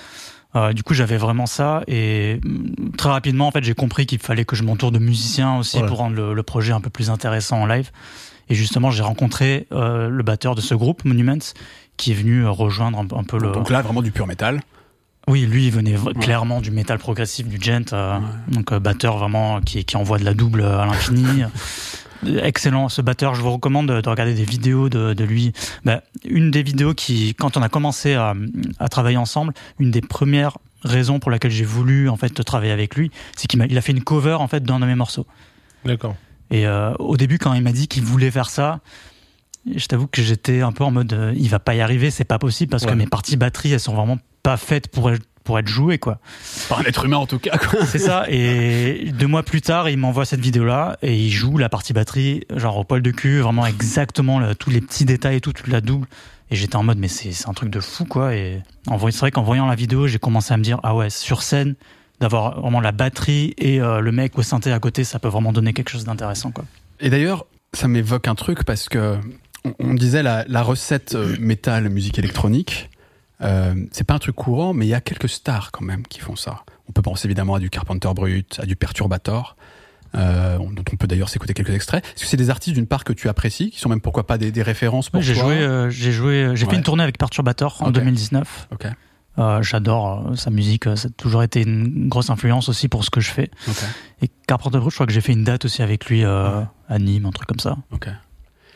Euh, 0.56 0.72
du 0.72 0.82
coup, 0.82 0.94
j'avais 0.94 1.16
vraiment 1.16 1.46
ça 1.46 1.82
et 1.86 2.40
mm, 2.42 2.96
très 2.98 3.08
rapidement, 3.08 3.46
en 3.46 3.50
fait, 3.52 3.62
j'ai 3.62 3.74
compris 3.74 4.04
qu'il 4.06 4.18
fallait 4.18 4.44
que 4.44 4.56
je 4.56 4.64
m'entoure 4.64 4.90
de 4.92 4.98
musiciens 4.98 5.56
aussi 5.58 5.80
pour 5.82 5.98
rendre 5.98 6.16
le, 6.16 6.34
le 6.34 6.42
projet 6.42 6.72
un 6.72 6.80
peu 6.80 6.90
plus 6.90 7.08
intéressant 7.08 7.62
en 7.62 7.66
live. 7.66 7.90
Et 8.48 8.54
justement, 8.56 8.90
j'ai 8.90 9.04
rencontré 9.04 9.68
euh, 9.70 10.08
le 10.08 10.22
batteur 10.24 10.56
de 10.56 10.60
ce 10.60 10.74
groupe, 10.74 11.04
Monuments, 11.04 11.54
qui 11.96 12.10
est 12.10 12.14
venu 12.14 12.44
rejoindre 12.48 12.98
un, 12.98 13.06
un 13.16 13.22
peu 13.22 13.38
le. 13.38 13.52
Donc 13.52 13.70
là, 13.70 13.80
vraiment 13.80 14.02
du 14.02 14.10
pur 14.10 14.26
métal. 14.26 14.60
Oui, 15.28 15.42
lui, 15.46 15.66
il 15.66 15.70
venait 15.72 15.94
clairement 16.20 16.60
du 16.60 16.72
métal 16.72 16.98
progressif, 16.98 17.46
du 17.46 17.60
gent, 17.62 17.92
euh, 17.92 18.18
donc 18.48 18.74
batteur 18.74 19.18
vraiment 19.18 19.60
qui, 19.60 19.84
qui 19.84 19.96
envoie 19.96 20.18
de 20.18 20.24
la 20.24 20.34
double 20.34 20.62
à 20.64 20.84
l'infini. 20.86 21.44
Excellent, 22.26 22.88
ce 22.88 23.02
batteur. 23.02 23.34
Je 23.34 23.42
vous 23.42 23.52
recommande 23.52 23.88
de, 23.88 24.00
de 24.00 24.08
regarder 24.08 24.34
des 24.34 24.44
vidéos 24.44 24.88
de, 24.88 25.14
de 25.14 25.24
lui. 25.24 25.52
Bah, 25.84 26.02
une 26.24 26.50
des 26.50 26.62
vidéos 26.62 26.94
qui, 26.94 27.34
quand 27.34 27.56
on 27.56 27.62
a 27.62 27.68
commencé 27.68 28.14
à, 28.14 28.34
à 28.78 28.88
travailler 28.88 29.16
ensemble, 29.16 29.54
une 29.78 29.90
des 29.90 30.00
premières 30.00 30.58
raisons 30.82 31.18
pour 31.18 31.30
laquelle 31.30 31.50
j'ai 31.50 31.64
voulu 31.64 32.08
en 32.08 32.16
fait 32.16 32.42
travailler 32.44 32.72
avec 32.72 32.96
lui, 32.96 33.10
c'est 33.36 33.46
qu'il 33.46 33.64
il 33.68 33.78
a 33.78 33.80
fait 33.80 33.92
une 33.92 34.02
cover 34.02 34.34
en 34.34 34.48
fait 34.48 34.62
d'un 34.62 34.80
de 34.80 34.86
mes 34.86 34.94
morceaux. 34.94 35.26
D'accord. 35.84 36.16
Et 36.50 36.66
euh, 36.66 36.92
au 36.98 37.16
début, 37.16 37.38
quand 37.38 37.52
il 37.54 37.62
m'a 37.62 37.72
dit 37.72 37.86
qu'il 37.86 38.02
voulait 38.02 38.30
faire 38.30 38.50
ça, 38.50 38.80
je 39.74 39.86
t'avoue 39.86 40.06
que 40.06 40.22
j'étais 40.22 40.62
un 40.62 40.72
peu 40.72 40.84
en 40.84 40.90
mode, 40.90 41.12
euh, 41.12 41.34
il 41.36 41.48
va 41.48 41.58
pas 41.58 41.74
y 41.74 41.80
arriver, 41.80 42.10
c'est 42.10 42.24
pas 42.24 42.38
possible 42.38 42.70
parce 42.70 42.86
que 42.86 42.94
mes 42.94 43.06
parties 43.06 43.36
batterie, 43.36 43.72
elles 43.72 43.80
sont 43.80 43.94
vraiment 43.94 44.18
pas 44.42 44.56
faites 44.56 44.88
pour 44.88 45.10
être, 45.10 45.26
pour 45.44 45.58
être 45.58 45.68
jouées, 45.68 45.98
quoi. 45.98 46.18
Par 46.68 46.80
un 46.80 46.84
être 46.84 47.04
humain 47.04 47.16
en 47.16 47.26
tout 47.26 47.38
cas. 47.38 47.56
Quoi. 47.58 47.84
C'est 47.86 47.98
ça. 47.98 48.24
Et 48.28 49.10
deux 49.12 49.26
mois 49.26 49.42
plus 49.42 49.62
tard, 49.62 49.88
il 49.88 49.96
m'envoie 49.96 50.24
cette 50.24 50.40
vidéo-là 50.40 50.98
et 51.02 51.16
il 51.16 51.30
joue 51.30 51.56
la 51.58 51.68
partie 51.68 51.92
batterie, 51.92 52.44
genre 52.56 52.76
au 52.78 52.84
poil 52.84 53.02
de 53.02 53.10
cul, 53.10 53.40
vraiment 53.40 53.66
exactement 53.66 54.54
tous 54.54 54.70
les 54.70 54.80
petits 54.80 55.04
détails 55.04 55.36
et 55.36 55.40
tout, 55.40 55.52
toute 55.52 55.68
la 55.68 55.80
double. 55.80 56.06
Et 56.52 56.56
j'étais 56.56 56.76
en 56.76 56.82
mode, 56.82 56.98
mais 56.98 57.08
c'est 57.08 57.32
c'est 57.32 57.48
un 57.48 57.52
truc 57.54 57.70
de 57.70 57.80
fou, 57.80 58.04
quoi. 58.04 58.34
Et 58.34 58.60
en 58.88 58.96
voyant- 58.96 59.12
c'est 59.12 59.20
vrai 59.20 59.30
qu'en 59.30 59.42
voyant 59.42 59.66
la 59.66 59.76
vidéo, 59.76 60.06
j'ai 60.08 60.18
commencé 60.18 60.52
à 60.52 60.56
me 60.56 60.62
dire, 60.62 60.80
ah 60.82 60.94
ouais, 60.96 61.08
sur 61.10 61.42
scène, 61.42 61.74
d'avoir 62.20 62.60
vraiment 62.60 62.80
la 62.80 62.92
batterie 62.92 63.54
et 63.56 63.80
euh, 63.80 64.00
le 64.00 64.12
mec 64.12 64.36
au 64.38 64.42
synthé 64.42 64.72
à 64.72 64.78
côté, 64.78 65.04
ça 65.04 65.18
peut 65.18 65.28
vraiment 65.28 65.52
donner 65.52 65.72
quelque 65.72 65.90
chose 65.90 66.04
d'intéressant, 66.04 66.50
quoi. 66.50 66.64
Et 67.00 67.08
d'ailleurs, 67.08 67.46
ça 67.72 67.88
m'évoque 67.88 68.28
un 68.28 68.34
truc 68.34 68.64
parce 68.64 68.88
que 68.88 69.16
on, 69.64 69.72
on 69.78 69.94
disait 69.94 70.22
la, 70.22 70.44
la 70.48 70.62
recette 70.62 71.14
euh, 71.14 71.36
métal, 71.40 71.88
musique 71.88 72.18
électronique. 72.18 72.90
Euh, 73.42 73.74
c'est 73.92 74.04
pas 74.04 74.14
un 74.14 74.18
truc 74.18 74.34
courant, 74.36 74.72
mais 74.74 74.86
il 74.86 74.90
y 74.90 74.94
a 74.94 75.00
quelques 75.00 75.28
stars 75.28 75.70
quand 75.72 75.84
même 75.84 76.02
qui 76.06 76.20
font 76.20 76.36
ça. 76.36 76.64
On 76.88 76.92
peut 76.92 77.02
penser 77.02 77.26
évidemment 77.26 77.54
à 77.54 77.58
du 77.60 77.70
Carpenter 77.70 78.08
Brut, 78.14 78.58
à 78.62 78.66
du 78.66 78.76
Perturbator, 78.76 79.56
euh, 80.16 80.58
dont 80.58 80.84
on 80.92 80.96
peut 80.96 81.06
d'ailleurs 81.06 81.28
s'écouter 81.28 81.54
quelques 81.54 81.70
extraits. 81.74 82.04
Est-ce 82.04 82.24
que 82.24 82.28
c'est 82.28 82.36
des 82.36 82.50
artistes 82.50 82.74
d'une 82.74 82.86
part 82.86 83.04
que 83.04 83.12
tu 83.12 83.28
apprécies, 83.28 83.70
qui 83.70 83.78
sont 83.78 83.88
même 83.88 84.00
pourquoi 84.00 84.26
pas 84.26 84.38
des, 84.38 84.50
des 84.52 84.62
références 84.62 85.08
pour 85.08 85.20
Oui, 85.20 85.24
j'ai 85.26 85.34
toi 85.34 85.44
joué, 85.44 85.54
euh, 85.58 85.88
j'ai 85.90 86.12
joué, 86.12 86.42
euh, 86.42 86.54
j'ai 86.56 86.64
Ouais. 86.64 86.70
fait 86.72 86.76
une 86.76 86.82
tournée 86.82 87.02
avec 87.02 87.16
Perturbator 87.16 87.82
en 87.82 87.86
Ok. 87.88 87.92
2019. 87.94 88.68
Ok, 88.72 88.86
Euh, 89.38 89.62
J'adore 89.62 90.32
sa 90.36 90.50
musique, 90.50 90.84
ça 90.96 91.06
a 91.06 91.10
toujours 91.16 91.42
été 91.44 91.62
une 91.62 92.08
grosse 92.08 92.28
influence 92.30 92.68
aussi 92.68 92.88
pour 92.88 93.04
ce 93.04 93.10
que 93.10 93.20
je 93.20 93.30
fais. 93.30 93.50
Et 94.20 94.28
Carpenter 94.48 94.78
Brut, 94.78 94.90
je 94.90 94.96
crois 94.96 95.06
que 95.06 95.12
j'ai 95.12 95.20
fait 95.22 95.32
une 95.32 95.44
date 95.44 95.64
aussi 95.64 95.82
avec 95.82 96.06
lui 96.06 96.26
Ouais. 96.26 96.64
à 96.88 96.98
Nîmes, 96.98 97.24
un 97.26 97.30
truc 97.30 97.46
comme 97.48 97.60
ça. 97.60 97.76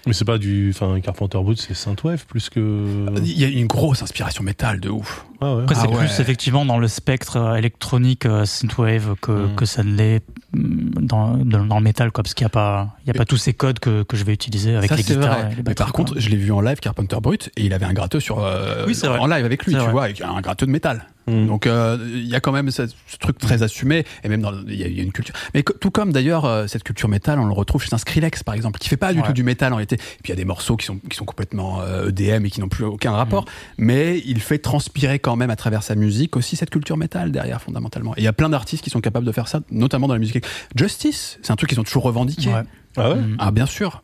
Mais 0.06 0.12
c'est 0.12 0.24
pas 0.24 0.38
du. 0.38 0.70
Enfin, 0.74 1.00
Carpenter 1.00 1.38
Brut, 1.42 1.60
c'est 1.60 1.74
Synthwave 1.74 2.26
plus 2.26 2.50
que. 2.50 3.06
Il 3.18 3.38
y 3.38 3.44
a 3.44 3.48
une 3.48 3.66
grosse 3.66 4.02
inspiration 4.02 4.44
métal 4.44 4.80
de 4.80 4.90
ouf. 4.90 5.26
Ah 5.44 5.56
ouais. 5.56 5.62
Après, 5.64 5.74
Ah 5.78 5.82
c'est 5.82 5.88
ouais. 5.88 5.98
plus 5.98 6.20
effectivement 6.20 6.64
dans 6.64 6.78
le 6.78 6.88
spectre 6.88 7.36
euh, 7.36 7.54
électronique 7.56 8.26
euh, 8.26 8.44
synthwave 8.44 9.14
que, 9.20 9.32
Mm. 9.32 9.54
que 9.56 9.64
ça 9.66 9.82
ne 9.82 9.94
l'est 9.94 10.22
mm, 10.52 11.04
dans, 11.06 11.36
dans, 11.36 11.64
dans 11.64 11.78
le 11.78 11.84
métal, 11.84 12.10
quoi, 12.12 12.22
parce 12.24 12.34
qu'il 12.34 12.44
n'y 12.44 12.48
a 12.48 12.50
pas, 12.50 12.96
il 13.04 13.08
y 13.08 13.10
a 13.10 13.14
pas 13.14 13.24
tous 13.24 13.36
ces 13.36 13.52
codes 13.54 13.78
que, 13.78 14.02
que 14.04 14.16
je 14.16 14.24
vais 14.24 14.32
utiliser 14.32 14.74
avec 14.76 14.88
ça, 14.90 14.96
les 14.96 15.02
guitares. 15.02 15.38
vrai. 15.38 15.46
et 15.46 15.50
les 15.50 15.56
Mais 15.56 15.62
batteries, 15.62 15.74
par 15.74 15.92
quoi. 15.92 16.04
contre, 16.04 16.18
je 16.20 16.28
l'ai 16.30 16.36
vu 16.36 16.50
en 16.52 16.60
live, 16.60 16.78
Carpenter 16.80 17.16
Brut, 17.22 17.50
et 17.56 17.64
il 17.64 17.72
avait 17.74 17.86
un 17.86 17.92
gratteux 17.92 18.20
sur, 18.20 18.38
euh, 18.44 18.84
Oui, 18.86 18.96
en 19.06 19.26
live 19.26 19.44
avec 19.44 19.64
lui, 19.66 19.72
tu 19.74 19.78
vrai. 19.78 19.90
vois, 19.92 20.04
avec 20.04 20.20
un 20.20 20.40
gratteux 20.40 20.66
de 20.66 20.70
métal. 20.72 21.06
Mm. 21.26 21.46
Donc 21.46 21.66
euh, 21.66 21.96
il 22.12 22.26
y 22.26 22.34
a 22.34 22.40
quand 22.40 22.52
même 22.52 22.70
ce, 22.70 22.86
ce 22.86 23.16
truc 23.18 23.38
très 23.38 23.62
assumé 23.62 24.04
et 24.24 24.28
même 24.28 24.46
il 24.68 24.74
y, 24.78 24.84
a- 24.84 24.88
il 24.88 24.94
y 24.94 25.00
a 25.00 25.02
une 25.02 25.10
culture. 25.12 25.34
Mais 25.54 25.62
tout 25.62 25.90
comme 25.90 26.12
d'ailleurs 26.12 26.44
euh, 26.44 26.66
cette 26.66 26.82
culture 26.84 27.08
métal, 27.08 27.38
on 27.40 27.46
le 27.46 27.54
retrouve 27.54 27.82
chez 27.82 27.94
un 27.94 27.98
Skrillex 27.98 28.42
par 28.42 28.54
exemple, 28.54 28.78
qui 28.78 28.90
fait 28.90 28.98
pas 28.98 29.14
du 29.14 29.20
Ouais. 29.20 29.26
tout 29.26 29.32
du 29.32 29.42
métal 29.42 29.72
en 29.72 29.76
réalité. 29.76 29.94
Et 29.94 29.98
puis 30.22 30.24
il 30.26 30.28
y 30.28 30.32
a 30.34 30.36
des 30.36 30.44
morceaux 30.44 30.76
qui 30.76 30.84
sont 30.84 30.98
qui 30.98 31.16
sont 31.16 31.24
complètement 31.24 31.80
euh, 31.80 32.10
EDM 32.10 32.44
et 32.44 32.50
qui 32.50 32.60
n'ont 32.60 32.68
plus 32.68 32.84
aucun 32.84 33.12
Mm. 33.12 33.14
rapport, 33.14 33.46
mais 33.78 34.22
il 34.26 34.38
fait 34.42 34.58
transpirer 34.58 35.18
quand 35.18 35.33
même 35.36 35.50
à 35.50 35.56
travers 35.56 35.82
sa 35.82 35.94
musique 35.94 36.36
aussi 36.36 36.56
cette 36.56 36.70
culture 36.70 36.96
métal 36.96 37.32
derrière 37.32 37.60
fondamentalement. 37.60 38.14
Et 38.16 38.20
il 38.20 38.24
y 38.24 38.28
a 38.28 38.32
plein 38.32 38.48
d'artistes 38.48 38.82
qui 38.84 38.90
sont 38.90 39.00
capables 39.00 39.26
de 39.26 39.32
faire 39.32 39.48
ça, 39.48 39.60
notamment 39.70 40.06
dans 40.08 40.14
la 40.14 40.20
musique. 40.20 40.44
Justice, 40.74 41.38
c'est 41.42 41.50
un 41.52 41.56
truc 41.56 41.70
qu'ils 41.70 41.80
ont 41.80 41.84
toujours 41.84 42.02
revendiqué. 42.04 42.50
Ouais. 42.50 42.62
Ah 42.96 43.10
ouais. 43.10 43.16
Ah 43.38 43.50
bien 43.50 43.66
sûr. 43.66 44.02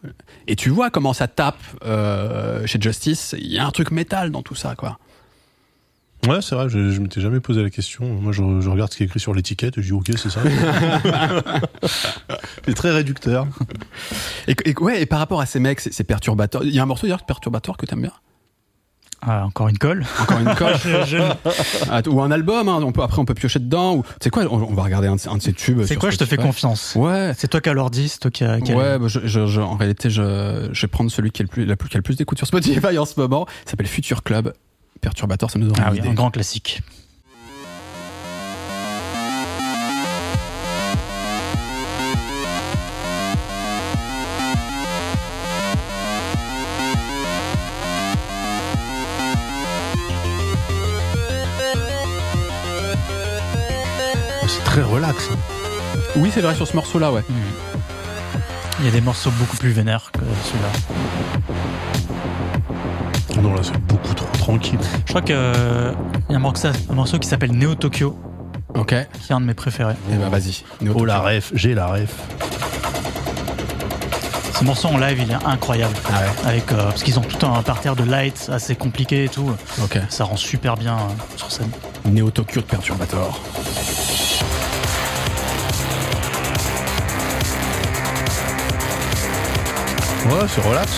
Et 0.49 0.57
tu 0.57 0.69
vois 0.71 0.91
comment 0.91 1.13
ça 1.13 1.29
tape 1.29 1.61
euh, 1.85 2.67
chez 2.67 2.81
Justice. 2.81 3.35
Il 3.39 3.53
y 3.53 3.59
a 3.59 3.67
un 3.67 3.71
truc 3.71 3.91
métal 3.93 4.31
dans 4.31 4.43
tout 4.43 4.55
ça, 4.57 4.75
quoi. 4.75 4.99
Ouais, 6.29 6.43
c'est 6.43 6.55
vrai, 6.55 6.69
je, 6.69 6.91
je 6.91 7.01
m'étais 7.01 7.21
jamais 7.23 7.41
posé 7.41 7.63
la 7.63 7.71
question. 7.71 8.05
Moi, 8.05 8.33
je, 8.33 8.43
je 8.61 8.69
regarde 8.69 8.93
ce 8.93 8.97
qui 8.99 9.05
est 9.05 9.07
écrit 9.07 9.21
sur 9.21 9.33
l'étiquette 9.33 9.79
et 9.79 9.83
je 9.83 9.87
dis 9.87 9.93
ok, 9.93 10.11
c'est 10.19 10.29
ça. 10.29 10.41
c'est 12.67 12.75
très 12.75 12.91
réducteur. 12.91 13.47
Et, 14.47 14.55
et- 14.67 14.75
ouais, 14.79 15.01
et 15.03 15.07
par 15.07 15.19
rapport 15.19 15.41
à 15.41 15.47
ces 15.47 15.61
mecs, 15.61 15.81
ces, 15.81 15.93
ces 15.93 16.05
perturbateurs, 16.05 16.63
il 16.65 16.75
y 16.75 16.79
a 16.79 16.83
un 16.83 16.87
morceau 16.87 17.07
d'ailleurs 17.07 17.21
de 17.21 17.25
perturbateur 17.25 17.77
que 17.77 17.87
t'aimes 17.87 18.03
bien? 18.03 18.13
Ah, 19.23 19.45
encore 19.45 19.69
une 19.69 19.77
colle. 19.79 20.07
Encore 20.21 20.39
une 20.41 20.55
colle. 20.55 20.75
Ah, 21.91 22.01
ou 22.09 22.21
un 22.23 22.31
album. 22.31 22.69
hein, 22.69 22.81
on 22.83 22.93
peut 22.93 23.03
après 23.03 23.19
on 23.21 23.25
peut 23.25 23.35
piocher 23.35 23.59
dedans. 23.59 23.97
Ou 23.97 24.03
tu 24.03 24.09
sais 24.25 24.31
quoi, 24.31 24.45
on, 24.51 24.63
on 24.63 24.75
va 24.75 24.83
regarder 24.83 25.09
un, 25.09 25.17
de 25.17 25.21
ces- 25.21 25.29
un 25.29 25.37
de 25.37 25.43
ces 25.43 25.53
tubes. 25.53 25.83
C'est 25.85 25.97
quoi 25.97 26.11
Je 26.11 26.17
te 26.19 26.25
fais 26.25 26.37
confiance. 26.37 26.95
Ouais. 26.97 27.33
C'est 27.37 27.49
toi 27.49 27.61
qui 27.61 27.69
as 27.69 27.75
l'ordi, 27.75 28.09
c'est 28.09 28.19
toi 28.19 28.31
qui 28.31 28.45
a. 28.45 28.61
qui 28.61 28.73
a- 28.73 28.77
Ouais, 28.77 28.99
bah, 28.99 29.09
je, 29.09 29.21
je- 29.25 29.47
je- 29.47 29.61
en 29.61 29.77
réalité, 29.77 30.09
je, 30.11 30.69
je 30.73 30.81
vais 30.81 30.89
prendre 30.89 31.11
celui 31.11 31.31
qui 31.31 31.43
a 31.43 31.45
le 31.45 31.49
plus, 31.49 31.65
la 31.67 31.77
plus, 31.77 31.89
qui 31.89 31.97
a 31.97 31.99
le 31.99 32.03
plus 32.03 32.17
d'écoute 32.17 32.39
sur 32.39 32.47
Spotify 32.47 32.97
en 32.99 33.05
ce 33.05 33.19
moment. 33.21 33.47
Il 33.67 33.71
s'appelle 33.71 33.87
Future 33.89 34.23
Club. 34.23 34.53
Perturbateur, 35.01 35.51
ça 35.51 35.59
nous 35.59 35.67
donne 35.69 35.77
Ah 35.85 35.91
oui, 35.93 36.01
un 36.07 36.13
grand 36.15 36.31
classique. 36.31 36.83
Très 54.71 54.83
relax. 54.83 55.29
hein. 55.33 55.37
Oui, 56.17 56.31
c'est 56.33 56.41
vrai 56.41 56.55
sur 56.55 56.67
ce 56.67 56.77
morceau-là, 56.77 57.11
ouais. 57.11 57.23
Mm. 57.29 57.35
Il 58.79 58.85
y 58.87 58.89
a 58.89 58.93
des 58.93 59.01
morceaux 59.01 59.33
beaucoup 59.33 59.57
plus 59.57 59.71
vénères 59.73 60.13
que 60.13 60.21
celui-là. 60.45 60.69
Non, 63.43 63.55
là, 63.55 63.61
c'est 63.65 63.77
beaucoup 63.85 64.15
trop 64.15 64.29
tranquille. 64.39 64.79
Je 65.07 65.11
crois 65.11 65.23
qu'il 65.23 65.35
y 65.35 65.39
a 65.39 66.37
un 66.37 66.39
morceau, 66.39 67.19
qui 67.19 67.29
s'appelle 67.29 67.53
Neo 67.53 67.75
Tokyo, 67.75 68.17
Ok. 68.77 68.95
Qui 69.21 69.33
est 69.33 69.35
un 69.35 69.41
de 69.41 69.47
mes 69.47 69.55
préférés. 69.55 69.97
ben 70.09 70.29
vas-y. 70.29 70.63
Oh 70.95 71.05
la 71.05 71.19
ref, 71.19 71.51
j'ai 71.55 71.75
la 71.75 71.89
ref. 71.89 72.15
Ce 74.57 74.65
morceau 74.65 74.89
en 74.89 74.99
live, 74.99 75.19
il 75.27 75.31
est 75.33 75.45
incroyable. 75.45 75.95
Ah 76.09 76.21
ouais. 76.21 76.49
Avec, 76.49 76.71
euh, 76.71 76.85
parce 76.85 77.03
qu'ils 77.03 77.19
ont 77.19 77.23
tout 77.23 77.45
un 77.47 77.61
parterre 77.63 77.97
de 77.97 78.05
lights 78.05 78.49
assez 78.53 78.77
compliqué 78.77 79.25
et 79.25 79.29
tout. 79.29 79.51
Ok. 79.83 79.99
Ça 80.09 80.23
rend 80.25 80.37
super 80.37 80.77
bien 80.77 80.95
euh, 80.97 81.37
sur 81.37 81.51
scène. 81.51 81.71
Néo 82.05 82.31
Tokyo 82.31 82.61
de 82.61 82.67
Perturbator. 82.67 83.41
Ouais, 90.31 90.47
c'est 90.49 90.61
relax. 90.67 90.93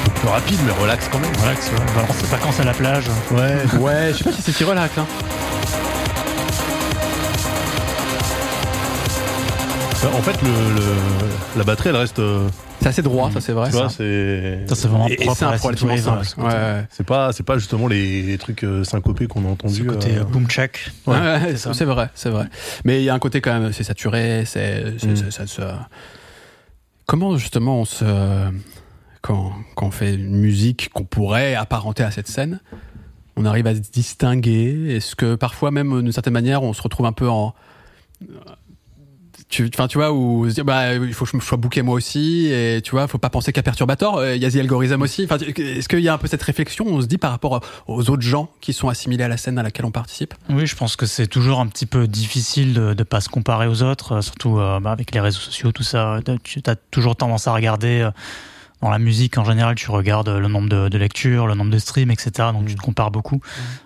Un 0.00 0.04
peu 0.04 0.10
plus 0.20 0.28
rapide, 0.28 0.58
mais 0.66 0.72
relax 0.72 1.08
quand 1.10 1.18
même. 1.18 1.30
C'est- 1.60 1.94
balance 1.94 2.16
ses 2.16 2.26
vacances 2.26 2.60
à 2.60 2.64
la 2.64 2.74
plage. 2.74 3.04
Ouais. 3.30 3.56
Ouais, 3.80 4.08
je 4.12 4.18
sais 4.18 4.24
pas 4.24 4.32
si 4.32 4.42
c'est 4.42 4.52
si 4.52 4.64
relax. 4.64 4.96
Hein. 4.98 5.06
En 10.14 10.20
fait, 10.20 10.40
le, 10.42 10.48
le- 10.48 11.58
la 11.58 11.64
batterie, 11.64 11.88
elle 11.90 11.96
reste. 11.96 12.18
euh, 12.18 12.48
C'est 12.80 12.88
assez 12.88 13.02
droit, 13.02 13.30
ça 13.32 13.40
c'est 13.40 13.52
vrai. 13.52 13.70
tu 13.70 13.76
vois, 13.76 13.88
ça. 13.88 13.96
c'est. 13.98 14.58
Ça, 14.68 14.74
c'est 14.74 14.88
vraiment 14.88 15.08
Et, 15.08 15.12
et 15.12 15.16
propre 15.16 15.36
c'est 15.38 15.44
à 15.44 15.48
un 15.48 15.52
la 15.52 15.58
synthwave, 15.58 16.08
euh, 16.08 16.18
Ouais, 16.18 16.24
ce 16.24 16.34
côté- 16.34 16.46
ouais. 16.48 16.84
C'est 16.90 17.06
pas, 17.06 17.32
c'est 17.32 17.42
pas 17.44 17.58
justement 17.58 17.86
les, 17.88 18.22
les 18.22 18.38
trucs 18.38 18.64
euh, 18.64 18.84
syncopés 18.84 19.26
qu'on 19.26 19.44
a 19.46 19.48
entendus. 19.48 19.84
Côté 19.84 20.16
euh, 20.16 20.20
euh, 20.20 20.24
boom 20.24 20.46
check. 20.48 20.90
Ouais, 21.06 21.14
Ouais, 21.16 21.20
ouais, 21.20 21.40
c'est 21.56 21.72
ça. 21.72 21.84
vrai, 21.84 22.08
c'est 22.14 22.30
vrai. 22.30 22.46
Mais 22.84 23.00
il 23.00 23.04
y 23.04 23.10
a 23.10 23.14
un 23.14 23.18
côté 23.20 23.40
quand 23.40 23.58
même, 23.58 23.72
c'est 23.72 23.84
saturé, 23.84 24.42
c'est, 24.44 24.84
c'est- 24.98 25.06
Mm. 25.06 25.16
c'est- 25.16 25.30
ça 25.30 25.46
se- 25.46 25.62
Comment 27.06 27.36
justement 27.36 27.80
on 27.80 27.84
se, 27.84 28.50
quand, 29.20 29.52
quand 29.74 29.86
on 29.86 29.90
fait 29.90 30.14
une 30.14 30.36
musique 30.36 30.90
qu'on 30.92 31.04
pourrait 31.04 31.54
apparenter 31.54 32.02
à 32.02 32.10
cette 32.10 32.28
scène, 32.28 32.60
on 33.36 33.44
arrive 33.44 33.66
à 33.66 33.74
se 33.74 33.80
distinguer? 33.80 34.96
Est-ce 34.96 35.16
que 35.16 35.34
parfois 35.34 35.70
même 35.70 36.02
d'une 36.02 36.12
certaine 36.12 36.32
manière, 36.32 36.62
on 36.62 36.72
se 36.72 36.82
retrouve 36.82 37.06
un 37.06 37.12
peu 37.12 37.28
en 37.28 37.54
tu, 39.52 39.68
enfin, 39.72 39.86
tu 39.86 39.98
vois, 39.98 40.12
où 40.12 40.48
se 40.48 40.54
dire, 40.54 40.64
bah, 40.64 40.94
il 40.94 41.12
faut 41.12 41.26
que 41.26 41.30
je 41.30 41.36
me 41.36 41.42
sois 41.42 41.58
booké 41.58 41.82
moi 41.82 41.94
aussi, 41.94 42.46
et 42.46 42.80
tu 42.82 42.92
vois, 42.92 43.06
faut 43.06 43.18
pas 43.18 43.28
penser 43.28 43.52
qu'à 43.52 43.62
Perturbator, 43.62 44.16
euh, 44.16 44.34
il 44.34 44.42
y 44.42 44.46
a 44.46 44.50
The 44.50 44.56
Algorithm 44.56 45.02
aussi. 45.02 45.24
Enfin, 45.24 45.36
est-ce 45.36 45.88
qu'il 45.88 46.00
y 46.00 46.08
a 46.08 46.14
un 46.14 46.18
peu 46.18 46.26
cette 46.26 46.42
réflexion, 46.42 46.86
on 46.88 47.02
se 47.02 47.06
dit 47.06 47.18
par 47.18 47.30
rapport 47.30 47.60
aux 47.86 48.10
autres 48.10 48.22
gens 48.22 48.48
qui 48.62 48.72
sont 48.72 48.88
assimilés 48.88 49.24
à 49.24 49.28
la 49.28 49.36
scène 49.36 49.58
à 49.58 49.62
laquelle 49.62 49.84
on 49.84 49.90
participe? 49.90 50.32
Oui, 50.48 50.66
je 50.66 50.74
pense 50.74 50.96
que 50.96 51.04
c'est 51.04 51.26
toujours 51.26 51.60
un 51.60 51.66
petit 51.66 51.84
peu 51.84 52.08
difficile 52.08 52.72
de 52.72 52.94
ne 52.94 53.02
pas 53.02 53.20
se 53.20 53.28
comparer 53.28 53.66
aux 53.66 53.82
autres, 53.82 54.12
euh, 54.12 54.20
surtout 54.22 54.58
euh, 54.58 54.80
bah, 54.80 54.90
avec 54.90 55.14
les 55.14 55.20
réseaux 55.20 55.40
sociaux, 55.40 55.70
tout 55.70 55.82
ça. 55.82 56.20
Tu 56.44 56.62
as 56.66 56.76
toujours 56.90 57.14
tendance 57.14 57.46
à 57.46 57.52
regarder, 57.52 58.00
euh, 58.00 58.10
dans 58.80 58.90
la 58.90 58.98
musique 58.98 59.36
en 59.38 59.44
général, 59.44 59.74
tu 59.76 59.90
regardes 59.90 60.30
le 60.30 60.48
nombre 60.48 60.68
de, 60.68 60.88
de 60.88 60.98
lectures, 60.98 61.46
le 61.46 61.54
nombre 61.54 61.70
de 61.70 61.78
streams, 61.78 62.10
etc. 62.10 62.48
Donc 62.52 62.66
tu 62.66 62.74
te 62.74 62.80
compares 62.80 63.10
beaucoup. 63.10 63.40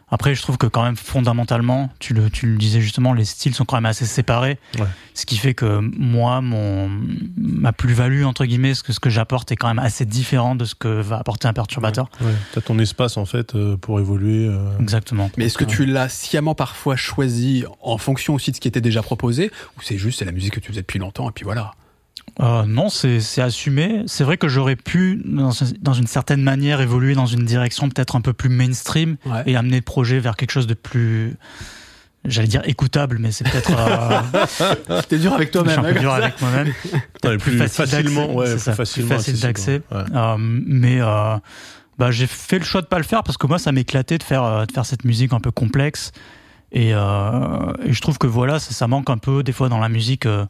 Après, 0.09 0.37
je 0.37 0.43
trouve 0.43 0.57
que 0.57 0.67
quand 0.69 0.85
même 0.85 0.97
fondamentalement, 0.97 1.91
tu 1.99 2.15
le, 2.15 2.31
tu 2.31 2.47
le 2.47 2.59
disais 2.59 2.81
justement, 2.81 3.13
les 3.13 3.25
styles 3.25 3.55
sont 3.55 3.65
quand 3.65 3.77
même 3.77 3.87
assez 3.87 4.07
séparés. 4.07 4.59
Ouais. 4.79 4.87
Ce 5.15 5.27
qui 5.27 5.37
fait 5.37 5.55
que 5.55 5.81
moi, 5.81 6.41
mon, 6.41 6.89
ma 7.37 7.73
plus-value, 7.73 8.23
entre 8.25 8.45
guillemets, 8.45 8.75
ce 8.75 8.85
que, 8.85 8.93
ce 8.93 9.01
que 9.01 9.11
j'apporte 9.11 9.51
est 9.51 9.57
quand 9.57 9.67
même 9.67 9.81
assez 9.81 10.05
différent 10.05 10.55
de 10.55 10.65
ce 10.65 10.77
que 10.77 10.87
va 11.01 11.19
apporter 11.19 11.49
un 11.49 11.53
perturbateur. 11.53 12.09
Ouais. 12.21 12.33
T'as 12.53 12.61
ton 12.61 12.79
espace 12.79 13.17
en 13.17 13.25
fait 13.27 13.55
euh, 13.57 13.77
pour 13.77 13.99
évoluer. 13.99 14.47
euh. 14.49 14.79
Exactement. 14.81 15.31
Mais 15.37 15.47
est-ce 15.47 15.59
que 15.59 15.65
tu 15.65 15.87
l'as 15.87 16.09
sciemment 16.09 16.55
parfois 16.55 16.95
choisi 16.95 17.65
en 17.83 17.99
fonction 17.99 18.35
aussi 18.35 18.53
de 18.53 18.57
ce 18.57 18.61
qui 18.61 18.69
était 18.69 18.81
déjà 18.81 19.03
proposé 19.03 19.51
ou 19.77 19.83
c'est 19.83 19.99
juste 19.99 20.21
c'est 20.21 20.25
la 20.25 20.33
musique 20.33 20.55
que 20.55 20.61
tu 20.61 20.69
faisais 20.69 20.83
depuis 20.83 20.99
longtemps 21.01 21.29
et 21.29 21.33
puis 21.33 21.45
voilà 21.45 21.73
Euh, 22.41 22.65
non, 22.67 22.89
c'est 22.91 23.21
c'est 23.21 23.41
assumé. 23.41 24.03
C'est 24.07 24.23
vrai 24.25 24.37
que 24.37 24.47
j'aurais 24.49 24.77
pu, 24.77 25.23
dans, 25.25 25.51
dans 25.81 25.93
une 25.95 26.07
certaine 26.07 26.43
manière, 26.43 26.81
évoluer 26.83 27.15
dans 27.15 27.27
une 27.27 27.45
direction 27.47 27.89
peut-être 27.89 28.15
un 28.17 28.21
peu 28.21 28.33
plus 28.35 28.51
mainstream 28.51 29.17
Ouais. 29.25 29.43
et 29.47 29.57
amener 29.57 29.77
le 29.77 29.83
projet 29.83 30.19
vers 30.19 30.37
quelque 30.37 30.51
chose 30.51 30.67
de 30.67 30.75
plus, 30.75 31.37
j'allais 32.27 32.49
dire 32.49 32.61
écoutable, 32.67 33.17
mais 33.21 33.33
c'est 33.33 33.49
peut-être 33.51 33.73
euh, 33.73 35.03
T'es 35.09 35.19
dur 35.19 35.33
avec 35.33 35.49
je 35.55 35.59
suis 35.59 35.65
toi-même. 35.65 35.79
un 35.79 35.93
peu 35.93 35.97
hein, 35.99 36.01
dur 36.01 36.13
avec 36.13 36.41
moi-même. 36.43 36.73
Ouais, 37.25 37.39
plus 37.39 37.57
facile 37.57 37.87
facilement, 37.87 38.27
d'accès, 38.27 38.37
ouais, 38.37 38.51
plus 38.51 38.59
ça, 38.61 38.71
plus 38.73 38.77
facilement 38.77 39.09
facile 39.17 39.41
d'accès. 39.41 39.83
ouais. 39.91 40.03
Euh, 40.15 40.37
mais 40.39 41.01
euh, 41.01 41.37
bah, 41.99 42.11
j'ai 42.11 42.27
fait 42.27 42.59
le 42.59 42.65
choix 42.67 42.83
de 42.83 42.87
pas 42.87 42.99
le 42.99 43.05
faire 43.05 43.23
parce 43.23 43.39
que 43.39 43.47
moi, 43.47 43.59
ça 43.59 43.73
m'éclatait 43.73 44.19
de 44.19 44.23
faire 44.23 44.45
euh, 44.45 44.67
de 44.67 44.73
faire 44.73 44.85
cette 44.85 45.05
musique 45.05 45.33
un 45.33 45.41
peu 45.41 45.51
complexe. 45.51 46.13
Et, 46.73 46.91
euh, 46.93 47.73
et 47.85 47.93
je 47.95 48.01
trouve 48.03 48.19
que 48.19 48.27
voilà, 48.27 48.59
ça, 48.59 48.73
ça 48.73 48.87
manque 48.89 49.09
un 49.09 49.17
peu 49.19 49.43
des 49.43 49.53
fois 49.53 49.69
dans 49.71 49.79
la 49.79 49.89
musique 49.89 50.27
euh, 50.27 50.45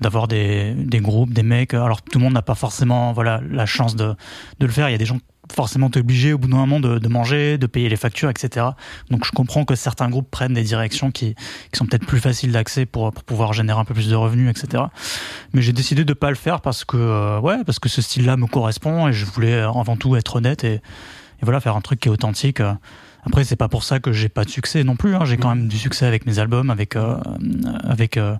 d'avoir 0.00 0.28
des, 0.28 0.74
des 0.74 1.00
groupes, 1.00 1.32
des 1.32 1.42
mecs. 1.42 1.74
Alors 1.74 2.02
tout 2.02 2.18
le 2.18 2.24
monde 2.24 2.34
n'a 2.34 2.42
pas 2.42 2.54
forcément 2.54 3.12
voilà 3.12 3.40
la 3.50 3.66
chance 3.66 3.96
de, 3.96 4.14
de 4.58 4.66
le 4.66 4.72
faire. 4.72 4.88
Il 4.88 4.92
y 4.92 4.94
a 4.94 4.98
des 4.98 5.06
gens 5.06 5.18
forcément 5.52 5.90
obligés 5.96 6.32
au 6.32 6.38
bout 6.38 6.46
d'un 6.46 6.58
moment 6.58 6.78
de, 6.78 6.98
de 6.98 7.08
manger, 7.08 7.58
de 7.58 7.66
payer 7.66 7.88
les 7.88 7.96
factures, 7.96 8.30
etc. 8.30 8.66
Donc 9.10 9.24
je 9.24 9.32
comprends 9.32 9.64
que 9.64 9.74
certains 9.74 10.08
groupes 10.08 10.30
prennent 10.30 10.54
des 10.54 10.62
directions 10.62 11.10
qui, 11.10 11.34
qui 11.34 11.76
sont 11.78 11.86
peut-être 11.86 12.06
plus 12.06 12.20
faciles 12.20 12.52
d'accès 12.52 12.86
pour, 12.86 13.12
pour 13.12 13.24
pouvoir 13.24 13.52
générer 13.52 13.80
un 13.80 13.84
peu 13.84 13.92
plus 13.92 14.08
de 14.08 14.14
revenus, 14.14 14.48
etc. 14.48 14.84
Mais 15.52 15.60
j'ai 15.60 15.72
décidé 15.72 16.04
de 16.04 16.12
pas 16.12 16.28
le 16.30 16.36
faire 16.36 16.60
parce 16.60 16.84
que 16.84 16.96
euh, 16.96 17.40
ouais, 17.40 17.64
parce 17.64 17.80
que 17.80 17.88
ce 17.88 18.00
style-là 18.00 18.36
me 18.36 18.46
correspond 18.46 19.08
et 19.08 19.12
je 19.12 19.26
voulais 19.26 19.54
euh, 19.54 19.70
avant 19.70 19.96
tout 19.96 20.14
être 20.14 20.36
honnête 20.36 20.62
et, 20.62 20.74
et 20.74 20.80
voilà 21.42 21.58
faire 21.58 21.74
un 21.74 21.80
truc 21.80 21.98
qui 21.98 22.08
est 22.08 22.12
authentique. 22.12 22.60
euh. 22.60 22.72
Après, 23.24 23.44
c'est 23.44 23.56
pas 23.56 23.68
pour 23.68 23.84
ça 23.84 24.00
que 24.00 24.12
j'ai 24.12 24.28
pas 24.28 24.44
de 24.44 24.50
succès 24.50 24.84
non 24.84 24.96
plus. 24.96 25.14
hein. 25.14 25.24
J'ai 25.24 25.36
quand 25.36 25.54
même 25.54 25.68
du 25.68 25.78
succès 25.78 26.06
avec 26.06 26.26
mes 26.26 26.38
albums, 26.38 26.70
avec 26.70 26.96
euh, 26.96 27.16
avec 27.84 28.16
euh, 28.16 28.36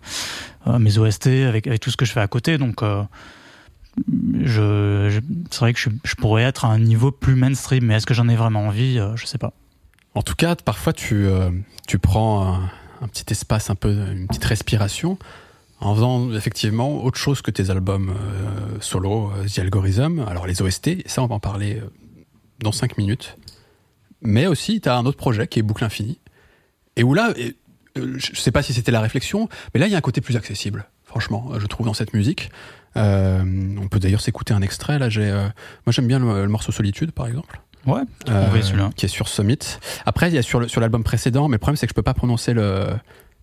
euh, 0.66 0.78
mes 0.78 0.98
OST, 0.98 1.26
avec, 1.26 1.68
tout 1.80 1.90
ce 1.90 1.96
que 1.96 2.04
je 2.04 2.12
fais 2.12 2.20
à 2.20 2.28
côté. 2.28 2.58
Donc, 2.58 2.80
c'est 2.80 5.60
vrai 5.60 5.72
que 5.72 5.80
je, 5.80 5.90
je 6.04 6.14
pourrais 6.14 6.44
être 6.44 6.64
à 6.64 6.68
un 6.68 6.78
niveau 6.78 7.10
plus 7.10 7.34
mainstream, 7.34 7.84
mais 7.84 7.94
est-ce 7.94 8.06
que 8.06 8.14
j'en 8.14 8.28
ai 8.28 8.36
vraiment 8.36 8.66
envie 8.66 9.00
Je 9.16 9.26
sais 9.26 9.38
pas. 9.38 9.52
En 10.14 10.22
tout 10.22 10.34
cas, 10.34 10.56
parfois 10.56 10.92
tu, 10.92 11.26
tu 11.86 11.98
prends 11.98 12.60
un, 13.00 13.08
petit 13.08 13.26
espace, 13.30 13.70
un 13.70 13.74
peu, 13.74 13.90
une 14.12 14.26
petite 14.26 14.44
respiration 14.44 15.18
en 15.82 15.94
faisant 15.94 16.30
effectivement 16.34 17.02
autre 17.02 17.18
chose 17.18 17.40
que 17.40 17.50
tes 17.50 17.70
albums 17.70 18.14
solo, 18.80 19.32
The 19.46 19.60
Algorithm, 19.60 20.18
alors 20.28 20.46
les 20.46 20.60
OST, 20.60 21.06
ça 21.06 21.22
on 21.22 21.26
va 21.26 21.36
en 21.36 21.40
parler 21.40 21.80
dans 22.58 22.72
5 22.72 22.98
minutes. 22.98 23.38
Mais 24.22 24.46
aussi, 24.46 24.80
tu 24.80 24.88
as 24.88 24.96
un 24.96 25.06
autre 25.06 25.16
projet 25.16 25.46
qui 25.46 25.58
est 25.58 25.62
Boucle 25.62 25.84
Infinie. 25.84 26.18
Et 26.96 27.02
où 27.02 27.14
là, 27.14 27.32
et, 27.36 27.56
euh, 27.98 28.14
je 28.18 28.38
sais 28.40 28.50
pas 28.52 28.62
si 28.62 28.72
c'était 28.74 28.92
la 28.92 29.00
réflexion, 29.00 29.48
mais 29.72 29.80
là 29.80 29.86
il 29.86 29.92
y 29.92 29.94
a 29.94 29.98
un 29.98 30.02
côté 30.02 30.20
plus 30.20 30.36
accessible, 30.36 30.84
franchement, 31.04 31.50
je 31.58 31.66
trouve, 31.66 31.86
dans 31.86 31.94
cette 31.94 32.12
musique. 32.14 32.50
Euh, 32.96 33.42
on 33.80 33.88
peut 33.88 33.98
d'ailleurs 34.00 34.20
s'écouter 34.20 34.52
un 34.52 34.62
extrait. 34.62 34.98
Là, 34.98 35.08
j'ai, 35.08 35.22
euh, 35.30 35.44
moi 35.86 35.92
j'aime 35.92 36.06
bien 36.08 36.18
le, 36.18 36.42
le 36.42 36.48
morceau 36.48 36.72
Solitude, 36.72 37.12
par 37.12 37.26
exemple. 37.28 37.60
Ouais, 37.86 38.02
Euh, 38.28 38.60
celui-là. 38.62 38.90
qui 38.96 39.06
est 39.06 39.08
sur 39.08 39.28
Summit. 39.28 39.58
Après, 40.04 40.28
il 40.28 40.34
y 40.34 40.38
a 40.38 40.42
sur 40.42 40.60
le- 40.60 40.68
sur 40.68 40.80
l'album 40.82 41.02
précédent, 41.02 41.48
mais 41.48 41.54
le 41.54 41.58
problème 41.58 41.76
c'est 41.76 41.86
que 41.86 41.92
je 41.92 41.94
peux 41.94 42.02
pas 42.02 42.14
prononcer 42.14 42.52
le 42.52 42.86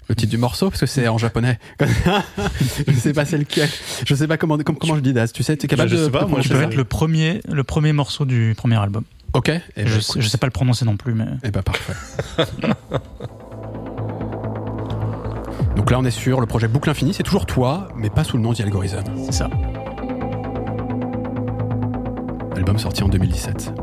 le 0.09 0.15
titre 0.15 0.30
du 0.30 0.38
morceau 0.38 0.69
parce 0.69 0.80
que 0.80 0.86
c'est 0.86 1.07
en 1.09 1.17
japonais. 1.17 1.59
je 2.88 2.93
sais 2.93 3.13
pas 3.13 3.25
c'est 3.25 3.38
lequel. 3.38 3.67
Je 4.05 4.15
sais 4.15 4.28
pas 4.28 4.38
comment 4.38 4.57
comment, 4.59 4.78
comment 4.80 4.95
je 4.95 5.01
dis 5.01 5.11
Daz. 5.13 5.32
Tu 5.34 5.43
sais, 5.43 5.57
tu 5.57 5.65
es 5.65 5.67
capable 5.67 5.89
Je 5.89 5.95
de, 5.95 6.05
sais 6.05 6.11
pas, 6.11 6.23
de 6.23 6.30
moi, 6.30 6.41
Je 6.41 6.49
peux 6.49 6.61
être 6.61 6.75
le 6.75 6.84
premier, 6.86 7.41
le 7.51 7.63
premier 7.63 7.93
morceau 7.93 8.25
du 8.25 8.53
premier 8.55 8.78
album. 8.78 9.03
Ok. 9.34 9.49
Eh 9.49 9.61
ben, 9.75 9.88
je, 9.88 10.28
sais 10.28 10.38
pas 10.38 10.47
le 10.47 10.51
prononcer 10.51 10.86
non 10.86 10.97
plus, 10.97 11.13
mais 11.13 11.25
Eh 11.43 11.51
ben 11.51 11.61
parfait. 11.61 11.93
Donc 15.75 15.91
là, 15.91 15.99
on 15.99 16.05
est 16.05 16.11
sur 16.11 16.41
le 16.41 16.47
projet 16.47 16.67
Boucle 16.67 16.89
Infinie. 16.89 17.13
C'est 17.13 17.23
toujours 17.23 17.45
toi, 17.45 17.88
mais 17.95 18.09
pas 18.09 18.23
sous 18.23 18.38
le 18.38 18.43
nom 18.43 18.53
The 18.53 18.61
Algorithm. 18.61 19.03
c'est 19.25 19.32
ça. 19.32 19.49
Album 22.55 22.80
sorti 22.80 23.03
en 23.03 23.09
2017. 23.09 23.73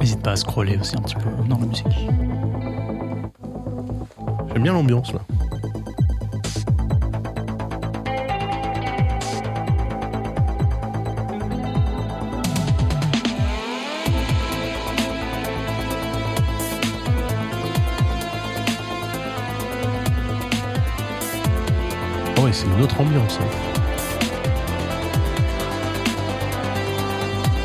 N'hésite 0.00 0.22
pas 0.22 0.30
à 0.30 0.36
scroller 0.36 0.78
aussi 0.78 0.96
un 0.96 1.00
petit 1.00 1.16
peu 1.16 1.28
dans 1.48 1.58
la 1.58 1.66
musique. 1.66 1.86
J'aime 4.52 4.62
bien 4.62 4.72
l'ambiance 4.72 5.12
là. 5.12 5.20
Ouais, 22.46 22.52
c'est 22.52 22.66
une 22.66 22.80
autre 22.80 23.00
ambiance. 23.00 23.40
hein. 23.42 23.46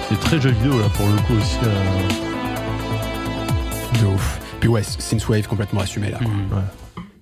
C'est 0.09 0.19
très 0.19 0.41
jeu 0.41 0.49
vidéo 0.49 0.79
là 0.79 0.87
pour 0.95 1.05
le 1.07 1.17
coup 1.21 1.35
aussi. 1.35 1.59
euh. 1.63 2.07
De 4.01 4.07
ouf. 4.07 4.39
Puis 4.59 4.69
ouais, 4.69 4.81
synthwave 4.81 5.47
complètement 5.47 5.81
assumé 5.81 6.09
là. 6.09 6.17
Mhm. 6.19 6.63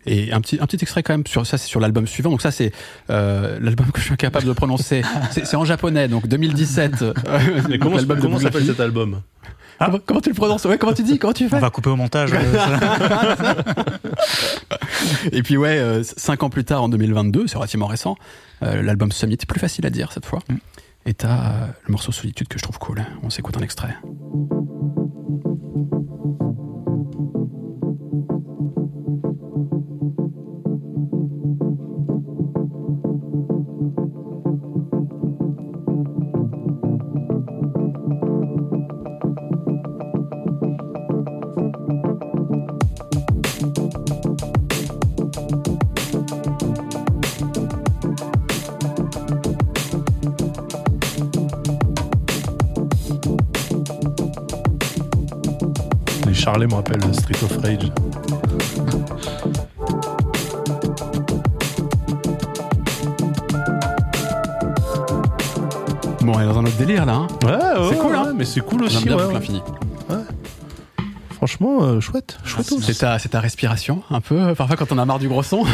Et 0.05 0.31
un 0.31 0.39
petit, 0.39 0.57
un 0.61 0.65
petit 0.67 0.77
extrait 0.81 1.03
quand 1.03 1.13
même 1.13 1.27
sur 1.27 1.45
ça, 1.45 1.57
c'est 1.57 1.67
sur 1.67 1.81
l'album 1.81 2.07
suivant. 2.07 2.29
Donc 2.29 2.41
ça, 2.41 2.51
c'est 2.51 2.71
euh, 3.09 3.59
l'album 3.61 3.91
que 3.91 3.99
je 3.99 4.05
suis 4.05 4.13
incapable 4.13 4.45
de 4.47 4.53
prononcer. 4.53 5.01
C'est 5.31 5.55
en 5.57 5.65
japonais, 5.65 6.07
donc 6.07 6.27
2017. 6.27 7.01
euh, 7.01 7.13
Mais 7.69 7.77
comment, 7.77 7.99
s'appelle 8.39 8.65
cet 8.65 8.79
album? 8.79 9.21
Comment, 9.79 9.99
comment 10.05 10.21
tu 10.21 10.29
le 10.29 10.35
prononces 10.35 10.65
Ouais, 10.65 10.77
comment 10.77 10.93
tu 10.93 11.03
dis 11.03 11.17
Comment 11.19 11.33
tu 11.33 11.45
On 11.45 11.49
fais 11.49 11.59
va 11.59 11.69
couper 11.69 11.89
au 11.89 11.95
montage. 11.95 12.31
euh. 12.33 13.53
Et 15.31 15.43
puis 15.43 15.57
ouais, 15.57 15.77
euh, 15.79 16.03
cinq 16.03 16.43
ans 16.43 16.49
plus 16.49 16.63
tard, 16.63 16.83
en 16.83 16.89
2022, 16.89 17.47
c'est 17.47 17.57
relativement 17.57 17.87
récent, 17.87 18.15
euh, 18.63 18.81
l'album 18.81 19.11
Summit, 19.11 19.37
plus 19.47 19.59
facile 19.59 19.85
à 19.85 19.89
dire 19.89 20.11
cette 20.11 20.25
fois. 20.25 20.39
Mm. 20.49 20.55
Et 21.05 21.13
t'as 21.13 21.27
euh, 21.29 21.67
le 21.87 21.91
morceau 21.91 22.11
Solitude 22.11 22.47
que 22.47 22.57
je 22.59 22.63
trouve 22.63 22.77
cool. 22.77 23.03
On 23.23 23.29
s'écoute 23.29 23.57
un 23.57 23.61
extrait. 23.61 23.95
Charlet 56.49 56.65
me 56.65 56.73
rappelle 56.73 57.13
Street 57.13 57.43
of 57.43 57.57
Rage. 57.61 57.91
Bon, 66.21 66.33
on 66.33 66.39
est 66.39 66.45
dans 66.45 66.57
un 66.57 66.65
autre 66.65 66.77
délire 66.77 67.05
là. 67.05 67.13
Hein. 67.13 67.27
Ouais, 67.43 67.51
ouais, 67.51 67.89
C'est 67.91 67.97
cool, 67.99 68.15
hein 68.15 68.33
mais 68.35 68.45
c'est 68.45 68.61
cool 68.61 68.83
aussi. 68.83 69.05
bien 69.05 69.15
ouais. 69.15 69.35
Infinie. 69.35 69.61
Franchement, 71.33 71.83
euh, 71.83 71.99
chouette, 72.01 72.39
chouette. 72.43 72.73
C'est 72.81 72.97
ta, 72.97 73.19
c'est 73.19 73.29
ta 73.29 73.41
respiration, 73.41 74.01
un 74.09 74.19
peu. 74.19 74.55
Parfois, 74.55 74.75
quand 74.75 74.91
on 74.91 74.97
a 74.97 75.05
marre 75.05 75.19
du 75.19 75.27
gros 75.29 75.43
son. 75.43 75.65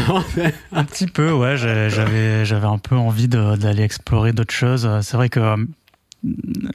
Un 0.74 0.84
petit 0.84 1.08
peu, 1.08 1.32
ouais. 1.32 1.56
J'avais, 1.56 2.44
j'avais 2.44 2.68
un 2.68 2.80
peu 2.80 2.98
envie 2.98 3.30
d'aller 3.30 3.84
explorer 3.84 4.34
d'autres 4.34 4.54
choses. 4.54 4.90
C'est 5.04 5.16
vrai 5.16 5.30
que 5.30 5.40
euh, 5.40 5.56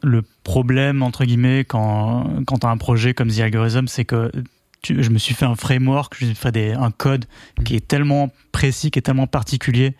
le 0.02 0.22
problème, 0.44 1.02
entre 1.02 1.24
guillemets, 1.24 1.64
quand, 1.64 2.30
quand 2.46 2.58
tu 2.58 2.66
as 2.66 2.70
un 2.70 2.76
projet 2.76 3.14
comme 3.14 3.28
The 3.30 3.40
Algorithm, 3.40 3.88
c'est 3.88 4.04
que 4.04 4.30
tu- 4.82 5.02
je 5.02 5.10
me 5.10 5.18
suis 5.18 5.34
fait 5.34 5.44
un 5.46 5.56
framework, 5.56 6.14
je 6.18 6.24
me 6.24 6.30
suis 6.30 6.36
fait 6.40 6.52
des, 6.52 6.72
un 6.72 6.90
code 6.90 7.24
qui 7.64 7.76
est 7.76 7.86
tellement 7.86 8.30
précis, 8.52 8.90
qui 8.90 8.98
est 8.98 9.02
tellement 9.02 9.26
particulier 9.26 9.94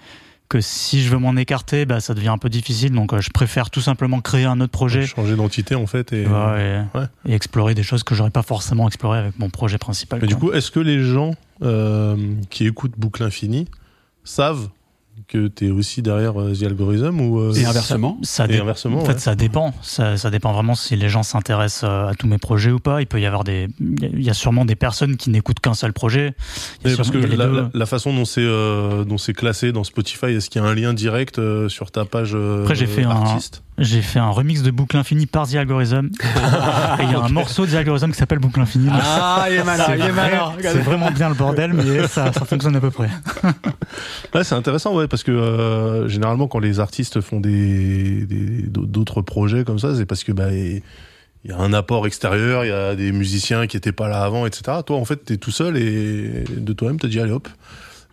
que 0.49 0.61
si 0.61 1.01
je 1.03 1.11
veux 1.11 1.19
m'en 1.19 1.37
écarter, 1.37 1.85
bah, 1.87 2.01
ça 2.01 2.13
devient 2.13 2.29
un 2.29 2.39
peu 2.39 2.49
difficile. 2.49 2.91
Donc, 2.91 3.13
euh, 3.13 3.21
je 3.21 3.31
préfère 3.31 3.71
tout 3.71 3.81
simplement 3.81 4.21
créer 4.21 4.47
un 4.47 4.61
autre 4.61 4.73
projet 4.73 5.07
Changer 5.07 5.37
d'entité 5.37 5.77
en 5.77 5.87
fait. 5.87 6.13
Et... 6.13 6.25
tu 6.25 6.29
vois, 6.29 6.59
et, 6.61 6.81
Ouais. 6.95 7.05
et 7.27 7.35
explorer 7.35 7.75
des 7.75 7.85
choses 7.85 8.03
que 8.03 8.17
j'aurais 8.17 8.31
pas 8.33 8.43
forcément 8.43 8.89
exploré 8.89 9.19
avec 9.21 9.39
mon 9.39 9.49
projet 9.49 9.79
principal. 9.79 10.19
Mais 10.21 10.27
du 10.27 10.35
coup, 10.35 10.51
est-ce 10.51 10.73
que 10.73 10.81
les 10.81 11.05
gens 11.05 11.35
euh, 11.63 12.17
qui 12.51 12.67
écoutent 12.67 12.95
Boucle 12.99 13.23
Infinie 13.23 13.67
savent 14.25 14.71
que 15.29 15.49
tu 15.49 15.67
es 15.69 15.71
aussi 15.71 16.03
derrière 16.03 16.41
euh, 16.41 16.53
The 16.55 16.65
Algorithm 16.65 17.21
ou 17.21 17.41
euh, 17.41 17.53
Et 17.55 17.65
inversement. 17.65 18.19
ça 18.23 18.45
et 18.45 18.49
dé- 18.49 18.59
inversement 18.61 18.99
En 19.01 19.05
fait, 19.05 19.13
ouais. 19.15 19.19
ça 19.19 19.35
dépend. 19.35 19.73
Ça, 19.83 20.17
ça 20.17 20.31
dépend 20.31 20.53
vraiment 20.53 20.75
si 20.75 20.97
les 20.97 21.09
gens 21.09 21.23
s'intéressent 21.23 21.85
euh, 21.91 22.09
à 22.09 22.15
tous 22.15 22.27
mes 22.27 22.39
projets 22.39 22.71
ou 22.71 22.79
pas. 22.79 23.01
Il 23.01 23.07
peut 23.07 23.21
y 23.21 23.27
avoir 23.27 23.45
des, 23.45 23.69
il 23.81 24.23
y 24.23 24.31
a 24.31 24.35
sûrement 24.35 24.65
des 24.65 24.77
personnes 24.77 25.17
qui 25.17 25.31
n'écoutent 25.31 25.61
qu'un 25.61 25.75
seul 25.75 25.93
projet. 25.93 26.35
Mais 26.85 26.95
parce 26.97 27.11
que 27.11 27.19
la, 27.19 27.47
deux. 27.47 27.53
la- 27.53 27.71
la 27.73 27.87
façon 27.87 28.13
dont 28.15 28.25
c'est 28.25 28.41
euh, 28.45 29.05
dont 29.05 29.19
c'est 29.19 29.33
classé 29.35 29.73
dans 29.73 29.85
Spotify, 29.85 30.27
est-ce 30.27 30.51
qu'il 30.51 30.63
y 30.63 30.65
a 30.65 30.69
un 30.69 30.75
lien 30.75 30.93
direct 30.95 31.39
euh, 31.39 31.69
sur 31.69 31.91
ta 31.91 32.05
page 32.05 32.33
euh, 32.35 32.63
Après, 32.63 32.75
j'ai 32.75 32.87
fait 32.87 33.05
un- 33.05 33.11
artiste? 33.11 33.63
J'ai 33.83 34.03
fait 34.03 34.19
un 34.19 34.29
remix 34.29 34.63
de 34.63 34.71
Boucle 34.71 34.97
Infinie 34.99 35.25
par 35.27 35.49
The 35.49 35.55
Algorithm. 35.55 36.07
et 37.01 37.03
il 37.03 37.11
y 37.11 37.15
a 37.15 37.21
un 37.21 37.29
morceau 37.31 37.65
de 37.65 37.71
The 37.71 37.77
Algorithm 37.77 38.11
qui 38.13 38.19
s'appelle 38.19 38.39
Boucle 38.39 38.61
Infinie. 38.61 38.91
Ah, 38.93 39.47
il 39.49 39.57
est 39.57 39.65
malin, 39.65 39.85
il 39.97 40.05
est 40.05 40.13
malin. 40.13 40.53
C'est 40.61 40.79
vraiment 40.81 41.11
bien 41.11 41.31
le 41.31 41.35
bordel, 41.35 41.73
mais 41.73 42.07
ça, 42.07 42.31
ça 42.33 42.45
fonctionne 42.45 42.77
à 42.77 42.81
peu 42.81 42.91
près. 42.91 43.09
Ouais, 44.35 44.45
c'est 44.45 44.55
intéressant, 44.55 44.95
ouais, 44.95 45.09
parce 45.09 45.25
que 45.25 45.33
euh, 45.33 46.07
généralement 46.09 46.47
quand 46.47 46.61
les 46.61 46.79
artistes 46.79 47.21
font 47.21 47.41
des 47.41 48.25
des- 48.27 48.63
d'autres 48.69 49.23
projets 49.23 49.65
comme 49.65 49.81
ça, 49.81 49.97
c'est 49.97 50.07
parce 50.07 50.23
que 50.23 50.31
bah 50.31 50.53
il 50.53 50.83
y 51.45 51.51
a 51.53 51.59
un 51.59 51.73
apport 51.73 52.07
extérieur, 52.07 52.65
il 52.65 52.69
y 52.69 52.73
a 52.73 52.95
des 52.95 53.11
musiciens 53.11 53.67
qui 53.67 53.77
étaient 53.77 53.91
pas 53.93 54.09
là 54.09 54.23
avant, 54.23 54.47
etc. 54.47 54.79
Toi, 54.87 54.97
en 54.97 55.05
fait, 55.05 55.17
t'es 55.25 55.37
tout 55.39 55.51
seul 55.51 55.77
et 55.77 56.45
de 56.49 56.73
toi-même, 56.73 57.01
t'as 57.01 57.09
dit 57.09 57.19
allez 57.19 57.33
hop. 57.33 57.49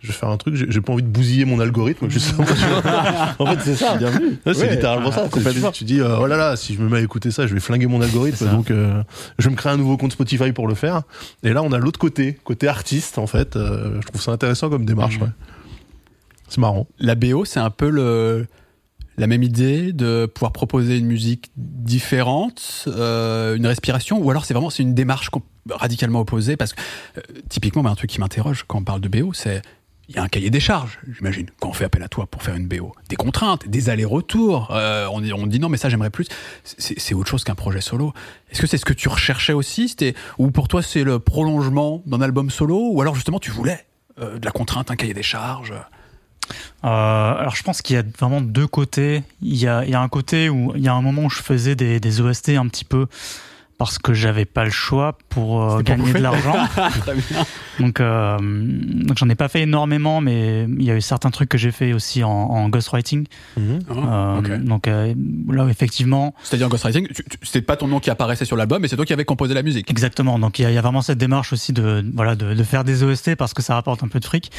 Je 0.00 0.06
vais 0.08 0.12
faire 0.12 0.28
un 0.28 0.36
truc, 0.36 0.54
j'ai 0.54 0.80
pas 0.80 0.92
envie 0.92 1.02
de 1.02 1.08
bousiller 1.08 1.44
mon 1.44 1.58
algorithme, 1.58 2.08
justement. 2.08 2.44
en 3.38 3.46
fait, 3.46 3.58
c'est 3.64 3.74
ça. 3.74 3.96
Bienvenue. 3.96 4.38
Ouais, 4.46 4.54
c'est 4.54 4.60
Ouais, 4.60 4.70
littéralement 4.70 5.10
ça. 5.10 5.28
Tu, 5.28 5.72
tu 5.72 5.84
dis, 5.84 6.00
euh, 6.00 6.18
oh 6.20 6.26
là 6.26 6.36
là, 6.36 6.54
si 6.56 6.74
je 6.74 6.80
me 6.80 6.88
mets 6.88 6.98
à 6.98 7.00
écouter 7.00 7.32
ça, 7.32 7.48
je 7.48 7.54
vais 7.54 7.60
flinguer 7.60 7.86
mon 7.86 8.00
algorithme. 8.00 8.48
Donc, 8.48 8.70
euh, 8.70 9.02
je 9.38 9.44
vais 9.48 9.50
me 9.50 9.56
créer 9.56 9.72
un 9.72 9.76
nouveau 9.76 9.96
compte 9.96 10.12
Spotify 10.12 10.52
pour 10.52 10.68
le 10.68 10.74
faire. 10.74 11.02
Et 11.42 11.52
là, 11.52 11.64
on 11.64 11.72
a 11.72 11.78
l'autre 11.78 11.98
côté, 11.98 12.38
côté 12.44 12.68
artiste, 12.68 13.18
en 13.18 13.26
fait. 13.26 13.56
Euh, 13.56 14.00
je 14.00 14.06
trouve 14.06 14.20
ça 14.20 14.30
intéressant 14.30 14.70
comme 14.70 14.84
démarche. 14.84 15.18
Ouais. 15.18 15.28
C'est 16.48 16.58
marrant. 16.58 16.86
La 17.00 17.16
BO, 17.16 17.44
c'est 17.44 17.60
un 17.60 17.70
peu 17.70 17.90
le, 17.90 18.46
la 19.18 19.26
même 19.26 19.42
idée 19.42 19.92
de 19.92 20.26
pouvoir 20.26 20.52
proposer 20.52 20.96
une 20.98 21.06
musique 21.06 21.50
différente, 21.56 22.84
euh, 22.86 23.56
une 23.56 23.66
respiration, 23.66 24.18
ou 24.22 24.30
alors 24.30 24.44
c'est 24.44 24.54
vraiment 24.54 24.70
c'est 24.70 24.84
une 24.84 24.94
démarche 24.94 25.28
radicalement 25.70 26.20
opposée 26.20 26.56
parce 26.56 26.72
que 26.72 26.80
euh, 27.18 27.20
typiquement, 27.48 27.82
bah, 27.82 27.90
un 27.90 27.94
truc 27.96 28.10
qui 28.10 28.20
m'interroge 28.20 28.64
quand 28.66 28.78
on 28.78 28.84
parle 28.84 29.00
de 29.00 29.08
BO, 29.08 29.32
c'est 29.32 29.60
il 30.08 30.14
y 30.16 30.18
a 30.18 30.22
un 30.22 30.28
cahier 30.28 30.48
des 30.50 30.60
charges, 30.60 30.98
j'imagine, 31.14 31.48
quand 31.60 31.68
on 31.68 31.72
fait 31.74 31.84
appel 31.84 32.02
à 32.02 32.08
toi 32.08 32.26
pour 32.26 32.42
faire 32.42 32.54
une 32.54 32.66
BO. 32.66 32.94
Des 33.10 33.16
contraintes, 33.16 33.68
des 33.68 33.90
allers-retours. 33.90 34.70
euh, 34.72 35.06
on, 35.12 35.20
dit- 35.20 35.32
on 35.34 35.46
dit 35.46 35.60
non, 35.60 35.68
mais 35.68 35.76
ça 35.76 35.88
j'aimerais 35.90 36.10
plus. 36.10 36.26
C'est 36.64 37.14
autre 37.14 37.28
chose 37.28 37.44
qu'un 37.44 37.54
projet 37.54 37.80
solo. 37.82 38.14
Est-ce 38.50 38.60
que 38.62 38.66
c'est 38.66 38.78
ce 38.78 38.86
que 38.86 38.94
tu 38.94 39.08
recherchais 39.08 39.52
aussi? 39.52 39.94
Ou 40.38 40.50
pour 40.50 40.68
toi 40.68 40.82
c'est 40.82 41.04
le 41.04 41.18
prolongement 41.18 42.02
d'un 42.06 42.22
album 42.22 42.48
solo, 42.50 42.90
ou 42.92 43.00
alors 43.02 43.14
justement 43.14 43.38
tu 43.38 43.50
voulais 43.50 43.84
euh, 44.18 44.38
de 44.38 44.44
la 44.46 44.50
contrainte, 44.50 44.90
un 44.90 44.96
cahier 44.96 45.14
des 45.14 45.22
charges? 45.22 45.74
Euh, 46.84 46.86
alors 46.86 47.54
je 47.54 47.62
pense 47.62 47.82
qu'il 47.82 47.96
y 47.96 47.98
a 47.98 48.02
vraiment 48.18 48.40
deux 48.40 48.66
côtés. 48.66 49.22
Il 49.42 49.56
y 49.56 49.66
a, 49.66 49.80
un 50.00 50.08
côté 50.08 50.48
où 50.48 50.72
il 50.74 50.82
y 50.82 50.88
a 50.88 50.94
un 50.94 51.02
moment 51.02 51.24
où 51.24 51.30
je 51.30 51.42
faisais 51.42 51.74
des, 51.74 52.00
des 52.00 52.20
OST 52.22 52.50
un 52.50 52.66
petit 52.68 52.86
peu 52.86 53.06
parce 53.78 53.98
que 53.98 54.12
j'avais 54.12 54.44
pas 54.44 54.64
le 54.64 54.70
choix 54.70 55.16
pour 55.28 55.62
euh, 55.62 55.80
gagner 55.82 56.12
de 56.12 56.18
l'argent. 56.28 56.52
Bien. 57.06 57.44
donc 57.78 58.00
euh, 58.00 58.36
donc 58.40 59.16
j'en 59.16 59.28
ai 59.28 59.36
pas 59.36 59.48
fait 59.48 59.62
énormément, 59.62 60.20
mais 60.20 60.64
il 60.64 60.82
y 60.84 60.90
a 60.90 60.96
eu 60.96 61.00
certains 61.00 61.30
trucs 61.30 61.48
que 61.48 61.56
j'ai 61.58 61.70
fait 61.70 61.92
aussi 61.92 62.24
en, 62.24 62.28
en 62.30 62.68
ghostwriting. 62.68 63.26
Mhm. 63.56 63.78
Ah, 63.90 63.94
Euh. 64.44 64.58
Donc 64.58 64.88
euh, 64.88 65.14
là 65.48 65.66
effectivement, 65.70 66.34
C'est-à-dire 66.42 66.68
ghostwriting, 66.68 67.06
tu- 67.08 67.22
tu- 67.24 67.38
c'était 67.42 67.62
pas 67.62 67.76
ton 67.76 67.86
nom 67.86 68.00
qui 68.00 68.10
apparaissait 68.10 68.44
sur 68.44 68.56
l'album, 68.56 68.82
mais 68.82 68.88
c'est 68.88 68.96
toi 68.96 69.04
qui 69.06 69.12
avais 69.12 69.24
composé 69.24 69.54
la 69.54 69.62
musique. 69.62 69.90
Exactement. 69.90 70.38
Donc 70.38 70.58
il 70.58 70.62
y, 70.62 70.64
a- 70.66 70.70
il 70.70 70.74
y 70.74 70.78
a 70.78 70.82
vraiment 70.82 71.02
cette 71.02 71.18
démarche 71.18 71.52
aussi 71.52 71.72
de 71.72 72.04
voilà 72.14 72.34
de, 72.34 72.54
de 72.54 72.62
faire 72.64 72.82
des 72.84 73.02
OST 73.04 73.36
parce 73.36 73.54
que 73.54 73.62
ça 73.62 73.74
rapporte 73.74 74.02
un 74.02 74.08
peu 74.08 74.18
de 74.18 74.24
fric. 74.24 74.50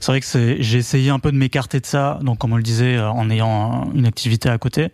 C'est 0.00 0.10
vrai 0.10 0.18
que 0.20 0.26
c'est 0.26 0.56
j'ai 0.60 0.78
essayé 0.78 1.10
un 1.10 1.20
peu 1.20 1.30
de 1.30 1.36
m'écarter 1.36 1.78
de 1.78 1.86
ça. 1.86 2.18
Donc 2.22 2.38
comme 2.38 2.52
on 2.52 2.56
le 2.56 2.62
disait, 2.64 2.96
euh, 2.96 3.08
en 3.08 3.30
ayant 3.30 3.84
un- 3.88 3.94
une 3.94 4.06
activité 4.06 4.48
à 4.48 4.58
côté. 4.58 4.88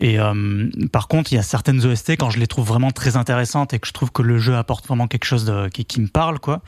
Et 0.00 0.18
euh, 0.18 0.68
par 0.92 1.08
contre, 1.08 1.32
il 1.32 1.36
y 1.36 1.38
a 1.38 1.42
certaines 1.42 1.84
OST 1.84 2.10
quand 2.12 2.30
je 2.30 2.38
les 2.38 2.46
trouve 2.46 2.66
vraiment 2.66 2.90
très 2.92 3.16
intéressantes 3.16 3.74
et 3.74 3.78
que 3.78 3.86
je 3.86 3.92
trouve 3.92 4.12
que 4.12 4.22
le 4.22 4.38
jeu 4.38 4.56
apporte 4.56 4.86
vraiment 4.86 5.08
quelque 5.08 5.24
chose 5.24 5.44
de, 5.44 5.68
qui, 5.68 5.84
qui 5.84 6.00
me 6.00 6.08
parle, 6.08 6.38
quoi. 6.38 6.62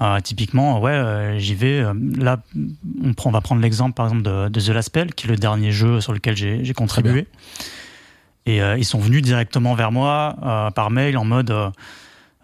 Euh, 0.00 0.20
typiquement, 0.20 0.80
ouais, 0.80 0.92
euh, 0.92 1.38
j'y 1.38 1.54
vais. 1.54 1.80
euh, 1.80 1.92
là, 2.16 2.38
on, 3.02 3.14
prend, 3.14 3.30
on 3.30 3.32
va 3.32 3.40
prendre 3.40 3.60
l'exemple 3.60 3.94
par 3.94 4.06
exemple 4.06 4.22
de, 4.22 4.48
de 4.48 4.60
The 4.60 4.68
Last 4.68 4.88
Spell, 4.88 5.14
qui 5.14 5.26
est 5.26 5.30
le 5.30 5.36
dernier 5.36 5.72
jeu 5.72 6.00
sur 6.00 6.12
lequel 6.12 6.36
j'ai 6.36 6.74
contribué. 6.74 7.26
Et 8.46 8.62
euh, 8.62 8.78
ils 8.78 8.84
sont 8.84 8.98
venus 8.98 9.22
directement 9.22 9.74
vers 9.74 9.92
moi 9.92 10.36
euh, 10.42 10.70
par 10.70 10.90
mail 10.90 11.18
en 11.18 11.24
mode 11.24 11.54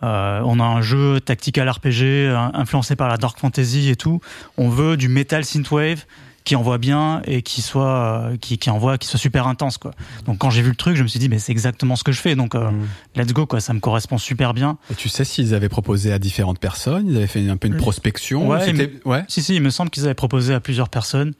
on 0.03 0.61
a 0.61 0.65
un 0.65 0.83
jeu 0.83 1.19
tactical 1.19 1.67
RPG 1.67 2.03
euh, 2.03 2.37
influencé 2.53 2.95
par 2.95 3.09
la 3.09 3.17
dark 3.17 3.39
fantasy 3.39 3.89
et 3.89 3.97
tout. 3.97 4.21
On 4.59 4.69
veut 4.69 4.99
du 4.99 5.09
metal 5.09 5.47
synthwave 5.47 6.05
qui 6.45 6.57
envoie 6.57 6.77
bien 6.77 7.23
et 7.25 7.41
qui 7.41 7.63
soit 7.63 8.31
qui, 8.41 8.59
qui 8.59 8.69
envoie 8.69 8.99
qui 8.99 9.09
soit 9.09 9.19
super 9.19 9.47
intense 9.47 9.79
quoi. 9.79 9.93
Donc 10.27 10.39
quand 10.39 10.51
j'ai 10.51 10.61
vu 10.61 10.69
le 10.69 10.77
truc, 10.77 10.95
je 10.97 11.03
me 11.03 11.09
suis 11.09 11.19
dit 11.19 11.29
mais 11.31 11.39
c'est 11.39 11.53
exactement 11.53 11.97
ce 11.97 12.05
que 12.05 12.13
je 12.13 12.21
fais 12.21 12.35
donc 12.37 12.55
euh, 12.55 12.71
Mhm. 12.71 12.87
let's 13.17 13.33
go 13.33 13.47
quoi, 13.47 13.61
ça 13.61 13.73
me 13.73 13.81
correspond 13.81 14.19
super 14.19 14.53
bien. 14.53 14.77
Et 14.91 14.95
tu 14.95 15.09
sais 15.09 15.25
s'ils 15.25 15.55
avaient 15.55 15.71
proposé 15.71 16.13
à 16.13 16.19
différentes 16.19 16.59
personnes, 16.59 17.09
ils 17.09 17.17
avaient 17.17 17.27
fait 17.27 17.49
un 17.49 17.57
peu 17.57 17.67
une 17.69 17.77
prospection. 17.79 18.47
ouais, 18.49 19.01
ouais. 19.07 19.25
Si 19.29 19.43
si, 19.43 19.57
il 19.57 19.63
me 19.63 19.71
semble 19.71 19.91
qu'ils 19.91 20.05
avaient 20.05 20.13
proposé 20.15 20.53
à 20.55 20.61
plusieurs 20.61 20.91
personnes. 20.91 21.33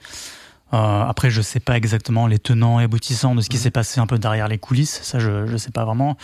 Euh, 0.73 1.03
après, 1.03 1.31
je 1.31 1.41
sais 1.43 1.61
pas 1.61 1.77
exactement 1.77 2.27
les 2.27 2.39
tenants 2.39 2.81
et 2.81 2.85
aboutissants 2.85 3.35
de 3.37 3.43
ce 3.43 3.49
qui 3.51 3.59
s'est 3.59 3.71
passé 3.71 4.01
un 4.01 4.07
peu 4.07 4.19
derrière 4.19 4.49
les 4.49 4.59
coulisses. 4.59 5.01
Ça, 5.03 5.19
je 5.21 5.47
je 5.47 5.57
sais 5.57 5.71
pas 5.71 5.85
vraiment. 5.85 6.17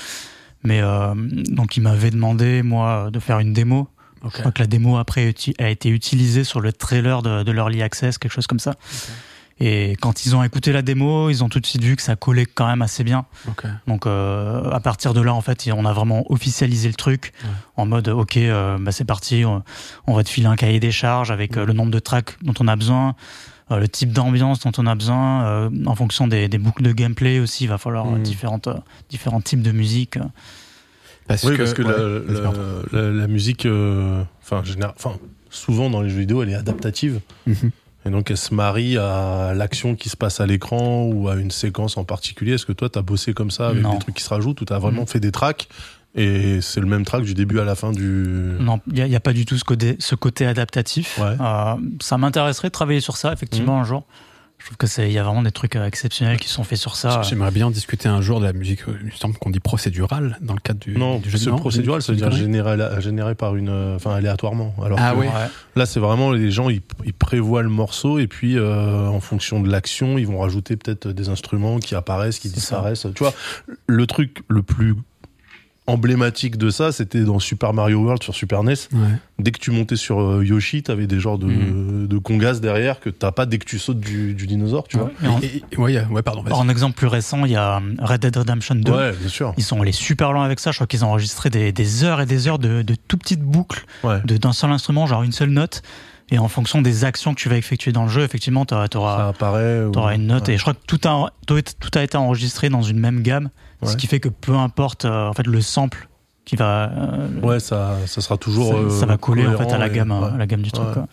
Mais 0.65 0.81
euh, 0.81 1.15
donc, 1.15 1.77
ils 1.77 1.81
m'avaient 1.83 2.11
demandé 2.11 2.63
moi 2.63 3.11
de 3.13 3.21
faire 3.21 3.39
une 3.39 3.53
démo. 3.53 3.89
Je 4.25 4.29
crois 4.41 4.53
que 4.53 4.61
la 4.61 4.67
démo 4.67 4.97
après 4.99 5.35
a 5.59 5.69
été 5.71 5.89
utilisée 5.89 6.45
sur 6.45 6.61
le 6.61 6.73
trailer 6.73 7.23
de, 7.23 7.43
de 7.43 7.53
l'Early 7.53 7.83
Access, 7.83 8.19
quelque 8.19 8.33
chose 8.33 8.47
comme 8.47 8.59
ça. 8.61 8.75
Et 9.63 9.95
quand 10.01 10.25
ils 10.25 10.35
ont 10.35 10.43
écouté 10.43 10.73
la 10.73 10.81
démo, 10.81 11.29
ils 11.29 11.45
ont 11.45 11.51
tout 11.51 11.61
de 11.61 11.67
suite 11.67 11.83
vu 11.85 11.95
que 11.95 12.01
ça 12.01 12.17
collait 12.17 12.47
quand 12.47 12.67
même 12.67 12.81
assez 12.81 13.05
bien. 13.05 13.27
Donc 13.87 14.07
euh, 14.07 14.71
à 14.71 14.81
partir 14.81 15.13
de 15.13 15.21
là, 15.21 15.35
en 15.35 15.43
fait, 15.43 15.69
on 15.75 15.85
a 15.85 15.93
vraiment 15.93 16.25
officialisé 16.33 16.89
le 16.89 16.95
truc 16.95 17.33
Ouais. 17.45 17.51
en 17.77 17.85
mode 17.87 18.09
ok, 18.09 18.39
euh, 18.39 18.79
bah, 18.81 18.91
c'est 18.93 19.05
parti, 19.05 19.45
on, 19.45 19.63
on 20.07 20.15
va 20.15 20.25
te 20.25 20.31
filer 20.31 20.47
un 20.47 20.57
cahier 20.57 20.81
des 20.81 20.91
charges 20.93 21.31
avec 21.31 21.57
euh, 21.59 21.67
le 21.67 21.75
nombre 21.75 21.91
de 21.91 21.99
tracks 21.99 22.37
dont 22.43 22.55
on 22.59 22.69
a 22.69 22.77
besoin, 22.77 23.15
euh, 23.71 23.79
le 23.81 23.89
type 23.89 24.13
d'ambiance 24.13 24.61
dont 24.61 24.73
on 24.79 24.87
a 24.87 24.95
besoin, 24.95 25.45
euh, 25.45 25.71
en 25.87 25.95
fonction 25.95 26.27
des, 26.27 26.49
des 26.49 26.59
boucles 26.59 26.83
de 26.83 26.93
gameplay 26.93 27.39
aussi, 27.39 27.65
il 27.65 27.69
va 27.69 27.77
falloir 27.77 28.07
euh, 28.07 28.17
Mm. 28.17 28.23
différentes, 28.23 28.69
euh, 28.69 28.75
différents 29.11 29.43
types 29.43 29.63
de 29.63 29.73
musique. 29.73 30.19
Parce 31.35 31.45
oui, 31.45 31.53
que, 31.53 31.59
parce 31.59 31.75
que 31.75 31.83
ouais, 31.83 31.89
la, 31.89 32.19
vas-y, 32.21 32.35
la- 32.35 32.41
pardon. 32.43 32.61
la- 32.93 33.11
la 33.11 33.27
musique, 33.29 33.67
euh, 33.67 34.23
enfin, 34.43 34.63
souvent 35.51 35.91
dans 35.91 36.03
les 36.03 36.11
jeux 36.11 36.19
vidéo, 36.21 36.43
elle 36.43 36.51
est 36.51 36.55
adaptative. 36.55 37.21
Mhm. 37.47 37.71
Et 38.07 38.11
donc, 38.11 38.31
elle 38.31 38.37
se 38.39 38.55
marie 38.55 38.97
à 38.97 39.53
l'action 39.55 39.95
qui 39.95 40.09
se 40.09 40.17
passe 40.17 40.41
à 40.41 40.47
l'écran 40.47 41.05
ou 41.05 41.29
à 41.29 41.37
une 41.37 41.51
séquence 41.51 41.97
en 41.99 42.05
particulier. 42.05 42.55
Est-ce 42.55 42.65
que 42.67 42.73
toi, 42.73 42.89
t'as 42.89 43.03
bossé 43.03 43.35
comme 43.35 43.51
ça 43.51 43.69
avec 43.69 43.83
Non. 43.83 43.93
des 43.93 43.99
trucs 43.99 44.15
qui 44.17 44.23
se 44.23 44.29
rajoutent 44.31 44.61
ou 44.61 44.65
t'as 44.65 44.79
vraiment 44.79 45.03
Mhm. 45.03 45.07
fait 45.07 45.21
des 45.21 45.33
tracks 45.33 45.69
et 46.17 46.61
c'est 46.63 46.81
le 46.81 46.87
même 46.87 47.05
track 47.05 47.23
du 47.25 47.35
début 47.35 47.61
à 47.61 47.65
la 47.65 47.75
fin 47.75 47.93
du. 47.93 48.03
Non, 48.59 48.81
il 48.93 49.05
n'y 49.05 49.15
a, 49.15 49.21
pas 49.21 49.33
du 49.35 49.45
tout 49.45 49.57
ce 49.59 49.65
côté, 49.65 49.97
ce 49.99 50.15
côté 50.15 50.47
adaptatif. 50.47 51.19
Ouais. 51.19 51.37
Euh, 51.41 51.75
ça 52.01 52.17
m'intéresserait 52.19 52.69
de 52.69 52.73
travailler 52.73 53.01
sur 53.01 53.17
ça, 53.17 53.33
effectivement, 53.33 53.81
un 53.81 53.85
jour. 53.85 54.05
Je 54.61 54.67
trouve 54.67 54.77
que 54.77 54.87
c'est, 54.87 55.09
il 55.09 55.13
y 55.13 55.19
a 55.19 55.23
vraiment 55.25 55.43
des 55.43 55.51
trucs 55.53 55.75
euh, 55.75 55.87
exceptionnels 55.87 56.39
qui 56.39 56.49
sont 56.49 56.65
faits 56.65 56.79
sur 56.79 56.95
ça. 56.95 57.23
J'aimerais 57.23 57.51
bien 57.51 57.71
discuter 57.71 58.09
un 58.09 58.21
jour 58.21 58.41
de 58.41 58.45
la 58.45 58.53
musique, 58.53 58.87
euh, 58.89 58.97
il 59.01 59.07
me 59.07 59.11
semble 59.11 59.37
qu'on 59.39 59.49
dit 59.51 59.59
procédurale 59.59 60.39
dans 60.43 60.53
le 60.53 60.61
cadre 60.61 60.79
du, 60.79 60.97
Non, 60.97 61.19
du 61.19 61.31
jeu 61.31 61.39
ce 61.39 61.49
non 61.49 61.57
procédural, 61.57 62.03
ça 62.03 62.13
veut 62.13 62.19
dire 62.19 62.31
généré, 62.31 62.77
généré 63.01 63.35
par 63.35 63.57
une, 63.57 63.71
euh, 63.71 63.97
enfin, 63.97 64.15
aléatoirement. 64.15 64.75
Alors 64.85 64.99
Ah 65.01 65.13
que 65.13 65.21
oui. 65.21 65.27
Ouais. 65.27 65.49
Là, 65.77 65.87
c'est 65.87 65.99
vraiment 65.99 66.31
les 66.31 66.51
gens, 66.51 66.69
ils, 66.69 66.83
ils 67.07 67.15
prévoient 67.15 67.63
le 67.63 67.71
morceau 67.71 68.19
et 68.19 68.27
puis 68.27 68.59
euh, 68.59 69.09
en 69.09 69.21
fonction 69.21 69.61
de 69.61 69.71
l'action, 69.71 70.19
ils 70.19 70.27
vont 70.27 70.39
rajouter 70.41 70.77
peut-être 70.77 71.09
des 71.09 71.31
instruments 71.31 71.79
qui 71.79 71.95
apparaissent, 71.95 72.39
qui 72.39 72.51
disparaissent. 72.51 73.07
Tu 73.15 73.23
vois, 73.25 73.33
le 73.87 74.07
truc 74.07 74.43
le 74.49 74.63
plus 74.63 74.95
emblématique 75.91 76.57
de 76.57 76.71
ça, 76.71 76.93
c'était 76.93 77.23
dans 77.23 77.39
Super 77.39 77.73
Mario 77.73 77.99
World 78.03 78.23
sur 78.23 78.35
Super 78.35 78.63
NES. 78.63 78.75
Ouais. 78.93 78.99
Dès 79.39 79.51
que 79.51 79.59
tu 79.59 79.71
montais 79.71 79.97
sur 79.97 80.21
euh, 80.21 80.45
Yoshi, 80.45 80.83
t'avais 80.83 81.07
des 81.07 81.19
genres 81.21 81.39
de, 81.39 81.47
Mm. 81.47 82.07
de 82.09 82.19
congas 82.19 82.61
derrière 82.61 83.01
que 83.01 83.11
t'as 83.11 83.33
pas 83.33 83.47
dès 83.47 83.59
que 83.59 83.65
tu 83.65 83.79
sautes 83.79 84.01
du, 84.01 84.35
du 84.35 84.47
dinosaure, 84.47 84.87
tu 84.89 84.97
vois. 84.99 85.11
Et 85.23 85.27
en, 85.27 85.41
Et- 85.41 85.63
et- 85.73 85.77
ouais, 85.77 86.05
ouais, 86.11 86.23
pardon. 86.23 86.43
vas-y. 86.43 86.53
en 86.55 86.69
exemple 86.69 86.97
plus 86.97 87.07
récent, 87.07 87.45
il 87.45 87.53
y 87.53 87.57
a 87.57 87.77
euh, 87.77 87.81
Red 88.01 88.21
Dead 88.21 88.37
Redemption 88.37 88.75
2. 88.77 88.93
Ouais, 88.93 89.13
bien 89.13 89.29
sûr. 89.29 89.55
Ils 89.57 89.65
sont 89.65 89.81
allés 89.81 89.93
super 89.93 90.33
loin 90.33 90.45
avec 90.45 90.61
ça. 90.61 90.71
Je 90.71 90.77
crois 90.77 90.87
qu'ils 90.87 91.05
ont 91.05 91.09
enregistré 91.09 91.51
des, 91.51 91.73
des 91.73 92.05
heures 92.05 92.21
et 92.21 92.27
des 92.27 92.49
heures 92.49 92.59
de, 92.59 92.83
de 92.83 92.95
tout 93.09 93.17
petites 93.19 93.43
boucles 93.43 93.85
Ouais. 94.05 94.21
de- 94.25 94.37
d'un 94.37 94.53
seul 94.53 94.71
instrument, 94.71 95.07
genre 95.07 95.23
une 95.23 95.33
seule 95.33 95.51
note. 95.51 95.83
Et 96.33 96.39
en 96.39 96.47
fonction 96.47 96.81
des 96.81 97.05
actions 97.05 97.35
que 97.35 97.41
tu 97.41 97.49
vas 97.49 97.57
effectuer 97.57 97.91
dans 97.91 98.05
le 98.05 98.09
jeu, 98.09 98.23
effectivement, 98.23 98.65
tu 98.65 98.73
auras, 98.73 98.87
une 100.15 100.27
note. 100.29 100.47
ouais. 100.47 100.55
Et 100.55 100.57
je 100.59 100.63
crois 100.63 100.75
que 100.75 100.79
tout 100.87 101.01
a- 101.09 101.31
tout 101.47 101.91
a 101.95 102.03
été 102.05 102.17
enregistré 102.17 102.69
dans 102.69 102.83
une 102.83 103.01
même 103.01 103.23
gamme. 103.23 103.51
Ce 103.87 103.97
qui 103.97 104.07
fait 104.07 104.21
que 104.21 104.29
peu 104.29 104.55
importe 104.55 105.05
euh, 105.05 105.29
en 105.29 105.33
fait, 105.33 105.47
le 105.47 105.61
sample 105.61 106.09
qui 106.45 106.57
va. 106.57 106.91
euh, 106.91 107.29
Ouais, 107.43 107.61
ça, 107.61 107.97
ça 108.07 108.21
sera 108.21 108.37
toujours. 108.37 108.69
ça, 108.69 108.75
euh, 108.75 108.91
ça 108.91 109.07
va 109.07 109.17
coller 109.17 109.47
en 109.47 109.57
fait 109.57 109.73
à 109.73 109.79
la 109.79 109.89
gamme, 109.89 110.13
à 110.13 110.37
la 110.37 110.47
gamme 110.47 110.63
du 110.63 110.73
truc. 110.73 110.87
Quoi. 110.93 111.07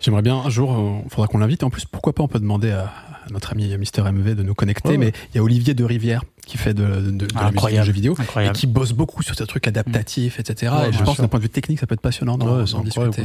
J'aimerais 0.00 0.22
bien 0.22 0.36
un 0.36 0.50
jour, 0.50 1.02
il 1.04 1.10
faudra 1.10 1.26
qu'on 1.26 1.38
l'invite. 1.38 1.62
En 1.64 1.70
plus, 1.70 1.84
pourquoi 1.84 2.14
pas, 2.14 2.22
on 2.22 2.28
peut 2.28 2.38
demander 2.38 2.70
à, 2.70 2.84
à 3.26 3.30
notre 3.32 3.52
ami 3.52 3.76
Mister 3.78 4.02
MV 4.02 4.34
de 4.34 4.42
nous 4.42 4.54
connecter. 4.54 4.90
Ouais, 4.90 4.98
ouais. 4.98 5.06
Mais 5.06 5.12
il 5.32 5.36
y 5.36 5.40
a 5.40 5.42
Olivier 5.42 5.74
de 5.74 5.84
Rivière 5.84 6.22
qui 6.46 6.58
fait 6.58 6.74
de, 6.74 6.84
de, 6.84 7.10
de 7.10 7.26
la 7.34 7.50
musique 7.50 7.78
de 7.78 7.82
jeux 7.82 7.92
vidéo 7.92 8.16
et 8.40 8.52
qui 8.52 8.66
bosse 8.66 8.92
beaucoup 8.92 9.22
sur 9.22 9.34
ces 9.34 9.46
trucs 9.46 9.66
adaptatifs, 9.66 10.38
etc. 10.38 10.72
Ouais, 10.78 10.88
et 10.90 10.92
je 10.92 11.02
pense 11.02 11.18
d'un 11.20 11.28
point 11.28 11.40
de 11.40 11.44
vue 11.44 11.50
technique, 11.50 11.80
ça 11.80 11.86
peut 11.86 11.94
être 11.94 12.00
passionnant 12.00 12.38
d'en 12.38 12.62
discuter. 12.82 13.22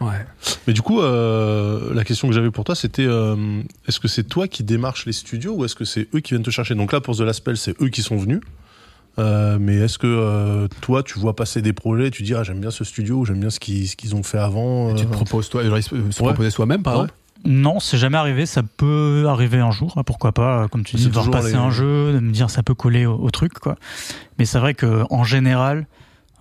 Ouais. 0.00 0.26
Mais 0.66 0.72
du 0.72 0.82
coup, 0.82 1.00
euh, 1.00 1.94
la 1.94 2.04
question 2.04 2.26
que 2.28 2.34
j'avais 2.34 2.50
pour 2.50 2.64
toi, 2.64 2.74
c'était 2.74 3.06
euh, 3.06 3.62
est-ce 3.86 4.00
que 4.00 4.08
c'est 4.08 4.24
toi 4.24 4.48
qui 4.48 4.64
démarches 4.64 5.06
les 5.06 5.12
studios 5.12 5.54
ou 5.54 5.64
est-ce 5.64 5.76
que 5.76 5.84
c'est 5.84 6.08
eux 6.14 6.20
qui 6.20 6.34
viennent 6.34 6.42
te 6.42 6.50
chercher? 6.50 6.74
Donc 6.74 6.92
là, 6.92 7.00
pour 7.00 7.16
The 7.16 7.20
Last 7.20 7.38
Spell, 7.38 7.56
c'est 7.56 7.80
eux 7.80 7.88
qui 7.88 8.02
sont 8.02 8.16
venus. 8.16 8.40
Euh, 9.18 9.58
mais 9.60 9.76
est-ce 9.76 9.96
que 9.98 10.06
euh, 10.08 10.66
toi, 10.80 11.02
tu 11.02 11.18
vois 11.18 11.36
passer 11.36 11.62
des 11.62 11.72
projets, 11.72 12.10
tu 12.10 12.22
dis 12.24 12.34
ah 12.34 12.42
j'aime 12.42 12.60
bien 12.60 12.70
ce 12.72 12.82
studio, 12.84 13.24
j'aime 13.24 13.38
bien 13.40 13.50
ce 13.50 13.60
qu'ils 13.60 13.88
ce 13.88 13.94
qu'ils 13.96 14.14
ont 14.16 14.22
fait 14.22 14.38
avant. 14.38 14.90
Et 14.90 14.94
tu 14.96 15.02
euh, 15.04 15.06
te 15.06 15.12
proposes, 15.12 15.48
toi, 15.48 15.62
genre, 15.64 15.78
se 15.82 15.94
Ouais. 15.94 16.10
proposer 16.12 16.50
soi-même, 16.50 16.82
par 16.82 16.94
Ouais. 16.94 17.00
exemple? 17.04 17.18
Non, 17.46 17.78
c'est 17.78 17.98
jamais 17.98 18.16
arrivé. 18.16 18.46
Ça 18.46 18.62
peut 18.62 19.26
arriver 19.28 19.58
un 19.58 19.70
jour. 19.70 19.92
Ah, 19.96 20.02
Pourquoi 20.02 20.32
pas, 20.32 20.62
euh, 20.62 20.68
comme 20.68 20.82
tu 20.82 20.96
dis, 20.96 21.06
de 21.06 21.12
voir 21.12 21.26
toujours 21.26 21.40
passer 21.42 21.52
les- 21.52 21.58
un 21.58 21.70
jeu, 21.70 22.12
de 22.14 22.18
me 22.20 22.32
dire 22.32 22.48
ça 22.50 22.62
peut 22.62 22.74
coller 22.74 23.04
au, 23.06 23.14
au 23.16 23.30
truc, 23.30 23.54
quoi. 23.58 23.76
Mais 24.38 24.46
c'est 24.46 24.58
vrai 24.58 24.72
que 24.74 25.04
en 25.10 25.24
général, 25.24 25.86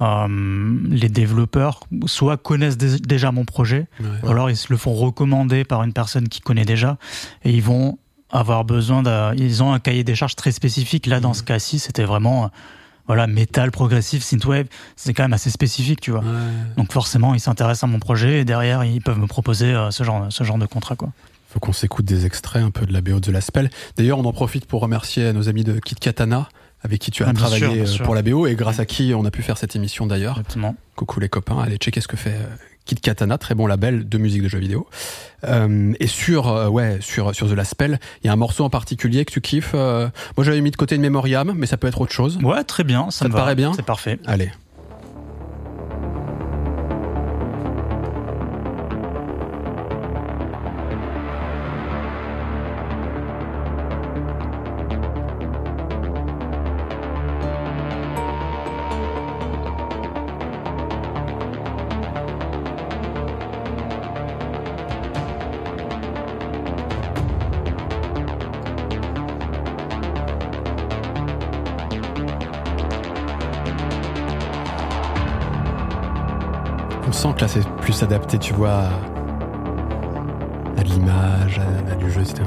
euh, 0.02 0.78
les 0.90 1.10
développeurs 1.10 1.82
soit 2.08 2.38
connaissent 2.38 2.78
dé- 2.78 3.00
déjà 3.00 3.32
mon 3.32 3.46
projet, 3.46 3.88
Ouais. 4.00 4.08
ou 4.24 4.30
alors 4.32 4.50
ils 4.50 4.56
se 4.58 4.68
le 4.72 4.78
font 4.78 4.94
recommander 4.94 5.64
par 5.66 5.84
une 5.84 5.94
personne 5.94 6.28
qui 6.30 6.40
connaît 6.42 6.66
déjà, 6.66 6.98
et 7.44 7.52
ils 7.52 7.62
vont 7.62 7.98
avoir 8.34 8.66
besoin 8.66 9.04
d'un, 9.04 9.34
ils 9.36 9.64
ont 9.64 9.72
un 9.72 9.80
cahier 9.80 10.04
des 10.04 10.16
charges 10.16 10.36
très 10.36 10.52
spécifique. 10.52 11.06
Là, 11.06 11.20
dans 11.20 11.34
ce 11.34 11.44
cas-ci, 11.44 11.80
c'était 11.80 12.04
vraiment, 12.04 12.46
euh, 12.46 12.48
voilà, 13.08 13.28
métal, 13.28 13.72
progressif, 13.72 14.24
synthwave. 14.24 14.66
C'est 14.96 15.14
quand 15.14 15.24
même 15.24 15.34
assez 15.34 15.52
spécifique, 15.52 16.02
tu 16.02 16.12
vois. 16.12 16.22
Ouais. 16.22 16.76
Donc 16.76 16.92
forcément, 16.92 17.36
ils 17.36 17.40
s'intéressent 17.40 17.84
à 17.84 17.88
mon 17.88 18.00
projet 18.00 18.42
et 18.42 18.46
derrière, 18.46 18.84
ils 18.84 19.02
peuvent 19.02 19.20
me 19.20 19.28
proposer 19.28 19.68
euh, 19.68 19.92
ce 19.92 20.04
genre, 20.04 20.26
ce 20.30 20.44
genre 20.44 20.58
de 20.58 20.66
contrat, 20.66 20.96
quoi. 20.96 21.12
Faut 21.48 21.60
qu'on 21.60 21.74
s'écoute 21.74 22.06
des 22.06 22.26
extraits 22.26 22.64
un 22.64 22.72
peu 22.72 22.88
de 22.88 22.94
la 22.94 23.02
BO 23.02 23.20
de 23.20 23.32
Last 23.32 23.50
Spell. 23.50 23.70
D'ailleurs, 23.96 24.18
on 24.18 24.26
en 24.26 24.34
profite 24.34 24.66
pour 24.66 24.82
remercier 24.82 25.32
nos 25.34 25.48
amis 25.48 25.64
de 25.64 25.80
Kit 25.80 25.94
Katana, 25.94 26.50
avec 26.82 27.00
qui 27.00 27.12
tu 27.12 27.22
as 27.22 27.28
bien 27.28 27.34
travaillé 27.36 27.66
sûr, 27.66 27.74
bien 27.74 27.84
euh, 27.84 27.86
sûr. 27.86 28.06
pour 28.06 28.16
la 28.16 28.24
BO 28.24 28.48
et 28.48 28.56
grâce 28.56 28.80
à 28.80 28.88
qui 28.88 29.14
on 29.14 29.24
a 29.26 29.30
pu 29.30 29.44
faire 29.44 29.60
cette 29.60 29.76
émission 29.76 30.08
d'ailleurs. 30.08 30.42
Coucou 30.96 31.20
les 31.20 31.30
copains, 31.30 31.60
allez 31.60 31.78
checker 31.78 32.02
ce 32.02 32.08
que 32.08 32.18
fait 32.18 32.38
Kit 32.86 32.96
Katana, 32.96 33.38
très 33.38 33.56
bon 33.56 33.66
label 33.68 34.08
de 34.10 34.18
musique 34.18 34.44
de 34.44 34.48
jeux 34.50 34.60
vidéo. 34.60 34.88
Euh, 35.46 35.94
et 36.00 36.08
sur 36.08 36.48
euh, 36.50 36.68
ouais 36.68 36.98
sur 37.02 37.34
sur 37.34 37.48
The 37.50 37.54
Last 37.54 37.72
Spell, 37.72 38.00
il 38.24 38.28
y 38.28 38.30
a 38.30 38.34
un 38.34 38.38
morceau 38.38 38.64
en 38.66 38.70
particulier 38.70 39.24
que 39.26 39.32
tu 39.32 39.42
kiffes. 39.42 39.72
euh, 39.74 40.10
moi 40.38 40.44
j'avais 40.46 40.62
mis 40.62 40.72
de 40.72 40.76
côté 40.76 40.96
une 40.96 41.02
Memoriam, 41.02 41.54
mais 41.56 41.66
ça 41.66 41.78
peut 41.78 41.88
être 41.88 42.02
autre 42.02 42.12
chose. 42.14 42.38
Ouais, 42.44 42.64
très 42.64 42.84
bien. 42.84 43.06
Ça, 43.12 43.20
Ça 43.20 43.26
me 43.26 43.30
te 43.30 43.36
va. 43.36 43.42
paraît 43.42 43.56
bien 43.56 43.72
C'est 43.76 43.86
parfait. 43.86 44.20
Allez. 44.26 44.52
Tu 78.40 78.54
vois, 78.54 78.70
à, 78.72 78.90
à 80.80 80.84
l'image, 80.84 81.60
à, 81.60 81.92
à 81.92 81.96
du 81.96 82.12
jeu, 82.12 82.22
etc. 82.22 82.44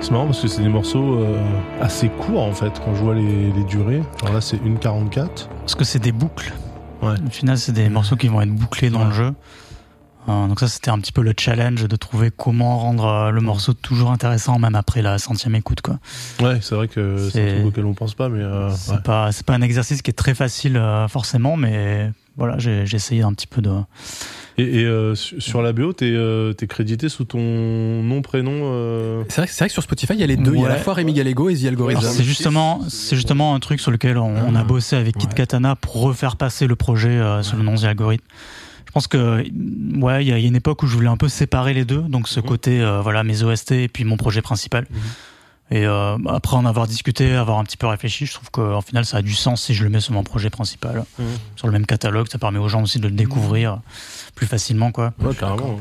C'est 0.00 0.12
marrant 0.12 0.26
parce 0.26 0.40
que 0.40 0.48
c'est 0.48 0.62
des 0.62 0.68
morceaux 0.68 1.14
euh, 1.20 1.36
assez 1.80 2.08
courts 2.08 2.42
en 2.42 2.52
fait 2.52 2.72
quand 2.84 2.94
je 2.94 3.02
vois 3.02 3.14
les, 3.14 3.50
les 3.52 3.64
durées. 3.64 4.02
Alors 4.22 4.34
là, 4.34 4.40
c'est 4.40 4.56
1,44. 4.56 5.48
Parce 5.60 5.74
que 5.74 5.84
c'est 5.84 5.98
des 5.98 6.12
boucles. 6.12 6.52
Ouais. 7.02 7.14
Au 7.26 7.30
final, 7.30 7.58
c'est 7.58 7.72
des 7.72 7.88
morceaux 7.88 8.16
qui 8.16 8.28
vont 8.28 8.40
être 8.40 8.52
bouclés 8.54 8.90
dans 8.90 9.00
Ouais. 9.00 9.06
le 9.06 9.12
jeu. 9.12 9.34
Euh, 10.28 10.46
donc 10.46 10.60
ça, 10.60 10.68
c'était 10.68 10.90
un 10.90 10.98
petit 10.98 11.12
peu 11.12 11.22
le 11.22 11.32
challenge 11.38 11.84
de 11.88 11.96
trouver 11.96 12.30
comment 12.30 12.78
rendre 12.78 13.06
euh, 13.06 13.30
le 13.30 13.40
morceau 13.40 13.72
toujours 13.72 14.10
intéressant, 14.10 14.58
même 14.58 14.74
après 14.74 15.00
la 15.02 15.18
centième 15.18 15.54
écoute, 15.54 15.80
quoi. 15.80 15.98
Ouais, 16.42 16.58
c'est 16.60 16.74
vrai 16.74 16.88
que 16.88 17.28
c'est 17.32 17.50
un 17.50 17.54
truc 17.54 17.66
auquel 17.66 17.84
on 17.86 17.94
pense 17.94 18.14
pas, 18.14 18.28
mais 18.28 18.42
euh, 18.42 18.70
c'est 18.70 18.92
ouais. 18.92 18.98
pas, 19.02 19.32
c'est 19.32 19.46
pas 19.46 19.54
un 19.54 19.62
exercice 19.62 20.02
qui 20.02 20.10
est 20.10 20.14
très 20.14 20.34
facile 20.34 20.76
euh, 20.76 21.08
forcément, 21.08 21.56
mais 21.56 22.10
voilà, 22.36 22.58
j'ai 22.58 22.82
essayé 22.92 23.22
un 23.22 23.32
petit 23.32 23.46
peu 23.46 23.62
de. 23.62 23.70
Et, 24.58 24.80
et, 24.80 24.84
euh, 24.84 25.14
su- 25.14 25.40
sur 25.40 25.62
la 25.62 25.72
BO, 25.72 25.92
t'es 25.92 26.06
euh, 26.12 26.52
crédité 26.68 27.08
sous 27.08 27.24
ton 27.24 27.38
nom, 27.38 28.22
prénom. 28.22 28.50
euh, 28.64 29.22
C'est 29.28 29.40
vrai, 29.42 29.50
vrai 29.56 29.66
que 29.68 29.72
sur 29.72 29.82
Spotify 29.84 30.14
il 30.14 30.20
y 30.20 30.24
a 30.24 30.26
les 30.26 30.36
deux, 30.36 30.52
il 30.54 30.60
y 30.60 30.64
a 30.64 30.66
à 30.66 30.70
la 30.70 30.76
fois 30.78 30.94
Rémi 30.94 31.12
Gallego 31.14 31.48
et 31.48 31.56
The 31.56 31.66
Algorithm. 31.66 32.00
C'est 32.02 32.24
justement, 32.24 32.80
c'est 32.88 33.14
justement 33.16 33.54
un 33.54 33.60
truc 33.60 33.80
sur 33.80 33.92
lequel 33.92 34.18
on, 34.18 34.34
on 34.36 34.54
a 34.56 34.60
Ah. 34.60 34.64
bossé 34.64 34.96
avec 34.96 35.16
Kit 35.16 35.28
Ouais. 35.28 35.34
Katana 35.34 35.76
pour 35.76 36.00
refaire 36.00 36.34
passer 36.36 36.66
le 36.66 36.74
projet 36.76 37.10
euh, 37.10 37.42
sous 37.44 37.56
le 37.56 37.62
nom 37.62 37.76
The 37.76 37.84
Algorithm. 37.84 38.24
Je 38.88 38.92
pense 38.92 39.06
que 39.06 39.42
ouais, 40.00 40.24
il 40.24 40.28
y, 40.28 40.32
a 40.32 40.38
il 40.38 40.42
y 40.42 40.44
a 40.44 40.48
une 40.48 40.56
époque 40.56 40.82
où 40.82 40.86
je 40.86 40.94
voulais 40.94 41.08
un 41.08 41.18
peu 41.18 41.28
séparer 41.28 41.74
les 41.74 41.84
deux, 41.84 42.00
donc 42.00 42.26
ce 42.26 42.40
Mhm. 42.40 42.46
côté 42.46 42.80
euh, 42.80 43.02
voilà 43.02 43.22
mes 43.22 43.42
OST 43.42 43.72
et 43.72 43.88
puis 43.88 44.04
mon 44.04 44.16
projet 44.16 44.40
principal. 44.40 44.86
Mhm. 44.90 44.98
Et 45.70 45.86
euh, 45.86 46.16
après 46.26 46.56
en 46.56 46.64
avoir 46.64 46.86
discuté, 46.86 47.34
avoir 47.34 47.58
un 47.58 47.64
petit 47.64 47.76
peu 47.76 47.86
réfléchi, 47.86 48.24
je 48.24 48.32
trouve 48.32 48.50
qu'en 48.50 48.80
final 48.80 49.04
ça 49.04 49.18
a 49.18 49.22
du 49.22 49.34
sens 49.34 49.62
si 49.62 49.74
je 49.74 49.84
le 49.84 49.90
mets 49.90 50.00
sur 50.00 50.14
mon 50.14 50.22
projet 50.24 50.48
principal, 50.48 51.04
Mhm. 51.18 51.26
sur 51.56 51.66
le 51.66 51.72
même 51.74 51.84
catalogue, 51.84 52.28
ça 52.32 52.38
permet 52.38 52.58
aux 52.58 52.68
gens 52.68 52.82
aussi 52.82 52.98
de 52.98 53.08
le 53.08 53.14
découvrir 53.14 53.80
plus 54.34 54.46
facilement 54.46 54.90
quoi. 54.90 55.12
Ouais, 55.20 55.34
carrément. 55.34 55.78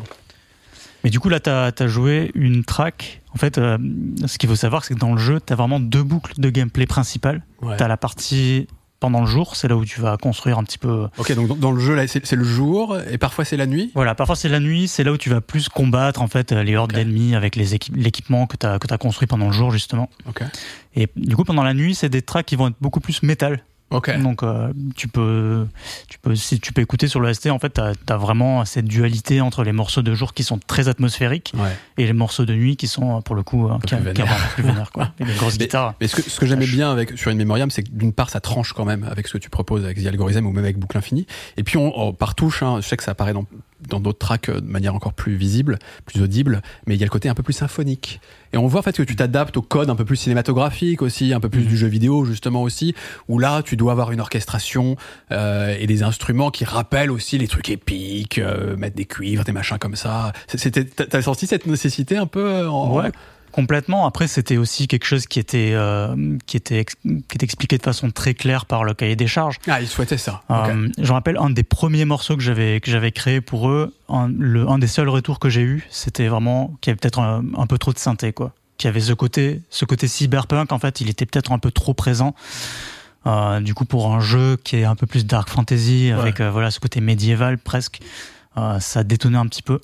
Mais 1.05 1.09
du 1.09 1.21
coup, 1.21 1.29
là, 1.29 1.39
tu 1.39 1.49
as, 1.49 1.87
joué 1.87 2.31
une 2.35 2.65
track. 2.65 3.21
En 3.33 3.37
fait, 3.37 3.57
euh, 3.59 3.77
ce 4.25 4.37
qu'il 4.37 4.49
faut 4.49 4.55
savoir, 4.57 4.83
c'est 4.83 4.95
que 4.95 4.99
dans 4.99 5.13
le 5.13 5.19
jeu, 5.19 5.39
tu 5.39 5.53
as 5.53 5.55
vraiment 5.55 5.79
deux 5.79 6.03
boucles 6.03 6.33
de 6.37 6.49
gameplay 6.49 6.85
principales. 6.87 7.43
Ouais. 7.61 7.77
Tu 7.77 7.83
as 7.83 7.87
la 7.87 7.95
partie 7.97 8.67
pendant 8.99 9.21
le 9.21 9.27
jour, 9.27 9.55
c'est 9.55 9.67
là 9.67 9.75
où 9.75 9.85
tu 9.85 10.01
vas 10.01 10.17
construire 10.17 10.57
un 10.57 10.63
petit 10.63 10.77
peu. 10.77 11.07
Ok, 11.17 11.31
donc 11.33 11.59
dans- 11.59 11.71
le 11.71 11.79
jeu 11.79 11.95
là 11.95 12.07
c'est 12.07 12.31
le 12.33 12.43
jour 12.43 12.97
et 13.11 13.17
parfois 13.17 13.45
c'est 13.45 13.57
la 13.57 13.67
nuit. 13.67 13.91
Voilà, 13.93 14.15
parfois 14.15 14.35
c'est 14.35 14.49
la 14.49 14.59
nuit, 14.59 14.87
c'est 14.87 15.03
là 15.03 15.11
où 15.11 15.17
tu 15.17 15.29
vas 15.29 15.41
plus 15.41 15.69
combattre 15.69 16.21
en 16.21 16.27
fait 16.27 16.51
les 16.51 16.75
hordes 16.75 16.93
d'ennemis 16.93 17.35
avec 17.35 17.55
l'équipement 17.55 18.47
que 18.47 18.57
tu 18.57 18.65
as, 18.65 18.97
construit 18.97 19.27
pendant 19.27 19.47
le 19.47 19.53
jour 19.53 19.71
justement. 19.71 20.09
Ok. 20.27 20.43
Et 20.95 21.07
du 21.15 21.35
coup, 21.35 21.43
pendant 21.43 21.63
la 21.63 21.73
nuit, 21.75 21.93
c'est 21.93 22.09
des 22.09 22.21
tracks 22.23 22.45
qui 22.45 22.55
vont 22.55 22.67
être 22.69 22.75
beaucoup 22.81 22.99
plus 22.99 23.21
métal. 23.23 23.63
Ok. 23.89 24.15
Donc 24.21 24.43
euh, 24.43 24.73
tu 24.97 25.07
peux 25.07 25.65
tu 26.09 26.19
peux 26.19 26.35
si 26.35 26.59
tu 26.59 26.73
peux 26.73 26.81
écouter 26.81 27.07
sur 27.07 27.19
le 27.21 27.33
ST 27.33 27.47
en 27.47 27.57
fait 27.59 27.73
tu 27.75 27.81
as, 28.13 28.17
vraiment 28.17 28.65
cette 28.65 28.85
dualité 28.85 29.39
entre 29.39 29.63
les 29.63 29.71
morceaux 29.71 30.01
de 30.01 30.13
jour 30.13 30.33
qui 30.33 30.43
sont 30.43 30.59
très 30.67 30.89
atmosphériques 30.89 31.53
Ouais. 31.57 31.75
et 31.97 32.05
les 32.05 32.11
morceaux 32.13 32.45
de 32.45 32.53
nuit 32.53 32.75
qui 32.75 32.87
sont 32.87 33.21
pour 33.21 33.35
le 33.35 33.43
coup 33.43 33.69
un 33.71 33.79
peu 33.79 33.87
plus 33.87 33.97
vénères. 33.97 34.91
quoi. 34.91 35.13
Et 35.19 35.25
les 35.25 35.33
grosses 35.35 35.53
Mais- 35.57 35.65
guitares. 35.65 35.93
Mais 36.01 36.07
ce 36.07 36.17
que, 36.17 36.21
ce 36.29 36.39
que 36.39 36.45
j'aimais 36.45 36.67
bien 36.67 36.91
avec, 36.91 37.17
sur 37.17 37.31
une 37.31 37.37
Memoriam, 37.37 37.69
c'est 37.71 37.83
que 37.83 37.89
d'une 37.91 38.11
part, 38.13 38.29
ça 38.29 38.39
tranche 38.41 38.73
quand 38.73 38.85
même 38.85 39.03
avec 39.09 39.27
ce 39.27 39.33
que 39.33 39.37
tu 39.37 39.49
proposes 39.49 39.85
avec 39.85 40.01
The 40.03 40.07
Algorithm 40.07 40.45
ou 40.45 40.51
même 40.51 40.63
avec 40.65 40.77
Boucle 40.77 40.97
Infinie. 40.97 41.25
Et 41.55 41.63
puis, 41.63 41.77
on, 41.77 41.97
on- 41.97 42.13
par 42.13 42.35
touche, 42.35 42.63
hein, 42.63 42.79
je 42.81 42.87
sais 42.87 42.97
que 42.97 43.03
ça 43.03 43.11
apparaît 43.11 43.33
dans 43.33 43.45
dans 43.89 43.99
d'autres 43.99 44.17
tracks 44.17 44.49
euh, 44.49 44.59
de 44.59 44.65
manière 44.65 44.95
encore 44.95 45.13
plus 45.13 45.35
visible, 45.35 45.77
plus 46.07 46.21
audible, 46.23 46.63
mais 46.87 46.95
il 46.95 46.99
y 46.99 47.03
a 47.03 47.05
le 47.05 47.11
côté 47.11 47.29
un 47.29 47.35
peu 47.35 47.43
plus 47.43 47.53
symphonique. 47.53 48.19
Et 48.53 48.57
on 48.57 48.67
voit 48.67 48.79
en 48.79 48.83
fait 48.83 48.95
que 48.95 49.03
tu 49.03 49.15
t'adaptes 49.15 49.57
au 49.57 49.61
code 49.61 49.89
un 49.89 49.95
peu 49.95 50.05
plus 50.05 50.15
cinématographique 50.15 51.01
aussi, 51.01 51.33
un 51.33 51.39
peu 51.39 51.49
plus 51.49 51.61
Mhm. 51.61 51.67
du 51.67 51.77
jeu 51.77 51.87
vidéo 51.87 52.25
justement 52.25 52.61
aussi, 52.61 52.95
où 53.27 53.39
là, 53.39 53.61
tu 53.63 53.75
dois 53.77 53.91
avoir 53.91 54.11
une 54.11 54.19
orchestration 54.21 54.95
euh, 55.31 55.75
et 55.79 55.87
des 55.87 56.03
instruments 56.03 56.51
qui 56.51 56.65
rappellent 56.65 57.11
aussi 57.11 57.37
les 57.37 57.47
trucs 57.47 57.69
épiques, 57.69 58.37
euh, 58.39 58.75
mettre 58.77 58.95
des 58.95 59.05
cuivres, 59.05 59.43
des 59.43 59.51
machins 59.51 59.77
comme 59.77 59.95
ça. 59.95 60.31
C'était, 60.47 60.85
t'as 60.85 61.05
t'as 61.05 61.21
senti 61.21 61.47
cette 61.47 61.65
nécessité 61.67 62.17
un 62.17 62.27
peu 62.27 62.45
euh, 62.45 62.69
en, 62.69 62.95
Ouais, 62.97 63.11
complètement. 63.57 64.05
Après, 64.05 64.27
c'était 64.27 64.57
aussi 64.57 64.87
quelque 64.87 65.05
chose 65.05 65.25
qui 65.25 65.39
était, 65.39 65.71
euh, 65.73 66.37
qui, 66.45 66.57
était 66.57 66.85
qui 66.85 67.17
était 67.33 67.43
expliqué 67.43 67.79
de 67.79 67.81
façon 67.81 68.11
très 68.11 68.35
claire 68.35 68.67
par 68.67 68.83
le 68.83 68.93
cahier 68.93 69.15
des 69.15 69.25
charges. 69.25 69.57
Ah, 69.67 69.81
ils 69.81 69.87
souhaitaient 69.87 70.19
ça. 70.19 70.43
Euh, 70.51 70.89
je 70.95 71.07
me 71.07 71.13
rappelle 71.13 71.37
un 71.39 71.49
des 71.49 71.63
premiers 71.63 72.05
morceaux 72.05 72.37
que 72.37 72.43
j'avais 72.43 72.79
que 72.81 72.91
j'avais 72.91 73.11
créé 73.11 73.41
pour 73.41 73.69
eux. 73.69 73.95
Un, 74.09 74.29
le, 74.29 74.69
un 74.69 74.77
des 74.77 74.85
seuls 74.85 75.09
retours 75.09 75.39
que 75.39 75.49
j'ai 75.49 75.63
eu, 75.63 75.87
c'était 75.89 76.27
vraiment 76.27 76.77
qu'il 76.81 76.91
y 76.91 76.91
avait 76.91 76.99
peut-être 76.99 77.17
un, 77.17 77.43
un 77.57 77.65
peu 77.65 77.79
trop 77.79 77.93
de 77.93 77.97
synthé, 77.97 78.31
quoi. 78.31 78.53
qu'il 78.77 78.89
y 78.89 78.91
avait 78.91 78.99
ce 78.99 79.13
côté, 79.13 79.63
ce 79.71 79.85
côté 79.85 80.07
cyberpunk. 80.07 80.71
En 80.71 80.77
fait, 80.77 81.01
il 81.01 81.09
était 81.09 81.25
peut-être 81.25 81.51
un 81.51 81.57
peu 81.57 81.71
trop 81.71 81.95
présent. 81.95 82.35
Euh, 83.25 83.59
du 83.59 83.73
coup, 83.73 83.85
pour 83.85 84.13
un 84.13 84.19
jeu 84.19 84.57
qui 84.63 84.75
est 84.75 84.85
un 84.85 84.95
peu 84.95 85.07
plus 85.07 85.25
dark 85.25 85.49
fantasy, 85.49 86.11
avec 86.11 86.41
voilà 86.41 86.69
ce 86.69 86.79
côté 86.79 87.01
médiéval 87.01 87.57
presque, 87.57 88.01
ça 88.79 89.03
détonnait 89.03 89.39
un 89.39 89.47
petit 89.47 89.63
peu. 89.63 89.79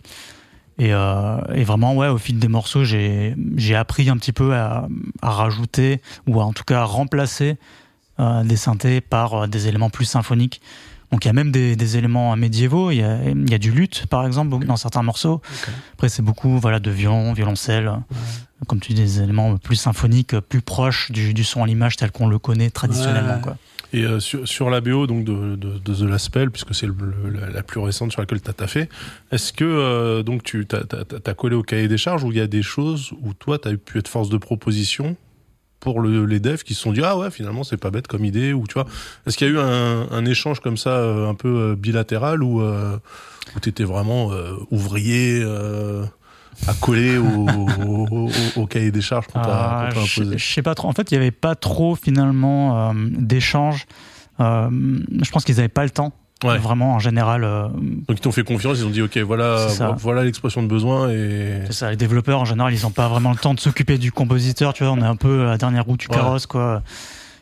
Et, 0.80 0.94
euh, 0.94 1.38
et 1.54 1.64
vraiment, 1.64 1.96
ouais, 1.96 2.08
au 2.08 2.18
fil 2.18 2.40
des 2.40 2.48
morceaux, 2.48 2.84
j'ai 2.84 3.36
j'ai 3.58 3.76
appris 3.76 4.10
un 4.10 4.18
petit 4.18 4.32
peu 4.34 4.56
à, 4.56 4.88
à 5.22 5.30
rajouter 5.30 6.02
ou 6.28 6.42
à, 6.42 6.46
en 6.46 6.54
tout 6.54 6.64
cas 6.64 6.82
à 6.82 6.84
remplacer 6.86 7.58
euh, 8.20 8.44
des 8.44 8.58
synthés 8.58 9.00
par 9.02 9.34
euh, 9.34 9.48
des 9.48 9.68
éléments 9.68 9.92
plus 9.92 10.06
symphoniques. 10.06 10.62
Donc 11.12 11.26
il 11.26 11.28
y 11.28 11.30
a 11.30 11.34
même 11.34 11.52
des, 11.52 11.76
des 11.76 11.98
éléments 11.98 12.36
médiévaux. 12.36 12.90
Il 12.90 12.98
y 12.98 13.04
a, 13.04 13.24
il 13.30 13.50
y 13.50 13.54
a 13.54 13.60
du 13.60 13.72
luth, 13.72 14.08
par 14.08 14.26
exemple, 14.26 14.66
dans 14.66 14.78
certains 14.78 15.04
morceaux. 15.04 15.42
Après, 15.94 16.10
c'est 16.10 16.24
beaucoup 16.24 16.58
voilà 16.58 16.80
de 16.80 16.90
violon, 16.90 17.34
violoncelle, 17.34 17.92
comme 18.68 18.80
tu 18.80 18.94
dis, 18.94 19.02
des 19.04 19.22
éléments 19.22 19.58
plus 19.58 19.76
symphoniques, 19.76 20.40
plus 20.40 20.62
proches 20.62 21.12
du, 21.12 21.36
du 21.36 21.44
son 21.44 21.62
à 21.62 21.68
l'image 21.68 21.98
tel 21.98 22.12
qu'on 22.12 22.28
le 22.28 22.40
connaît 22.40 22.72
traditionnellement. 22.72 23.36
Ouais. 23.36 23.42
Quoi. 23.42 23.58
Et 23.94 24.04
euh, 24.06 24.20
sur, 24.20 24.48
sur 24.48 24.70
la 24.72 24.82
BO 24.82 25.06
donc 25.08 25.24
de, 25.24 25.56
de, 25.56 25.78
de 25.78 25.94
The 25.94 26.02
Last 26.02 26.26
Spell, 26.26 26.50
puisque 26.50 26.74
c'est 26.74 26.88
la, 27.54 27.64
plus 27.64 27.80
récente 27.80 28.12
sur 28.12 28.22
laquelle 28.22 28.42
tu 28.42 28.50
as 28.50 28.54
taffé, 28.54 28.90
est-ce 29.32 29.54
que 29.54 29.64
euh, 29.64 30.24
donc 30.24 30.44
tu 30.44 30.66
t'as- 30.66 30.84
t'as 30.84 31.34
collé 31.36 31.56
au 31.56 31.62
cahier 31.64 31.88
des 31.88 31.98
charges 31.98 32.24
où 32.24 32.32
il 32.32 32.38
y 32.38 32.42
a 32.42 32.48
des 32.48 32.64
choses 32.64 33.12
où 33.22 33.34
toi 33.34 33.60
tu 33.60 33.68
as 33.68 33.78
pu 33.78 34.00
être 34.00 34.08
force 34.08 34.30
de 34.30 34.38
proposition 34.38 35.16
pour 35.80 36.00
le, 36.00 36.26
les 36.26 36.40
devs 36.40 36.64
qui 36.64 36.74
se 36.74 36.82
sont 36.82 36.92
dit 36.94 37.02
ah 37.04 37.18
ouais 37.18 37.30
finalement 37.30 37.64
c'est 37.64 37.78
pas 37.78 37.92
bête 37.92 38.08
comme 38.08 38.26
idée 38.26 38.52
ou 38.54 38.66
tu 38.68 38.74
vois. 38.74 38.86
Est-ce 39.28 39.38
qu'il 39.38 39.48
y 39.48 39.50
a 39.52 39.54
eu 39.54 39.60
un, 39.60 40.26
échange 40.26 40.60
comme 40.60 40.78
ça 40.78 40.98
euh, 40.98 41.30
un 41.30 41.36
peu 41.36 41.76
bilatéral 41.76 42.42
où 42.42 42.64
où 42.64 43.60
t'étais 43.60 43.84
vraiment 43.84 44.32
euh, 44.32 44.54
ouvrier 44.72 45.44
à 46.68 46.74
coller 46.74 47.18
au, 47.18 47.48
au, 47.48 48.08
au- 48.12 48.30
au 48.62 48.66
cahier 48.68 48.92
des 48.92 49.02
charges 49.02 49.28
qu'on 49.28 49.42
t'a, 49.42 49.50
Ah, 49.50 49.88
imposé 49.90 50.38
je 50.38 50.54
sais 50.54 50.62
pas 50.62 50.76
trop. 50.76 50.88
En 50.88 50.94
fait, 50.94 51.12
il 51.12 51.16
y 51.16 51.18
avait 51.18 51.32
pas 51.32 51.56
trop 51.56 51.96
finalement 51.96 52.90
euh, 52.90 52.94
d'échanges. 53.10 53.86
Euh, 54.40 54.70
je 55.22 55.30
pense 55.32 55.44
qu'ils 55.44 55.60
avaient 55.60 55.68
pas 55.70 55.84
le 55.84 55.90
temps. 55.90 56.12
Ouais. 56.44 56.58
Vraiment, 56.58 56.96
en 56.96 57.00
général, 57.00 57.46
euh, 57.46 57.70
donc 57.70 58.18
ils 58.18 58.20
t'ont 58.20 58.34
fait 58.34 58.44
confiance 58.44 58.80
ils 58.80 58.86
ont 58.86 58.90
dit 58.90 59.02
ok 59.02 59.18
voilà 59.20 59.68
voilà 59.98 60.26
l'expression 60.26 60.62
de 60.62 60.68
besoin 60.68 61.10
et 61.10 61.62
c'est 61.68 61.74
ça. 61.74 61.90
Les 61.90 61.96
développeurs, 61.96 62.42
en 62.42 62.46
général, 62.46 62.74
ils 62.74 62.86
ont 62.86 62.92
pas 62.92 63.08
vraiment 63.08 63.32
le 63.32 63.38
temps 63.38 63.54
de 63.54 63.62
s'occuper 63.62 63.98
du 63.98 64.12
compositeur. 64.12 64.74
Tu 64.74 64.84
vois, 64.84 64.92
on 64.92 64.98
est 65.00 65.06
un 65.06 65.16
peu 65.16 65.44
à 65.44 65.52
la 65.52 65.58
dernière 65.58 65.86
roue 65.86 65.96
du 65.96 66.08
Ouais. 66.10 66.16
carrosse, 66.16 66.46
quoi. 66.46 66.84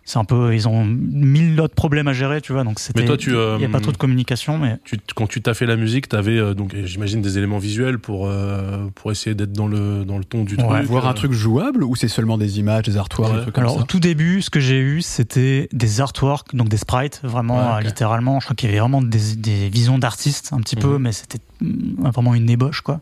C'est 0.04 0.18
un 0.18 0.26
peu, 0.26 0.54
ils 0.56 0.68
ont 0.68 0.84
mille 0.84 1.62
autres 1.62 1.76
problèmes 1.76 2.08
à 2.08 2.14
gérer, 2.14 2.42
tu 2.42 2.54
vois. 2.54 2.64
Donc 2.64 2.80
c'était. 2.80 3.02
Mais 3.02 3.06
toi, 3.06 3.18
tu, 3.18 3.36
euh, 3.36 3.56
il 3.58 3.62
y 3.62 3.66
a 3.66 3.70
pas 3.70 3.80
trop 3.80 3.92
de 3.92 3.98
communication, 3.98 4.58
mais 4.58 4.78
tu, 4.84 4.98
quand 5.16 5.28
tu 5.28 5.42
t'as 5.42 5.54
fait 5.54 5.68
la 5.68 5.76
musique, 5.76 6.10
t'avais 6.10 6.38
euh, 6.38 6.54
donc 6.56 6.74
euh, 6.74 6.86
j'imagine 6.86 7.22
des 7.22 7.38
éléments 7.38 7.60
visuels 7.60 8.00
pour 8.00 8.26
euh, 8.28 8.88
pour 8.96 9.12
essayer 9.12 9.36
d'être 9.36 9.54
dans 9.54 9.68
le 9.68 10.04
dans 10.04 10.18
le 10.18 10.24
ton 10.26 10.44
du 10.44 10.56
Ouais, 10.56 10.64
truc. 10.80 10.86
Voir 10.88 11.06
euh, 11.06 11.10
un 11.10 11.14
truc 11.14 11.32
jouable 11.34 11.84
ou 11.84 11.96
c'est 11.96 12.08
seulement 12.08 12.38
des 12.40 12.58
images, 12.60 12.84
des 12.84 12.98
artworks, 12.98 13.30
Ouais. 13.30 13.36
des 13.38 13.42
trucs 13.44 13.54
comme 13.56 13.64
Alors 13.64 13.76
ça 13.76 13.82
au 13.82 13.86
tout 13.86 14.00
début, 14.00 14.42
ce 14.42 14.50
que 14.50 14.60
j'ai 14.60 14.80
eu, 14.80 15.02
c'était 15.04 15.70
des 15.72 16.02
artworks, 16.02 16.56
donc 16.56 16.68
des 16.68 16.78
sprites, 16.78 17.22
vraiment 17.24 17.74
Ouais, 17.76 17.78
euh, 17.78 17.82
littéralement. 17.82 18.40
Je 18.40 18.46
crois 18.48 18.56
qu'il 18.56 18.70
y 18.70 18.72
avait 18.72 18.80
vraiment 18.82 19.04
des, 19.04 19.36
des 19.38 19.70
visions 19.70 20.00
d'artistes 20.00 20.50
un 20.52 20.60
petit 20.62 20.76
peu, 20.76 20.96
Mhm. 20.96 21.02
mais 21.04 21.12
c'était 21.12 21.40
mm, 21.62 22.10
vraiment 22.12 22.34
une 22.34 22.50
ébauche 22.50 22.82
quoi. 22.82 23.02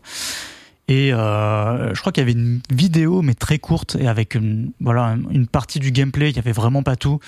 Et 0.90 1.12
euh, 1.12 1.94
je 1.94 2.00
crois 2.00 2.10
qu'il 2.12 2.20
y 2.20 2.24
avait 2.24 2.32
une 2.38 2.60
vidéo, 2.70 3.22
mais 3.22 3.34
très 3.34 3.58
courte, 3.58 3.96
et 3.98 4.08
avec 4.08 4.34
une, 4.34 4.72
voilà 4.80 5.16
une 5.30 5.46
partie 5.46 5.78
du 5.78 5.92
gameplay, 5.92 6.30
il 6.30 6.36
y 6.36 6.38
avait 6.40 6.52
vraiment 6.52 6.82
pas 6.82 6.96
tout, 6.96 7.20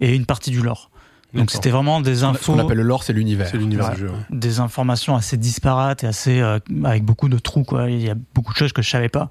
et 0.00 0.14
une 0.14 0.26
partie 0.26 0.50
du 0.50 0.60
lore. 0.60 0.90
Donc 1.34 1.50
c'était 1.50 1.70
vraiment 1.70 2.00
des 2.00 2.16
Ce 2.16 2.24
infos, 2.24 2.52
qu'on 2.54 2.58
appelle 2.60 2.76
le 2.78 2.82
lore, 2.82 3.02
c'est 3.02 3.12
l'univers. 3.12 3.48
c'est 3.50 3.58
l'univers 3.58 3.88
Ouais. 3.88 3.94
du 3.94 4.00
jeu. 4.02 4.08
ouais. 4.08 4.14
des 4.30 4.60
informations 4.60 5.16
assez 5.16 5.36
disparates 5.36 6.02
et 6.04 6.06
assez 6.06 6.40
euh, 6.40 6.58
avec 6.84 7.04
beaucoup 7.04 7.28
de 7.28 7.38
trous 7.38 7.64
quoi. 7.64 7.90
Il 7.90 8.00
y 8.00 8.08
a 8.08 8.14
beaucoup 8.34 8.52
de 8.54 8.58
choses 8.58 8.72
que 8.72 8.80
je 8.80 8.88
savais 8.88 9.08
pas, 9.10 9.30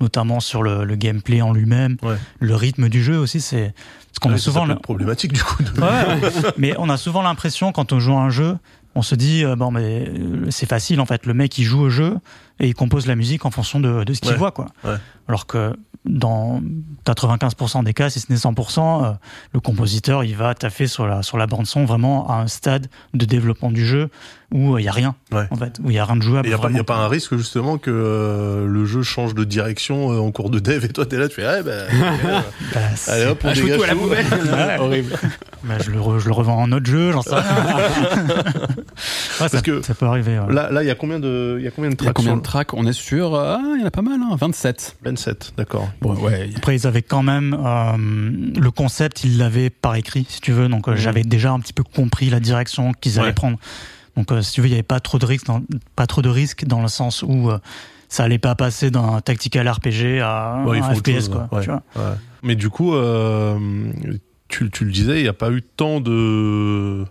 notamment 0.00 0.40
sur 0.40 0.62
le, 0.62 0.84
le 0.84 0.96
gameplay 0.96 1.40
en 1.40 1.52
lui-même, 1.52 1.96
Ouais. 2.02 2.16
le 2.40 2.54
rythme 2.54 2.88
du 2.90 3.02
jeu 3.02 3.18
aussi. 3.18 3.40
C'est 3.40 3.72
parce 4.08 4.18
qu'on 4.20 4.28
Ouais, 4.30 4.34
a 4.34 4.38
souvent 4.38 4.60
ça 4.60 4.66
peut 4.66 4.68
le- 4.72 4.76
être 4.76 4.82
problématique 4.82 5.32
du 5.32 5.42
coup. 5.42 5.62
de- 5.62 5.80
Ouais, 5.80 6.30
mais 6.58 6.74
on 6.78 6.88
a 6.90 6.96
souvent 6.98 7.22
l'impression 7.22 7.72
quand 7.72 7.92
on 7.92 8.00
joue 8.00 8.12
à 8.14 8.20
un 8.20 8.30
jeu, 8.30 8.56
on 8.94 9.00
se 9.02 9.14
dit 9.14 9.44
euh, 9.44 9.54
bon 9.56 9.70
mais 9.70 10.10
c'est 10.50 10.68
facile 10.68 11.00
en 11.00 11.06
fait. 11.06 11.24
Le 11.24 11.32
mec 11.34 11.56
il 11.56 11.64
joue 11.64 11.80
au 11.80 11.88
jeu 11.90 12.16
et 12.60 12.68
il 12.68 12.74
compose 12.74 13.06
la 13.06 13.14
musique 13.16 13.44
en 13.46 13.50
fonction 13.50 13.80
de, 13.80 14.04
de 14.04 14.12
ce 14.14 14.20
qu'il 14.20 14.32
Ouais. 14.32 14.36
voit 14.38 14.52
quoi. 14.52 14.66
Ouais. 14.84 14.96
Alors 15.28 15.46
que 15.46 15.76
dans 16.04 16.60
95% 17.04 17.84
des 17.84 17.92
cas, 17.92 18.08
si 18.10 18.20
ce 18.20 18.32
n'est 18.32 18.38
100%, 18.38 19.04
euh, 19.04 19.12
le 19.52 19.60
compositeur 19.60 20.24
il 20.24 20.36
va 20.36 20.54
taffer 20.54 20.86
sur 20.86 21.06
la 21.06 21.22
sur 21.22 21.36
la 21.38 21.46
bande 21.46 21.66
son 21.66 21.84
vraiment 21.84 22.28
à 22.30 22.34
un 22.36 22.46
stade 22.46 22.88
de 23.14 23.24
développement 23.24 23.70
du 23.70 23.84
jeu 23.86 24.08
où 24.52 24.74
euh, 24.74 24.80
il 24.80 24.84
y 24.84 24.88
a 24.88 24.92
rien 24.92 25.14
Ouais. 25.32 25.44
en 25.50 25.56
fait, 25.56 25.78
où 25.84 25.90
il 25.90 25.96
y 25.96 25.98
a 25.98 26.04
rien 26.06 26.16
de 26.16 26.22
jouable. 26.22 26.48
Il 26.48 26.50
y 26.50 26.54
a 26.78 26.84
pas, 26.84 26.96
a 26.96 26.98
un 27.00 27.08
risque 27.08 27.36
justement 27.36 27.76
que 27.76 27.90
euh, 27.90 28.66
le 28.66 28.84
jeu 28.86 29.02
change 29.02 29.34
de 29.34 29.44
direction 29.44 30.10
euh, 30.12 30.18
en 30.20 30.30
cours 30.32 30.48
de 30.50 30.58
dev 30.58 30.84
et 30.84 30.88
toi 30.88 31.04
t'es 31.04 31.18
là 31.18 31.28
tu 31.28 31.34
fais 31.36 31.44
ah 31.44 31.62
ben 31.62 31.86
Bah, 32.74 32.80
c'est- 32.96 33.10
allez 33.12 33.26
hop 33.26 33.40
on 33.44 33.48
Ah, 33.48 33.52
dégage 33.52 33.76
tout 33.76 33.82
à 33.82 33.86
la 33.86 33.94
poubelle. 33.94 34.26
Ouais. 34.26 34.76
Horrible. 34.80 35.12
bah, 35.64 35.74
je, 35.84 35.90
le 35.90 35.98
re- 35.98 36.18
je 36.18 36.26
le 36.28 36.32
revends 36.32 36.56
en 36.62 36.72
autre 36.72 36.86
jeu, 36.86 37.12
j'en 37.12 37.20
sais 37.22 37.34
rien. 37.34 37.44
ouais, 39.40 39.48
ça, 39.48 39.60
que 39.60 39.82
ça 39.82 39.94
peut 39.94 40.06
arriver. 40.06 40.38
ouais. 40.38 40.52
Là 40.52 40.70
là 40.70 40.82
il 40.82 40.86
y 40.86 40.90
a 40.90 40.94
combien 40.94 41.20
de 41.20 41.56
il 41.58 41.64
y 41.64 41.68
a 41.68 41.70
combien 41.70 41.90
de 41.90 41.96
Il 42.00 42.04
y 42.04 42.08
a 42.08 42.12
tracks 42.12 42.16
combien 42.16 42.30
sur 42.32 42.36
de 42.38 42.42
tracks? 42.42 42.74
On 42.74 42.86
est 42.86 42.92
sur. 42.92 43.34
Ah, 43.34 43.60
il 43.74 43.80
y 43.80 43.84
en 43.84 43.86
a 43.86 43.90
pas 43.90 44.02
mal, 44.02 44.20
hein, 44.22 44.36
27. 44.38 44.96
le 45.02 45.10
27 45.10 45.52
d'accord. 45.56 45.88
Bon, 46.00 46.14
ouais. 46.14 46.50
Après, 46.56 46.74
ils 46.76 46.86
avaient 46.86 47.02
quand 47.02 47.22
même 47.22 47.54
euh, 47.64 47.96
le 48.60 48.70
concept, 48.70 49.24
ils 49.24 49.38
l'avaient 49.38 49.70
par 49.70 49.94
écrit, 49.96 50.26
si 50.28 50.40
tu 50.40 50.52
veux. 50.52 50.68
Donc, 50.68 50.88
euh, 50.88 50.92
Mhm. 50.92 50.96
j'avais 50.96 51.22
déjà 51.22 51.50
un 51.52 51.60
petit 51.60 51.72
peu 51.72 51.82
compris 51.82 52.30
la 52.30 52.40
direction 52.40 52.92
qu'ils 52.92 53.18
allaient 53.18 53.28
Ouais. 53.28 53.34
prendre. 53.34 53.58
Donc, 54.18 54.32
euh, 54.32 54.42
si 54.42 54.52
tu 54.52 54.60
veux, 54.60 54.66
il 54.66 54.70
n'y 54.70 54.74
avait 54.74 54.82
pas 54.82 55.00
trop 55.00 55.18
de 55.18 55.24
risques, 55.24 55.46
dans, 55.46 55.62
pas 55.96 56.06
trop 56.08 56.22
de 56.22 56.28
risques 56.28 56.64
dans 56.66 56.82
le 56.82 56.88
sens 56.88 57.22
où 57.22 57.50
euh, 57.50 57.58
ça 58.08 58.24
allait 58.24 58.38
pas 58.38 58.54
passer 58.56 58.90
d'un 58.90 59.20
tactical 59.20 59.68
RPG 59.68 60.20
à 60.20 60.64
Ouais, 60.66 60.80
un 60.80 60.94
FPS, 60.94 61.10
chose, 61.14 61.28
quoi. 61.28 61.48
ouais. 61.52 61.60
Tu 61.62 61.70
vois. 61.70 61.82
Ouais. 61.96 62.16
Mais 62.42 62.56
du 62.56 62.68
coup, 62.68 62.94
euh, 62.94 63.56
tu, 64.48 64.70
tu 64.70 64.84
le 64.84 64.90
disais, 64.90 65.20
il 65.20 65.22
n'y 65.22 65.28
a 65.28 65.32
pas 65.32 65.50
eu 65.52 65.62
tant 65.62 66.00
de- 66.00 67.04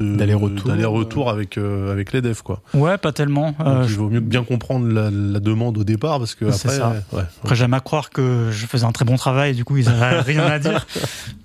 D'aller-retour. 0.00 0.68
d'aller-retour 0.68 1.30
avec 1.30 1.56
euh, 1.58 1.92
avec 1.92 2.12
les 2.12 2.20
devs 2.20 2.42
quoi. 2.42 2.60
Ouais, 2.74 2.98
pas 2.98 3.12
tellement. 3.12 3.54
Euh, 3.60 3.86
il 3.88 3.94
vaut 3.96 4.10
mieux 4.10 4.20
bien 4.20 4.44
comprendre 4.44 4.86
la, 4.86 5.10
la 5.10 5.40
demande 5.40 5.78
au 5.78 5.84
départ 5.84 6.18
parce 6.18 6.34
que 6.34 6.50
C'est 6.50 6.68
après, 6.68 6.78
ça. 6.78 7.02
ouais, 7.12 7.22
Après, 7.42 7.54
j'aime 7.56 7.74
à 7.74 7.80
croire 7.80 8.10
que 8.10 8.48
je 8.52 8.66
faisais 8.66 8.84
un 8.84 8.92
très 8.92 9.04
bon 9.04 9.16
travail 9.16 9.52
et 9.52 9.54
du 9.54 9.64
coup, 9.64 9.76
ils 9.78 9.88
avaient 9.88 10.20
rien 10.32 10.44
à 10.44 10.58
dire. 10.58 10.86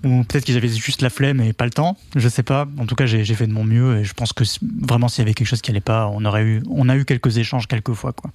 Ou 0.04 0.22
peut-être 0.24 0.44
qu'ils 0.44 0.56
avaient 0.56 0.68
juste 0.68 1.02
la 1.02 1.10
flemme 1.10 1.40
et 1.40 1.52
pas 1.52 1.64
le 1.64 1.70
temps. 1.70 1.96
Je 2.14 2.28
sais 2.28 2.42
pas. 2.42 2.66
En 2.78 2.86
tout 2.86 2.94
cas, 2.94 3.06
j'ai 3.06 3.24
fait 3.24 3.46
de 3.46 3.52
mon 3.52 3.64
mieux 3.64 3.98
et 3.98 4.04
je 4.04 4.12
pense 4.14 4.32
que 4.32 4.44
vraiment, 4.82 5.08
s'il 5.08 5.22
y 5.22 5.26
avait 5.26 5.34
quelque 5.34 5.48
chose 5.48 5.62
qui 5.62 5.70
allait 5.70 5.80
pas, 5.80 6.06
on 6.12 6.24
aurait 6.24 6.42
eu, 6.44 6.62
on 6.70 6.88
a 6.88 6.96
eu 6.96 7.04
quelques 7.04 7.38
échanges 7.38 7.66
quelques 7.66 7.92
fois, 7.94 8.12
quoi. 8.12 8.30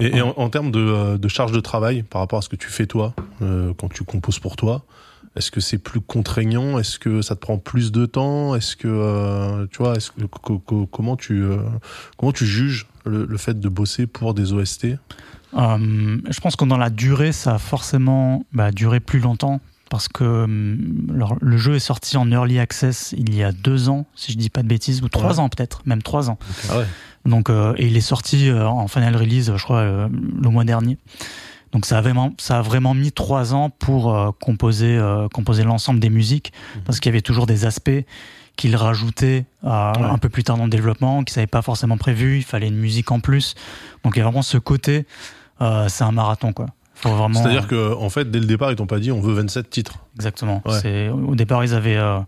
Et, 0.00 0.16
et 0.16 0.22
en, 0.22 0.34
en 0.36 0.48
termes 0.50 0.70
de, 0.70 0.80
euh, 0.80 1.18
de 1.18 1.28
charge 1.28 1.52
de 1.52 1.60
travail 1.60 2.02
par 2.02 2.20
rapport 2.20 2.38
à 2.38 2.42
ce 2.42 2.48
que 2.48 2.56
tu 2.56 2.68
fais 2.68 2.86
toi 2.86 3.14
euh, 3.42 3.72
quand 3.78 3.88
tu 3.92 4.04
composes 4.04 4.38
pour 4.38 4.56
toi, 4.56 4.82
est-ce 5.36 5.50
que 5.50 5.60
c'est 5.60 5.78
plus 5.78 6.00
contraignant? 6.00 6.78
Est-ce 6.78 6.98
que 6.98 7.22
ça 7.22 7.34
te 7.34 7.40
prend 7.40 7.58
plus 7.58 7.92
de 7.92 8.06
temps? 8.06 8.54
Est-ce 8.54 8.74
que 8.76 8.88
euh, 8.88 9.66
tu 9.70 9.78
vois 9.78 9.94
Est-ce 9.96 10.10
que 10.10 10.24
co- 10.24 10.58
co- 10.58 10.86
comment 10.86 11.16
tu 11.16 11.42
euh, 11.42 11.58
comment 12.16 12.32
tu 12.32 12.46
juges 12.46 12.86
le, 13.04 13.24
le 13.26 13.36
fait 13.38 13.58
de 13.60 13.68
bosser 13.68 14.06
pour 14.06 14.34
des 14.34 14.52
OST 14.52 14.86
Euh, 15.54 16.18
je 16.28 16.40
pense 16.40 16.56
que 16.56 16.64
dans 16.64 16.76
la 16.78 16.90
durée, 16.90 17.32
ça 17.32 17.54
a 17.54 17.58
forcément 17.58 18.44
bah, 18.52 18.70
duré 18.72 19.00
plus 19.00 19.20
longtemps 19.20 19.60
parce 19.88 20.08
que 20.08 20.24
hum, 20.44 21.12
alors, 21.14 21.36
le 21.40 21.56
jeu 21.56 21.76
est 21.76 21.80
sorti 21.80 22.16
en 22.16 22.30
early 22.32 22.58
access 22.58 23.14
il 23.16 23.34
y 23.34 23.42
a 23.44 23.52
deux 23.52 23.88
ans, 23.88 24.06
si 24.16 24.32
je 24.32 24.36
dis 24.38 24.50
pas 24.50 24.62
de 24.62 24.68
bêtises, 24.68 25.00
ou 25.02 25.08
trois 25.08 25.34
Ouais. 25.34 25.38
ans 25.38 25.48
peut-être, 25.48 25.82
même 25.86 26.02
trois 26.02 26.28
ans. 26.30 26.38
Ah 26.70 26.78
ouais. 26.78 26.86
Donc, 27.24 27.50
euh, 27.50 27.74
et 27.76 27.86
il 27.86 27.96
est 27.96 28.00
sorti 28.00 28.48
euh, 28.48 28.66
en 28.68 28.88
final 28.88 29.16
release, 29.16 29.52
je 29.56 29.62
crois, 29.62 29.78
euh, 29.78 30.08
le 30.10 30.48
mois 30.50 30.64
dernier. 30.64 30.96
Donc 31.76 31.84
ça 31.84 31.98
a 31.98 32.00
vraiment, 32.00 32.32
ça 32.38 32.60
a 32.60 32.62
vraiment 32.62 32.94
mis 32.94 33.12
trois 33.12 33.52
ans 33.52 33.68
pour 33.68 34.14
euh, 34.14 34.30
composer, 34.40 34.96
euh, 34.96 35.28
composer 35.28 35.62
l'ensemble 35.62 36.00
des 36.00 36.08
musiques, 36.08 36.50
Mhm. 36.76 36.82
parce 36.84 37.00
qu'il 37.00 37.10
y 37.10 37.14
avait 37.14 37.20
toujours 37.20 37.44
des 37.46 37.66
aspects 37.66 37.90
qu'il 38.56 38.74
rajoutait 38.76 39.44
euh, 39.62 39.92
Ouais. 39.92 40.02
un 40.04 40.16
peu 40.16 40.30
plus 40.30 40.42
tard 40.42 40.56
dans 40.56 40.64
le 40.64 40.70
développement, 40.70 41.22
qu'ils 41.22 41.36
n'avaient 41.36 41.46
pas 41.46 41.60
forcément 41.60 41.98
prévu. 41.98 42.38
Il 42.38 42.44
fallait 42.44 42.68
une 42.68 42.78
musique 42.78 43.12
en 43.12 43.20
plus. 43.20 43.54
Donc 44.04 44.16
il 44.16 44.20
y 44.20 44.22
a 44.22 44.24
vraiment 44.24 44.40
ce 44.40 44.56
côté, 44.56 45.04
euh, 45.60 45.84
c'est 45.90 46.04
un 46.04 46.12
marathon 46.12 46.54
quoi. 46.54 46.64
Vraiment. 47.02 47.42
C'est-à-dire 47.42 47.66
que 47.68 47.92
en 47.94 48.08
fait 48.08 48.30
dès 48.30 48.40
le 48.40 48.46
départ 48.46 48.70
ils 48.70 48.76
t'ont 48.76 48.86
pas 48.86 48.98
dit 48.98 49.12
on 49.12 49.20
veut 49.20 49.34
27 49.34 49.68
titres. 49.68 49.98
Exactement. 50.14 50.62
Ouais. 50.64 50.80
C'est 50.80 51.10
au 51.10 51.34
départ 51.34 51.62
ils 51.62 51.74
avaient 51.74 51.98
euh, 51.98 52.20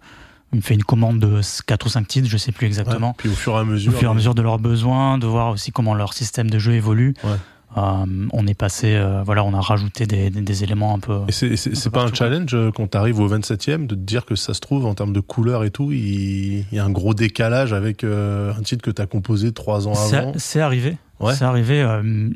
fait 0.61 0.75
une 0.75 0.85
commande 0.85 1.21
de 1.21 1.41
4 1.67 1.87
ou 1.87 1.89
5 1.89 2.07
titres, 2.07 2.29
je 2.29 2.37
sais 2.37 2.53
plus 2.53 2.67
exactement. 2.67 3.09
Ouais. 3.09 3.15
Puis 3.17 3.29
au 3.31 3.35
fur 3.35 3.55
et 3.55 3.57
à 3.57 3.63
Au 3.63 3.65
mesure. 3.65 3.95
fur 3.95 4.09
et 4.09 4.13
à 4.13 4.15
mesure 4.15 4.35
de 4.35 4.43
leurs 4.43 4.59
besoins, 4.59 5.17
de 5.17 5.27
voir 5.27 5.53
aussi 5.53 5.73
comment 5.73 5.95
leur 5.95 6.13
système 6.13 6.51
de 6.51 6.59
jeu 6.59 6.73
évolue. 6.75 7.15
Ouais. 7.25 7.31
Euh, 7.77 8.27
on 8.33 8.47
est 8.47 8.55
passé, 8.55 8.95
euh, 8.95 9.23
voilà, 9.25 9.45
on 9.45 9.53
a 9.53 9.61
rajouté 9.61 10.07
des, 10.07 10.31
des- 10.31 10.41
des 10.41 10.65
éléments 10.65 10.95
un 10.95 10.99
peu. 10.99 11.21
Et 11.29 11.33
c'est 11.33 11.91
pas 11.91 12.03
un 12.03 12.13
challenge 12.13 12.55
euh, 12.55 12.71
quand 12.75 12.87
t'arrives 12.89 13.21
au 13.21 13.29
27e 13.29 13.87
de 13.87 13.95
te 13.95 14.01
dire 14.01 14.25
que 14.25 14.35
ça 14.37 14.55
se 14.55 14.61
trouve 14.61 14.87
en 14.87 14.95
termes 14.95 15.13
de 15.13 15.21
couleur 15.21 15.65
et 15.65 15.71
tout, 15.71 15.93
il, 15.93 16.61
il 16.61 16.67
y 16.73 16.79
a 16.79 16.85
un 16.85 16.91
gros 16.91 17.13
décalage 17.15 17.73
avec 17.75 18.05
euh, 18.05 18.53
un 18.59 18.63
titre 18.63 18.83
que 18.83 18.91
t'as 18.91 19.07
composé 19.07 19.53
trois 19.53 19.87
ans 19.87 19.93
avant. 19.93 20.33
C'est 20.37 20.61
arrivé. 20.61 20.97
Ouais. 21.21 21.35
C'est 21.35 21.45
arrivé. 21.45 21.85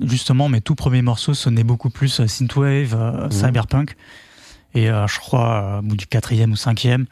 justement, 0.02 0.48
mes 0.48 0.60
tout 0.60 0.74
premiers 0.74 1.02
morceaux 1.02 1.34
sonnaient 1.34 1.64
beaucoup 1.64 1.88
plus 1.90 2.20
synthwave, 2.26 2.94
Mhm. 2.94 3.30
cyberpunk. 3.30 3.94
Et 4.74 4.86
je 4.86 5.18
crois, 5.20 5.78
au 5.78 5.82
bout 5.82 5.96
du 5.96 6.06
quatrième 6.06 6.52
ou 6.52 6.56
cinquième, 6.56 7.06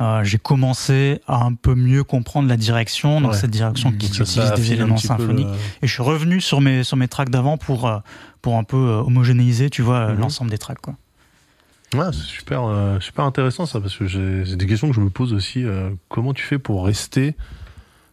euh, 0.00 0.24
j'ai 0.24 0.38
commencé 0.38 1.20
à 1.28 1.44
un 1.44 1.54
peu 1.54 1.74
mieux 1.74 2.02
comprendre 2.04 2.48
la 2.48 2.56
direction, 2.56 3.22
Ouais. 3.24 3.34
cette 3.36 3.50
direction 3.50 3.92
qui 3.92 4.06
Ça, 4.08 4.24
ça 4.24 4.42
utilise 4.46 4.52
des 4.68 4.72
éléments 4.72 4.96
symphoniques. 4.96 5.46
le- 5.46 5.52
Et 5.82 5.86
je 5.86 5.92
suis 5.92 6.02
revenu 6.02 6.40
sur 6.40 6.60
mes, 6.60 6.82
sur 6.82 6.96
mes 6.96 7.08
tracks 7.08 7.30
d'avant 7.30 7.56
pour, 7.58 7.86
euh, 7.86 7.98
pour 8.40 8.56
un 8.56 8.64
peu 8.64 8.76
euh, 8.76 9.00
homogénéiser, 9.02 9.70
tu 9.70 9.82
vois, 9.82 10.08
Mhm. 10.12 10.18
l'ensemble 10.20 10.50
des 10.50 10.58
tracks. 10.58 10.80
Quoi. 10.80 10.94
Ouais, 11.94 12.06
c'est 12.12 12.20
super, 12.24 12.64
euh, 12.64 12.98
super 13.00 13.24
intéressant 13.26 13.66
ça, 13.66 13.78
parce 13.80 13.96
que 13.96 14.06
j'ai 14.06 14.44
c'est 14.46 14.56
des 14.56 14.66
questions 14.66 14.88
que 14.88 14.94
je 14.96 15.00
me 15.00 15.10
pose 15.10 15.34
aussi. 15.34 15.62
euh, 15.64 15.90
comment 16.08 16.32
tu 16.32 16.42
fais 16.42 16.58
pour 16.58 16.84
rester 16.86 17.36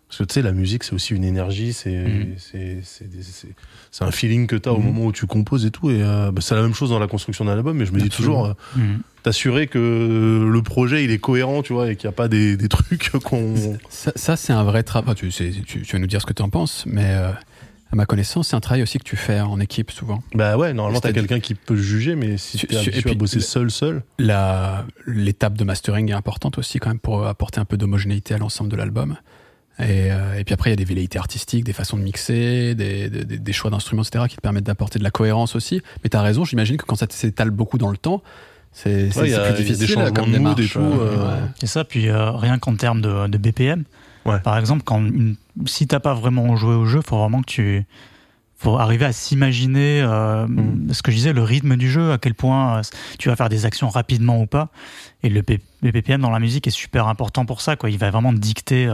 Parce 0.10 0.18
que 0.20 0.24
tu 0.24 0.34
sais, 0.34 0.42
la 0.42 0.52
musique, 0.54 0.84
c'est 0.84 0.94
aussi 0.94 1.14
une 1.14 1.24
énergie, 1.24 1.72
c'est 1.72 2.04
c'est 3.92 4.04
un 4.04 4.12
feeling 4.12 4.48
que 4.48 4.56
tu 4.56 4.68
as 4.68 4.74
au 4.74 4.80
Mhm. 4.80 4.86
moment 4.86 5.06
où 5.06 5.12
tu 5.12 5.28
composes 5.28 5.66
et 5.66 5.72
tout. 5.72 5.92
Et 5.92 6.02
euh, 6.02 6.32
bah, 6.32 6.42
c'est 6.42 6.56
la 6.56 6.62
même 6.64 6.74
chose 6.74 6.90
dans 6.90 7.00
la 7.00 7.08
construction 7.08 7.46
d'un 7.46 7.54
album, 7.54 7.78
mais 7.78 7.86
je 7.86 7.92
me 7.92 8.00
dis 8.00 8.10
toujours, 8.10 8.46
euh, 8.48 8.54
Mhm. 8.76 9.02
t'assurer 9.24 9.68
que 9.68 10.50
le 10.52 10.62
projet 10.64 11.04
il 11.04 11.12
est 11.12 11.20
cohérent, 11.20 11.62
tu 11.62 11.74
vois, 11.74 11.92
et 11.92 11.96
qu'il 11.96 12.08
n'y 12.08 12.14
a 12.14 12.16
pas 12.18 12.28
des, 12.28 12.58
des 12.58 12.68
trucs 12.70 13.12
qu'on. 13.24 13.78
Ça, 13.90 14.12
ça, 14.16 14.36
c'est 14.36 14.52
un 14.54 14.64
vrai 14.64 14.82
travail. 14.84 15.14
Tu, 15.16 15.32
sais, 15.32 15.52
tu, 15.66 15.82
tu 15.84 15.96
vas 15.96 16.00
nous 16.00 16.08
dire 16.08 16.22
ce 16.22 16.26
que 16.26 16.34
tu 16.34 16.42
en 16.42 16.50
penses, 16.50 16.86
mais 16.88 17.06
euh, 17.14 17.30
à 17.92 17.96
ma 17.96 18.06
connaissance, 18.08 18.48
c'est 18.50 18.56
un 18.56 18.60
travail 18.62 18.82
aussi 18.82 18.98
que 18.98 19.04
tu 19.04 19.16
fais 19.16 19.40
en 19.42 19.60
équipe 19.60 19.92
souvent. 19.92 20.24
Bah 20.34 20.58
ouais, 20.58 20.74
normalement 20.74 21.02
t'as 21.02 21.12
quelqu'un 21.14 21.40
qui 21.40 21.54
peut 21.54 21.76
juger, 21.76 22.16
mais 22.16 22.38
si 22.38 22.58
tu 22.58 22.66
es 22.74 22.78
habitué 22.78 23.12
à 23.12 23.14
bosser 23.14 23.42
seul, 23.42 23.70
seul. 23.70 24.02
L'étape 25.06 25.56
de 25.56 25.64
mastering 25.64 26.10
est 26.10 26.14
importante 26.14 26.58
aussi 26.58 26.80
quand 26.80 26.90
même 26.90 27.00
pour 27.00 27.28
apporter 27.28 27.60
un 27.60 27.66
peu 27.66 27.78
d'homogénéité 27.78 28.34
à 28.34 28.38
l'ensemble 28.40 28.72
de 28.72 28.76
l'album. 28.76 29.16
Et, 29.80 30.12
euh, 30.12 30.38
et 30.38 30.44
puis 30.44 30.54
après, 30.54 30.70
il 30.70 30.74
y 30.74 30.74
a 30.74 30.78
des 30.78 30.84
velléités 30.84 31.18
artistiques, 31.20 31.64
des 31.64 31.74
façons 31.74 31.96
de 31.98 32.02
mixer, 32.04 32.76
des, 32.76 33.10
des- 33.10 33.38
des 33.40 33.54
choix 33.54 33.72
d'instruments, 33.72 34.04
etc., 34.04 34.26
qui 34.30 34.36
te 34.36 34.42
permettent 34.42 34.66
d'apporter 34.66 35.00
de 35.00 35.04
la 35.06 35.12
cohérence 35.12 35.56
aussi. 35.56 35.82
Mais 36.04 36.10
tu 36.10 36.18
as 36.18 36.22
raison, 36.22 36.44
j'imagine 36.44 36.76
que 36.78 36.86
quand 36.86 36.96
ça 36.96 37.06
s'étale 37.10 37.50
beaucoup 37.52 37.78
dans 37.78 37.90
le 37.90 37.98
temps, 37.98 38.22
c'est 38.74 39.06
Ouais, 39.18 39.24
plus 39.24 39.34
a 39.36 39.52
des 39.52 39.64
difficile 39.64 39.88
changements 39.88 40.12
comme 40.14 40.32
de 40.32 40.38
mood 40.38 40.56
démarche. 40.58 40.66
et 40.66 40.74
tout, 40.74 40.80
euh, 41.02 41.28
ouais. 41.30 41.48
Et 41.64 41.66
ça, 41.68 41.84
puis 41.86 42.10
euh, 42.10 42.32
rien 42.32 42.60
qu'en 42.60 42.76
termes 42.76 43.02
de, 43.02 43.28
de 43.28 43.38
BPM. 43.38 43.84
Ouais. 44.26 44.40
Par 44.42 44.58
exemple, 44.58 44.84
quand 44.84 45.00
une, 45.00 45.38
si 45.66 45.88
t'as 45.88 46.00
pas 46.02 46.14
vraiment 46.14 46.56
joué 46.58 46.76
au 46.76 46.86
jeu, 46.86 47.00
faut 47.02 47.18
vraiment 47.18 47.42
que 47.42 47.50
tu 47.50 47.86
faut 48.58 48.78
arriver 48.78 49.06
à 49.06 49.14
s'imaginer 49.14 50.02
euh, 50.04 50.46
Mm. 50.46 50.92
ce 50.94 51.02
que 51.02 51.12
je 51.12 51.16
disais, 51.16 51.32
le 51.32 51.44
rythme 51.44 51.78
du 51.78 51.90
jeu, 51.90 52.12
à 52.12 52.18
quel 52.18 52.34
point 52.34 52.80
euh, 52.80 52.82
tu 53.18 53.30
vas 53.30 53.38
faire 53.38 53.48
des 53.48 53.66
actions 53.66 53.88
rapidement 53.88 54.42
ou 54.42 54.46
pas. 54.46 54.68
Et 55.24 55.30
le, 55.30 55.42
P- 55.42 55.62
le 55.82 55.92
BPM 55.92 56.20
dans 56.20 56.30
la 56.30 56.40
musique 56.40 56.68
est 56.68 56.72
super 56.72 57.08
important 57.08 57.46
pour 57.46 57.62
ça. 57.62 57.78
Quoi. 57.78 57.90
Il 57.90 57.98
va 57.98 58.12
vraiment 58.12 58.34
dicter. 58.34 58.88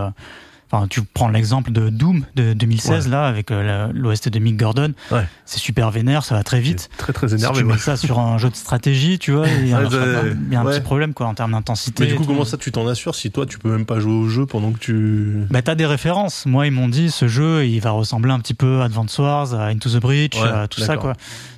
Enfin, 0.72 0.88
tu 0.90 1.04
prends 1.04 1.30
l'exemple 1.30 1.72
de 1.72 1.90
Doom 1.90 2.26
de 2.36 2.54
2016 2.54 3.08
là 3.08 3.28
avec 3.28 3.52
euh, 3.52 3.90
l'OST 3.94 4.30
de 4.30 4.40
Mick 4.40 4.58
Gordon. 4.58 4.94
Ouais. 5.12 5.26
C'est 5.46 5.60
super 5.60 5.92
vénère, 5.92 6.24
ça 6.26 6.36
va 6.36 6.44
très 6.44 6.60
vite. 6.60 6.90
Très 6.98 7.14
très 7.14 7.28
Si 7.30 7.36
énervé. 7.36 7.60
tu 7.60 7.66
mets 7.66 7.74
ouais. 7.74 7.80
ça 7.80 7.96
sur 7.98 8.20
un 8.20 8.38
jeu 8.40 8.50
de 8.50 8.56
stratégie, 8.56 9.20
tu 9.20 9.32
vois, 9.32 9.48
il 9.48 9.68
y 9.68 9.74
a 9.74 9.78
un, 9.78 9.84
y 9.84 10.56
a 10.56 10.64
ouais. 10.64 10.72
petit 10.72 10.82
problème 10.82 11.14
quoi 11.14 11.28
en 11.28 11.36
termes 11.36 11.52
d'intensité. 11.52 12.04
Mais 12.04 12.10
du 12.10 12.16
coup, 12.16 12.24
tout. 12.24 12.30
comment 12.30 12.46
ça 12.46 12.58
tu 12.58 12.72
t'en 12.72 12.88
assures 12.88 13.14
si 13.16 13.30
toi 13.32 13.46
tu 13.46 13.60
peux 13.60 13.70
même 13.70 13.86
pas 13.86 14.00
jouer 14.00 14.14
au 14.14 14.28
jeu 14.28 14.46
pendant 14.46 14.72
que 14.72 14.80
tu. 14.80 15.44
Bah 15.52 15.62
t'as 15.62 15.76
des 15.76 15.86
références. 15.86 16.46
Moi 16.48 16.66
ils 16.66 16.72
m'ont 16.72 16.90
dit 16.90 17.12
ce 17.12 17.28
jeu 17.28 17.66
il 17.66 17.80
va 17.80 17.92
ressembler 17.92 18.32
un 18.32 18.40
petit 18.40 18.56
peu 18.56 18.82
à 18.82 18.86
Advance 18.86 19.18
Wars, 19.20 19.54
à 19.54 19.68
Into 19.68 19.90
the 19.90 20.02
Breach, 20.02 20.36
à 20.38 20.68
tout 20.68 20.82
ça 20.82 20.98
quoi. 20.98 21.14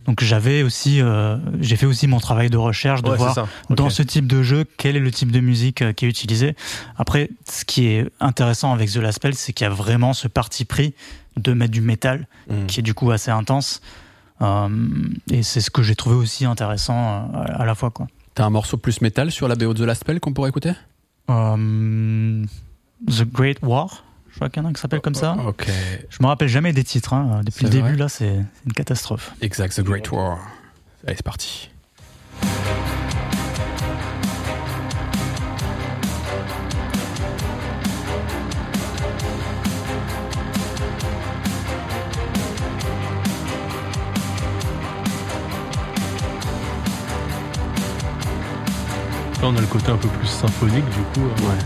Donc 0.07 0.23
j'avais 0.23 0.63
aussi, 0.63 1.01
euh, 1.01 1.37
j'ai 1.59 1.75
fait 1.75 1.85
aussi 1.85 2.07
mon 2.07 2.19
travail 2.19 2.49
de 2.49 2.55
recherche 2.57 3.01
de 3.03 3.09
Ouais, 3.09 3.17
voir 3.17 3.47
dans 3.69 3.89
ce 3.89 4.01
type 4.01 4.25
de 4.25 4.41
jeu 4.41 4.63
quel 4.77 4.95
est 4.95 5.01
le 5.01 5.11
type 5.11 5.31
de 5.31 5.41
musique 5.41 5.81
euh, 5.81 5.91
qui 5.91 6.05
est 6.05 6.09
utilisé. 6.09 6.55
Après 6.97 7.29
ce 7.49 7.65
qui 7.65 7.87
est 7.87 8.09
intéressant 8.21 8.71
avec 8.73 8.89
The 8.89 8.95
Last 8.97 9.17
Spell 9.17 9.35
c'est 9.35 9.51
qu'il 9.51 9.65
y 9.65 9.69
a 9.69 9.73
vraiment 9.73 10.13
ce 10.13 10.29
parti 10.29 10.63
pris 10.63 10.93
de 11.35 11.51
mettre 11.53 11.71
du 11.73 11.81
métal 11.81 12.27
Mm. 12.49 12.65
qui 12.67 12.79
est 12.79 12.83
du 12.83 12.93
coup 12.93 13.11
assez 13.11 13.29
intense. 13.31 13.81
Euh, 14.41 14.69
et 15.29 15.43
c'est 15.43 15.59
ce 15.59 15.69
que 15.69 15.83
j'ai 15.83 15.95
trouvé 15.95 16.15
aussi 16.15 16.45
intéressant 16.45 17.29
à 17.33 17.65
la 17.65 17.75
fois 17.75 17.91
quoi. 17.91 18.07
T'as 18.35 18.45
un 18.45 18.49
morceau 18.49 18.77
plus 18.77 19.01
métal 19.01 19.31
sur 19.31 19.47
la 19.49 19.55
BO 19.55 19.73
de 19.73 19.83
The 19.83 19.87
Last 19.87 20.01
Spell 20.01 20.19
qu'on 20.21 20.31
pourrait 20.31 20.49
écouter? 20.49 20.71
The 21.27 23.23
Great 23.31 23.57
War, 23.61 24.03
je 24.37 24.39
crois 24.39 24.49
qu'il 24.49 24.61
y 24.61 24.63
en 24.63 24.67
a 24.67 24.69
un 24.69 24.73
qui 24.73 24.79
s'appelle 24.81 25.01
comme 25.01 25.15
ça. 25.15 25.35
Ok. 25.47 25.65
Je 26.11 26.17
me 26.21 26.27
rappelle 26.27 26.47
jamais 26.47 26.71
des 26.71 26.83
titres. 26.83 27.13
hein. 27.15 27.41
Depuis 27.43 27.63
le 27.65 27.71
début, 27.71 27.95
là, 27.95 28.07
c'est 28.07 28.35
une 28.67 28.73
catastrophe. 28.73 29.31
Exact, 29.41 29.73
The 29.75 29.81
Great 29.81 30.11
War. 30.11 30.37
Allez, 31.07 31.15
c'est 31.15 31.23
parti. 31.25 31.71
Là, 49.41 49.49
on 49.49 49.55
a 49.55 49.61
le 49.61 49.67
côté 49.67 49.91
un 49.91 49.97
peu 49.97 50.07
plus 50.07 50.27
symphonique, 50.27 50.85
du 50.89 51.01
coup. 51.13 51.25
euh, 51.27 51.47
Ouais. 51.49 51.57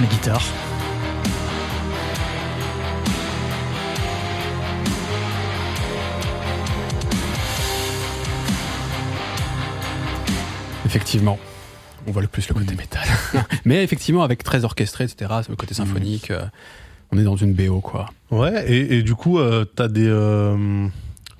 Les 0.00 0.06
guitares. 0.06 0.42
Effectivement. 10.84 11.38
On 12.06 12.12
voit 12.12 12.22
le 12.22 12.28
plus 12.28 12.48
le 12.48 12.54
côté 12.54 12.74
métal. 12.76 13.02
Mais 13.64 13.82
effectivement, 13.82 14.22
avec 14.22 14.44
très 14.44 14.64
orchestré, 14.64 15.04
etc., 15.04 15.30
le 15.48 15.56
côté 15.56 15.74
symphonique, 15.74 16.30
euh, 16.30 16.44
on 17.10 17.18
est 17.18 17.24
dans 17.24 17.34
une 17.36 17.52
BO, 17.52 17.80
quoi. 17.80 18.10
Ouais, 18.30 18.70
et, 18.70 18.98
et 18.98 19.02
du 19.02 19.14
coup, 19.14 19.38
euh, 19.38 19.64
t'as 19.64 19.88
des. 19.88 20.06
euh, 20.06 20.86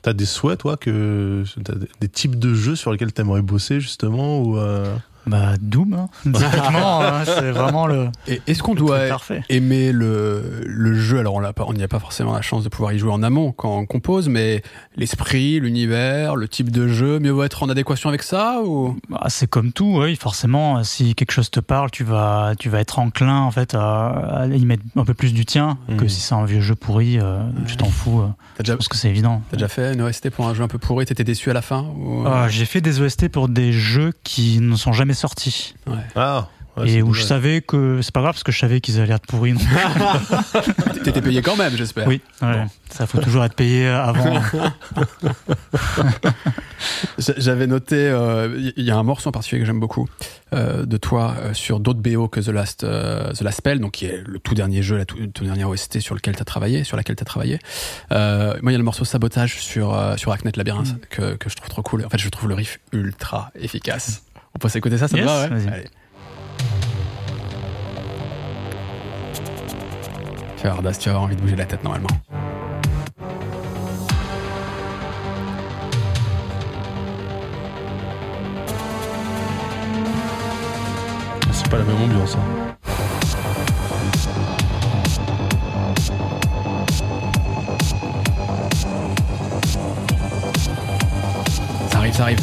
T'as 0.03 0.13
des 0.13 0.25
souhaits, 0.27 0.61
toi, 0.61 0.77
que 0.77 1.43
des, 1.57 1.73
des 2.01 2.09
types 2.09 2.39
de 2.39 2.55
jeux 2.55 2.77
sur 2.77 2.93
lesquels 2.93 3.13
t'aimerais 3.13 3.43
bosser 3.43 3.81
justement 3.81 4.39
ou 4.41 4.57
euh, 4.57 4.95
Bah, 5.27 5.55
Doom, 5.61 5.95
hein. 5.95 6.09
Hein, 6.37 7.23
c'est 7.25 7.51
vraiment 7.51 7.87
le, 7.87 8.09
Et 8.29 8.41
est-ce 8.47 8.63
qu'on 8.63 8.75
doit 8.75 9.09
parfait. 9.09 9.43
aimer 9.49 9.93
le, 9.93 10.63
le 10.65 10.95
jeu? 10.95 11.19
Alors, 11.19 11.35
on 11.35 11.41
l'a 11.41 11.53
pas- 11.53 11.65
on 11.67 11.73
n'y 11.73 11.83
a 11.83 11.89
pas 11.89 11.99
forcément 11.99 12.33
la 12.33 12.43
chance 12.43 12.63
de 12.65 12.69
pouvoir 12.69 12.93
y 12.93 12.99
jouer 12.99 13.11
en 13.13 13.23
amont 13.23 13.53
quand 13.53 13.77
on 13.77 13.87
compose, 13.87 14.29
mais 14.29 14.63
l'esprit, 14.97 15.61
l'univers, 15.61 16.37
le 16.37 16.49
type 16.49 16.71
de 16.71 16.89
jeu, 16.89 17.19
mieux 17.19 17.31
vaut 17.31 17.43
être 17.45 17.63
en 17.63 17.69
adéquation 17.69 18.09
avec 18.09 18.23
ça 18.23 18.61
ou? 18.65 18.97
Bah, 19.09 19.25
c'est 19.29 19.49
comme 19.49 19.73
tout, 19.73 19.99
oui. 20.01 20.17
Forcément, 20.17 20.83
si 20.85 21.15
quelque 21.15 21.33
chose 21.33 21.51
te 21.51 21.61
parle, 21.61 21.91
tu 21.91 22.05
vas, 22.05 22.53
tu 22.59 22.69
vas 22.69 22.81
être 22.81 22.99
enclin, 22.99 23.41
en 23.41 23.51
fait, 23.51 23.75
à, 23.75 24.09
à 24.43 24.47
y 24.47 24.65
mettre 24.65 24.83
un 24.97 25.05
peu 25.05 25.15
plus 25.15 25.33
du 25.35 25.45
tien 25.45 25.79
Mhm. 25.89 25.97
que 25.97 26.09
si 26.09 26.21
c'est 26.21 26.35
un 26.35 26.45
vieux 26.45 26.61
jeu 26.61 26.75
pourri, 26.75 27.19
euh, 27.21 27.41
tu 27.67 27.77
t'en 27.77 27.87
fous. 27.87 28.21
euh, 28.21 28.29
déjà, 28.61 28.77
parce 28.77 28.89
que 28.89 28.97
c'est 28.97 29.09
évident. 29.09 29.43
t'as 29.51 29.57
déjà 29.57 29.69
fait 29.69 29.93
une 29.95 30.03
OST 30.03 30.31
pour 30.31 30.47
un 30.47 30.55
jeu 30.55 30.63
un 30.63 30.69
peu 30.69 30.79
pourri 30.79 31.05
T'étais 31.07 31.25
déçu 31.25 31.51
à 31.51 31.53
la 31.53 31.63
fin 31.63 31.83
ou... 31.99 32.27
Euh, 32.27 32.49
j'ai 32.49 32.65
fait 32.65 32.81
des 32.81 33.01
OST 33.01 33.29
pour 33.29 33.49
des 33.49 33.73
jeux 33.73 34.13
qui 34.25 34.61
ne 34.61 34.77
sont 34.77 34.93
jamais 34.93 35.15
Ouais. 35.87 35.95
Ah 36.15 36.49
ouais, 36.77 36.91
et 36.91 37.03
où 37.03 37.13
je 37.15 37.23
savais 37.23 37.61
que 37.63 38.01
c'est 38.03 38.13
pas 38.13 38.21
grave 38.21 38.35
parce 38.35 38.43
que 38.45 38.53
je 38.53 38.59
savais 38.59 38.81
qu'ils 38.81 39.01
allaient 39.01 39.15
être 39.15 39.27
pourris. 39.27 39.53
donc- 39.55 39.63
T'étais 41.05 41.23
payé 41.23 41.41
quand 41.43 41.57
même, 41.57 41.75
j'espère. 41.77 42.07
Oui, 42.07 42.21
ouais. 42.43 42.67
ça 42.91 43.07
faut 43.07 43.19
toujours 43.21 43.45
être 43.45 43.55
payé 43.55 43.87
avant. 43.89 44.41
J'a- 47.19 47.35
J'avais 47.37 47.67
noté, 47.67 47.97
euh, 47.97 48.71
il 48.77 48.85
y 48.85 48.91
a 48.91 48.97
un 48.97 49.03
morceau 49.03 49.29
en 49.29 49.33
particulier 49.33 49.61
que 49.61 49.67
j'aime 49.67 49.81
beaucoup 49.81 50.09
euh, 50.53 50.85
de 50.85 50.97
toi 50.97 51.35
euh, 51.39 51.55
sur 51.55 51.81
d'autres 51.81 52.01
BO 52.01 52.29
que 52.29 52.41
The 52.41 52.49
Last, 52.49 52.85
euh, 52.85 53.33
The 53.33 53.41
Last 53.43 53.59
Spell, 53.59 53.81
donc 53.81 53.93
qui 53.93 54.07
est 54.07 54.23
le 54.27 54.39
tout 54.39 54.55
dernier 54.55 54.83
jeu, 54.83 54.97
la 54.97 55.05
tout, 55.05 55.17
tout 55.29 55.45
dernière 55.45 55.69
OST 55.69 56.01
sur 56.01 56.15
lequel 56.15 56.37
tu 56.37 56.43
as 56.43 56.45
travaillé, 56.45 56.85
sur 56.85 56.97
laquelle 56.97 57.17
tu 57.17 57.23
as 57.23 57.27
travaillé. 57.27 57.59
Euh, 58.13 58.55
moi, 58.63 58.73
il 58.73 58.75
y 58.75 58.77
a 58.77 58.79
le 58.79 58.85
morceau 58.85 59.05
Sabotage 59.05 59.59
sur 59.61 59.95
euh, 59.95 60.17
sur 60.17 60.33
Hacknet 60.33 60.53
Labyrinthe 60.57 60.87
Mm. 60.95 60.99
que, 61.11 61.35
que 61.37 61.49
je 61.51 61.57
trouve 61.57 61.69
trop 61.69 61.83
cool. 61.83 62.05
En 62.05 62.09
fait, 62.11 62.19
je 62.19 62.29
trouve 62.29 62.49
le 62.49 62.55
riff 62.55 62.79
ultra 62.93 63.51
efficace. 63.59 64.23
On 64.57 64.59
peut 64.59 64.71
s'écouter 64.71 64.97
ça, 64.97 65.07
ça 65.07 65.15
te 65.19 65.21
Yes, 65.21 65.27
va 65.27 65.41
ouais 65.43 65.49
vas-y. 65.49 65.69
Allez. 65.69 65.85
Tu 70.57 70.63
vas 70.63 70.71
voir, 70.71 70.83
Das, 70.83 70.99
tu 70.99 71.11
vas 71.11 71.17
avoir 71.17 71.25
envie 71.25 71.37
de 71.37 71.43
bouger 71.43 71.57
la 71.57 71.67
tête 71.67 71.85
normalement. 71.85 72.09
C'est 81.53 81.69
pas 81.71 81.77
la 81.79 81.85
même 81.85 82.01
ambiance. 82.03 82.37
hein. 82.37 82.77
Ça 91.91 91.99
arrive, 91.99 92.41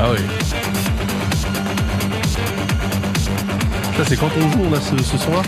Ah 0.00 0.10
oui. 0.12 0.18
Ça, 3.96 4.04
c'est 4.04 4.16
quand 4.16 4.30
on 4.36 4.50
joue, 4.50 4.64
on 4.70 4.72
a 4.74 4.80
ce, 4.80 4.96
ce 5.02 5.16
son-là 5.18 5.42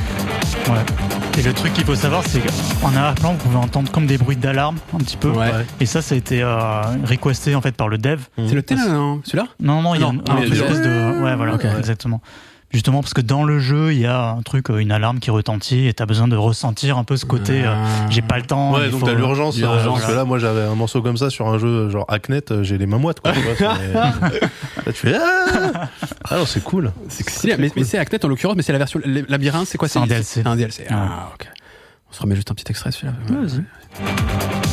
Ouais. 0.69 0.85
Et 1.39 1.43
le 1.43 1.53
truc 1.53 1.73
qu'il 1.75 1.85
faut 1.85 1.95
savoir, 1.95 2.23
c'est 2.27 2.41
qu'en 2.81 2.95
arrière-plan, 2.95 3.33
vous 3.33 3.39
pouvez 3.39 3.57
entendre 3.57 3.91
comme 3.93 4.07
des 4.07 4.17
bruits 4.19 4.37
d'alarme 4.37 4.77
un 4.95 4.99
petit 4.99 5.17
peu. 5.17 5.31
Ouais. 5.31 5.51
Et 5.81 5.87
ça, 5.87 6.01
ça 6.01 6.15
a 6.15 6.19
été 6.19 6.43
euh, 6.43 6.81
requesté 7.05 7.55
en 7.55 7.61
fait 7.61 7.73
par 7.77 7.89
le 7.89 7.99
dev. 7.99 8.21
C'est 8.39 8.55
le 8.55 8.63
ténor, 8.63 8.89
non? 8.89 9.21
Celui-là? 9.25 9.47
Non, 9.61 9.83
non, 9.83 9.95
il 9.95 10.01
y 10.01 10.05
a 10.05 10.07
Non, 10.07 10.13
un, 10.29 10.35
non, 10.35 10.43
un 10.43 10.47
c'est 10.47 10.55
espèce 10.55 10.81
de. 10.81 11.23
Ouais, 11.23 11.37
voilà, 11.37 11.59
exactement. 11.79 12.21
Justement 12.73 13.01
parce 13.01 13.15
que 13.15 13.21
dans 13.21 13.45
le 13.45 13.59
jeu, 13.61 13.93
il 13.93 14.01
y 14.01 14.07
a 14.07 14.31
un 14.31 14.43
truc, 14.43 14.71
euh, 14.71 14.79
une 14.79 14.91
alarme 14.93 15.19
qui 15.21 15.31
retentit 15.31 15.87
et 15.87 15.95
t'as 15.95 16.05
besoin 16.05 16.27
de 16.29 16.37
ressentir 16.37 16.99
un 16.99 17.05
peu 17.05 17.17
ce 17.17 17.25
côté. 17.25 17.63
euh, 17.65 17.73
Ah. 17.75 18.07
j'ai 18.11 18.23
pas 18.23 18.37
le 18.39 18.43
temps. 18.45 18.75
Ouais, 18.75 18.87
il 18.87 18.91
donc 18.91 19.01
faut- 19.01 19.07
t'as 19.07 19.15
l'urgence. 19.15 19.57
l'urgence, 19.57 20.01
Parce 20.01 20.13
que 20.13 20.17
là, 20.17 20.25
moi, 20.25 20.39
j'avais 20.39 20.63
un 20.63 20.75
morceau 20.75 21.01
comme 21.01 21.17
ça 21.17 21.31
sur 21.31 21.49
un 21.49 21.59
jeu 21.59 21.89
genre 21.91 22.05
Hacknet, 22.09 22.51
euh, 22.51 22.63
j'ai 22.65 22.77
les 22.77 22.87
mains 22.87 22.99
moites, 22.99 23.21
quoi. 23.21 23.33
vois, 23.33 23.79
là, 23.95 24.13
tu 24.87 24.93
fais 24.93 25.15
Ah, 25.17 25.89
ah 26.29 26.37
non, 26.39 26.45
c'est 26.45 26.63
cool. 26.63 26.93
C'est. 27.09 27.57
Mais, 27.59 27.71
mais 27.77 27.85
c'est 27.85 27.99
Acnet 27.99 28.23
en 28.25 28.29
l'occurrence, 28.29 28.57
mais 28.57 28.63
c'est 28.63 28.73
la 28.73 28.79
version 28.79 29.01
le- 29.05 29.25
labyrinthe, 29.29 29.69
c'est 29.69 29.79
quoi 29.79 29.89
C'est 29.89 30.01
un 30.01 30.07
DLC. 30.07 30.43
Un 30.45 30.57
DLC. 30.57 30.87
Ah, 30.91 31.31
ok. 31.35 31.49
On 32.11 32.15
se 32.15 32.21
remet 32.23 32.35
juste 32.35 32.51
un 32.51 32.55
petit 32.55 32.71
extrait 32.71 32.91
celui-là. 32.93 33.15
Ouais, 33.31 34.66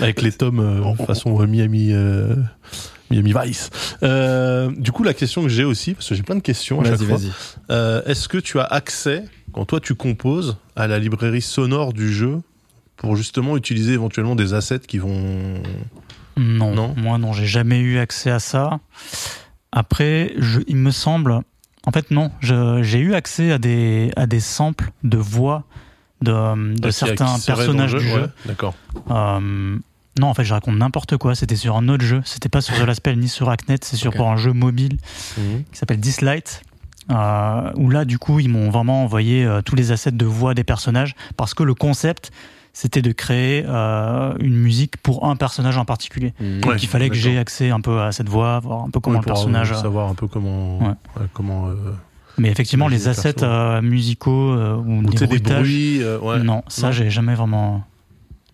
Avec 0.00 0.22
les 0.22 0.32
tomes 0.32 0.60
euh, 0.60 0.94
façon 1.06 1.40
euh, 1.40 1.46
Miami, 1.46 1.92
euh, 1.92 2.34
Miami 3.10 3.34
Vice. 3.44 3.70
Euh, 4.02 4.70
du 4.76 4.92
coup, 4.92 5.02
la 5.02 5.14
question 5.14 5.42
que 5.42 5.48
j'ai 5.48 5.64
aussi, 5.64 5.94
parce 5.94 6.08
que 6.08 6.14
j'ai 6.14 6.22
plein 6.22 6.36
de 6.36 6.40
questions 6.40 6.80
à 6.80 6.84
chaque 6.84 7.02
fois. 7.02 7.18
Euh, 7.70 8.02
Est-ce 8.06 8.28
que 8.28 8.38
tu 8.38 8.58
as 8.58 8.64
accès, 8.64 9.24
quand 9.52 9.64
toi 9.64 9.80
tu 9.80 9.94
composes, 9.94 10.56
à 10.74 10.86
la 10.86 10.98
librairie 10.98 11.42
sonore 11.42 11.92
du 11.92 12.12
jeu 12.12 12.40
pour 12.96 13.16
justement 13.16 13.56
utiliser 13.56 13.92
éventuellement 13.92 14.34
des 14.36 14.54
assets 14.54 14.80
qui 14.80 14.98
vont. 14.98 15.54
Non, 16.36 16.74
Non 16.74 16.94
moi 16.96 17.18
non, 17.18 17.32
j'ai 17.32 17.46
jamais 17.46 17.78
eu 17.80 17.98
accès 17.98 18.30
à 18.30 18.38
ça. 18.38 18.80
Après, 19.72 20.32
je, 20.38 20.60
il 20.66 20.76
me 20.76 20.90
semble, 20.90 21.40
en 21.86 21.92
fait 21.92 22.10
non, 22.10 22.30
j'ai 22.40 22.98
eu 22.98 23.14
accès 23.14 23.52
à 23.52 23.58
des 23.58 24.10
à 24.16 24.26
des 24.26 24.40
samples 24.40 24.90
de 25.04 25.18
voix 25.18 25.64
de, 26.22 26.74
de 26.74 26.86
qui- 26.88 26.92
certains 26.92 27.36
personnages 27.46 27.94
du 27.94 28.00
jeu. 28.08 28.22
Ouais, 28.22 28.26
D'accord. 28.46 28.74
Euh, 29.10 29.78
non, 30.18 30.28
en 30.28 30.34
fait, 30.34 30.44
je 30.44 30.54
raconte 30.54 30.76
n'importe 30.76 31.16
quoi. 31.18 31.34
C'était 31.34 31.56
sur 31.56 31.76
un 31.76 31.88
autre 31.88 32.04
jeu. 32.04 32.22
C'était 32.24 32.48
pas 32.48 32.60
sur 32.62 32.74
The 32.76 32.86
Last 32.86 32.98
Spell 32.98 33.18
ni 33.18 33.28
sur 33.28 33.50
Hacknet. 33.50 33.78
C'est 33.82 33.96
sur 33.96 34.12
pour 34.14 34.30
un 34.30 34.36
jeu 34.36 34.52
mobile 34.52 34.96
Mhm. 35.36 35.64
qui 35.70 35.78
s'appelle 35.78 36.00
Dislight. 36.00 36.62
Euh, 37.10 37.70
où 37.76 37.88
là, 37.90 38.04
du 38.04 38.18
coup, 38.18 38.40
ils 38.40 38.48
m'ont 38.48 38.70
vraiment 38.70 39.04
envoyé 39.04 39.44
euh, 39.44 39.60
tous 39.62 39.76
les 39.76 39.92
assets 39.92 40.10
de 40.10 40.24
voix 40.24 40.54
des 40.54 40.64
personnages 40.64 41.14
parce 41.36 41.54
que 41.54 41.62
le 41.62 41.72
concept, 41.74 42.32
c'était 42.72 43.00
de 43.02 43.12
créer 43.12 43.64
euh, 43.68 44.34
une 44.40 44.56
musique 44.56 44.96
pour 44.96 45.24
un 45.26 45.36
personnage 45.36 45.76
en 45.78 45.84
particulier. 45.84 46.34
Mm. 46.40 46.60
Donc 46.60 46.70
Ouais, 46.72 46.76
il 46.80 46.88
fallait 46.88 47.08
que 47.08 47.14
j'ai 47.14 47.38
accès 47.38 47.70
un 47.70 47.80
peu 47.80 48.00
à 48.00 48.10
cette 48.10 48.28
voix, 48.28 48.58
voir 48.58 48.82
un 48.84 48.90
peu 48.90 48.98
comment 49.00 49.18
Ouais, 49.18 49.22
le 49.24 49.26
personnage. 49.26 49.70
euh, 49.70 49.76
savoir 49.76 50.08
un 50.08 50.14
peu 50.14 50.26
comment. 50.26 50.78
Ouais. 50.78 50.86
ouais, 50.88 51.26
comment. 51.32 51.68
euh, 51.68 51.74
Mais 52.38 52.50
effectivement, 52.50 52.88
les 52.88 53.08
assets 53.08 53.42
euh, 53.42 53.80
musicaux 53.82 54.52
euh, 54.52 54.76
ou 54.76 55.02
des 55.02 55.26
des 55.26 55.38
bruits. 55.38 56.02
euh, 56.02 56.18
ouais. 56.18 56.42
non, 56.42 56.62
ça 56.68 56.92
j'ai 56.92 57.10
jamais 57.10 57.34
vraiment 57.34 57.82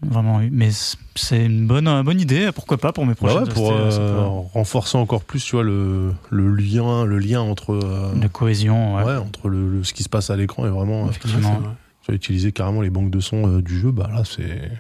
vraiment 0.03 0.41
eu. 0.41 0.51
Mais 0.53 0.71
c'est 1.15 1.45
une 1.45 1.67
bonne 1.67 1.89
euh, 1.89 2.03
bonne 2.03 2.21
idée. 2.21 2.51
Pourquoi 2.55 2.77
pas 2.79 2.93
pour 2.93 3.05
mes 3.07 3.13
Bah 3.15 3.17
prochaines 3.29 3.45
ouais, 3.45 3.53
pour 3.55 3.73
euh, 3.73 3.91
peut- 4.15 4.49
renforcer 4.55 4.99
encore 4.99 5.23
plus, 5.25 5.45
tu 5.45 5.57
vois, 5.57 5.65
le, 5.65 6.13
le 6.31 6.55
lien, 6.55 7.05
le 7.05 7.19
lien 7.19 7.41
entre, 7.41 7.79
de 8.15 8.27
cohésion. 8.29 8.97
Ouais. 8.97 9.05
ouais, 9.05 9.17
entre 9.17 9.49
le, 9.49 9.69
le- 9.69 9.85
ce 9.85 9.93
qui 9.93 10.03
se 10.03 10.09
passe 10.09 10.31
à 10.31 10.37
l'écran 10.37 10.67
et 10.67 10.71
vraiment, 10.71 11.09
Effectivement. 11.09 11.61
tu 12.03 12.11
vas 12.11 12.15
utiliser 12.17 12.53
carrément 12.53 12.81
les 12.83 12.91
banques 12.91 13.11
de 13.11 13.21
sons 13.21 13.59
du 13.59 13.79
jeu, 13.79 13.91
bah 13.91 14.09
là 14.13 14.23
c'est. 14.25 14.71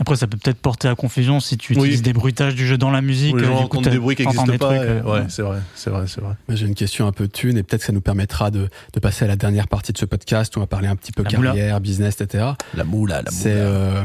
Après, 0.00 0.16
ça 0.16 0.26
peut 0.26 0.38
peut-être 0.38 0.58
porter 0.58 0.88
à 0.88 0.94
confusion 0.94 1.38
si 1.38 1.58
tu 1.58 1.74
Oui. 1.74 1.78
utilises 1.80 2.02
des 2.02 2.12
bruitages 2.14 2.54
du 2.54 2.66
jeu 2.66 2.78
dans 2.78 2.90
la 2.90 3.02
musique. 3.02 3.36
Les 3.36 3.42
euh, 3.42 3.46
gens 3.46 3.62
du 3.62 3.68
coup, 3.68 3.76
entendent 3.76 3.84
t'as- 3.84 3.90
des 3.90 3.98
bruits 3.98 4.16
qui 4.16 4.22
n'existent 4.22 4.46
pas. 4.46 4.56
trucs, 4.56 4.70
et- 4.78 4.90
euh, 4.90 5.02
ouais, 5.02 5.24
c'est 5.28 5.42
vrai, 5.42 5.58
c'est 5.74 5.90
vrai, 5.90 6.06
c'est 6.06 6.20
vrai. 6.22 6.34
J'ai 6.48 6.66
une 6.66 6.74
question 6.74 7.06
un 7.06 7.12
peu 7.12 7.28
thune 7.28 7.58
et 7.58 7.62
peut-être 7.62 7.80
que 7.82 7.86
ça 7.86 7.92
nous 7.92 8.00
permettra 8.00 8.50
de, 8.50 8.68
de 8.94 9.00
passer 9.00 9.26
à 9.26 9.28
la 9.28 9.36
dernière 9.36 9.68
partie 9.68 9.92
de 9.92 9.98
ce 9.98 10.06
podcast 10.06 10.56
où 10.56 10.60
on 10.60 10.62
va 10.62 10.66
parler 10.66 10.88
un 10.88 10.96
petit 10.96 11.12
peu 11.12 11.22
La 11.22 11.30
moula. 11.36 11.50
carrière, 11.50 11.80
business, 11.80 12.20
etc. 12.20 12.52
La 12.74 12.84
moula, 12.84 13.22
C'est 13.30 13.52
euh, 13.54 14.02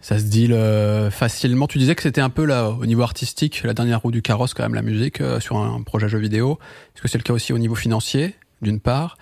ça 0.00 0.18
se 0.20 0.24
deal 0.24 0.52
euh, 0.52 1.10
facilement. 1.10 1.66
Tu 1.66 1.78
disais 1.78 1.94
que 1.96 2.02
c'était 2.02 2.20
un 2.20 2.30
peu 2.30 2.44
là 2.44 2.70
au 2.70 2.86
niveau 2.86 3.02
artistique, 3.02 3.62
la 3.64 3.74
dernière 3.74 4.00
roue 4.02 4.12
du 4.12 4.22
carrosse 4.22 4.54
quand 4.54 4.62
même 4.62 4.74
la 4.74 4.82
musique 4.82 5.20
euh, 5.20 5.40
sur 5.40 5.56
un 5.58 5.82
projet 5.82 6.08
jeu 6.08 6.18
vidéo. 6.18 6.58
Est-ce 6.94 7.02
que 7.02 7.08
c'est 7.08 7.18
le 7.18 7.24
cas 7.24 7.32
aussi 7.32 7.52
au 7.52 7.58
niveau 7.58 7.74
financier 7.74 8.34
d'une 8.62 8.78
part? 8.80 9.16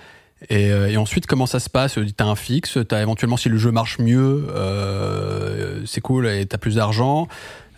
Et, 0.48 0.70
euh, 0.70 0.88
et 0.88 0.96
ensuite 0.96 1.26
comment 1.26 1.46
ça 1.46 1.60
se 1.60 1.68
passe? 1.68 1.98
T'as 2.16 2.24
un 2.24 2.36
fixe, 2.36 2.78
t'as 2.88 3.02
éventuellement 3.02 3.36
si 3.36 3.48
le 3.48 3.58
jeu 3.58 3.70
marche 3.70 3.98
mieux, 3.98 4.46
euh, 4.50 5.82
c'est 5.86 6.00
cool 6.00 6.26
et 6.26 6.46
t'as 6.46 6.58
plus 6.58 6.76
d'argent. 6.76 7.28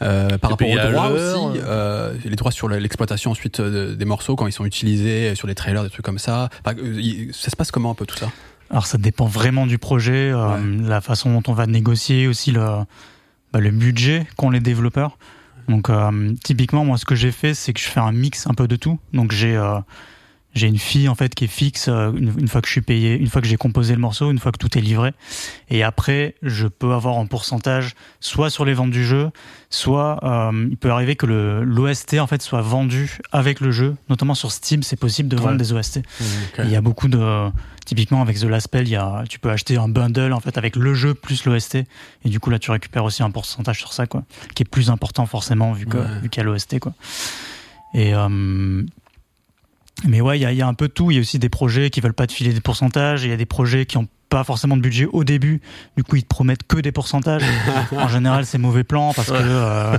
Euh, 0.00 0.36
par 0.38 0.50
rapport 0.50 0.68
aux 0.68 0.76
droits 0.76 1.10
aussi, 1.10 1.60
euh, 1.64 2.14
les 2.24 2.34
droits 2.34 2.50
sur 2.50 2.68
l'exploitation 2.68 3.30
ensuite 3.30 3.60
euh, 3.60 3.94
des 3.94 4.04
morceaux 4.04 4.34
quand 4.34 4.48
ils 4.48 4.52
sont 4.52 4.64
utilisés 4.64 5.36
sur 5.36 5.46
les 5.46 5.54
trailers, 5.54 5.84
des 5.84 5.90
trucs 5.90 6.04
comme 6.04 6.18
ça. 6.18 6.48
Enfin, 6.64 6.76
euh, 6.78 7.28
ça 7.32 7.50
se 7.50 7.56
passe 7.56 7.70
comment 7.70 7.92
un 7.92 7.94
peu 7.94 8.04
tout 8.04 8.16
ça? 8.16 8.28
Alors 8.70 8.86
ça 8.86 8.98
dépend 8.98 9.26
vraiment 9.26 9.64
du 9.66 9.78
projet, 9.78 10.32
euh, 10.32 10.56
la 10.82 11.00
façon 11.00 11.32
dont 11.32 11.42
on 11.46 11.52
va 11.52 11.66
négocier 11.66 12.26
aussi 12.26 12.50
le, 12.50 12.60
bah, 13.52 13.60
le 13.60 13.70
budget 13.70 14.26
qu'ont 14.36 14.50
les 14.50 14.60
développeurs. 14.60 15.18
Donc 15.68 15.88
euh, 15.88 16.32
typiquement 16.42 16.84
moi 16.84 16.96
ce 16.96 17.04
que 17.04 17.14
j'ai 17.14 17.30
fait 17.30 17.54
c'est 17.54 17.72
que 17.72 17.78
je 17.78 17.86
fais 17.86 18.00
un 18.00 18.12
mix 18.12 18.48
un 18.48 18.54
peu 18.54 18.66
de 18.66 18.74
tout. 18.74 18.98
Donc 19.12 19.30
j'ai 19.30 19.54
euh, 19.54 19.78
j'ai 20.54 20.66
une 20.66 20.78
fille 20.78 21.08
en 21.08 21.14
fait 21.14 21.34
qui 21.34 21.44
est 21.44 21.48
fixe 21.48 21.86
euh, 21.88 22.12
une, 22.12 22.32
une 22.38 22.48
fois 22.48 22.60
que 22.60 22.66
je 22.66 22.72
suis 22.72 22.80
payé, 22.82 23.14
une 23.16 23.28
fois 23.28 23.40
que 23.40 23.48
j'ai 23.48 23.56
composé 23.56 23.94
le 23.94 24.00
morceau, 24.00 24.30
une 24.30 24.38
fois 24.38 24.52
que 24.52 24.58
tout 24.58 24.76
est 24.76 24.80
livré. 24.82 25.12
Et 25.70 25.82
après 25.82 26.34
je 26.42 26.66
peux 26.66 26.92
avoir 26.92 27.16
en 27.16 27.26
pourcentage 27.26 27.94
soit 28.20 28.50
sur 28.50 28.64
les 28.64 28.74
ventes 28.74 28.90
du 28.90 29.04
jeu, 29.04 29.30
soit 29.70 30.22
euh, 30.24 30.68
il 30.70 30.76
peut 30.76 30.90
arriver 30.90 31.16
que 31.16 31.26
le 31.26 31.64
l'OST 31.64 32.14
en 32.20 32.26
fait 32.26 32.42
soit 32.42 32.60
vendu 32.60 33.18
avec 33.32 33.60
le 33.60 33.70
jeu. 33.70 33.96
Notamment 34.08 34.34
sur 34.34 34.52
Steam 34.52 34.82
c'est 34.82 34.96
possible 34.96 35.28
de 35.28 35.36
vendre 35.36 35.52
Ouais. 35.52 35.56
des 35.58 35.72
OST. 35.72 36.00
Il 36.58 36.70
y 36.70 36.76
a 36.76 36.80
beaucoup 36.80 37.08
de. 37.08 37.50
Typiquement, 37.84 38.22
avec 38.22 38.38
The 38.38 38.44
Last 38.44 38.66
Spell, 38.66 38.86
il 38.86 38.92
y 38.92 38.96
a, 38.96 39.24
tu 39.28 39.40
peux 39.40 39.50
acheter 39.50 39.76
un 39.76 39.88
bundle 39.88 40.32
en 40.32 40.38
fait 40.38 40.56
avec 40.56 40.76
le 40.76 40.94
jeu 40.94 41.14
plus 41.14 41.44
l'OST. 41.44 41.74
Et 42.24 42.28
du 42.28 42.38
coup, 42.38 42.48
là, 42.48 42.60
tu 42.60 42.70
récupères 42.70 43.02
aussi 43.02 43.24
un 43.24 43.30
pourcentage 43.32 43.78
sur 43.78 43.92
ça, 43.92 44.06
quoi. 44.06 44.22
Qui 44.54 44.62
est 44.62 44.70
plus 44.70 44.88
important, 44.88 45.26
forcément, 45.26 45.72
vu 45.72 45.86
que- 45.86 45.96
Ouais. 45.98 46.20
vu 46.22 46.28
qu'il 46.28 46.40
y 46.44 46.46
a 46.46 46.48
l'OST, 46.48 46.78
quoi. 46.78 46.92
Et. 47.92 48.14
euh, 48.14 48.82
mais 50.06 50.20
ouais, 50.20 50.38
il 50.38 50.48
y 50.50 50.54
y 50.56 50.62
a 50.62 50.66
un 50.66 50.74
peu 50.74 50.88
de 50.88 50.92
tout. 50.92 51.10
Il 51.10 51.14
y 51.14 51.18
a 51.18 51.20
aussi 51.20 51.38
des 51.38 51.48
projets 51.48 51.90
qui 51.90 52.00
veulent 52.00 52.12
pas 52.14 52.26
te 52.26 52.32
filer 52.32 52.52
des 52.52 52.60
pourcentages. 52.60 53.24
Il 53.24 53.30
y 53.30 53.32
a 53.32 53.36
des 53.36 53.46
projets 53.46 53.86
qui 53.86 53.96
ont 53.98 54.08
pas 54.28 54.44
forcément 54.44 54.76
de 54.78 54.82
budget 54.82 55.04
au 55.12 55.24
début. 55.24 55.60
Du 55.96 56.04
coup, 56.04 56.16
ils 56.16 56.22
te 56.22 56.28
promettent 56.28 56.62
que 56.66 56.78
des 56.78 56.90
pourcentages. 56.92 57.42
en 57.92 58.08
général, 58.08 58.46
c'est 58.46 58.56
mauvais 58.58 58.82
plan 58.84 59.12
parce 59.12 59.28
que 59.28 59.34
euh, 59.36 59.98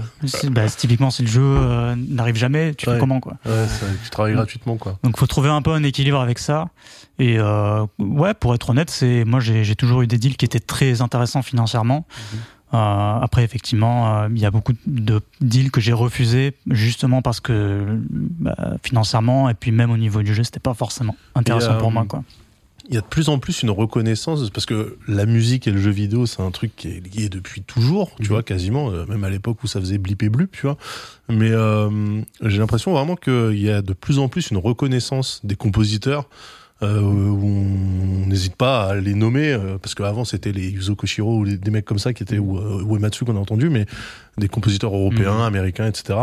bah, 0.50 0.68
typiquement, 0.68 1.12
si 1.12 1.22
le 1.22 1.28
jeu 1.28 1.42
euh, 1.44 1.96
n'arrive 1.96 2.36
jamais, 2.36 2.74
tu 2.74 2.88
Ouais. 2.90 2.96
fais 2.96 3.00
comment 3.00 3.20
quoi? 3.20 3.34
Ouais, 3.46 3.66
tu 4.04 4.10
travailles 4.10 4.34
gratuitement, 4.34 4.78
quoi. 4.78 4.98
donc 5.04 5.18
faut 5.20 5.28
trouver 5.28 5.50
un 5.50 5.62
peu 5.62 5.72
un 5.72 5.84
équilibre 5.84 6.20
avec 6.20 6.40
ça. 6.40 6.70
Et 7.20 7.38
euh, 7.38 7.86
ouais, 8.00 8.34
pour 8.34 8.56
être 8.56 8.72
honnête, 8.72 8.90
c'est 8.90 9.24
moi 9.24 9.40
j'ai 9.40 9.64
j'ai 9.64 9.76
toujours 9.76 10.02
eu 10.02 10.08
des 10.08 10.18
deals 10.18 10.36
qui 10.36 10.46
étaient 10.46 10.60
très 10.60 11.02
intéressants 11.02 11.44
financièrement. 11.44 12.08
Euh, 12.74 13.20
après 13.22 13.44
effectivement, 13.44 14.22
euh, 14.24 14.30
il 14.32 14.40
y 14.40 14.46
a 14.46 14.52
beaucoup 14.52 14.74
de 14.88 15.22
deals 15.42 15.70
que 15.72 15.80
j'ai 15.80 15.94
refusés 15.94 16.56
justement 16.72 17.22
parce 17.22 17.40
que 17.40 18.00
bah, 18.10 18.56
financièrement 18.84 19.50
et 19.50 19.54
puis 19.54 19.72
même 19.72 19.92
au 19.92 19.98
niveau 19.98 20.24
du 20.24 20.34
jeu, 20.34 20.44
c'était 20.44 20.60
pas 20.60 20.74
forcément 20.74 21.16
intéressant 21.36 21.74
euh, 21.74 21.78
pour 21.80 21.92
moi 21.92 22.06
quoi. 22.08 22.24
Il 22.90 22.96
y 22.96 22.98
a 22.98 23.02
de 23.02 23.06
plus 23.06 23.30
en 23.30 23.40
plus 23.40 23.64
une 23.64 23.70
reconnaissance 23.70 24.50
parce 24.50 24.66
que 24.66 24.98
la 25.08 25.26
musique 25.26 25.68
et 25.70 25.72
le 25.72 25.80
jeu 25.80 25.92
vidéo, 25.92 26.26
c'est 26.26 26.42
un 26.42 26.52
truc 26.52 26.76
qui 26.76 26.90
est 26.90 27.16
lié 27.16 27.30
depuis 27.30 27.62
toujours, 27.62 28.14
tu 28.18 28.24
Mhm. 28.24 28.28
vois, 28.28 28.44
quasiment, 28.44 28.90
euh, 28.92 29.06
même 29.06 29.24
à 29.24 29.30
l'époque 29.30 29.64
où 29.64 29.68
ça 29.68 29.80
faisait 29.80 29.98
blip 29.98 30.22
et 30.22 30.28
blup, 30.30 30.52
tu 30.52 30.64
vois. 30.64 30.78
Mais 31.30 31.52
euh, 31.52 32.22
j'ai 32.42 32.58
l'impression 32.58 32.92
vraiment 32.92 33.16
qu'il 33.16 33.58
y 33.62 33.70
a 33.70 33.82
de 33.82 33.94
plus 33.94 34.20
en 34.20 34.28
plus 34.28 34.52
une 34.52 34.58
reconnaissance 34.58 35.40
des 35.46 35.56
compositeurs. 35.56 36.28
Euh, 36.82 37.00
où 37.02 37.46
on 37.46 38.28
n'hésite 38.28 38.56
pas 38.58 38.90
à 38.90 38.96
les 38.96 39.14
nommer 39.14 39.54
euh, 39.54 39.78
parce 39.78 39.96
qu'avant 39.96 40.26
c'était 40.26 40.52
les 40.52 40.68
Yuzo 40.70 40.96
Koshiro 40.96 41.38
ou 41.38 41.44
les- 41.46 41.56
des 41.58 41.72
mecs 41.72 41.86
comme 41.86 42.00
ça 42.00 42.12
qui 42.14 42.24
étaient 42.24 42.40
ou 42.40 42.58
euh, 42.58 42.84
Uematsu 42.84 43.24
qu'on 43.24 43.38
a 43.38 43.40
entendu 43.40 43.70
mais 43.70 43.86
des 44.38 44.50
compositeurs 44.50 44.94
européens 44.94 45.36
Mhm. 45.36 45.42
américains 45.44 45.88
etc 45.88 46.20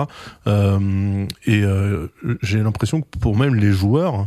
euh, 0.48 1.24
et 1.46 1.62
euh, 1.62 2.08
j'ai 2.42 2.58
l'impression 2.62 3.00
que 3.00 3.06
pour 3.20 3.36
même 3.38 3.54
les 3.54 3.70
joueurs 3.72 4.26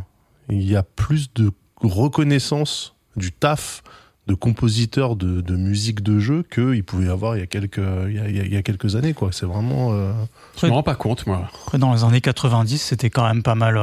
il 0.50 0.64
y 0.64 0.76
a 0.76 0.82
plus 0.82 1.32
de 1.36 1.52
reconnaissance 1.82 2.96
du 3.16 3.32
taf 3.32 3.84
de 4.28 4.34
compositeurs 4.34 5.16
de, 5.16 5.42
de 5.42 5.56
musique 5.56 6.02
de 6.02 6.18
jeu 6.20 6.44
qu'il 6.52 6.84
pouvait 6.84 7.08
y 7.08 7.10
avoir 7.10 7.36
il 7.36 7.42
y 7.42 7.44
a 7.44 7.48
quelques, 7.48 7.78
il 8.08 8.14
y 8.16 8.20
a, 8.20 8.30
il 8.30 8.36
y 8.38 8.40
a- 8.40 8.44
il 8.46 8.54
y 8.54 8.58
a 8.58 8.62
quelques 8.64 8.96
années. 8.96 9.14
quoi. 9.14 9.32
C'est 9.34 9.46
vraiment... 9.46 9.92
euh, 9.92 10.14
Je 10.58 10.66
me 10.68 10.72
rends 10.72 10.82
pas 10.84 10.96
compte 10.96 11.28
moi. 11.28 11.50
Dans 11.78 11.94
les 11.94 12.06
années 12.06 12.22
90, 12.22 12.78
c'était 12.82 13.10
quand 13.10 13.28
même 13.28 13.44
pas 13.44 13.56
mal. 13.56 13.78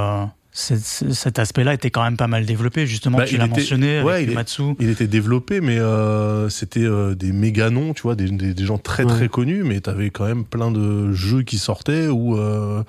Cet 0.53 1.39
aspect-là 1.39 1.75
était 1.75 1.91
quand 1.91 2.03
même 2.03 2.17
pas 2.17 2.27
mal 2.27 2.45
développé. 2.45 2.87
Justement, 2.87 3.19
Bah, 3.19 3.25
tu 3.25 3.35
il 3.35 3.39
l'as 3.39 3.47
mentionné 3.47 4.03
ouais, 4.03 4.15
avec 4.15 4.31
il 4.31 4.39
est-. 4.39 4.75
Il 4.81 4.91
était 4.91 5.07
développé, 5.07 5.61
mais 5.61 5.79
euh, 5.79 6.49
c'était 6.49 6.85
euh, 6.85 7.15
des 7.15 7.33
méga 7.33 7.71
noms, 7.71 7.95
tu 7.95 8.03
vois, 8.03 8.17
des, 8.17 8.29
des, 8.31 8.53
des 8.55 8.65
gens 8.65 8.79
très 8.79 9.05
Ouais. 9.05 9.11
très 9.11 9.29
connus, 9.29 9.63
mais 9.65 9.81
t'avais 9.81 10.11
quand 10.11 10.27
même 10.27 10.45
plein 10.45 10.71
de 10.71 11.13
jeux 11.13 11.43
qui 11.43 11.59
sortaient 11.59 12.09
où 12.09 12.37
euh, 12.37 12.83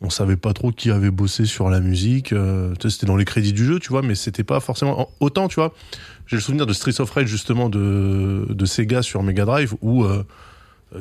on 0.00 0.10
savait 0.10 0.36
pas 0.36 0.52
trop 0.52 0.70
qui 0.72 0.90
avait 0.90 1.10
bossé 1.10 1.44
sur 1.46 1.70
la 1.70 1.80
musique. 1.80 2.32
euh, 2.32 2.74
c'était 2.88 3.06
dans 3.06 3.16
les 3.16 3.24
crédits 3.24 3.52
du 3.52 3.64
jeu, 3.64 3.78
tu 3.78 3.88
vois, 3.90 4.02
mais 4.02 4.14
c'était 4.14 4.44
pas 4.44 4.58
forcément 4.60 5.00
en- 5.02 5.08
autant, 5.20 5.48
tu 5.48 5.56
vois. 5.56 5.72
J'ai 6.26 6.36
le 6.36 6.42
souvenir 6.42 6.66
de 6.66 6.72
Streets 6.72 7.00
of 7.00 7.10
Rage 7.10 7.26
justement 7.28 7.68
de, 7.70 8.46
de 8.50 8.66
Sega 8.66 9.02
sur 9.02 9.22
Mega 9.22 9.44
Drive 9.44 9.74
où 9.80 10.04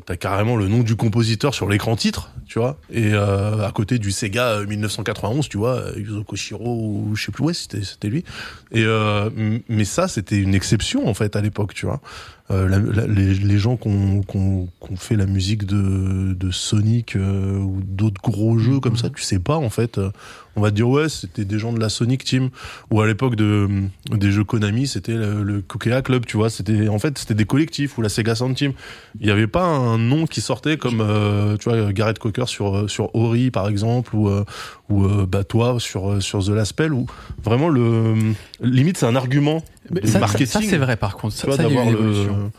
T'as 0.06 0.18
carrément 0.18 0.58
le 0.58 0.68
nom 0.68 0.84
du 0.84 0.98
compositeur 0.98 1.54
sur 1.54 1.70
l'écran 1.70 1.96
titre, 1.96 2.30
tu 2.46 2.60
vois, 2.60 2.78
et 2.92 3.14
euh, 3.14 3.66
à 3.66 3.72
côté 3.72 4.00
du 4.00 4.12
Sega 4.12 4.48
euh, 4.48 4.68
1991, 4.68 5.48
tu 5.48 5.58
vois, 5.58 5.76
euh, 5.76 5.94
Yuzo 5.98 6.26
Koshiro 6.26 6.76
ou 6.76 7.16
je 7.16 7.24
sais 7.24 7.32
plus, 7.32 7.44
ouais, 7.46 7.54
c'était 7.54 7.84
c'était 7.84 8.10
lui. 8.10 8.26
Et 8.74 8.84
euh, 8.84 9.30
mais 9.70 9.86
ça, 9.86 10.10
c'était 10.10 10.40
une 10.40 10.56
exception 10.56 11.08
en 11.08 11.14
fait 11.14 11.38
à 11.38 11.42
l'époque, 11.42 11.74
tu 11.74 11.86
vois. 11.86 12.02
Euh, 12.49 12.69
la- 12.69 12.80
la- 12.80 13.07
les, 13.07 13.34
les 13.34 13.57
gens 13.60 13.76
qui 13.76 13.90
ont 13.90 14.22
qu'on 14.24 14.95
fait 14.95 15.18
la 15.18 15.26
musique 15.26 15.65
de, 15.65 16.34
de 16.34 16.49
Sonic 16.49 17.18
euh, 17.18 17.57
ou 17.57 17.82
d'autres 17.84 18.22
gros 18.22 18.57
jeux 18.57 18.80
comme 18.80 18.95
ça, 18.95 19.10
tu 19.10 19.22
sais 19.22 19.40
pas 19.40 19.57
en 19.57 19.69
fait. 19.69 19.98
euh, 19.98 20.11
on 20.56 20.61
va 20.61 20.72
te 20.72 20.76
dire 20.76 20.88
ouais, 20.90 21.07
c'était 21.10 21.44
des 21.45 21.60
gens 21.60 21.72
de 21.74 21.80
la 21.80 21.90
Sonic 21.90 22.24
Team 22.24 22.49
ou 22.90 23.02
à 23.02 23.06
l'époque 23.06 23.36
de 23.36 23.68
des 24.11 24.32
jeux 24.32 24.45
Konami, 24.45 24.88
c'était 24.88 25.14
le, 25.14 25.44
le 25.44 25.61
Kokea 25.61 26.02
Club, 26.02 26.26
tu 26.26 26.38
vois. 26.38 26.49
C'était 26.49 26.88
en 26.88 26.98
fait 26.99 27.18
c'était 27.18 27.34
des 27.36 27.45
collectifs 27.45 27.98
ou 27.98 28.02
la 28.02 28.07
Sega 28.10 28.34
Sound 28.34 28.56
Team. 28.56 28.72
Il 29.19 29.26
n'y 29.26 29.32
avait 29.32 29.45
pas 29.48 29.65
un 29.65 29.98
nom 29.98 30.26
qui 30.26 30.40
sortait 30.40 30.78
comme 30.78 31.02
euh, 31.02 31.57
tu 31.57 31.69
vois 31.69 31.91
Garrett 31.91 32.18
Cocker 32.18 32.48
sur 32.48 32.90
sur 32.90 33.14
Ori 33.14 33.52
par 33.52 33.68
exemple 33.68 34.15
ou 34.15 34.30
euh, 34.30 34.45
ou 34.90 35.03
euh, 35.06 35.26
bah 35.30 35.44
toi 35.44 35.80
sur 35.80 36.10
euh, 36.11 36.19
sur 36.22 36.44
The 36.44 36.49
Last 36.49 36.69
Spell 36.69 36.94
ou 36.94 37.06
vraiment 37.44 37.68
le 37.69 38.15
limite 38.61 38.98
c'est 38.98 39.06
un 39.06 39.15
argument 39.18 39.64
Mais 39.92 40.06
ça, 40.06 40.20
marketing 40.20 40.62
ça, 40.62 40.62
c'est 40.62 40.78
vrai 40.78 40.98
par 40.98 41.18
contre. 41.18 41.36
Ça, 41.36 41.42
tu 41.42 41.48
vois, 41.48 41.58
ça, 41.58 41.64
il 41.64 41.74
y 41.74 41.78
a 41.78 41.82
eu 41.82 41.86
d'avoir 41.86 41.94
une 41.94 42.10
évolution. 42.10 42.52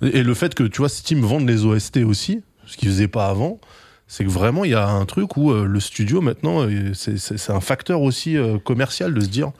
le 0.00 0.16
et 0.16 0.22
le 0.22 0.34
fait 0.34 0.54
que 0.54 0.64
tu 0.64 0.78
vois 0.78 0.88
Steam 0.88 1.20
vende 1.20 1.48
les 1.48 1.64
OST 1.64 1.98
aussi 1.98 2.42
ce 2.66 2.76
qu'ils 2.76 2.88
faisaient 2.88 3.08
pas 3.08 3.28
avant 3.28 3.58
c'est 4.08 4.24
que 4.24 4.30
vraiment 4.30 4.64
il 4.64 4.70
y 4.70 4.74
a 4.74 4.88
un 4.88 5.04
truc 5.04 5.36
où 5.36 5.52
euh, 5.52 5.66
le 5.66 5.80
studio 5.80 6.20
maintenant 6.20 6.66
euh, 6.66 6.92
c'est 6.94 7.50
un 7.50 7.60
facteur 7.60 8.00
aussi 8.00 8.36
euh, 8.36 8.58
commercial 8.58 9.12
de 9.14 9.20
se 9.20 9.28
dire 9.28 9.52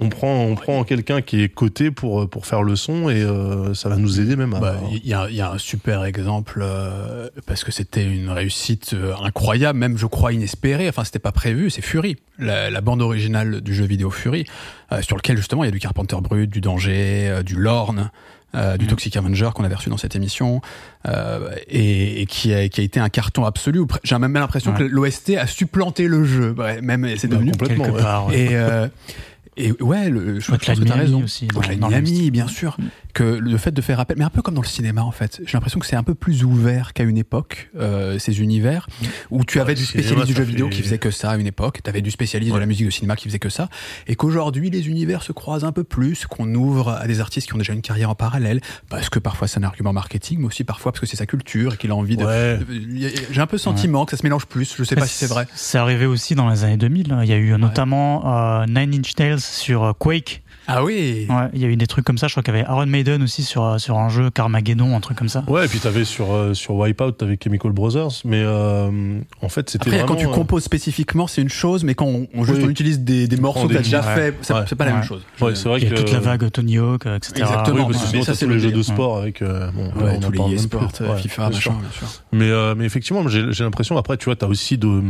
on 0.00 0.08
prend 0.08 0.40
on 0.42 0.56
prend 0.56 0.82
quelqu'un 0.82 1.22
qui 1.22 1.42
est 1.42 1.48
coté 1.48 1.90
pour 1.92 2.22
euh, 2.22 2.26
pour 2.26 2.46
faire 2.46 2.62
le 2.64 2.74
son 2.74 3.08
et 3.08 3.22
euh, 3.22 3.74
ça 3.74 3.88
va 3.88 3.96
nous 3.96 4.20
aider 4.20 4.34
même 4.34 4.52
à 4.54 4.58
Bah, 4.60 4.76
Il 4.90 5.06
y, 5.06 5.14
a- 5.14 5.30
y 5.30 5.40
a 5.40 5.52
un 5.52 5.58
super 5.58 6.04
exemple 6.04 6.60
euh, 6.62 7.28
parce 7.46 7.62
que 7.62 7.70
c'était 7.70 8.04
une 8.04 8.28
réussite 8.30 8.92
euh, 8.94 9.14
incroyable, 9.22 9.78
même 9.78 9.96
je 9.96 10.06
crois 10.06 10.32
inespérée. 10.32 10.88
Enfin, 10.88 11.04
c'était 11.04 11.20
pas 11.20 11.30
prévu. 11.32 11.70
C'est 11.70 11.82
Fury, 11.82 12.16
la, 12.40 12.70
la 12.70 12.80
bande 12.80 13.02
originale 13.02 13.60
du 13.60 13.72
jeu 13.72 13.84
vidéo 13.84 14.10
Fury, 14.10 14.46
euh, 14.92 15.00
sur 15.02 15.16
lequel 15.16 15.36
justement 15.36 15.62
il 15.62 15.68
y 15.68 15.68
a 15.68 15.72
du 15.72 15.78
Carpenter 15.80 16.16
Brut, 16.20 16.50
du 16.50 16.60
Danger, 16.60 17.28
euh, 17.28 17.42
du 17.44 17.54
Lorne. 17.54 18.10
euh, 18.56 18.76
du 18.76 18.84
Mhm. 18.84 18.90
Toxic 18.90 19.16
Avenger 19.16 19.50
qu'on 19.52 19.64
avait 19.64 19.74
reçu 19.74 19.90
dans 19.90 19.96
cette 19.96 20.14
émission 20.14 20.60
euh, 21.08 21.50
et, 21.66 22.22
et 22.22 22.26
qui, 22.26 22.54
a, 22.54 22.68
qui 22.68 22.80
a 22.80 22.84
été 22.84 23.00
un 23.00 23.08
carton 23.08 23.44
absolu. 23.44 23.82
J'ai 24.04 24.16
même 24.16 24.32
l'impression 24.34 24.70
Ouais. 24.72 24.78
que 24.78 24.84
l'OST 24.84 25.36
a 25.36 25.48
supplanté 25.48 26.06
le 26.06 26.24
jeu. 26.24 26.54
Ouais, 26.56 26.80
même 26.80 27.04
c'est 27.16 27.26
Bah, 27.26 27.34
devenu 27.34 27.50
complètement, 27.50 27.92
part. 27.92 28.26
ouais. 28.28 28.38
et, 28.40 28.48
euh, 28.52 28.86
et 29.56 29.72
ouais, 29.82 30.08
le, 30.10 30.40
je, 30.40 30.46
je 30.46 30.50
pense 30.50 30.58
que 30.60 30.66
t'as 30.66 30.74
Miami 30.76 31.00
raison. 31.00 31.22
aussi, 31.22 31.46
dans- 31.48 31.60
dans 31.78 31.88
Miami, 31.88 32.30
bien 32.30 32.48
sûr. 32.48 32.76
Que 33.12 33.22
le 33.22 33.56
fait 33.58 33.70
de 33.70 33.80
faire 33.80 34.00
appel, 34.00 34.16
mais 34.18 34.24
un 34.24 34.30
peu 34.30 34.42
comme 34.42 34.54
dans 34.54 34.60
le 34.62 34.66
cinéma 34.66 35.02
en 35.02 35.12
fait. 35.12 35.40
J'ai 35.46 35.52
l'impression 35.52 35.78
que 35.78 35.86
c'est 35.86 35.94
un 35.94 36.02
peu 36.02 36.14
plus 36.16 36.42
ouvert 36.42 36.92
qu'à 36.94 37.04
une 37.04 37.16
époque, 37.16 37.70
euh, 37.78 38.18
ces 38.18 38.40
univers, 38.40 38.88
où 39.30 39.44
tu 39.44 39.58
Ouais, 39.58 39.62
avais 39.62 39.74
du 39.76 39.84
spécialiste 39.84 40.26
du 40.26 40.34
jeu 40.34 40.42
vidéo 40.42 40.66
fait- 40.68 40.74
qui 40.76 40.82
faisait 40.82 40.98
que 40.98 41.12
ça 41.12 41.30
à 41.30 41.36
une 41.36 41.46
époque, 41.46 41.78
tu 41.84 41.88
avais 41.88 42.02
du 42.02 42.10
spécialiste 42.10 42.52
de 42.52 42.58
la 42.58 42.66
musique 42.66 42.86
de 42.86 42.90
cinéma 42.90 43.14
qui 43.14 43.28
faisait 43.28 43.38
que 43.38 43.50
ça, 43.50 43.68
et 44.08 44.16
qu'aujourd'hui 44.16 44.68
les 44.70 44.88
univers 44.88 45.22
se 45.22 45.30
croisent 45.30 45.64
un 45.64 45.70
peu 45.70 45.84
plus, 45.84 46.26
qu'on 46.26 46.52
ouvre 46.56 46.88
à 46.90 47.06
des 47.06 47.20
artistes 47.20 47.46
qui 47.46 47.54
ont 47.54 47.58
déjà 47.58 47.72
une 47.72 47.82
carrière 47.82 48.10
en 48.10 48.16
parallèle, 48.16 48.60
parce 48.88 49.08
que 49.10 49.20
parfois 49.20 49.46
c'est 49.46 49.60
un 49.60 49.64
argument 49.64 49.92
marketing, 49.92 50.40
mais 50.40 50.46
aussi 50.46 50.64
parfois 50.64 50.90
parce 50.90 51.00
que 51.00 51.06
c'est 51.06 51.16
sa 51.16 51.26
culture 51.26 51.74
et 51.74 51.76
qu'il 51.76 51.92
a 51.92 51.94
envie 51.94 52.16
de. 52.16 52.24
Ouais. 52.24 52.58
de- 52.58 53.12
J'ai 53.30 53.40
un 53.40 53.46
peu 53.46 53.54
le 53.54 53.60
sentiment 53.60 54.04
que 54.06 54.10
ça 54.10 54.16
se 54.16 54.24
mélange 54.24 54.46
plus. 54.46 54.74
Je 54.76 54.82
sais 54.82 54.96
pas 54.96 55.06
si 55.06 55.14
c'est 55.14 55.26
vrai. 55.28 55.46
C'est 55.54 55.78
arrivé 55.78 56.06
aussi 56.06 56.34
dans 56.34 56.48
les 56.50 56.64
années 56.64 56.76
2000. 56.78 57.12
hein. 57.12 57.20
Il 57.22 57.28
y 57.28 57.32
a 57.32 57.36
eu 57.36 57.56
notamment 57.56 58.60
euh, 58.62 58.66
Nine 58.66 58.92
Inch 58.96 59.16
Nails 59.18 59.38
sur 59.52 59.84
euh, 59.84 59.92
Quake. 59.92 60.42
Ah 60.66 60.82
oui. 60.82 61.26
Ouais, 61.28 61.50
il 61.52 61.60
y 61.60 61.64
a 61.66 61.68
eu 61.68 61.76
des 61.76 61.86
trucs 61.86 62.06
comme 62.06 62.16
ça. 62.16 62.26
Je 62.26 62.32
crois 62.32 62.42
qu'il 62.42 62.54
y 62.54 62.56
avait 62.56 62.66
Iron 62.66 62.86
Maiden 62.86 63.22
aussi 63.22 63.42
sur, 63.42 63.64
euh, 63.64 63.76
sur 63.76 63.98
un 63.98 64.08
jeu 64.08 64.30
Carmageddon, 64.30 64.96
un 64.96 65.00
truc 65.00 65.18
comme 65.18 65.28
ça. 65.28 65.44
Ouais, 65.46 65.66
et 65.66 65.68
puis 65.68 65.78
t'avais 65.78 66.06
sur 66.06 66.32
euh, 66.32 66.54
sur 66.54 66.74
Wipeout, 66.76 67.12
t'avais 67.12 67.36
Chemical 67.42 67.72
Brothers, 67.72 68.22
mais 68.24 68.42
euh, 68.42 69.20
en 69.42 69.48
fait 69.50 69.68
c'était 69.68 69.88
Après, 69.88 69.98
vraiment. 69.98 70.14
quand 70.14 70.16
tu 70.20 70.26
composes 70.26 70.64
spécifiquement, 70.64 71.26
c'est 71.26 71.42
une 71.42 71.50
chose, 71.50 71.84
mais 71.84 71.94
quand 71.94 72.06
on, 72.06 72.28
on, 72.34 72.44
juste, 72.44 72.60
Oui. 72.60 72.64
on 72.66 72.70
utilise 72.70 73.00
des, 73.00 73.28
des 73.28 73.36
morceaux 73.36 73.68
que 73.68 73.74
t'as 73.74 73.82
déjà 73.82 74.00
ouais. 74.00 74.14
fait, 74.14 74.54
Ouais. 74.54 74.60
c'est 74.66 74.74
pas 74.74 74.86
la 74.86 74.92
Ouais. 74.92 74.96
même 75.00 75.06
chose. 75.06 75.20
Ouais, 75.42 75.54
c'est 75.54 75.68
vrai 75.68 75.80
Il 75.80 75.84
y 75.84 75.86
a 75.86 75.90
que 75.90 75.96
toute 76.00 76.12
la 76.12 76.20
vague 76.20 76.50
Tony 76.50 76.78
Hawk, 76.78 77.04
etc. 77.04 77.42
Exactement. 77.42 77.86
Oui, 77.86 77.92
parce 77.92 77.98
que 77.98 78.02
Ouais, 78.04 78.08
sinon 78.08 78.20
mais 78.20 78.24
ça, 78.24 78.34
c'est 78.34 78.46
les 78.46 78.58
jeux 78.58 78.72
de 78.72 78.82
sport 78.82 79.18
avec 79.18 79.42
euh, 79.42 79.70
bon, 79.70 79.84
Ouais, 80.02 80.12
on 80.16 80.20
tous 80.20 80.32
les 80.32 80.38
Ouais, 80.40 81.18
FIFA, 81.18 81.50
machin, 81.50 81.72
bien 81.78 81.90
sûr. 81.90 82.08
Mais 82.32 82.48
euh, 82.50 82.74
mais 82.74 82.86
effectivement, 82.86 83.28
j'ai 83.28 83.64
l'impression 83.64 83.98
après, 83.98 84.16
tu 84.16 84.24
vois, 84.24 84.36
t'as 84.36 84.46
aussi 84.46 84.78
de 84.78 85.02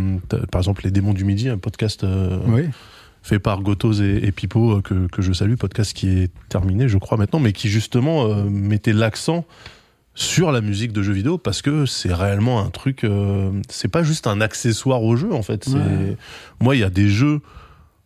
par 0.51 0.61
exemple 0.61 0.83
les 0.85 0.91
démons 0.91 1.13
du 1.15 1.25
midi, 1.25 1.49
un 1.49 1.59
podcast 1.59 2.05
Oui. 2.49 2.63
Fait 3.25 3.39
par 3.41 3.63
Gotos 3.63 3.95
et, 4.03 4.21
et 4.23 4.31
Pipo 4.33 4.77
euh, 4.77 4.81
que 4.83 5.07
que 5.09 5.23
je 5.23 5.33
salue, 5.33 5.55
podcast 5.55 5.93
qui 5.95 6.09
est 6.11 6.31
terminé, 6.51 6.89
je 6.89 6.99
crois 6.99 7.17
maintenant, 7.19 7.41
mais 7.41 7.53
qui 7.53 7.69
justement 7.71 8.27
euh, 8.27 8.45
mettait 8.45 8.93
l'accent 8.93 9.45
sur 10.15 10.53
la 10.53 10.61
musique 10.61 10.93
de 10.93 11.03
jeux 11.03 11.13
vidéo 11.15 11.39
parce 11.39 11.61
que 11.63 11.87
c'est 11.87 12.13
réellement 12.15 12.61
un 12.61 12.71
truc 12.71 13.03
euh, 13.03 13.51
c'est 13.69 13.89
pas 13.89 14.05
juste 14.05 14.29
un 14.29 14.41
accessoire 14.41 15.03
au 15.03 15.17
jeu 15.17 15.33
en 15.33 15.43
fait 15.43 15.67
Ouais. 15.67 16.17
moi 16.61 16.77
il 16.77 16.81
y 16.81 16.85
a 16.85 16.91
des 16.91 17.09
jeux 17.09 17.41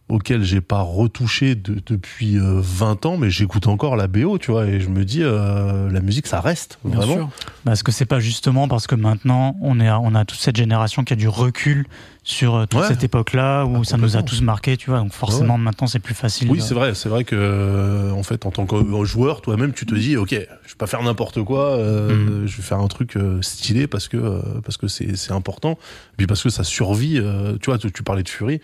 auxquels 0.08 0.42
j'ai 0.42 0.60
pas 0.60 0.80
retouché 0.80 1.54
de- 1.54 1.80
depuis 1.86 2.38
euh, 2.38 2.60
20 2.62 3.04
ans 3.06 3.16
mais 3.18 3.30
j'écoute 3.30 3.66
encore 3.66 3.96
la 3.96 4.06
BO 4.08 4.38
tu 4.38 4.50
vois 4.50 4.66
et 4.66 4.80
je 4.80 4.88
me 4.88 5.04
dis 5.04 5.22
euh, 5.22 5.90
la 5.90 6.00
musique 6.00 6.26
ça 6.26 6.40
reste 6.40 6.78
Bien 6.84 6.96
vraiment 6.96 7.14
sûr. 7.14 7.28
Parce 7.64 7.82
que 7.82 7.92
c'est 7.92 8.06
pas 8.06 8.18
justement 8.20 8.68
parce 8.68 8.86
que 8.86 8.94
maintenant 8.94 9.56
on 9.60 9.80
est, 9.80 9.90
on 9.90 10.14
a 10.14 10.24
toute 10.24 10.38
cette 10.40 10.56
génération 10.56 11.04
qui 11.04 11.12
a 11.12 11.16
du 11.16 11.28
recul 11.28 11.86
sur 12.24 12.54
euh, 12.56 12.66
toute 12.66 12.80
Ouais. 12.80 12.86
cette 12.88 13.04
époque-là 13.04 13.64
où 13.64 13.78
Ah, 13.80 13.84
ça 13.84 13.96
nous 13.96 14.16
a 14.16 14.22
tous 14.22 14.42
marqué, 14.42 14.76
tu 14.76 14.90
vois. 14.90 14.98
Donc 15.00 15.12
forcément 15.12 15.56
maintenant 15.58 15.86
c'est 15.86 15.98
plus 15.98 16.14
facile. 16.14 16.50
Oui, 16.50 16.58
de- 16.58 16.62
c'est 16.62 16.74
vrai, 16.74 16.94
c'est 16.94 17.08
vrai 17.08 17.24
que 17.24 17.34
euh, 17.36 18.10
en 18.12 18.22
fait, 18.22 18.44
en 18.46 18.50
tant 18.50 18.66
que 18.66 18.76
joueur, 19.04 19.40
toi-même, 19.40 19.72
tu 19.72 19.86
te 19.86 19.94
dis, 19.94 20.16
ok, 20.16 20.30
je 20.30 20.36
vais 20.36 20.46
pas 20.78 20.86
faire 20.86 21.02
n'importe 21.02 21.42
quoi, 21.42 21.70
euh, 21.70 22.40
Mhm. 22.42 22.46
je 22.46 22.56
vais 22.56 22.62
faire 22.62 22.78
un 22.80 22.88
truc 22.88 23.16
euh, 23.16 23.40
stylé 23.42 23.86
parce 23.86 24.08
que 24.08 24.16
euh, 24.18 24.40
parce 24.64 24.76
que 24.76 24.88
c'est 24.88 25.16
c'est 25.16 25.32
important, 25.32 25.72
et 25.72 26.16
puis 26.18 26.26
parce 26.26 26.42
que 26.42 26.50
ça 26.50 26.64
survit. 26.64 27.18
euh, 27.18 27.56
tu 27.62 27.70
vois, 27.70 27.78
tu, 27.78 27.90
tu 27.90 28.02
parlais 28.02 28.22
de 28.22 28.28
Fury, 28.28 28.60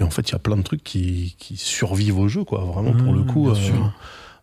et 0.00 0.02
en 0.02 0.10
fait, 0.10 0.28
il 0.28 0.32
y 0.32 0.34
a 0.34 0.38
plein 0.38 0.56
de 0.56 0.62
trucs 0.62 0.84
qui 0.84 1.34
qui 1.38 1.56
survivent 1.56 2.18
au 2.18 2.28
jeu, 2.28 2.44
quoi. 2.44 2.60
Vraiment 2.60 2.92
pour 2.92 3.12
le 3.12 3.20
Mhm, 3.20 3.26
coup. 3.26 3.42
bien 3.44 3.52
euh, 3.52 3.54
sûr. 3.66 3.92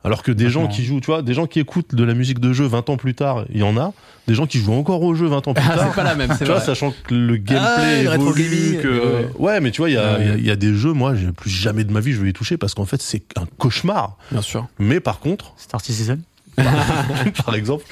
alors 0.05 0.21
que 0.23 0.31
des 0.33 0.49
gens 0.49 0.61
Complètement. 0.63 0.75
qui 0.75 0.83
jouent, 0.85 0.99
tu 0.99 1.05
vois, 1.07 1.21
des 1.21 1.33
gens 1.33 1.47
qui 1.47 1.59
écoutent 1.61 1.95
de 1.95 2.03
la 2.03 2.13
musique 2.13 2.39
de 2.39 2.51
jeu 2.51 2.65
20 2.65 2.89
ans 2.89 2.97
plus 2.97 3.13
tard, 3.15 3.45
il 3.49 3.59
y 3.59 3.63
en 3.63 3.77
a. 3.77 3.93
Des 4.27 4.33
gens 4.35 4.45
qui 4.47 4.57
jouent 4.57 4.73
encore 4.73 5.01
au 5.01 5.15
jeu 5.15 5.27
20 5.27 5.47
ans 5.47 5.53
plus 5.53 5.63
Ah, 5.69 5.75
tard. 5.75 5.87
c'est 5.89 5.95
pas 5.95 6.03
la 6.03 6.15
même, 6.15 6.29
c'est 6.37 6.39
Tu 6.45 6.51
vois, 6.51 6.59
sachant 6.61 6.91
que 6.91 7.13
le 7.13 7.35
Ah, 7.35 7.37
gameplay 7.37 8.07
rétro 8.09 8.29
évolue, 8.35 8.79
que 8.81 8.87
ouais. 9.17 9.27
ouais, 9.39 9.59
mais 9.61 9.71
tu 9.71 9.79
vois, 9.81 9.89
il 9.89 9.93
y 9.93 9.97
a, 9.97 10.13
Ouais. 10.17 10.21
il 10.21 10.27
y 10.27 10.31
a- 10.31 10.35
il 10.37 10.45
y 10.45 10.51
a 10.51 10.55
des 10.55 10.73
jeux, 10.73 10.91
moi, 10.93 11.13
j'ai 11.15 11.31
plus 11.31 11.49
jamais 11.49 11.83
de 11.85 11.91
ma 11.93 11.99
vie 12.01 12.11
je 12.13 12.19
vais 12.19 12.25
les 12.27 12.33
toucher 12.33 12.57
parce 12.57 12.73
qu'en 12.73 12.85
fait, 12.85 13.01
c'est 13.01 13.23
un 13.37 13.45
cauchemar. 13.57 14.17
Bien 14.31 14.41
sûr. 14.41 14.67
Mais 14.79 14.99
par 14.99 15.19
contre, 15.19 15.53
Star 15.57 15.79
Citizen. 15.81 16.21
par 17.45 17.55
exemple, 17.55 17.83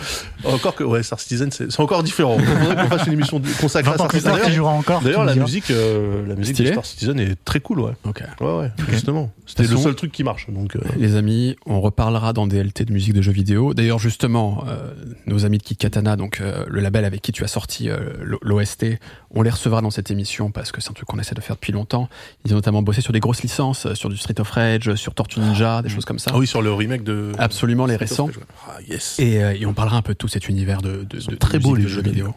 encore 0.44 0.76
que 0.76 0.84
ouais, 0.84 1.04
Star 1.04 1.20
Citizen, 1.20 1.52
c'est 1.52 1.72
c'est 1.72 1.80
encore 1.82 2.04
différent. 2.04 2.38
Il 2.40 2.46
faudrait 2.46 2.76
qu'on 2.76 2.90
fasse 2.90 3.08
une 3.08 3.14
émission 3.14 3.42
consacrée 3.60 3.92
à 3.94 3.98
20 3.98 4.04
ans 4.04 4.10
Star 4.10 4.36
Citizen. 4.38 5.02
D'ailleurs, 5.04 5.26
la 5.26 5.34
diras. 5.34 5.46
musique, 5.46 5.72
euh, 5.72 6.28
la 6.28 6.36
musique 6.36 6.58
de. 6.58 6.66
Star 6.72 6.86
Citizen 6.86 7.20
est 7.20 7.44
très 7.44 7.60
cool, 7.60 7.80
ouais. 7.82 7.94
Ok. 8.06 8.24
Ouais, 8.40 8.58
ouais, 8.60 8.72
justement. 8.90 9.32
C'était 9.46 9.64
le 9.64 9.78
seul 9.78 9.96
truc 9.96 10.12
qui 10.12 10.24
marche. 10.24 10.50
Donc, 10.50 10.76
euh, 10.76 10.80
Les 10.98 11.16
amis, 11.16 11.56
on 11.66 11.82
reparlera 11.82 12.34
dans 12.34 12.48
DLT 12.48 12.86
de 12.86 12.94
musique 12.94 13.14
de 13.14 13.22
jeux 13.22 13.32
vidéo. 13.32 13.74
D'ailleurs, 13.74 14.00
justement, 14.00 14.64
euh, 14.68 14.94
nos 15.26 15.46
amis 15.46 15.58
de 15.58 15.64
Kit 15.64 15.76
Katana, 15.76 16.16
donc 16.16 16.40
euh, 16.40 16.64
le 16.68 16.80
label 16.80 17.06
avec 17.06 17.22
qui 17.22 17.32
tu 17.32 17.44
as 17.44 17.48
sorti 17.48 17.90
euh, 17.90 17.98
l'OST, 18.42 18.86
on 19.34 19.42
les 19.42 19.50
recevra 19.50 19.82
dans 19.82 19.92
cette 19.92 20.12
émission 20.12 20.52
parce 20.52 20.72
que 20.72 20.82
c'est 20.82 20.90
un 20.90 20.94
truc 20.94 21.08
qu'on 21.08 21.20
essaie 21.20 21.36
de 21.36 21.42
faire 21.42 21.56
depuis 21.56 21.74
longtemps. 21.74 22.10
Ils 22.46 22.54
ont 22.54 22.56
notamment 22.56 22.82
bossé 22.82 23.02
sur 23.02 23.14
des 23.14 23.20
grosses 23.20 23.44
licences, 23.44 23.94
sur 23.94 24.10
du 24.10 24.18
Street 24.18 24.40
of 24.40 24.50
Rage, 24.50 24.96
sur 24.96 25.14
Tortue 25.14 25.40
Ninja, 25.40 25.82
des 25.82 25.90
choses 25.90 26.06
comme 26.06 26.20
ça. 26.20 26.32
ah 26.34 26.38
oui, 26.38 26.48
sur 26.48 26.62
le 26.62 26.74
remake 26.74 27.04
de. 27.04 27.32
Absolument, 27.38 27.86
les 27.86 27.96
récents. 27.96 28.30
Ah 28.68 28.78
yes. 28.88 29.20
Et, 29.20 29.44
euh, 29.44 29.54
et 29.60 29.66
on 29.66 29.74
parlera 29.74 29.98
un 29.98 30.02
peu 30.02 30.14
de 30.14 30.18
tout 30.18 30.28
cet 30.28 30.48
univers 30.50 30.82
de, 30.82 31.04
de, 31.04 31.20
sont 31.20 31.32
de- 31.32 31.36
très 31.38 31.60
beaux, 31.60 31.76
les 31.76 31.88
jeux 31.88 32.02
vidéo. 32.02 32.34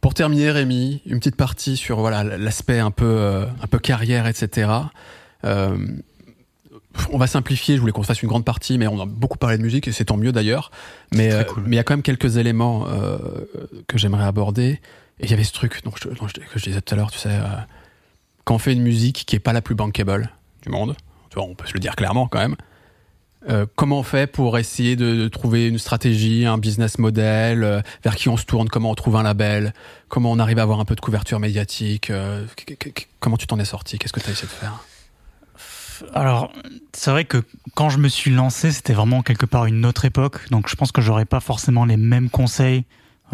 Pour 0.00 0.14
terminer, 0.14 0.50
Rémi, 0.50 1.02
une 1.06 1.18
petite 1.18 1.36
partie 1.36 1.76
sur 1.76 2.00
voilà 2.00 2.24
l'aspect 2.24 2.78
un 2.78 2.90
peu 2.90 3.04
euh, 3.04 3.44
un 3.62 3.66
peu 3.66 3.78
carrière, 3.78 4.26
etc. 4.26 4.70
Euh, 5.44 5.76
on 7.12 7.18
va 7.18 7.26
simplifier. 7.26 7.76
Je 7.76 7.80
voulais 7.80 7.92
qu'on 7.92 8.02
fasse 8.02 8.22
une 8.22 8.28
grande 8.28 8.44
partie, 8.44 8.78
mais 8.78 8.86
on 8.86 9.00
a 9.00 9.06
beaucoup 9.06 9.36
parlé 9.38 9.58
de 9.58 9.62
musique 9.62 9.86
et 9.88 9.92
c'est 9.92 10.06
tant 10.06 10.16
mieux 10.16 10.32
d'ailleurs. 10.32 10.70
Mais 11.12 11.32
euh, 11.32 11.44
cool. 11.44 11.64
mais 11.66 11.76
il 11.76 11.76
y 11.76 11.80
a 11.80 11.84
quand 11.84 11.92
même 11.94 12.02
quelques 12.02 12.36
éléments 12.38 12.86
que 13.86 13.98
j'aimerais 13.98 14.24
aborder. 14.24 14.80
Et 15.22 15.24
il 15.24 15.30
y 15.30 15.34
avait 15.34 15.44
ce 15.44 15.52
truc 15.52 15.82
dont 15.84 15.92
je, 16.02 16.08
dont 16.08 16.26
je- 16.28 16.32
que 16.32 16.58
je 16.58 16.64
disais 16.64 16.80
tout 16.80 16.94
à 16.94 16.96
l'heure, 16.96 17.10
tu 17.10 17.18
sais, 17.18 17.38
quand 18.44 18.54
on 18.54 18.58
fait 18.58 18.72
une 18.72 18.80
musique 18.82 19.24
qui 19.26 19.36
est 19.36 19.40
pas 19.40 19.52
la 19.52 19.60
plus 19.60 19.74
bankable 19.74 20.30
du 20.62 20.70
monde, 20.70 20.96
tu 21.28 21.34
vois, 21.34 21.44
on 21.44 21.54
peut 21.54 21.66
se 21.66 21.74
le 21.74 21.80
dire 21.80 21.94
clairement 21.94 22.26
quand 22.26 22.38
même. 22.38 22.56
Euh, 23.48 23.64
comment 23.74 24.00
on 24.00 24.02
fait 24.02 24.26
pour 24.30 24.58
essayer 24.58 24.96
de, 24.96 25.14
de 25.14 25.28
trouver 25.28 25.66
une 25.68 25.78
stratégie, 25.78 26.44
un 26.44 26.58
business 26.58 26.98
model, 26.98 27.64
euh, 27.64 27.80
vers 28.04 28.14
qui 28.16 28.28
on 28.28 28.36
se 28.36 28.44
tourne, 28.44 28.68
comment 28.68 28.90
on 28.90 28.94
trouve 28.94 29.16
un 29.16 29.22
label, 29.22 29.72
comment 30.08 30.30
on 30.30 30.38
arrive 30.38 30.58
à 30.58 30.62
avoir 30.62 30.78
un 30.78 30.84
peu 30.84 30.94
de 30.94 31.00
couverture 31.00 31.40
médiatique, 31.40 32.10
euh, 32.10 32.44
comment 33.18 33.38
tu 33.38 33.46
t'en 33.46 33.58
es 33.58 33.64
sorti, 33.64 33.98
qu'est-ce 33.98 34.12
que 34.12 34.20
tu 34.20 34.28
as 34.28 34.32
essayé 34.32 34.46
de 34.48 34.52
faire? 34.52 34.84
Alors, 36.14 36.50
c'est 36.94 37.10
vrai 37.10 37.24
que 37.24 37.42
quand 37.74 37.90
je 37.90 37.98
me 37.98 38.08
suis 38.08 38.30
lancé, 38.30 38.72
c'était 38.72 38.94
vraiment 38.94 39.22
quelque 39.22 39.46
part 39.46 39.66
une 39.66 39.84
autre 39.84 40.04
époque. 40.06 40.48
Donc, 40.50 40.68
je 40.68 40.74
pense 40.74 40.92
que 40.92 41.00
j'aurais 41.02 41.26
pas 41.26 41.40
forcément 41.40 41.84
les 41.84 41.98
mêmes 41.98 42.30
conseils 42.30 42.84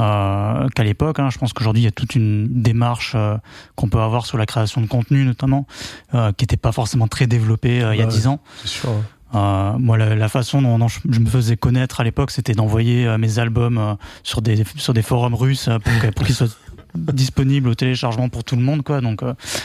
euh, 0.00 0.68
qu'à 0.74 0.82
l'époque. 0.82 1.20
hein. 1.20 1.30
Je 1.30 1.38
pense 1.38 1.52
qu'aujourd'hui, 1.52 1.82
il 1.82 1.84
y 1.84 1.88
a 1.88 1.92
toute 1.92 2.16
une 2.16 2.62
démarche 2.62 3.12
euh, 3.14 3.36
qu'on 3.76 3.88
peut 3.88 4.00
avoir 4.00 4.26
sur 4.26 4.36
la 4.36 4.46
création 4.46 4.80
de 4.80 4.86
contenu, 4.88 5.24
notamment, 5.24 5.66
euh, 6.14 6.32
qui 6.32 6.42
n'était 6.42 6.56
pas 6.56 6.72
forcément 6.72 7.06
très 7.08 7.26
développée 7.28 7.82
euh, 7.82 7.94
il 7.94 8.00
y 8.00 8.02
a 8.02 8.06
dix 8.06 8.26
ans. 8.26 8.40
C'est 8.62 8.68
sûr. 8.68 8.90
ouais. 8.90 8.96
Euh, 9.36 9.72
moi, 9.78 9.98
la, 9.98 10.14
la 10.14 10.28
façon 10.28 10.62
dont, 10.62 10.78
dont 10.78 10.88
je, 10.88 11.00
je 11.10 11.20
me 11.20 11.26
faisais 11.28 11.56
connaître 11.56 12.00
à 12.00 12.04
l'époque, 12.04 12.30
c'était 12.30 12.54
d'envoyer 12.54 13.06
euh, 13.06 13.18
mes 13.18 13.38
albums 13.38 13.78
euh, 13.78 13.94
sur 14.22 14.40
des 14.42 14.64
sur 14.76 14.94
des 14.94 15.02
forums 15.02 15.34
russes 15.34 15.68
pour, 16.14 16.24
qu'ils 16.24 16.34
soient 16.34 16.46
disponibles 16.94 17.68
au 17.68 17.74
téléchargement 17.74 18.28
pour 18.28 18.44
tout 18.44 18.56
le 18.56 18.62
monde, 18.62 18.82
quoi. 18.82 19.00
Donc 19.00 19.20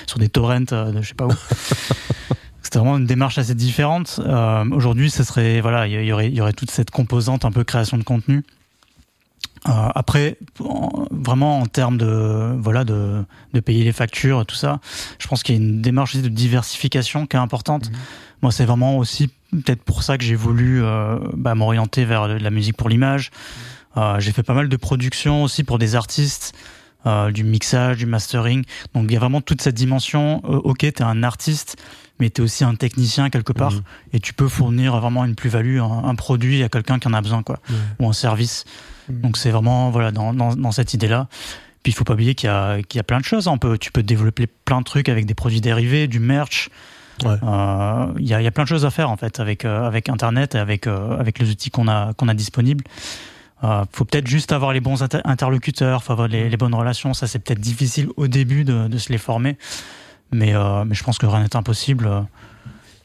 sur 0.08 0.20
des 0.20 0.30
torrents 0.30 0.60
de 0.62 1.02
je 1.02 1.08
sais 1.08 1.14
pas 1.14 1.26
où. 1.28 1.32
C'était 2.64 2.80
vraiment 2.80 2.98
une 2.98 3.06
démarche 3.08 3.38
assez 3.38 3.56
différente. 3.56 4.20
Aujourd'hui, 4.72 5.10
ce 5.10 5.24
serait 5.24 5.62
voilà, 5.62 5.88
il 5.88 6.06
y, 6.06 6.12
aurait 6.14 6.28
il 6.30 6.36
y 6.36 6.42
aurait 6.42 6.54
toute 6.54 6.72
cette 6.72 6.92
composante 6.92 7.44
un 7.44 7.52
peu 7.52 7.64
création 7.64 7.98
de 7.98 8.04
contenu. 8.04 8.44
Après, 9.66 10.38
en- 10.60 11.06
vraiment 11.12 11.60
en 11.60 11.66
termes 11.66 11.98
de 11.98 12.56
voilà 12.60 12.84
de, 12.84 13.24
de 13.54 13.60
payer 13.60 13.84
les 13.84 13.92
factures, 13.92 14.46
tout 14.46 14.56
ça, 14.56 14.80
je 15.20 15.28
pense 15.28 15.44
qu'il 15.44 15.56
y 15.56 15.58
a 15.58 15.62
une 15.62 15.82
démarche 15.82 16.16
de 16.16 16.28
diversification 16.30 17.26
qui 17.28 17.36
est 17.36 17.40
importante. 17.40 17.92
Moi, 18.42 18.52
c'est 18.52 18.66
vraiment 18.66 18.98
aussi 18.98 19.30
peut-être 19.52 19.84
pour 19.84 20.04
ça 20.04 20.18
que 20.18 20.24
j'ai 20.24 20.36
voulu 20.36 20.84
euh, 20.84 21.18
bah, 21.34 21.56
m'orienter 21.56 22.06
vers 22.06 22.28
de 22.28 22.34
la 22.36 22.50
musique 22.50 22.78
pour 22.78 22.90
l'image. 22.90 23.32
Euh, 23.98 24.20
j'ai 24.20 24.32
fait 24.32 24.44
pas 24.44 24.54
mal 24.54 24.70
de 24.70 24.78
productions 24.78 25.44
aussi 25.44 25.64
pour 25.64 25.78
des 25.78 25.96
artistes, 25.96 26.54
euh, 27.06 27.32
du 27.32 27.44
mixage, 27.44 27.98
du 27.98 28.06
mastering. 28.06 28.64
Donc 28.94 29.06
il 29.10 29.14
y 29.14 29.18
a 29.18 29.20
vraiment 29.20 29.42
toute 29.42 29.62
cette 29.62 29.76
dimension. 29.76 30.42
euh, 30.46 30.58
ok, 30.64 30.80
t'es 30.80 31.02
un 31.04 31.24
artiste, 31.24 31.76
mais 32.20 32.30
t'es 32.30 32.42
aussi 32.42 32.64
un 32.64 32.76
technicien 32.76 33.30
quelque 33.30 33.52
part, 33.52 33.74
Mhm. 33.74 33.82
et 34.14 34.20
tu 34.20 34.34
peux 34.34 34.48
fournir 34.48 34.98
vraiment 35.00 35.26
une 35.26 35.36
plus-value, 35.36 35.80
un, 35.80 36.04
un 36.06 36.16
produit 36.16 36.64
à 36.64 36.70
quelqu'un 36.70 37.00
qui 37.00 37.08
en 37.08 37.14
a 37.14 37.22
besoin, 37.22 37.44
quoi, 37.44 37.60
ou 38.00 38.08
un 38.08 38.14
service. 38.14 38.64
Mhm. 39.10 39.22
Donc 39.22 39.38
c'est 39.38 39.50
vraiment 39.52 39.90
voilà 39.90 40.12
dans, 40.12 40.34
dans, 40.34 40.56
dans 40.56 40.72
cette 40.72 40.94
idée-là. 40.94 41.28
Puis 41.84 41.92
il 41.92 41.96
faut 41.96 42.04
pas 42.04 42.14
oublier 42.14 42.36
qu'il 42.36 42.48
y 42.48 42.52
a, 42.52 42.82
qu'il 42.84 43.00
y 43.00 43.02
a 43.02 43.04
plein 43.04 43.20
de 43.20 43.26
choses. 43.26 43.48
On 43.48 43.58
peut, 43.58 43.78
tu 43.80 43.92
peux 43.92 44.04
développer 44.04 44.46
plein 44.46 44.80
de 44.80 44.86
trucs 44.86 45.10
avec 45.10 45.26
des 45.26 45.34
produits 45.34 45.62
dérivés, 45.62 46.08
du 46.08 46.20
merch. 46.20 46.70
Ouais. 47.24 47.36
Euh, 47.44 48.06
Il 48.20 48.28
y, 48.28 48.34
a, 48.34 48.42
il 48.42 48.44
y 48.44 48.48
a 48.48 48.52
plein 48.52 48.64
de 48.64 48.68
choses 48.70 48.86
à 48.86 48.90
faire 48.92 49.10
en 49.10 49.18
fait 49.18 49.40
avec 49.40 49.66
euh, 49.66 49.86
avec 49.88 50.10
Internet 50.10 50.56
et 50.56 50.58
avec 50.60 50.88
euh, 50.88 51.18
avec 51.20 51.40
les 51.40 51.50
outils 51.50 51.70
qu'on 51.70 51.88
a 51.88 52.14
qu'on 52.14 52.28
a 52.28 52.34
disponibles. 52.34 52.84
Euh, 53.64 53.86
faut 53.92 54.06
peut-être 54.06 54.28
juste 54.28 54.52
avoir 54.52 54.74
les 54.74 54.80
bons 54.80 55.04
inter- 55.04 55.22
interlocuteurs, 55.24 56.04
faut 56.04 56.14
avoir 56.14 56.28
les, 56.28 56.50
les 56.50 56.58
bonnes 56.58 56.74
relations. 56.74 57.14
Ça 57.14 57.28
c'est 57.28 57.40
peut-être 57.40 57.60
difficile 57.62 58.08
au 58.18 58.28
début 58.28 58.64
de, 58.64 58.88
de 58.88 58.98
se 58.98 59.12
les 59.12 59.18
former, 59.20 59.58
mais 60.32 60.54
mais 60.86 60.96
je 60.96 61.04
pense 61.04 61.18
que 61.18 61.26
rien 61.28 61.42
n'est 61.44 61.56
impossible. 61.56 62.10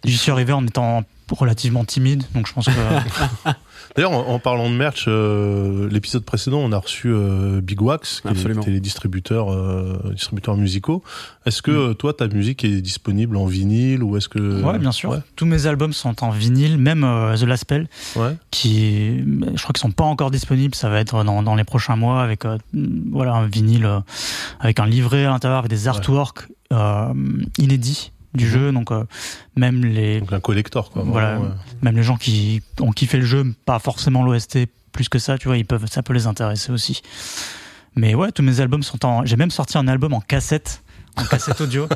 J'y 0.05 0.17
suis 0.17 0.31
arrivé 0.33 0.53
en 0.53 0.65
étant 0.67 1.03
relativement 1.31 1.85
timide, 1.85 2.23
donc 2.35 2.47
je 2.47 2.53
pense 2.53 2.67
que 2.67 2.71
D'ailleurs, 3.97 4.13
en, 4.13 4.29
en 4.35 4.39
parlant 4.39 4.69
de 4.71 4.75
merch, 4.75 5.07
euh, 5.09 5.89
l'épisode 5.91 6.25
précédent, 6.25 6.59
on 6.59 6.71
a 6.73 6.79
reçu 6.79 7.09
euh, 7.09 7.61
Big 7.63 7.81
Wax, 7.81 8.21
qui 8.21 8.29
Absolument. 8.29 8.61
était 8.63 8.71
les 8.71 8.81
distributeurs, 8.81 9.51
euh, 9.53 9.99
distributeurs 10.13 10.57
musicaux. 10.57 11.03
Est-ce 11.47 11.63
que 11.63 11.91
Mm. 11.91 11.95
toi, 11.95 12.13
ta 12.13 12.29
musique 12.29 12.65
est 12.65 12.81
disponible 12.83 13.37
en 13.37 13.47
vinyle 13.47 14.03
ou 14.03 14.17
est-ce 14.17 14.29
que 14.29 14.63
ouais, 14.63 14.79
bien 14.79 14.93
sûr. 14.93 15.11
Ouais. 15.11 15.19
Tous 15.37 15.47
mes 15.47 15.67
albums 15.67 15.93
sont 15.93 16.23
en 16.23 16.31
vinyle, 16.31 16.77
même 16.79 17.05
euh, 17.05 17.37
The 17.37 17.43
Last 17.43 17.63
Spell. 17.63 17.89
ouais. 18.17 18.37
qui 18.51 19.19
je 19.19 19.63
crois 19.63 19.73
qu'ils 19.73 19.79
sont 19.81 19.91
pas 19.91 20.05
encore 20.05 20.31
disponibles 20.31 20.75
ça 20.75 20.89
va 20.89 21.01
être 21.01 21.25
dans, 21.25 21.43
dans 21.43 21.55
les 21.55 21.65
prochains 21.65 21.97
mois 21.97 22.23
avec 22.23 22.45
euh, 22.45 22.59
voilà 23.11 23.33
un 23.35 23.47
vinyle 23.47 23.85
euh, 23.87 24.01
avec 24.61 24.79
un 24.81 24.87
livret 24.87 25.25
à 25.25 25.31
l'intérieur 25.31 25.59
avec 25.61 25.71
des 25.71 25.89
artworks 25.89 26.49
euh, 26.73 27.13
inédits 27.59 28.13
du 28.37 28.45
Mhm. 28.47 28.51
jeu 28.51 28.73
donc 28.73 28.91
euh, 28.93 29.05
même 29.57 29.85
les 29.85 30.21
Donc 30.21 30.33
un 30.33 30.41
collector, 30.41 30.91
quoi. 30.91 31.03
Voilà. 31.05 31.39
ouais. 31.41 31.49
même 31.83 31.97
les 31.97 32.03
gens 32.03 32.17
qui 32.17 32.63
ont 32.81 32.93
kiffé 32.93 33.19
le 33.19 33.25
jeu 33.25 33.45
pas 33.65 33.79
forcément 33.79 34.23
l'OST 34.23 34.67
plus 34.93 35.09
que 35.09 35.19
ça 35.19 35.37
tu 35.39 35.49
vois 35.49 35.57
ils 35.57 35.67
peuvent 35.67 35.87
ça 35.91 36.03
peut 36.03 36.13
les 36.15 36.27
intéresser 36.27 36.73
aussi 36.73 37.03
mais 37.97 38.15
ouais 38.15 38.33
tous 38.33 38.43
mes 38.43 38.61
albums 38.61 38.83
sont 38.83 39.05
en 39.05 39.25
j'ai 39.27 39.37
même 39.37 39.51
sorti 39.51 39.77
un 39.79 39.89
album 39.89 40.13
en 40.15 40.21
cassette 40.21 40.83
en 41.17 41.25
cassette 41.25 41.61
audio 41.61 41.87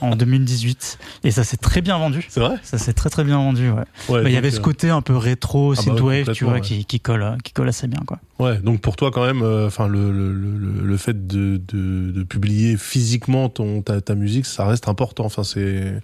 en 0.00 0.16
2018 0.16 0.98
et 1.24 1.30
ça 1.30 1.44
s'est 1.44 1.56
très 1.56 1.80
bien 1.80 1.98
vendu 1.98 2.26
C'est 2.28 2.40
vrai? 2.40 2.56
Ça 2.62 2.78
s'est 2.78 2.92
très 2.92 3.10
très 3.10 3.24
bien 3.24 3.38
vendu 3.38 3.70
ouais 3.70 3.84
Ouais, 4.08 4.22
bah, 4.22 4.30
il 4.30 4.32
y 4.32 4.36
avait 4.36 4.50
ce 4.50 4.58
euh, 4.58 4.62
côté 4.62 4.90
un 4.90 5.02
peu 5.02 5.16
rétro, 5.16 5.72
Ah 5.72 5.76
bah 5.76 5.82
synthwave, 5.82 6.32
tu 6.32 6.44
vois, 6.44 6.54
ouais. 6.54 6.60
qui, 6.60 6.84
qui 6.84 7.00
colle, 7.00 7.36
qui 7.44 7.52
colle 7.52 7.68
assez 7.68 7.86
bien, 7.88 8.00
quoi. 8.06 8.18
Ouais, 8.38 8.58
donc 8.58 8.80
pour 8.80 8.96
toi 8.96 9.10
quand 9.10 9.24
même, 9.26 9.42
euh, 9.42 9.68
le, 9.88 10.12
le, 10.12 10.32
le, 10.32 10.86
le 10.86 10.96
fait 10.96 11.26
de, 11.26 11.60
de, 11.68 12.10
de 12.12 12.22
publier 12.22 12.76
physiquement 12.76 13.48
ton 13.48 13.82
ta, 13.82 14.00
ta 14.00 14.14
musique, 14.14 14.46
ça 14.46 14.66
reste 14.66 14.88
important. 14.88 15.24
Enfin 15.24 15.44
c'est 15.44 16.00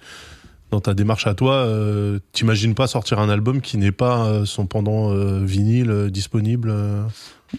dans 0.70 0.80
ta 0.80 0.94
démarche 0.94 1.26
à 1.28 1.34
toi, 1.34 1.54
euh, 1.54 2.18
t'imagines 2.32 2.74
pas 2.74 2.88
sortir 2.88 3.20
un 3.20 3.28
album 3.28 3.60
qui 3.60 3.78
n'est 3.78 3.92
pas 3.92 4.26
euh, 4.26 4.44
son 4.44 4.66
pendant 4.66 5.12
euh, 5.12 5.44
vinyle 5.44 6.08
disponible. 6.10 6.74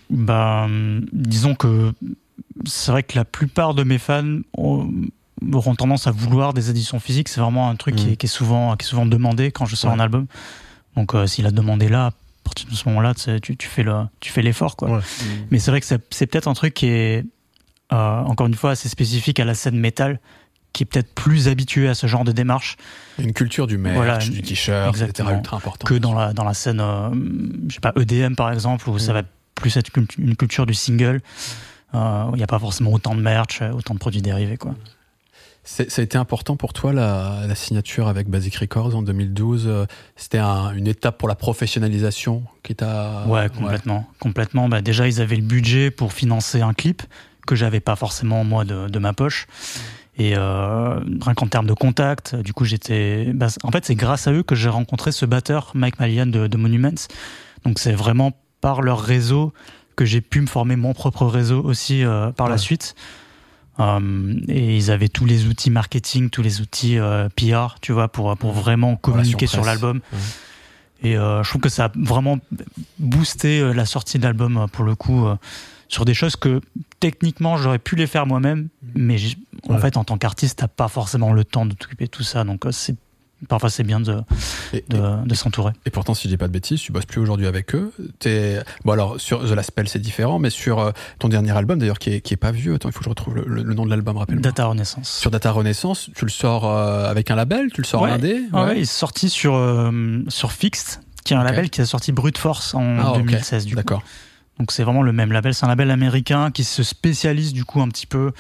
Bah, 0.10 0.64
hum, 0.66 1.06
disons 1.14 1.56
que 1.56 1.94
c'est 2.66 2.92
vrai 2.92 3.04
que 3.04 3.16
la 3.18 3.26
plupart 3.26 3.74
de 3.74 3.84
mes 3.84 3.98
fans 3.98 4.40
ont- 4.58 4.90
auront 5.54 5.76
tendance 5.76 6.08
à 6.08 6.12
vouloir 6.12 6.54
des 6.54 6.70
éditions 6.70 7.00
physiques. 7.00 7.28
C'est 7.30 7.42
vraiment 7.42 7.70
un 7.70 7.76
truc 7.76 7.96
qui, 7.96 8.12
est, 8.12 8.16
qui 8.16 8.26
est 8.26 8.30
souvent, 8.30 8.76
qui 8.76 8.86
est 8.86 8.90
souvent 8.90 9.06
demandé 9.06 9.52
quand 9.52 9.66
je 9.66 9.76
sors 9.76 9.92
Ouais. 9.92 9.98
un 9.98 10.00
album. 10.00 10.28
Donc, 10.96 11.14
euh, 11.14 11.28
s'il 11.28 11.46
a 11.46 11.52
demandé 11.52 11.90
là, 11.90 12.08
à 12.08 12.12
partir 12.44 12.70
de 12.70 12.76
ce 12.76 12.88
moment-là, 12.90 13.14
tu, 13.14 13.22
sais, 13.22 13.40
tu, 13.40 13.58
tu 13.58 13.68
fais 13.68 13.84
le, 13.84 13.94
tu 14.20 14.32
fais 14.32 14.42
l'effort, 14.42 14.76
quoi. 14.78 14.90
Ouais. 14.90 15.00
Mais 15.52 15.60
c'est 15.60 15.72
vrai 15.72 15.82
que 15.82 15.86
c'est 15.86 16.02
c'est 16.12 16.26
peut-être 16.28 16.48
un 16.48 16.54
truc 16.54 16.74
qui 16.74 16.88
est, 16.88 17.26
euh, 17.92 18.22
encore 18.22 18.48
une 18.48 18.54
fois, 18.56 18.72
assez 18.72 18.88
spécifique 18.90 19.40
à 19.40 19.46
la 19.46 19.54
scène 19.56 19.78
métal, 19.78 20.20
qui 20.74 20.84
est 20.84 20.86
peut-être 20.86 21.14
plus 21.14 21.48
habitué 21.48 21.88
à 21.90 21.96
ce 21.96 22.08
genre 22.08 22.24
de 22.24 22.32
démarche. 22.32 22.78
Une 23.20 23.34
culture 23.34 23.68
du 23.68 23.78
merch, 23.78 23.96
Voilà, 23.96 24.18
du 24.20 24.42
t-shirt, 24.42 24.90
etc. 24.90 25.04
exactement. 25.06 25.32
ultra 25.38 25.58
important. 25.58 25.86
que 25.88 25.94
dans 25.96 26.14
la, 26.14 26.34
dans 26.34 26.44
la 26.46 26.54
scène, 26.54 26.80
euh, 26.82 27.10
je 27.68 27.74
sais 27.76 27.80
pas, 27.82 27.94
EDM 28.00 28.36
par 28.36 28.52
exemple, 28.52 28.90
où 28.90 28.98
ça 29.00 29.12
Mm. 29.12 29.16
va 29.16 29.22
plus 29.56 29.76
être 29.78 29.90
une, 29.98 30.08
une 30.18 30.36
culture 30.36 30.66
du 30.66 30.74
single. 30.74 31.22
Euh, 31.94 32.26
Il 32.34 32.38
n'y 32.38 32.44
a 32.44 32.48
pas 32.48 32.60
forcément 32.60 32.92
autant 32.94 33.16
de 33.16 33.22
merch, 33.22 33.62
euh, 33.62 33.72
autant 33.72 33.94
de 33.94 34.00
produits 34.00 34.22
dérivés. 34.22 34.58
Quoi. 34.58 34.74
Ça 35.64 35.84
a 35.98 36.02
été 36.04 36.18
important 36.18 36.58
pour 36.58 36.74
toi 36.74 36.94
la, 36.94 37.42
la 37.48 37.56
signature 37.56 38.08
avec 38.08 38.30
Basic 38.30 38.56
Records 38.56 38.96
en 38.96 39.02
2012. 39.02 39.64
euh, 39.66 39.86
C'était 40.16 40.38
un- 40.38 40.72
une 40.74 40.86
étape 40.88 41.18
pour 41.18 41.28
la 41.28 41.34
professionnalisation 41.36 42.44
qui 42.64 42.76
t'a. 42.76 43.24
ouais, 43.28 43.50
complètement. 43.50 44.08
complètement. 44.20 44.70
Bah, 44.70 44.82
déjà, 44.82 45.08
ils 45.08 45.22
avaient 45.22 45.36
le 45.38 45.42
budget 45.42 45.90
pour 45.90 46.14
financer 46.14 46.62
un 46.62 46.74
clip 46.74 47.02
que 47.48 47.56
j'avais 47.56 47.80
pas 47.80 47.96
forcément 47.96 48.44
moi 48.44 48.64
de, 48.66 48.88
de 48.90 49.00
ma 49.00 49.14
poche. 49.14 49.48
Et 50.18 50.34
euh, 50.38 51.00
rien 51.22 51.34
qu'en 51.36 51.48
termes 51.48 51.68
de 51.68 51.74
contact, 51.74 52.36
du 52.36 52.54
coup, 52.54 52.64
j'étais. 52.66 53.32
bah, 53.34 53.48
en 53.64 53.72
fait, 53.72 53.86
c'est 53.86 53.96
grâce 53.96 54.28
à 54.28 54.34
eux 54.34 54.44
que 54.44 54.54
j'ai 54.56 54.70
rencontré 54.70 55.12
ce 55.12 55.26
batteur, 55.26 55.72
Mike 55.74 56.00
Malian 56.00 56.28
de, 56.28 56.46
de 56.48 56.58
Monuments. 56.58 57.08
Donc, 57.66 57.80
c'est 57.80 57.92
vraiment 57.94 58.32
par 58.62 58.82
leur 58.84 59.00
réseau 59.02 59.52
que 59.96 60.06
j'ai 60.06 60.22
pu 60.22 60.42
me 60.42 60.48
former 60.48 60.76
mon 60.76 60.94
propre 60.94 61.26
réseau 61.26 61.62
aussi 61.64 62.04
euh, 62.04 62.32
par 62.32 62.50
la 62.50 62.58
suite. 62.58 62.96
Euh, 63.80 64.36
et 64.48 64.78
ils 64.78 64.90
avaient 64.92 65.10
tous 65.10 65.26
les 65.26 65.48
outils 65.48 65.70
marketing, 65.70 66.30
tous 66.30 66.42
les 66.42 66.62
outils 66.62 66.98
euh, 66.98 67.28
PR, 67.36 67.76
tu 67.82 67.92
vois, 67.92 68.08
pour, 68.08 68.36
pour 68.38 68.54
vraiment 68.54 68.96
communiquer 68.96 69.48
sur 69.48 69.66
l'album. 69.66 70.00
Et 71.04 71.18
euh, 71.18 71.44
je 71.44 71.50
trouve 71.50 71.62
que 71.62 71.70
ça 71.70 71.86
a 71.86 71.92
vraiment 71.96 72.40
boosté 73.00 73.74
la 73.74 73.86
sortie 73.86 74.18
de 74.18 74.24
l'album 74.24 74.66
pour 74.72 74.86
le 74.86 74.96
coup 74.96 75.26
euh, 75.28 75.36
sur 75.90 76.06
des 76.06 76.14
choses 76.14 76.36
que 76.36 76.62
techniquement 77.00 77.58
j'aurais 77.58 77.80
pu 77.80 77.96
les 77.96 78.08
faire 78.08 78.26
moi-même, 78.26 78.70
mais 78.96 79.18
j'ai- 79.18 79.38
en 79.68 79.76
Ouais. 79.76 79.82
fait 79.82 79.98
en 79.98 80.04
tant 80.04 80.18
qu'artiste 80.18 80.60
t'as 80.60 80.68
pas 80.68 80.88
forcément 80.88 81.34
le 81.34 81.44
temps 81.44 81.66
de 81.66 81.74
t'occuper 81.74 82.06
de 82.06 82.10
tout 82.12 82.24
ça, 82.24 82.44
donc 82.44 82.66
c'est 82.72 82.96
parfois 83.50 83.70
c'est 83.70 83.84
bien 83.84 84.00
de, 84.00 84.22
de, 84.90 85.26
de 85.28 85.36
s'entourer. 85.36 85.74
et 85.86 85.90
pourtant, 85.90 86.14
si 86.14 86.24
je 86.24 86.30
dis 86.34 86.38
pas 86.38 86.48
de 86.48 86.54
bêtises, 86.54 86.80
tu 86.82 86.92
bosses 86.92 87.06
plus 87.06 87.20
aujourd'hui 87.22 87.48
avec 87.48 87.76
eux. 87.76 87.92
T'es- 88.20 88.62
Bon, 88.86 88.94
alors, 88.94 89.20
sur 89.20 89.42
The 89.48 89.52
Last 89.52 89.68
Spell, 89.70 89.88
c'est 89.88 90.00
différent, 90.00 90.40
mais 90.40 90.50
sur 90.50 90.80
euh, 90.80 90.92
ton 91.20 91.28
dernier 91.30 91.52
album, 91.56 91.80
d'ailleurs, 91.80 92.00
qui 92.00 92.12
est, 92.12 92.22
qui 92.22 92.34
est 92.34 92.38
pas 92.38 92.52
vieux, 92.52 92.76
attends, 92.76 92.90
il 92.90 92.92
faut 92.92 93.00
que 93.00 93.06
je 93.06 93.10
retrouve 93.10 93.36
le, 93.36 93.64
nom 93.64 93.86
de 93.86 93.90
l'album, 93.90 94.18
rappelle-moi. 94.18 94.42
Data 94.42 94.66
Renaissance. 94.66 95.10
Sur 95.10 95.32
Data 95.32 95.52
Renaissance, 95.52 96.10
tu 96.16 96.26
le 96.26 96.32
sors 96.32 96.66
euh, 96.66 97.10
avec 97.10 97.30
un 97.32 97.36
label, 97.36 97.72
tu 97.74 97.82
le 97.82 97.86
sors 97.88 98.02
Ouais. 98.04 98.12
indé? 98.12 98.42
Ah 98.54 98.66
ouais, 98.66 98.78
il 98.78 98.82
est 98.82 98.86
sorti 98.86 99.30
sur, 99.30 99.56
euh, 99.56 100.22
sur 100.30 100.52
Fixed, 100.52 101.02
qui 101.24 101.34
est 101.34 101.38
un 101.38 101.44
label 101.44 101.70
qui 101.70 101.82
a 101.82 101.86
sorti 101.86 102.12
Brute 102.12 102.38
Force 102.38 102.74
en 102.74 103.00
Ah, 103.00 103.12
ok. 103.12 103.18
2016 103.26 103.66
du 103.66 103.72
coup. 103.74 103.78
D'accord. 103.78 104.04
Donc 104.60 104.72
c'est 104.72 104.84
vraiment 104.84 105.02
le 105.02 105.12
même 105.12 105.32
label. 105.34 105.54
C'est 105.54 105.66
un 105.66 105.70
label 105.70 105.92
américain 105.92 106.50
qui 106.52 106.64
se 106.64 106.82
spécialise 106.84 107.52
du 107.52 107.66
coup 107.66 107.82
un 107.82 107.90
petit 107.90 108.08
peu 108.08 108.32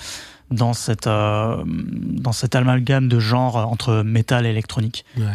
dans 0.51 0.73
cette 0.73 1.07
euh, 1.07 1.63
dans 1.65 2.31
cet 2.31 2.55
amalgame 2.55 3.07
de 3.07 3.19
genre 3.19 3.55
entre 3.55 4.03
métal 4.03 4.45
et 4.45 4.49
électronique. 4.49 5.05
Ouais. 5.17 5.25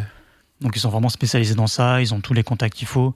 Donc 0.61 0.77
ils 0.77 0.81
sont 0.81 0.91
vraiment 0.91 1.09
spécialisés 1.09 1.55
dans 1.55 1.67
ça. 1.67 2.01
Ils 2.01 2.15
ont 2.15 2.21
tous 2.21 2.35
les 2.35 2.43
contacts 2.43 2.77
qu'il 2.77 2.89
faut. 2.89 3.15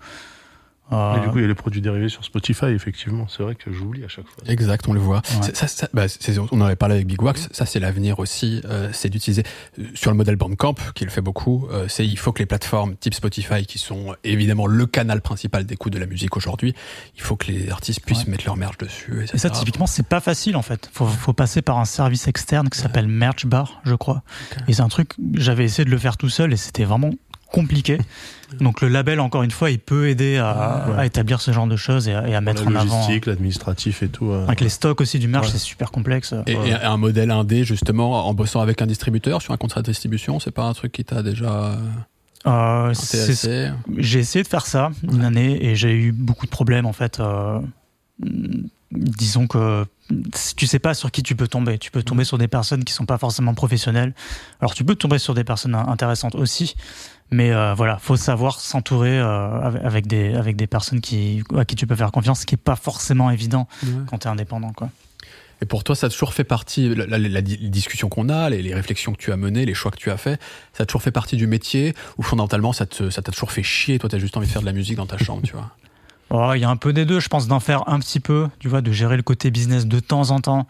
Et 0.93 1.21
du 1.21 1.29
coup, 1.31 1.39
il 1.39 1.43
y 1.43 1.45
a 1.45 1.49
les 1.49 1.55
produits 1.55 1.81
dérivés 1.81 2.09
sur 2.09 2.25
Spotify, 2.25 2.67
effectivement. 2.67 3.27
C'est 3.29 3.43
vrai 3.43 3.55
que 3.55 3.73
j'oublie 3.73 4.05
à 4.05 4.09
chaque 4.09 4.27
fois. 4.27 4.45
Exact, 4.47 4.87
on 4.87 4.93
le 4.93 5.01
voit. 5.01 5.23
Ouais. 5.43 5.51
Ça, 5.55 5.67
ça- 5.67 5.89
bah, 5.95 6.05
on 6.53 6.61
en 6.61 6.65
avait 6.67 6.77
parlé 6.77 6.95
avec 6.97 7.07
Big 7.07 7.21
Wax. 7.23 7.49
Ça, 7.53 7.67
c'est 7.67 7.81
l'avenir 7.81 8.19
aussi. 8.19 8.61
euh, 8.67 8.91
c'est 8.93 9.09
d'utiliser 9.09 9.43
euh, 9.79 9.85
sur 9.95 10.11
le 10.11 10.17
modèle 10.17 10.37
Bandcamp, 10.37 10.75
qui 10.95 11.05
le 11.05 11.11
fait 11.11 11.21
beaucoup. 11.23 11.67
euh, 11.73 11.87
c'est 11.89 12.07
il 12.07 12.19
faut 12.19 12.33
que 12.33 12.39
les 12.41 12.47
plateformes 12.47 12.97
type 12.97 13.15
Spotify, 13.15 13.65
qui 13.67 13.79
sont 13.79 14.15
évidemment 14.25 14.67
le 14.67 14.87
canal 14.87 15.21
principal 15.21 15.65
d'écoute 15.65 15.93
de 15.93 15.99
la 15.99 16.07
musique 16.07 16.37
aujourd'hui, 16.37 16.75
il 17.17 17.23
faut 17.23 17.35
que 17.37 17.51
les 17.51 17.71
artistes 17.71 18.05
puissent 18.05 18.25
Ouais. 18.25 18.31
mettre 18.33 18.45
leur 18.47 18.57
merge 18.57 18.79
dessus. 18.79 19.27
et 19.33 19.39
ça 19.39 19.51
typiquement 19.51 19.87
c'est 19.87 20.07
pas 20.07 20.21
facile 20.21 20.57
en 20.57 20.63
fait. 20.63 20.91
Faut, 20.93 21.07
faut 21.07 21.33
passer 21.33 21.63
par 21.63 21.79
un 21.79 21.85
service 21.87 22.29
externe 22.29 22.69
qui 22.69 22.79
s'appelle 22.79 23.09
Merch 23.09 23.47
Bar, 23.47 23.81
je 23.85 23.95
crois. 23.95 24.23
Et 24.69 24.75
c'est 24.75 24.83
un 24.83 24.89
truc 24.89 25.13
j'avais 25.35 25.65
essayé 25.65 25.85
de 25.85 25.91
le 25.91 25.99
faire 25.99 26.17
tout 26.17 26.29
seul 26.29 26.53
et 26.53 26.57
c'était 26.57 26.85
vraiment 26.85 27.11
compliqué. 27.55 27.99
Donc 28.61 28.81
le 28.83 28.89
label 28.89 29.19
encore 29.21 29.43
une 29.43 29.51
fois 29.51 29.71
il 29.71 29.79
peut 29.81 30.09
aider 30.09 30.37
à, 30.37 30.87
Ouais. 30.89 30.99
à 30.99 31.07
établir 31.07 31.41
ce 31.41 31.51
genre 31.51 31.67
de 31.67 31.77
choses 31.77 32.07
et 32.09 32.15
à, 32.15 32.29
et 32.29 32.35
à 32.35 32.41
mettre 32.41 32.65
la 32.65 32.71
en 32.71 32.83
avant. 32.83 32.95
logistique, 33.01 33.27
l'administratif 33.27 34.03
et 34.03 34.09
tout. 34.09 34.31
euh, 34.31 34.45
Avec 34.47 34.61
les 34.61 34.69
stocks 34.69 35.01
aussi 35.01 35.19
du 35.19 35.27
merch, 35.29 35.47
Ouais. 35.47 35.53
c'est 35.53 35.59
super 35.59 35.91
complexe. 35.91 36.35
Et, 36.47 36.55
Ouais. 36.57 36.69
et 36.69 36.75
un 36.75 36.97
modèle 36.97 37.31
indé, 37.31 37.65
justement, 37.65 38.27
en 38.29 38.35
bossant 38.35 38.61
avec 38.61 38.81
un 38.83 38.87
distributeur 38.87 39.43
sur 39.43 39.53
un 39.53 39.57
contrat 39.57 39.83
de 39.83 39.87
distribution, 39.91 40.39
c'est 40.41 40.51
pas 40.53 40.65
un 40.65 40.73
truc 40.75 40.93
qui 40.93 41.05
t'a 41.05 41.23
déjà. 41.23 41.77
Euh, 42.47 42.91
assez- 42.91 43.71
J'ai 43.97 44.19
essayé 44.21 44.43
de 44.43 44.49
faire 44.49 44.67
ça 44.67 44.91
une 45.03 45.25
année 45.25 45.65
et 45.65 45.75
j'ai 45.75 45.93
eu 45.95 46.13
beaucoup 46.13 46.47
de 46.47 46.51
problèmes 46.51 46.87
en 46.87 46.93
fait. 46.93 47.19
Euh, 47.21 47.59
disons 48.93 49.47
que 49.47 49.85
tu 50.57 50.67
sais 50.67 50.79
pas 50.79 50.95
sur 50.95 51.11
qui 51.11 51.23
tu 51.23 51.35
peux 51.35 51.49
tomber. 51.49 51.79
Tu 51.79 51.91
peux 51.91 52.03
tomber 52.03 52.25
sur 52.25 52.39
des 52.39 52.49
personnes 52.49 52.85
qui 52.85 52.93
sont 52.93 53.07
pas 53.07 53.19
forcément 53.19 53.55
professionnelles. 53.55 54.13
Alors 54.61 54.75
tu 54.75 54.85
peux 54.85 54.95
tomber 54.95 55.19
sur 55.19 55.35
des 55.35 55.43
personnes 55.45 55.75
intéressantes 55.75 56.35
aussi, 56.35 56.75
mais 57.31 57.53
euh, 57.53 57.75
voilà, 57.75 57.99
faut 57.99 58.17
savoir 58.17 58.61
s'entourer 58.61 59.19
euh, 59.19 59.61
avec- 59.83 60.07
des 60.07 60.35
avec 60.35 60.57
des 60.57 60.67
personnes 60.67 61.01
qui 61.01 61.43
à 61.57 61.65
qui 61.65 61.75
tu 61.77 61.87
peux 61.87 61.97
faire 61.97 62.13
confiance, 62.13 62.41
ce 62.41 62.47
qui 62.47 62.55
est 62.55 62.59
pas 62.59 62.77
forcément 62.77 63.31
évident 63.31 63.67
Ouais. 63.83 63.91
quand 64.09 64.19
tu 64.19 64.29
es 64.29 64.31
indépendant 64.31 64.73
quoi. 64.73 64.91
Et 65.63 65.67
pour 65.67 65.85
toi, 65.85 65.95
ça 65.95 66.09
a 66.09 66.11
toujours 66.11 66.35
fait 66.35 66.45
partie, 66.45 66.95
la, 66.95 67.07
la- 67.07 67.17
la 67.19 67.41
di- 67.41 67.57
les 67.57 67.69
discussions 67.71 68.09
qu'on 68.09 68.29
a, 68.29 68.51
les, 68.51 68.61
les 68.61 68.75
réflexions 68.75 69.13
que 69.13 69.19
tu 69.19 69.31
as 69.33 69.37
menées, 69.37 69.65
les 69.65 69.73
choix 69.73 69.91
que 69.93 69.97
tu 69.97 70.11
as 70.11 70.17
fait, 70.17 70.39
ça 70.73 70.83
a 70.83 70.87
toujours 70.87 71.01
fait 71.03 71.13
partie 71.13 71.37
du 71.37 71.47
métier 71.47 71.95
ou 72.19 72.23
fondamentalement 72.23 72.73
ça 72.73 72.87
te- 72.87 73.09
ça 73.09 73.23
t'a 73.23 73.31
toujours 73.33 73.53
fait 73.53 73.63
chier, 73.63 73.99
toi 73.99 74.11
t'as 74.11 74.19
juste 74.19 74.37
envie 74.37 74.47
de 74.49 74.53
faire 74.53 74.63
de 74.63 74.67
la 74.67 74.73
musique 74.73 74.97
dans 74.97 75.07
ta 75.07 75.17
chambre, 75.17 75.43
tu 75.45 75.53
vois? 75.53 75.71
Oh, 76.31 76.53
Il 76.55 76.61
y 76.61 76.65
a 76.65 76.69
un 76.71 76.77
peu 76.77 76.93
des 76.93 77.05
deux, 77.05 77.21
je 77.21 77.29
pense, 77.29 77.47
d'en 77.47 77.61
faire 77.61 77.89
un 77.89 78.01
petit 78.01 78.19
peu, 78.19 78.49
tu 78.59 78.69
vois, 78.69 78.81
de 78.81 78.91
gérer 78.93 79.17
le 79.17 79.23
côté 79.23 79.51
business 79.51 79.87
de 79.87 80.01
temps 80.01 80.31
en 80.31 80.41
temps. 80.41 80.67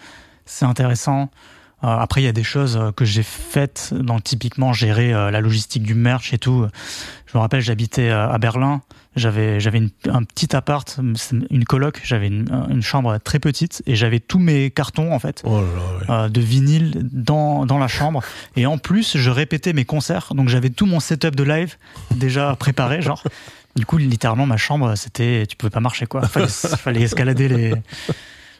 C'est 0.47 0.67
intéressant. 0.67 1.31
Euh, 1.85 1.99
après, 1.99 2.23
il 2.23 2.25
y 2.25 2.29
a 2.29 2.33
des 2.33 2.43
choses 2.43 2.77
euh, 2.77 2.91
que 2.93 3.05
j'ai 3.05 3.23
faites, 3.23 3.93
donc 3.93 4.25
typiquement 4.25 4.73
gérer 4.73 5.13
euh, 5.13 5.31
la 5.31 5.41
logistique 5.41 5.83
du 5.83 5.95
merch 5.95 6.33
et 6.33 6.39
tout. 6.39 6.67
Je 7.27 7.37
me 7.37 7.41
rappelle, 7.41 7.61
j'habitais 7.61 8.11
à 8.11 8.39
Berlin. 8.39 8.81
J'avais 9.17 9.61
j'avais 9.61 9.81
un 10.09 10.23
petit 10.25 10.57
appart, 10.57 10.99
une 11.51 11.65
coloc. 11.65 12.01
J'avais 12.05 12.29
une, 12.29 12.47
une 12.71 12.83
chambre 12.83 13.19
très 13.19 13.39
petite 13.39 13.83
et 13.87 13.95
j'avais 13.95 14.19
tous 14.19 14.39
mes 14.39 14.71
cartons 14.71 15.13
en 15.13 15.19
fait 15.19 15.43
Oh 15.45 15.61
là 15.61 15.67
là, 15.67 15.67
ouais. 15.67 16.25
euh, 16.27 16.29
de 16.29 16.41
vinyle 16.41 17.09
dans, 17.13 17.67
dans 17.67 17.79
la 17.79 17.89
chambre. 17.89 18.23
Et 18.57 18.67
en 18.67 18.79
plus, 18.79 19.17
je 19.17 19.31
répétais 19.31 19.73
mes 19.73 19.85
concerts. 19.85 20.33
Donc 20.35 20.49
j'avais 20.49 20.71
tout 20.71 20.87
mon 20.87 21.01
setup 21.01 21.37
de 21.37 21.45
live 21.45 21.77
déjà 22.15 22.57
préparé, 22.57 23.03
genre. 23.03 23.23
Du 23.77 23.85
coup, 23.85 23.99
littéralement, 23.99 24.47
ma 24.47 24.57
chambre, 24.57 24.95
c'était, 24.97 25.47
tu 25.49 25.57
pouvais 25.57 25.71
pas 25.71 25.81
marcher, 25.81 26.07
quoi. 26.07 26.23
Fallait, 26.29 26.47
fallait 26.49 27.03
escalader 27.03 27.49
les, 27.49 27.75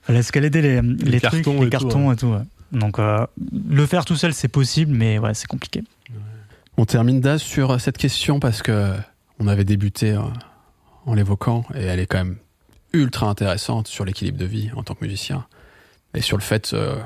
fallait 0.03 0.19
escalader 0.19 0.61
les, 0.63 0.83
les, 0.83 1.21
trucs, 1.21 1.45
cartons 1.45 1.61
les 1.61 1.67
et 1.67 1.71
tout, 1.71 1.71
cartons 1.71 2.13
et 2.13 2.17
tout. 2.17 2.27
ouais. 2.27 2.39
Donc, 2.75 2.99
euh, 2.99 3.27
le 3.69 3.87
faire 3.87 4.05
tout 4.05 4.17
seul, 4.17 4.35
c'est 4.35 4.49
possible, 4.49 4.93
mais 4.93 5.19
ouais, 5.19 5.35
c'est 5.35 5.47
compliqué. 5.47 5.83
On 6.77 6.85
termine 6.85 7.21
Daz 7.21 7.41
sur 7.41 7.81
cette 7.81 7.99
question 7.99 8.41
parce 8.41 8.61
que 8.63 8.93
on 9.39 9.47
avait 9.47 9.65
débuté 9.65 10.13
euh, 10.13 10.21
en 11.07 11.15
l'évoquant 11.15 11.65
et 11.75 11.83
elle 11.83 12.01
est 12.01 12.07
quand 12.07 12.19
même 12.19 12.37
ultra 12.93 13.29
intéressante 13.29 13.89
sur 13.89 14.05
l'équilibre 14.05 14.39
de 14.39 14.45
vie 14.45 14.71
en 14.77 14.83
tant 14.83 14.95
que 14.95 15.05
musicien 15.05 15.47
et 16.15 16.21
sur 16.21 16.37
le 16.37 16.43
fait 16.43 16.73
euh, 16.73 16.97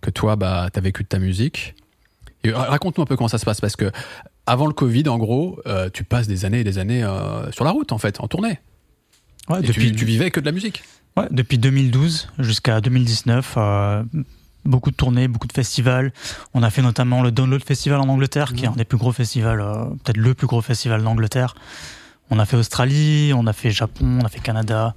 que 0.00 0.10
toi 0.10 0.36
bah 0.36 0.68
t'as 0.72 0.80
vécu 0.80 1.02
de 1.02 1.08
ta 1.08 1.18
musique. 1.18 1.74
Raconte-nous 2.44 3.02
un 3.02 3.06
peu 3.06 3.16
comment 3.16 3.28
ça 3.28 3.38
se 3.38 3.44
passe 3.44 3.60
parce 3.60 3.76
que 3.76 3.90
avant 4.46 4.66
le 4.66 4.72
Covid 4.72 5.08
en 5.08 5.18
gros 5.18 5.60
euh, 5.66 5.90
tu 5.92 6.04
passes 6.04 6.26
des 6.26 6.44
années 6.46 6.60
et 6.60 6.64
des 6.64 6.78
années 6.78 7.04
euh, 7.04 7.50
sur 7.52 7.64
la 7.64 7.70
route 7.70 7.92
en 7.92 7.98
fait 7.98 8.20
en 8.20 8.28
tournée 8.28 8.58
Ouais, 9.48 9.58
et 9.58 9.66
depuis, 9.66 9.90
tu, 9.90 9.96
tu 9.96 10.04
vivais 10.04 10.30
que 10.30 10.38
de 10.40 10.44
la 10.46 10.52
musique. 10.52 10.84
ouais, 11.16 11.26
depuis 11.30 11.58
2012 11.58 12.28
jusqu'à 12.38 12.80
2019, 12.80 13.54
euh, 13.56 14.02
beaucoup 14.64 14.90
de 14.90 14.96
tournées, 14.96 15.28
beaucoup 15.28 15.46
de 15.46 15.52
festivals. 15.52 16.12
On 16.54 16.62
a 16.62 16.70
fait 16.70 16.82
notamment 16.82 17.22
le 17.22 17.30
Download 17.32 17.62
Festival 17.64 18.00
en 18.00 18.08
Angleterre, 18.08 18.52
qui 18.52 18.64
est 18.64 18.68
un 18.68 18.72
des 18.72 18.84
plus 18.84 18.98
gros 18.98 19.12
festivals, 19.12 19.60
euh, 19.60 19.84
peut-être 20.04 20.16
le 20.16 20.34
plus 20.34 20.46
gros 20.46 20.60
festival 20.62 21.02
d'Angleterre. 21.02 21.54
On 22.30 22.38
a 22.38 22.46
fait 22.46 22.56
Australie, 22.56 23.32
on 23.34 23.46
a 23.46 23.52
fait 23.52 23.70
Japon, 23.70 24.18
on 24.20 24.24
a 24.24 24.28
fait 24.28 24.40
Canada. 24.40 24.94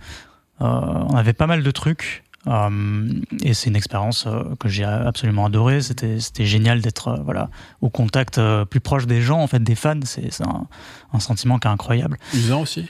Euh, 0.61 0.65
on 0.65 1.15
avait 1.15 1.33
pas 1.33 1.47
mal 1.47 1.63
de 1.63 1.71
trucs. 1.71 2.23
euh, 2.47 3.09
et 3.41 3.53
c'est 3.53 3.69
une 3.69 3.75
expérience 3.75 4.27
que 4.59 4.67
j'ai 4.67 4.83
absolument 4.83 5.45
adorée. 5.45 5.81
C'était, 5.81 6.19
c'était 6.19 6.45
génial 6.45 6.81
d'être 6.81 7.21
voilà 7.23 7.49
au 7.81 7.89
contact 7.89 8.39
plus 8.69 8.81
proche 8.81 9.07
des 9.07 9.21
gens, 9.21 9.39
en 9.39 9.47
fait, 9.47 9.63
des 9.63 9.75
fans. 9.75 9.99
C'est, 10.03 10.31
c'est 10.31 10.43
un, 10.43 10.67
un 11.13 11.19
sentiment 11.19 11.57
qui 11.57 11.67
est 11.67 11.71
incroyable 11.71 12.17
Usant 12.33 12.61
aussi. 12.61 12.87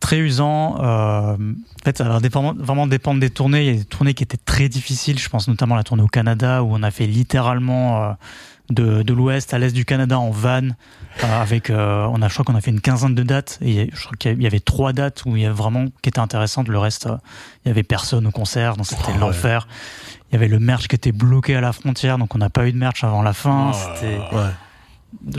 Très 0.00 0.18
usant. 0.18 0.76
Euh, 0.82 1.34
en 1.36 1.84
fait, 1.84 1.98
ça 1.98 2.04
va 2.04 2.18
dépendre- 2.20 2.56
vraiment 2.60 2.86
dépendre 2.86 3.20
des 3.20 3.30
tournées. 3.30 3.62
Il 3.66 3.66
y 3.66 3.76
a 3.76 3.78
des 3.78 3.84
tournées 3.84 4.14
qui 4.14 4.22
étaient 4.24 4.36
très 4.38 4.68
difficiles. 4.68 5.18
Je 5.18 5.28
pense 5.28 5.46
notamment 5.48 5.74
à 5.74 5.78
la 5.78 5.84
tournée 5.84 6.02
au 6.02 6.08
Canada 6.08 6.62
où 6.62 6.74
on 6.74 6.82
a 6.82 6.90
fait 6.90 7.06
littéralement 7.06 8.02
euh, 8.04 8.12
de, 8.70 9.02
de 9.02 9.12
l'ouest 9.12 9.52
à 9.54 9.58
l'est 9.58 9.72
du 9.72 9.84
Canada 9.84 10.18
en 10.18 10.30
van. 10.30 10.68
euh, 11.24 11.40
avec, 11.42 11.70
euh, 11.70 12.06
on 12.12 12.22
a, 12.22 12.28
je 12.28 12.32
crois 12.34 12.44
qu'on 12.44 12.54
a 12.54 12.60
fait 12.60 12.70
une 12.70 12.80
quinzaine 12.80 13.14
de 13.14 13.22
dates. 13.22 13.58
Et 13.62 13.90
je 13.92 14.00
crois 14.04 14.16
qu'il 14.18 14.42
y 14.42 14.46
avait 14.46 14.60
trois 14.60 14.92
dates 14.92 15.22
où 15.26 15.36
il 15.36 15.42
y 15.42 15.46
avait 15.46 15.54
vraiment 15.54 15.86
qui 16.02 16.08
étaient 16.08 16.18
intéressantes. 16.20 16.68
Le 16.68 16.78
reste, 16.78 17.06
euh, 17.06 17.16
il 17.64 17.68
y 17.68 17.70
avait 17.70 17.82
personne 17.82 18.26
au 18.26 18.30
concert, 18.30 18.76
donc 18.76 18.86
c'était 18.86 19.02
Oh, 19.08 19.12
ouais. 19.12 19.18
l'enfer. 19.18 19.66
Il 20.30 20.34
y 20.34 20.36
avait 20.36 20.48
le 20.48 20.60
merch 20.60 20.86
qui 20.86 20.94
était 20.94 21.12
bloqué 21.12 21.56
à 21.56 21.60
la 21.60 21.72
frontière, 21.72 22.16
donc 22.16 22.34
on 22.34 22.38
n'a 22.38 22.50
pas 22.50 22.66
eu 22.68 22.72
de 22.72 22.78
merch 22.78 23.02
avant 23.04 23.22
la 23.22 23.32
fin. 23.32 23.72
Oh 23.74 23.76
C'était. 23.96 24.18
Ouais. 24.32 24.50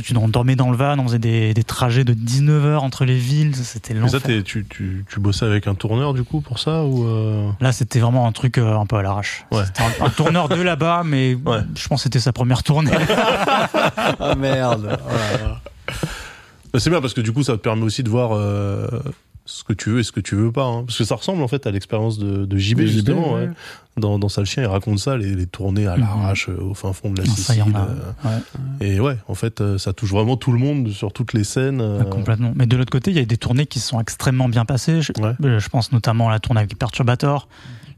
Tu 0.04 0.16
on 0.18 0.28
dormait 0.28 0.56
dans 0.56 0.70
le 0.70 0.78
van, 0.78 0.98
on 1.00 1.04
faisait 1.08 1.20
des, 1.20 1.54
des 1.54 1.64
trajets 1.64 2.04
de 2.04 2.14
19 2.14 2.66
heures 2.66 2.84
entre 2.84 3.06
les 3.06 3.18
villes, 3.18 3.56
c'était 3.56 3.94
Mais 3.94 4.08
ça, 4.08 4.18
l'enfer. 4.18 4.22
t'es- 4.24 4.44
tu, 4.44 4.66
tu, 4.70 5.06
tu 5.10 5.20
bossais 5.20 5.46
avec 5.46 5.68
un 5.68 5.76
tourneur 5.76 6.14
du 6.14 6.24
coup 6.24 6.42
pour 6.42 6.60
ça 6.60 6.84
ou 6.84 7.08
euh, 7.08 7.50
Là, 7.60 7.72
c'était 7.72 8.00
vraiment 8.00 8.28
un 8.28 8.32
truc 8.32 8.58
euh, 8.58 8.78
un 8.78 8.86
peu 8.86 8.98
à 8.98 9.02
l'arrache. 9.02 9.46
Ouais. 9.52 9.64
C'était 9.66 9.82
un, 9.84 10.06
un 10.06 10.10
tourneur 10.10 10.50
de 10.50 10.56
là-bas, 10.62 11.04
mais 11.06 11.36
Ouais. 11.46 11.60
je 11.76 11.88
pense 11.88 12.02
que 12.02 12.04
c'était 12.04 12.20
sa 12.20 12.34
première 12.34 12.64
tournée. 12.64 12.92
Ah 14.20 14.36
merde. 14.38 14.98
C'est 16.78 16.90
bien 16.90 17.02
parce 17.02 17.14
que 17.14 17.22
du 17.22 17.32
coup 17.34 17.44
ça 17.44 17.54
te 17.54 17.58
permet 17.62 17.84
aussi 17.84 18.04
de 18.04 18.10
voir 18.10 18.32
euh, 18.34 18.88
ce 19.46 19.64
que 19.64 19.74
tu 19.74 19.90
veux 19.90 20.00
et 20.00 20.04
ce 20.04 20.12
que 20.12 20.20
tu 20.20 20.36
veux 20.36 20.52
pas. 20.52 20.66
hein. 20.66 20.84
Parce 20.86 20.98
que 20.98 21.04
ça 21.04 21.16
ressemble 21.16 21.42
en 21.44 21.48
fait 21.48 21.66
à 21.68 21.72
l'expérience 21.72 22.18
de, 22.20 22.46
de 22.46 22.58
JB 22.58 22.78
De 22.80 22.86
JB, 22.86 22.92
justement. 22.92 23.34
ouais. 23.34 23.48
ouais. 23.48 23.50
Dans, 23.98 24.18
dans 24.20 24.30
Sale 24.30 24.46
Chien, 24.46 24.64
il 24.64 24.68
raconte 24.68 25.00
ça, 25.00 25.18
les, 25.18 25.36
les 25.36 25.48
tournées 25.48 25.86
à 25.88 25.96
Mhm. 25.98 26.02
l'arrache 26.02 26.48
euh, 26.50 26.58
au 26.62 26.74
fin 26.74 26.94
fond 26.94 27.12
de 27.12 27.18
la 27.22 27.28
Non, 27.28 27.34
y 27.34 27.36
Sicile. 27.36 27.64
a. 27.76 27.80
euh, 27.80 28.12
Ouais, 28.80 28.88
Et 28.88 29.00
ouais, 29.00 29.18
en 29.28 29.36
fait, 29.36 29.60
euh, 29.60 29.78
ça 29.78 29.92
touche 29.94 30.12
vraiment 30.12 30.38
tout 30.38 30.52
le 30.54 30.60
monde 30.60 30.90
sur 30.92 31.12
toutes 31.12 31.34
les 31.34 31.44
scènes. 31.44 31.82
euh, 31.82 32.04
complètement. 32.06 32.54
Mais 32.56 32.66
de 32.68 32.78
l'autre 32.78 32.92
côté, 32.92 33.12
il 33.12 33.18
y 33.18 33.20
a 33.20 33.26
des 33.26 33.38
tournées 33.38 33.66
qui 33.66 33.80
sont 33.80 34.00
extrêmement 34.00 34.48
bien 34.48 34.64
passées. 34.64 35.02
Je, 35.02 35.12
pense 35.70 35.92
notamment 35.92 36.30
à 36.30 36.32
la 36.32 36.40
tournée 36.40 36.60
avec 36.62 36.78
Perturbator, 36.78 37.50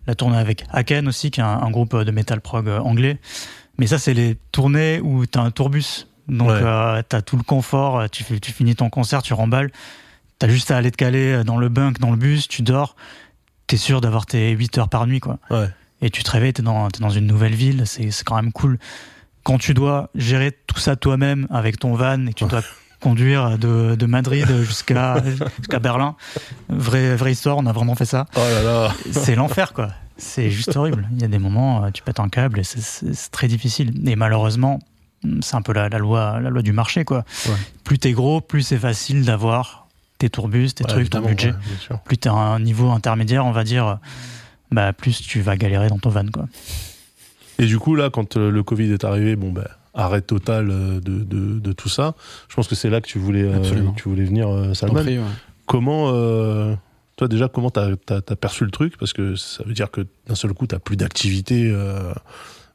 la 0.07 0.15
tournée 0.15 0.38
avec 0.38 0.65
Haken 0.72 1.07
aussi, 1.07 1.30
qui 1.30 1.41
est 1.41 1.44
un, 1.44 1.48
un 1.61 1.70
groupe 1.72 1.95
de 1.95 2.11
metal 2.11 2.41
prog 2.41 2.68
anglais. 2.68 3.20
Mais 3.78 3.86
ça, 3.88 3.98
c'est 3.99 4.14
les 4.14 4.36
tournées 4.52 4.99
où 5.02 5.26
tu 5.26 5.38
as 5.38 5.41
un 5.41 5.52
tourbus. 5.52 6.07
Donc, 6.28 6.48
Ouais. 6.49 6.60
euh, 6.61 7.02
tu 7.07 7.15
as 7.15 7.22
tout 7.22 7.38
le 7.38 7.44
confort, 7.44 8.10
tu, 8.10 8.24
tu 8.40 8.52
finis 8.52 8.76
ton 8.76 8.90
concert, 8.90 9.22
tu 9.22 9.34
remballes. 9.34 9.70
Tu 10.44 10.49
as 10.49 10.52
juste 10.52 10.72
à 10.72 10.78
aller 10.78 10.91
te 10.91 10.98
caler 10.98 11.32
euh, 11.32 11.44
dans 11.45 11.57
le 11.57 11.70
bunk, 11.70 11.99
dans 11.99 12.11
le 12.11 12.18
bus, 12.18 12.49
tu 12.49 12.64
dors. 12.64 12.98
Tu 13.68 13.76
es 13.76 13.78
sûr 13.78 14.02
d'avoir 14.02 14.26
tes 14.26 14.52
8 14.52 14.78
heures 14.78 14.90
par 14.90 15.07
nuit, 15.07 15.22
quoi. 15.22 15.40
Ouais. 15.49 15.70
et 16.02 16.10
tu 16.10 16.22
te 16.22 16.30
réveilles, 16.30 16.52
t'es 16.52 16.61
dans, 16.61 16.90
t'es 16.90 16.99
dans 16.99 17.10
une 17.10 17.28
nouvelle 17.28 17.56
ville, 17.56 17.84
c'est, 17.86 18.10
quand 18.26 18.36
même 18.36 18.52
cool. 18.52 18.78
Quand 19.44 19.57
tu 19.57 19.74
dois 19.74 20.10
gérer 20.15 20.52
tout 20.52 20.80
ça 20.80 20.98
toi-même 20.98 21.48
avec 21.49 21.80
ton 21.80 21.95
van 21.95 22.26
et 22.26 22.34
que 22.34 22.40
tu 22.40 22.45
dois 22.45 22.61
conduire 22.99 23.57
de, 23.57 23.95
de 23.95 24.06
Madrid 24.06 24.45
jusqu'à, 24.64 25.24
jusqu'à 25.60 25.80
Berlin, 25.80 26.18
vraie, 26.68 27.15
vraie 27.15 27.32
histoire, 27.32 27.57
on 27.57 27.65
a 27.65 27.72
vraiment 27.72 27.95
fait 27.95 28.06
ça. 28.06 28.26
Oh 28.36 28.40
là 28.40 28.64
là. 28.64 28.94
C'est 29.11 29.36
l'enfer, 29.36 29.72
quoi. 29.72 29.91
C'est 30.18 30.52
juste 30.52 30.76
horrible. 30.76 31.07
Il 31.14 31.22
y 31.22 31.26
a 31.26 31.30
des 31.30 31.40
moments, 31.40 31.86
euh, 31.86 31.91
tu 31.91 32.03
pètes 32.03 32.20
un 32.20 32.28
câble 32.28 32.60
et 32.60 32.64
c'est 32.64 33.32
très 33.32 33.48
difficile. 33.48 33.94
Et 34.10 34.18
malheureusement, 34.18 34.80
c'est 35.40 35.56
un 35.56 35.61
peu 35.61 35.72
la, 35.72 35.88
la 35.88 35.99
loi, 35.99 36.41
la 36.41 36.49
loi 36.49 36.61
du 36.61 36.74
marché, 36.74 37.06
quoi. 37.06 37.24
Ouais. 37.45 37.56
Plus 37.86 37.98
t'es 37.98 38.11
gros, 38.11 38.41
plus 38.41 38.64
c'est 38.64 38.78
facile 38.78 39.24
d'avoir 39.24 39.83
tes 40.24 40.30
tourbus, 40.30 40.70
tes 40.74 40.86
Ouais, 40.86 40.90
trucs, 40.90 41.10
ton 41.10 41.20
budget 41.20 41.50
ouais, 41.50 41.98
plus 42.06 42.18
tu 42.18 42.30
as 42.30 42.34
un 42.34 42.60
niveau 42.62 42.90
intermédiaire, 42.91 43.45
on 43.45 43.52
va 43.52 43.66
dire, 43.66 44.00
bah, 44.72 44.94
plus 44.94 45.22
tu 45.22 45.41
vas 45.41 45.58
galérer 45.58 45.90
dans 45.90 46.00
ton 46.00 46.10
van. 46.10 46.26
Quoi. 46.32 46.45
Et 47.60 47.66
du 47.66 47.78
coup, 47.78 47.94
là, 47.95 48.10
quand 48.10 48.38
euh, 48.38 48.50
le 48.50 48.64
Covid 48.64 48.90
est 48.94 49.04
arrivé, 49.04 49.36
bon, 49.36 49.52
ben, 49.52 49.68
arrêt 49.94 50.22
total 50.22 50.70
euh, 50.72 51.02
de, 51.02 51.24
de, 51.24 51.60
de 51.60 51.74
tout 51.74 51.90
ça. 51.90 52.16
Je 52.48 52.56
pense 52.56 52.70
que 52.70 52.76
c'est 52.76 52.90
là 52.90 53.02
que 53.02 53.08
tu 53.08 53.20
voulais, 53.20 53.44
euh, 53.44 53.91
tu 53.98 54.08
voulais 54.08 54.24
venir, 54.24 54.48
euh, 54.50 54.74
Salman. 54.74 55.02
prie, 55.02 55.20
ouais. 55.20 55.26
Comment, 55.66 56.12
euh, 56.14 56.74
toi 57.18 57.28
déjà, 57.28 57.50
comment 57.50 57.70
t'as 57.70 57.90
as, 58.10 58.36
perçu 58.38 58.64
le 58.64 58.72
truc? 58.72 58.98
Parce 58.98 59.12
que 59.12 59.36
ça 59.36 59.66
veut 59.66 59.74
dire 59.74 59.91
que 59.91 60.08
d'un 60.28 60.36
seul 60.36 60.54
coup, 60.54 60.68
t'as 60.68 60.80
plus 60.80 60.95
d'activité 60.95 61.70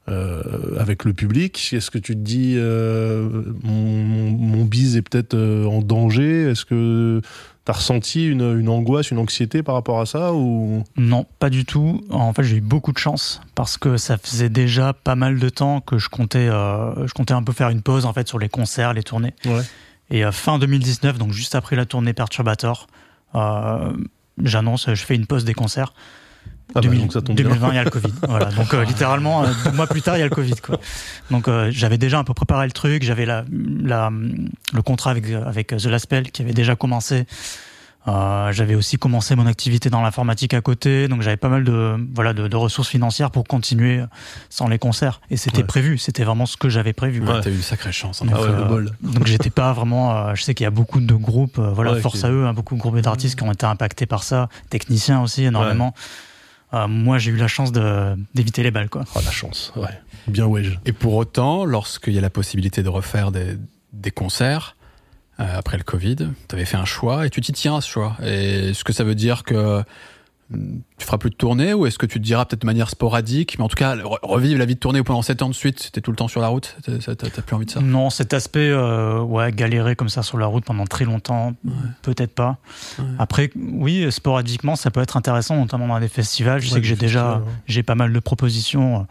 euh, 0.09 0.41
avec 0.79 1.03
le 1.03 1.13
public. 1.13 1.71
Est-ce 1.73 1.91
que 1.91 1.97
tu 1.97 2.13
te 2.13 2.19
dis, 2.19 2.55
euh, 2.57 3.29
mon, 3.63 4.31
mon, 4.31 4.65
bise 4.65 4.97
est 4.97 5.01
peut-être 5.01 5.35
euh, 5.35 5.65
en 5.65 5.81
danger? 5.81 6.49
Est-ce 6.49 6.65
que 6.65 7.21
t'as 7.65 7.73
ressenti 7.73 8.25
une, 8.25 8.59
une 8.59 8.69
angoisse, 8.69 9.11
une 9.11 9.19
anxiété 9.19 9.61
par 9.61 9.75
rapport 9.75 9.99
à 9.99 10.05
ça 10.05 10.33
ou? 10.33 10.83
Non, 10.97 11.27
pas 11.37 11.49
du 11.49 11.65
tout. 11.65 12.01
En 12.09 12.33
fait, 12.33 12.43
j'ai 12.43 12.57
eu 12.57 12.61
beaucoup 12.61 12.91
de 12.91 12.97
chance 12.97 13.41
parce 13.55 13.77
que 13.77 13.97
ça 13.97 14.17
faisait 14.17 14.49
déjà 14.49 14.93
pas 14.93 15.15
mal 15.15 15.37
de 15.37 15.49
temps 15.49 15.81
que 15.81 15.97
je 15.97 16.09
comptais, 16.09 16.49
euh, 16.49 17.05
je 17.05 17.13
comptais 17.13 17.33
un 17.33 17.43
peu 17.43 17.53
faire 17.53 17.69
une 17.69 17.81
pause 17.81 18.05
en 18.05 18.13
fait 18.13 18.27
sur 18.27 18.39
les 18.39 18.49
concerts, 18.49 18.93
les 18.93 19.03
tournées. 19.03 19.35
Ouais. 19.45 19.61
Et 20.09 20.23
fin 20.31 20.57
2019, 20.57 21.19
donc 21.19 21.33
juste 21.33 21.53
après 21.53 21.75
la 21.75 21.85
tournée 21.85 22.13
Perturbator, 22.13 22.87
j'annonce, 24.43 24.87
je 24.91 25.05
fais 25.05 25.15
une 25.15 25.27
pause 25.27 25.45
des 25.45 25.53
concerts. 25.53 25.93
Ah 26.69 26.73
bah, 26.75 26.81
2000 26.81 26.99
donc 27.01 27.13
ça 27.13 27.21
tombe 27.21 27.35
bien. 27.35 27.45
2020, 27.45 27.69
il 27.69 27.75
y 27.75 27.77
a 27.79 27.83
le 27.83 27.89
Covid. 27.89 28.13
voilà. 28.27 28.45
Donc 28.51 28.73
euh, 28.73 28.83
littéralement, 28.85 29.43
euh, 29.43 29.47
deux 29.65 29.71
mois 29.71 29.87
plus 29.87 30.01
tard, 30.01 30.17
il 30.17 30.19
y 30.19 30.23
a 30.23 30.25
le 30.27 30.35
Covid. 30.35 30.55
Quoi. 30.61 30.79
Donc 31.31 31.47
euh, 31.47 31.69
j'avais 31.71 31.97
déjà 31.97 32.19
un 32.19 32.23
peu 32.23 32.33
préparé 32.33 32.65
le 32.65 32.71
truc. 32.71 33.03
J'avais 33.03 33.25
la, 33.25 33.43
la, 33.51 34.11
le 34.73 34.81
contrat 34.81 35.11
avec, 35.11 35.29
avec 35.31 35.67
The 35.69 35.85
Last 35.85 36.03
Spell 36.03 36.31
qui 36.31 36.41
avait 36.43 36.53
déjà 36.53 36.75
commencé. 36.75 37.25
Euh, 38.07 38.51
j'avais 38.53 38.75
aussi 38.75 38.97
commencé 38.97 39.35
mon 39.35 39.45
activité 39.45 39.89
dans 39.89 40.01
l'informatique 40.01 40.53
à 40.53 40.61
côté, 40.61 41.09
donc 41.09 41.21
j'avais 41.21 41.35
pas 41.37 41.49
mal 41.49 41.65
de 41.65 41.97
voilà 42.15 42.33
de, 42.33 42.47
de 42.47 42.55
ressources 42.55 42.87
financières 42.87 43.29
pour 43.29 43.43
continuer 43.43 44.01
sans 44.49 44.67
les 44.69 44.79
concerts. 44.79 45.19
Et 45.29 45.37
c'était 45.37 45.57
Ouais. 45.59 45.63
prévu, 45.65 45.97
c'était 45.97 46.23
vraiment 46.23 46.45
ce 46.45 46.55
que 46.55 46.69
j'avais 46.69 46.93
prévu. 46.93 47.19
Ouais, 47.21 47.33
Ouais. 47.33 47.41
T'as 47.41 47.49
eu 47.49 47.55
une 47.55 47.61
sacrée 47.61 47.91
chance. 47.91 48.21
en 48.21 48.25
Donc, 48.25 48.35
Ah 48.37 48.41
ouais, 48.41 48.47
le 48.57 48.63
bol. 48.63 48.91
donc 49.03 49.27
j'étais 49.27 49.49
pas 49.49 49.73
vraiment. 49.73 50.15
euh, 50.15 50.35
je 50.35 50.43
sais 50.43 50.53
qu'il 50.55 50.63
y 50.63 50.67
a 50.67 50.71
beaucoup 50.71 51.01
de 51.01 51.13
groupes, 51.13 51.59
euh, 51.59 51.71
voilà, 51.71 51.93
force 51.97 52.23
à 52.23 52.31
eux, 52.31 52.45
hein, 52.47 52.53
beaucoup 52.53 52.73
de 52.75 52.79
groupes 52.79 52.99
d'artistes 53.01 53.37
qui 53.37 53.43
ont 53.43 53.51
été 53.51 53.65
impactés 53.65 54.05
par 54.05 54.23
ça, 54.23 54.47
techniciens 54.69 55.21
aussi 55.21 55.43
énormément. 55.43 55.93
Euh, 56.73 56.87
moi, 56.87 57.17
j'ai 57.17 57.31
eu 57.31 57.35
la 57.35 57.47
chance 57.47 57.71
d'éviter 57.71 58.63
les 58.63 58.71
balles, 58.71 58.89
quoi. 58.89 59.03
Oh, 59.15 59.19
la 59.23 59.31
chance, 59.31 59.73
ouais. 59.75 59.89
Bien 60.27 60.45
wedge. 60.45 60.77
Et 60.85 60.93
pour 60.93 61.15
autant, 61.15 61.65
lorsqu'il 61.65 62.13
y 62.13 62.17
a 62.17 62.21
la 62.21 62.29
possibilité 62.29 62.83
de 62.83 62.89
refaire 62.89 63.31
des, 63.31 63.57
des 63.93 64.11
concerts, 64.11 64.75
euh, 65.39 65.45
après 65.57 65.77
le 65.77 65.83
Covid, 65.83 66.15
tu 66.15 66.55
avais 66.55 66.65
fait 66.65 66.77
un 66.77 66.85
choix 66.85 67.25
et 67.25 67.29
tu 67.29 67.41
t'y 67.41 67.53
tiens 67.53 67.77
à 67.77 67.81
ce 67.81 67.89
choix. 67.89 68.17
Et 68.21 68.69
est-ce 68.69 68.83
que 68.83 68.93
ça 68.93 69.03
veut 69.03 69.15
dire 69.15 69.43
que 69.43 69.83
tu 70.51 71.05
feras 71.05 71.17
plus 71.19 71.29
de 71.29 71.35
tournée 71.35 71.73
ou 71.75 71.85
est-ce 71.85 71.99
que 71.99 72.05
tu 72.07 72.19
te 72.19 72.23
diras 72.25 72.45
peut-être 72.45 72.61
de 72.61 72.65
manière 72.65 72.89
sporadique, 72.89 73.57
mais 73.59 73.65
en 73.65 73.67
tout 73.67 73.75
cas, 73.75 73.95
re- 73.95 74.17
revivre 74.23 74.57
la 74.57 74.65
vie 74.65 74.73
de 74.73 74.79
tournée 74.79 75.03
pendant 75.03 75.21
7 75.21 75.41
ans 75.43 75.49
de 75.49 75.53
suite, 75.53 75.79
c'était 75.79 76.01
tout 76.01 76.09
le 76.11 76.17
temps 76.17 76.27
sur 76.27 76.41
la 76.41 76.47
route 76.47 76.75
T'as- 76.83 77.41
plus 77.41 77.55
envie 77.55 77.65
de 77.65 77.71
ça? 77.71 77.81
Non, 77.81 78.09
cet 78.09 78.33
aspect, 78.33 78.69
euh, 78.71 79.19
ouais, 79.21 79.51
galérer 79.51 79.95
comme 79.95 80.09
ça 80.09 80.23
sur 80.23 80.37
la 80.39 80.47
route 80.47 80.65
pendant 80.65 80.85
très 80.87 81.05
longtemps, 81.05 81.53
peut-être 82.01 82.33
pas. 82.33 82.57
Ouais. 82.97 83.05
Après, 83.19 83.51
oui, 83.55 84.11
sporadiquement, 84.11 84.75
ça 84.75 84.89
peut 84.89 85.01
être 85.01 85.17
intéressant, 85.17 85.55
notamment 85.57 85.87
dans 85.87 85.99
des 85.99 86.07
festivals. 86.07 86.61
Je 86.61 86.69
sais 86.69 86.81
que 86.81 86.87
j'ai 86.87 86.95
déjà, 86.95 87.41
j'ai 87.67 87.83
pas 87.83 87.95
mal 87.95 88.11
de 88.11 88.19
propositions 88.19 89.01
euh, 89.01 89.03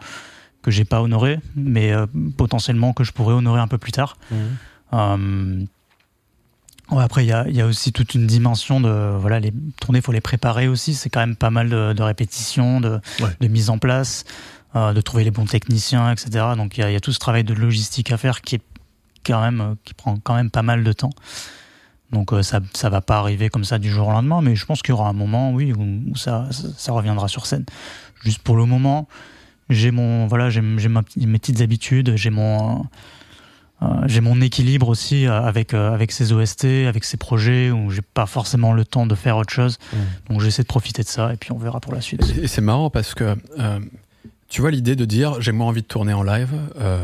que 0.61 0.71
j'ai 0.71 0.83
pas 0.83 1.01
honorées, 1.01 1.39
mais 1.55 1.93
euh, 1.93 2.05
potentiellement 2.37 2.91
que 2.91 3.05
je 3.05 3.13
pourrais 3.13 3.33
honorer 3.33 3.61
un 3.61 3.67
peu 3.67 3.77
plus 3.77 3.93
tard. 3.93 4.17
Euh, 4.93 5.63
ouais, 6.91 7.03
après, 7.03 7.23
il 7.25 7.27
y 7.27 7.31
a, 7.33 7.45
il 7.47 7.55
y 7.55 7.61
a 7.61 7.65
aussi 7.65 7.91
toute 7.91 8.13
une 8.15 8.27
dimension 8.27 8.79
de 8.81 9.15
voilà, 9.17 9.39
les 9.39 9.53
tournées, 9.81 10.01
faut 10.01 10.11
les 10.11 10.21
préparer 10.21 10.67
aussi. 10.67 10.93
C'est 10.93 11.09
quand 11.09 11.19
même 11.19 11.35
pas 11.35 11.49
mal 11.49 11.69
de, 11.69 11.93
de 11.93 12.03
répétitions, 12.03 12.81
de, 12.81 12.99
Ouais. 13.19 13.29
de 13.39 13.47
mise 13.47 13.69
en 13.69 13.77
place, 13.77 14.23
euh, 14.75 14.93
de 14.93 15.01
trouver 15.01 15.23
les 15.23 15.31
bons 15.31 15.45
techniciens, 15.45 16.11
etc. 16.11 16.29
Donc 16.57 16.77
il 16.77 16.81
y, 16.81 16.83
a, 16.83 16.89
il 16.89 16.93
y 16.93 16.97
a 16.97 16.99
tout 16.99 17.11
ce 17.13 17.19
travail 17.19 17.43
de 17.43 17.53
logistique 17.53 18.11
à 18.11 18.17
faire 18.17 18.41
qui 18.41 18.55
est 18.55 18.61
quand 19.25 19.41
même 19.41 19.61
euh, 19.61 19.73
qui 19.85 19.93
prend 19.93 20.17
quand 20.23 20.35
même 20.35 20.49
pas 20.51 20.61
mal 20.63 20.83
de 20.83 20.93
temps. 20.93 21.11
Donc 22.11 22.33
euh, 22.33 22.41
ça 22.41 22.59
ça 22.73 22.89
va 22.89 23.01
pas 23.01 23.17
arriver 23.19 23.49
comme 23.49 23.63
ça 23.63 23.77
du 23.77 23.89
jour 23.89 24.07
au 24.07 24.11
lendemain, 24.11 24.41
mais 24.41 24.55
je 24.55 24.65
pense 24.65 24.81
qu'il 24.81 24.89
y 24.89 24.97
aura 24.97 25.09
un 25.09 25.13
moment, 25.13 25.51
oui, 25.53 25.73
où, 25.73 26.11
où 26.11 26.15
ça, 26.15 26.47
ça 26.51 26.67
ça 26.75 26.91
reviendra 26.91 27.27
sur 27.27 27.45
scène. 27.45 27.65
Juste 28.23 28.39
pour 28.39 28.57
le 28.57 28.65
moment, 28.65 29.07
j'ai 29.69 29.91
mon 29.91 30.25
voilà, 30.27 30.49
j'ai 30.49 30.61
mes 30.61 31.39
petites 31.39 31.61
habitudes, 31.61 32.13
j'ai 32.15 32.31
mon 32.31 32.79
euh, 32.79 32.83
j'ai 34.07 34.21
mon 34.21 34.41
équilibre 34.41 34.89
aussi 34.89 35.25
euh, 35.25 35.41
avec 35.41 35.73
euh, 35.73 35.93
avec 35.93 36.11
ces 36.11 36.33
OST, 36.33 36.65
avec 36.87 37.03
ces 37.03 37.17
projets 37.17 37.71
où 37.71 37.89
j'ai 37.89 38.01
pas 38.01 38.25
forcément 38.25 38.73
le 38.73 38.83
temps 38.83 39.05
de 39.05 39.15
faire 39.15 39.37
autre 39.37 39.53
chose. 39.53 39.77
Mm. 39.93 39.97
Donc 40.29 40.41
j'essaie 40.41 40.63
de 40.63 40.67
profiter 40.67 41.03
de 41.03 41.07
ça 41.07 41.33
et 41.33 41.37
puis 41.37 41.51
on 41.51 41.57
verra 41.57 41.79
pour 41.79 41.93
la 41.93 42.01
suite. 42.01 42.21
Et 42.41 42.47
c'est 42.47 42.61
marrant 42.61 42.89
parce 42.89 43.13
que 43.13 43.35
euh, 43.57 43.79
tu 44.49 44.61
vois 44.61 44.71
l'idée 44.71 44.95
de 44.95 45.05
dire 45.05 45.41
j'ai 45.41 45.51
moins 45.51 45.67
envie 45.67 45.81
de 45.81 45.87
tourner 45.87 46.13
en 46.13 46.23
live, 46.23 46.53
euh, 46.79 47.03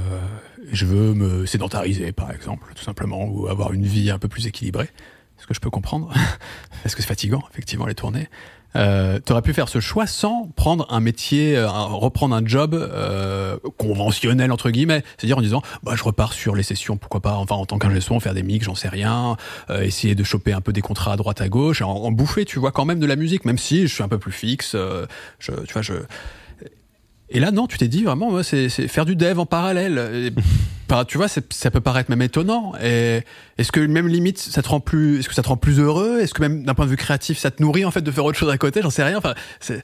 je 0.71 0.85
veux 0.85 1.13
me 1.13 1.45
sédentariser 1.45 2.11
par 2.11 2.31
exemple, 2.31 2.73
tout 2.75 2.83
simplement, 2.83 3.25
ou 3.25 3.47
avoir 3.47 3.71
une 3.71 3.85
vie 3.85 4.11
un 4.11 4.19
peu 4.19 4.27
plus 4.27 4.47
équilibrée. 4.47 4.89
Ce 5.37 5.45
que 5.47 5.53
je 5.53 5.59
peux 5.59 5.69
comprendre, 5.69 6.13
parce 6.83 6.95
que 6.95 7.01
c'est 7.01 7.07
fatigant 7.07 7.43
effectivement 7.51 7.85
les 7.85 7.95
tournées? 7.95 8.29
Euh, 8.75 9.19
T'aurais 9.19 9.41
pu 9.41 9.53
faire 9.53 9.69
ce 9.69 9.79
choix 9.79 10.07
sans 10.07 10.49
prendre 10.55 10.85
un 10.89 10.99
métier, 10.99 11.55
euh, 11.55 11.69
reprendre 11.69 12.35
un 12.35 12.45
job 12.45 12.73
euh, 12.73 13.57
conventionnel 13.77 14.51
entre 14.51 14.69
guillemets, 14.69 15.03
c'est-à-dire 15.17 15.37
en 15.37 15.41
disant 15.41 15.61
bah 15.83 15.93
je 15.95 16.03
repars 16.03 16.33
sur 16.33 16.55
les 16.55 16.63
sessions, 16.63 16.97
pourquoi 16.97 17.21
pas, 17.21 17.35
enfin 17.35 17.55
en 17.55 17.65
tant 17.65 17.77
qu'ingé 17.79 18.01
son, 18.01 18.19
faire 18.19 18.33
des 18.33 18.43
mix, 18.43 18.65
j'en 18.65 18.75
sais 18.75 18.89
rien, 18.89 19.37
euh, 19.69 19.81
essayer 19.81 20.15
de 20.15 20.23
choper 20.23 20.53
un 20.53 20.61
peu 20.61 20.73
des 20.73 20.81
contrats 20.81 21.13
à 21.13 21.17
droite 21.17 21.41
à 21.41 21.49
gauche, 21.49 21.81
en, 21.81 21.91
en 21.91 22.11
bouffer, 22.11 22.45
tu 22.45 22.59
vois 22.59 22.71
quand 22.71 22.85
même 22.85 22.99
de 22.99 23.05
la 23.05 23.15
musique, 23.15 23.45
même 23.45 23.57
si 23.57 23.87
je 23.87 23.93
suis 23.93 24.03
un 24.03 24.07
peu 24.07 24.19
plus 24.19 24.31
fixe, 24.31 24.73
euh, 24.75 25.05
je, 25.39 25.51
tu 25.51 25.73
vois 25.73 25.81
je 25.81 25.93
et 27.29 27.39
là, 27.39 27.51
non, 27.51 27.65
tu 27.65 27.77
t'es 27.77 27.87
dit 27.87 28.03
vraiment, 28.03 28.43
c'est 28.43 28.69
faire 28.69 29.05
du 29.05 29.15
dev 29.15 29.39
en 29.39 29.47
parallèle. 29.47 30.31
Tu 31.07 31.17
vois, 31.17 31.27
ça 31.27 31.71
peut 31.71 31.81
paraître 31.81 32.09
même 32.09 32.21
étonnant. 32.21 32.73
Et 32.81 33.21
est-ce 33.57 33.71
que 33.71 33.79
même 33.79 34.07
limite, 34.07 34.37
ça 34.39 34.61
te 34.61 34.69
rend 34.69 34.79
plus, 34.79 35.19
est-ce 35.19 35.29
que 35.29 35.35
ça 35.35 35.41
te 35.43 35.47
rend 35.49 35.57
plus 35.57 35.79
heureux? 35.79 36.19
Est-ce 36.21 36.33
que 36.33 36.41
même 36.41 36.63
d'un 36.63 36.73
point 36.73 36.85
de 36.85 36.91
vue 36.91 36.97
créatif, 36.97 37.37
ça 37.37 37.51
te 37.51 37.61
nourrit 37.63 37.85
en 37.85 37.91
fait 37.91 38.01
de 38.01 38.11
faire 38.11 38.25
autre 38.25 38.37
chose 38.37 38.49
à 38.51 38.57
côté? 38.57 38.81
J'en 38.81 38.89
sais 38.89 39.03
rien. 39.03 39.17
Enfin, 39.17 39.33
c'est 39.59 39.81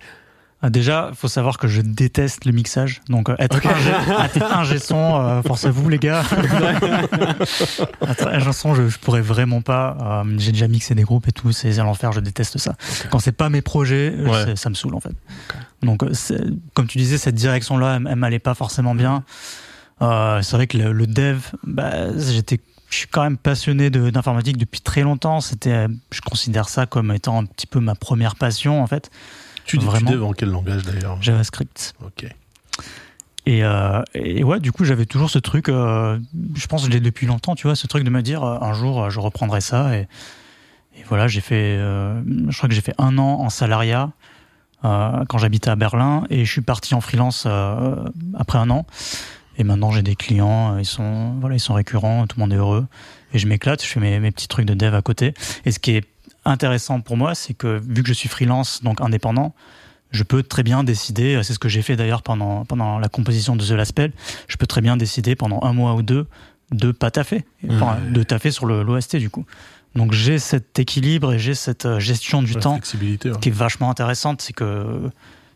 Ah, 0.64 0.70
Déjà, 0.70 1.10
faut 1.16 1.28
savoir 1.28 1.58
que 1.58 1.68
je 1.68 1.82
déteste 1.82 2.46
le 2.46 2.52
mixage. 2.52 3.02
Donc, 3.10 3.30
euh, 3.30 3.36
être 3.40 3.66
ingé, 3.66 3.92
être 4.26 4.44
ingé 4.54 4.78
son, 4.78 5.16
euh, 5.20 5.42
forcez-vous, 5.42 5.90
les 5.90 5.98
gars. 5.98 6.22
être 8.08 8.28
ingé 8.28 8.54
son, 8.54 8.76
je, 8.76 8.88
je 8.88 9.00
pourrais 9.00 9.22
vraiment 9.22 9.62
pas. 9.62 10.24
Euh, 10.24 10.36
J'ai 10.38 10.52
déjà 10.52 10.68
mixé 10.68 10.94
des 10.96 11.04
groupes 11.04 11.28
et 11.28 11.32
tout, 11.32 11.52
c'est 11.52 11.80
à 11.80 11.84
l'enfer, 11.84 12.12
je 12.12 12.20
déteste 12.20 12.58
ça. 12.58 12.76
Quand 13.10 13.20
c'est 13.20 13.32
pas 13.32 13.50
mes 13.50 13.62
projets, 13.62 14.14
Ouais. 14.20 14.56
ça 14.56 14.70
me 14.70 14.76
saoule, 14.76 14.96
en 14.96 15.00
fait. 15.00 15.14
Donc, 15.82 16.04
euh, 16.04 16.12
comme 16.74 16.88
tu 16.88 16.98
disais, 17.00 17.18
cette 17.18 17.36
direction-là, 17.36 17.98
elle, 18.00 18.08
elle 18.10 18.16
m'allait 18.18 18.40
pas 18.40 18.54
forcément 18.54 18.94
bien. 18.96 19.24
Euh, 20.02 20.42
c'est 20.42 20.56
vrai 20.56 20.68
que 20.68 20.78
le, 20.78 20.92
le 20.94 21.06
dev, 21.08 21.40
bah, 21.64 22.18
j'étais, 22.18 22.60
je 22.90 22.96
suis 22.96 23.08
quand 23.08 23.22
même 23.24 23.38
passionné 23.38 23.90
de- 23.90 24.10
d'informatique 24.10 24.58
depuis 24.58 24.82
très 24.82 25.02
longtemps. 25.02 25.42
C'était, 25.42 25.72
euh, 25.74 25.88
je 26.12 26.22
considère 26.22 26.70
ça 26.70 26.86
comme 26.86 27.12
étant 27.12 27.40
un 27.40 27.46
petit 27.46 27.68
peu 27.68 27.80
ma 27.80 27.94
première 27.96 28.36
passion, 28.36 28.82
en 28.82 28.88
fait. 28.88 29.12
Tu, 29.66 29.78
tu 29.78 29.86
Vraiment. 29.86 30.10
dev 30.12 30.24
en 30.24 30.34
quel 30.34 30.50
langage 30.50 30.84
d'ailleurs 30.84 31.22
JavaScript. 31.22 31.94
Ok. 32.04 32.26
Et, 33.46 33.64
euh, 33.64 34.02
et 34.14 34.44
ouais, 34.44 34.60
du 34.60 34.72
coup, 34.72 34.86
j'avais 34.86 35.06
toujours 35.06 35.30
ce 35.30 35.40
truc, 35.40 35.70
euh, 35.70 36.20
je 36.56 36.68
pense 36.68 36.82
que 36.82 36.88
je 36.88 36.92
l'ai 36.94 37.00
depuis 37.00 37.26
longtemps, 37.28 37.56
tu 37.56 37.68
vois, 37.68 37.76
ce 37.76 37.88
truc 37.88 38.04
de 38.04 38.10
me 38.10 38.22
dire, 38.22 38.44
euh, 38.44 38.58
un 38.62 38.74
jour, 38.74 39.10
je 39.10 39.20
reprendrai 39.20 39.62
ça. 39.62 39.96
Et, 39.98 40.08
et 40.98 41.04
voilà, 41.08 41.28
j'ai 41.28 41.42
fait, 41.42 41.78
je 41.78 42.56
crois 42.58 42.70
que 42.70 42.76
j'ai 42.76 42.82
fait 42.82 42.94
un 43.00 43.18
an 43.18 43.40
en 43.40 43.50
salariat 43.50 44.12
quand 44.84 45.38
j'habitais 45.38 45.70
à 45.70 45.76
Berlin, 45.76 46.24
et 46.32 46.44
je 46.44 46.52
suis 46.52 46.62
parti 46.62 46.96
en 46.96 47.02
freelance 47.02 47.48
après 48.38 48.58
un 48.58 48.70
an. 48.72 48.86
Et 49.62 49.64
maintenant, 49.64 49.92
j'ai 49.92 50.02
des 50.02 50.16
clients, 50.16 50.74
euh, 50.76 50.80
ils 50.82 50.86
sont, 50.86 51.36
voilà, 51.40 51.56
ils 51.56 51.60
sont 51.60 51.76
récurrents, 51.76 52.26
tout 52.26 52.38
le 52.38 52.42
monde 52.42 52.52
est 52.52 52.56
heureux. 52.58 52.88
Et 53.32 53.38
je 53.38 53.48
m'éclate, 53.48 53.84
je 53.84 53.88
fais 53.88 54.00
mes, 54.00 54.20
mes 54.20 54.32
petits 54.32 54.48
trucs 54.48 54.66
de 54.66 54.74
dev 54.74 54.96
à 54.96 55.04
côté. 55.04 55.36
Et 55.66 55.72
ce 55.72 55.78
qui 55.78 55.92
est 55.92 56.04
intéressant 56.46 57.00
pour 57.02 57.16
moi, 57.16 57.36
c'est 57.36 57.54
que 57.54 57.80
vu 57.88 58.02
que 58.02 58.08
je 58.10 58.14
suis 58.14 58.28
freelance, 58.28 58.82
donc 58.82 59.02
indépendant, 59.02 59.54
je 60.10 60.24
peux 60.24 60.42
très 60.42 60.64
bien 60.64 60.84
décider, 60.84 61.40
c'est 61.44 61.54
ce 61.54 61.60
que 61.60 61.70
j'ai 61.70 61.84
fait 61.84 61.96
d'ailleurs 61.96 62.24
pendant, 62.24 62.66
pendant 62.66 62.98
la 62.98 63.08
composition 63.08 63.56
de 63.56 63.64
The 63.64 63.72
Last 63.72 63.90
Spell, 63.92 64.12
je 64.48 64.58
peux 64.58 64.66
très 64.66 64.82
bien 64.82 64.98
décider 64.98 65.36
pendant 65.36 65.62
un 65.62 65.74
mois 65.74 65.94
ou 65.94 66.02
deux 66.02 66.26
de 66.72 66.92
pas 66.92 67.12
taffer, 67.12 67.46
enfin, 67.70 67.98
Ouais. 68.04 68.12
de 68.12 68.24
taffer 68.24 68.50
sur 68.50 68.66
l'OST 68.66 69.18
du 69.18 69.30
coup. 69.30 69.46
Donc 69.96 70.12
j'ai 70.14 70.40
cet 70.40 70.80
équilibre 70.80 71.34
et 71.34 71.40
j'ai 71.40 71.54
cette 71.54 71.86
euh, 71.86 72.00
gestion 72.00 72.42
du 72.42 72.54
La 72.54 72.62
temps 72.62 72.74
flexibilité. 72.76 73.30
ouais. 73.32 73.38
qui 73.40 73.50
est 73.50 73.54
vachement 73.54 73.90
intéressante, 73.92 74.42
c'est 74.42 74.54
que 74.54 75.10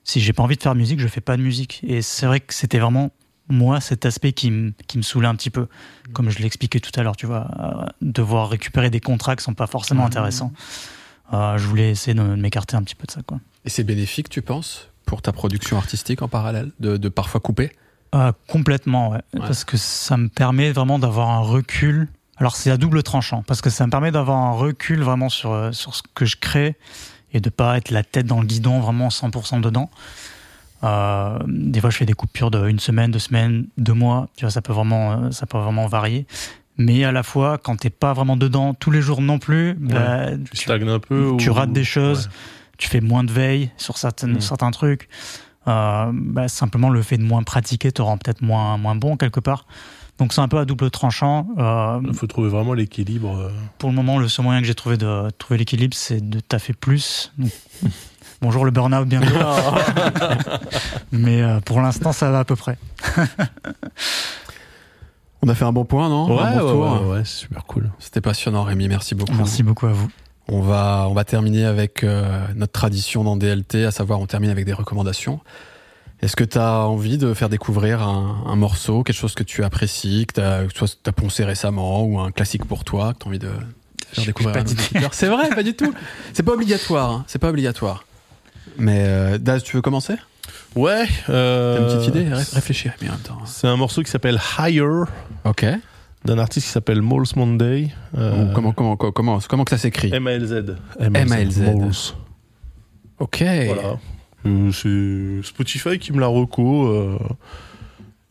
si 0.04 0.20
j'ai 0.20 0.34
pas 0.34 0.44
envie 0.44 0.58
de 0.58 0.62
faire 0.62 0.74
de 0.74 0.80
musique, 0.80 1.00
je 1.00 1.08
fais 1.08 1.22
pas 1.22 1.36
de 1.38 1.42
musique. 1.42 1.82
Et 1.88 2.02
c'est 2.02 2.26
vrai 2.28 2.40
que 2.42 2.54
c'était 2.54 2.80
vraiment 2.80 3.12
moi 3.48 3.80
cet 3.82 4.06
aspect 4.06 4.34
qui 4.34 4.52
me 4.52 4.74
qui 4.88 4.98
me 4.98 5.04
saoulait 5.04 5.28
un 5.28 5.36
petit 5.36 5.50
peu, 5.50 5.68
comme 6.14 6.30
je 6.30 6.40
l'expliquais 6.40 6.80
tout 6.80 6.92
à 7.00 7.04
l'heure, 7.04 7.16
tu 7.16 7.26
vois, 7.26 7.48
euh, 7.60 7.86
devoir 8.02 8.50
récupérer 8.50 8.90
des 8.90 9.00
contrats 9.00 9.36
qui 9.36 9.44
sont 9.44 9.54
pas 9.54 9.68
forcément 9.68 10.06
intéressants. 10.06 10.52
Euh, 11.34 11.58
je 11.58 11.68
voulais 11.68 11.92
essayer 11.92 12.14
de 12.14 12.22
m'écarter 12.22 12.76
un 12.76 12.84
petit 12.84 12.96
peu 12.96 13.08
de 13.08 13.12
ça, 13.12 13.22
quoi. 13.26 13.40
et 13.66 13.70
c'est 13.70 13.84
bénéfique, 13.84 14.30
tu 14.30 14.42
penses, 14.42 14.90
pour 15.06 15.22
ta 15.22 15.32
production 15.32 15.78
artistique 15.78 16.22
en 16.22 16.28
parallèle, 16.28 16.72
de, 16.80 16.98
de 16.98 17.10
parfois 17.10 17.40
couper? 17.40 17.72
Euh, 18.14 18.32
complètement, 18.48 19.10
ouais. 19.10 19.22
Parce 19.38 19.64
que 19.64 19.76
ça 19.76 20.18
me 20.18 20.30
permet 20.30 20.72
vraiment 20.72 21.00
d'avoir 21.00 21.30
un 21.30 21.40
recul. 21.40 22.08
Alors 22.38 22.56
c'est 22.56 22.70
à 22.70 22.78
double 22.78 23.02
tranchant, 23.02 23.44
parce 23.44 23.62
que 23.62 23.70
ça 23.70 23.86
me 23.86 23.92
permet 23.92 24.12
d'avoir 24.12 24.38
un 24.38 24.52
recul 24.52 25.02
vraiment 25.02 25.30
sur, 25.30 25.74
sur 25.74 25.96
ce 25.96 26.04
que 26.14 26.26
je 26.26 26.36
crée 26.38 26.76
et 27.34 27.40
de 27.40 27.50
pas 27.50 27.78
être 27.78 27.92
la 27.92 28.04
tête 28.04 28.26
dans 28.26 28.40
le 28.40 28.46
guidon 28.46 28.80
vraiment 28.80 29.10
100% 29.10 29.62
dedans. 29.62 29.90
Euh, 30.86 31.40
des 31.48 31.82
fois 31.82 31.90
je 31.90 31.98
fais 31.98 32.06
des 32.06 32.14
coupures 32.14 32.52
de 32.52 32.68
une 32.70 32.80
semaine, 32.80 33.12
deux 33.12 33.20
semaines, 33.20 33.68
deux 33.78 33.94
mois, 33.94 34.28
tu 34.38 34.46
vois, 34.46 34.52
ça 34.52 34.62
peut 34.62 34.74
vraiment, 34.74 35.12
euh, 35.14 35.32
ça 35.32 35.46
peut 35.46 35.58
vraiment 35.58 35.88
varier. 35.88 36.26
Mais 36.78 37.04
à 37.06 37.12
la 37.12 37.24
fois, 37.24 37.58
quand 37.58 37.78
t'es 37.78 37.90
pas 37.90 38.14
vraiment 38.14 38.36
dedans 38.38 38.74
tous 38.74 38.92
les 38.92 39.02
jours 39.02 39.22
non 39.22 39.40
plus, 39.40 39.74
bah, 39.80 40.32
Tu 40.32 40.52
tu, 40.52 40.58
stagnes 40.64 40.88
un 40.90 41.00
peu. 41.00 41.36
tu 41.40 41.50
ou- 41.50 41.54
rates 41.54 41.72
des 41.72 41.86
choses, 41.86 42.26
Ouais. 42.28 42.34
tu 42.78 42.90
fais 42.90 43.00
moins 43.02 43.24
de 43.24 43.32
veille 43.32 43.72
sur 43.78 43.98
certaines, 43.98 44.34
Mm. 44.36 44.42
certains 44.42 44.72
trucs. 44.72 45.08
Euh, 45.68 46.12
bah, 46.14 46.48
simplement, 46.48 46.90
le 46.90 47.02
fait 47.02 47.18
de 47.18 47.24
moins 47.24 47.44
pratiquer 47.44 47.92
te 47.92 48.02
rend 48.02 48.18
peut-être 48.18 48.42
moins, 48.42 48.78
moins 48.78 48.96
bon 48.96 49.18
quelque 49.18 49.40
part. 49.40 49.66
Donc 50.18 50.32
c'est 50.32 50.40
un 50.42 50.48
peu 50.48 50.58
à 50.60 50.66
double 50.66 50.90
tranchant. 50.92 51.48
Euh, 51.58 52.00
Il 52.08 52.14
faut 52.14 52.28
trouver 52.28 52.50
vraiment 52.50 52.74
l'équilibre. 52.74 53.38
euh. 53.38 53.50
pour 53.80 53.90
le 53.90 53.96
moment, 53.96 54.18
le 54.18 54.28
seul 54.30 54.46
moyen 54.46 54.62
que 54.62 54.68
j'ai 54.68 54.76
trouvé 54.76 54.96
de 54.98 55.30
trouver 55.38 55.58
l'équilibre, 55.58 55.94
c'est 55.98 56.22
de 56.30 56.40
taffer 56.40 56.72
plus. 56.74 57.34
Donc, 57.38 57.52
bonjour 58.42 58.64
le 58.64 58.72
burn-out 58.72 59.08
bientôt. 59.08 59.28
Mais 61.12 61.42
euh, 61.42 61.60
pour 61.60 61.82
l'instant, 61.82 62.14
ça 62.14 62.32
va 62.32 62.40
à 62.40 62.44
peu 62.46 62.56
près. 62.56 62.78
On 65.42 65.50
a 65.50 65.54
fait 65.56 65.66
un 65.66 65.74
bon 65.74 65.86
point, 65.86 66.08
non? 66.10 66.34
Ouais, 66.36 66.44
Un 66.44 66.60
bon 66.60 67.12
ouais, 67.12 67.26
super 67.26 67.66
cool. 67.66 67.92
C'était 68.00 68.22
passionnant, 68.22 68.64
Rémi. 68.64 68.88
Merci 68.88 69.16
beaucoup. 69.16 69.34
Merci 69.34 69.64
beaucoup 69.64 69.86
à 69.88 69.92
vous. 69.92 70.08
On 70.48 70.62
va, 70.62 71.08
on 71.10 71.14
va 71.14 71.24
terminer 71.24 71.66
avec 71.66 72.04
euh, 72.04 72.46
notre 72.56 72.72
tradition 72.74 73.24
dans 73.24 73.36
DLT, 73.36 73.86
à 73.86 73.92
savoir 73.92 74.20
on 74.20 74.28
termine 74.28 74.50
avec 74.52 74.66
des 74.66 74.74
recommandations. 74.74 75.40
Est-ce 76.22 76.36
que 76.36 76.44
tu 76.44 76.58
as 76.60 76.82
envie 76.88 77.18
de 77.18 77.34
faire 77.34 77.50
découvrir 77.50 78.02
un, 78.02 78.44
un 78.46 78.56
morceau, 78.56 79.04
quelque 79.04 79.18
chose 79.18 79.34
que 79.36 79.44
tu 79.44 79.64
apprécies, 79.64 80.26
que 80.28 80.34
tu 80.36 80.42
as, 80.42 80.96
t'as 81.04 81.12
poncé 81.12 81.44
récemment, 81.44 82.04
ou 82.04 82.20
un 82.20 82.32
classique 82.32 82.66
pour 82.66 82.84
toi, 82.84 83.14
que 83.14 83.20
tu 83.20 83.26
as 83.26 83.28
envie 83.30 83.40
de... 83.40 83.50
faire 83.50 84.24
J'ai 84.24 84.26
découvrir. 84.28 84.64
C'est 85.14 85.28
vrai, 85.28 85.50
pas 85.50 85.64
du 85.64 85.74
tout. 85.76 85.94
C'est 86.34 86.44
pas 86.44 86.54
obligatoire. 86.54 87.12
hein. 87.12 87.24
C'est 87.28 87.40
pas 87.40 87.50
obligatoire. 87.50 88.06
Mais 88.78 89.04
euh, 89.08 89.38
Daz, 89.38 89.64
tu 89.64 89.76
veux 89.76 89.82
commencer? 89.82 90.16
Ouais. 90.76 91.06
T'as 91.28 91.34
euh, 91.34 91.80
une 91.80 91.98
petite 91.98 92.16
idée? 92.16 92.28
Ré- 92.34 92.44
Réfléchis 92.54 92.90
mais 93.02 93.10
en 93.10 93.14
même 93.14 93.22
temps. 93.22 93.40
C'est 93.46 93.68
un 93.68 93.78
morceau 93.78 94.04
qui 94.04 94.12
s'appelle 94.12 94.40
Higher 94.60 95.04
Ok. 95.44 95.66
D'un 96.26 96.38
artiste 96.40 96.68
qui 96.68 96.72
s'appelle 96.74 97.02
Moles 97.02 97.26
Monday. 97.36 97.90
euh, 98.18 98.52
comment, 98.54 98.72
comment, 98.72 98.96
comment, 98.98 99.12
comment, 99.12 99.40
comment 99.48 99.64
que 99.64 99.70
ça 99.72 99.78
s'écrit 99.78 100.14
M-A-L-Z. 100.14 100.76
M.A.L.Z.. 101.00 101.62
Moles. 101.62 101.92
Ok. 103.20 103.44
Voilà. 103.44 103.98
Euh, 104.46 104.72
c'est 104.72 105.48
Spotify 105.48 105.98
qui 106.00 106.12
me 106.14 106.20
l'a 106.20 106.28
reco. 106.28 106.88
euh, 106.88 107.18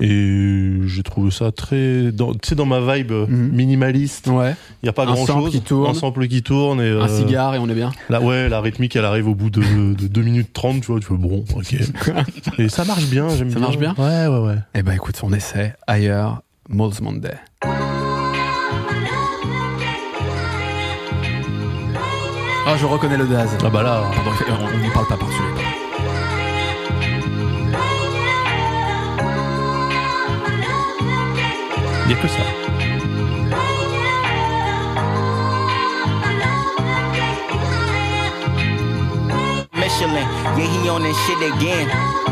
et 0.01 0.81
j'ai 0.87 1.03
trouvé 1.05 1.31
ça 1.31 1.53
très. 1.53 2.11
Tu 2.13 2.49
sais, 2.49 2.55
dans 2.57 2.67
ma 2.67 2.81
vibe 2.81 3.13
Mhm. 3.13 3.51
minimaliste, 3.53 4.27
Ouais. 4.27 4.55
il 4.83 4.87
n'y 4.87 4.89
a 4.89 4.93
pas 4.93 5.05
Un 5.05 5.13
grand 5.15 5.25
sample 5.25 5.43
chose. 5.45 5.51
qui 5.53 5.61
tourne. 5.61 5.91
Un 5.91 5.95
sample 5.95 6.27
qui 6.27 6.43
tourne. 6.43 6.81
Et, 6.81 6.91
Un 6.91 7.07
cigare 7.09 7.55
et 7.55 7.59
on 7.59 7.69
est 7.69 7.75
bien. 7.75 7.93
Là, 8.11 8.21
ouais, 8.21 8.49
la 8.49 8.61
rythmique, 8.61 8.97
elle 8.97 9.05
arrive 9.05 9.29
au 9.29 9.37
bout 9.37 9.51
de, 9.51 9.63
de 9.95 10.07
2 10.09 10.23
minutes 10.23 10.53
30, 10.53 10.81
tu 10.81 10.89
vois, 10.89 10.99
tu 10.99 11.07
fais 11.07 11.15
bon, 11.15 11.45
ok. 11.55 11.77
Et 12.59 12.69
ça 12.69 12.85
marche 12.85 13.07
bien, 13.07 13.29
j'aime 13.29 13.51
Ça 13.51 13.55
bien. 13.59 13.61
marche 13.61 13.79
bien 13.79 13.95
Ouais, 13.97 14.27
ouais, 14.27 14.47
ouais. 14.47 14.59
Eh 14.75 14.83
ben 14.83 14.93
écoute, 14.93 15.19
on 15.23 15.33
essaie. 15.33 15.75
Ailleurs, 15.87 16.43
Moles 16.69 17.01
Monday. 17.03 17.39
Ah, 22.67 22.77
je 22.79 22.87
reconnais 22.87 23.19
le 23.19 23.27
Daz. 23.27 23.51
Ah 23.63 23.69
bah 23.69 23.83
là, 23.83 24.03
Pardon, 24.15 24.31
on 24.75 24.79
n'y 24.79 24.91
parle 24.91 25.07
pas 25.07 25.17
par-dessus 25.17 25.43
les 25.43 25.63
pas. 25.63 25.69
il 32.07 32.09
n'y 32.09 32.15
a 32.15 32.17
que 32.23 32.29
ça. 32.29 32.43
Michelin, 39.73 40.27
yeah, 40.57 40.83
he 40.83 40.89
on 40.89 41.03
this 41.03 41.17
shit 41.27 41.41
again. 41.55 42.24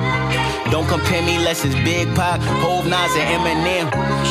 Don't 0.73 0.89
compare 0.89 1.23
me 1.23 1.37
less 1.39 1.65
it's 1.67 1.75
Big 1.85 2.09
Pop, 2.15 2.41
Hove, 2.65 2.87
Nas, 2.89 3.13
and 3.15 3.29
Eminem. 3.37 3.87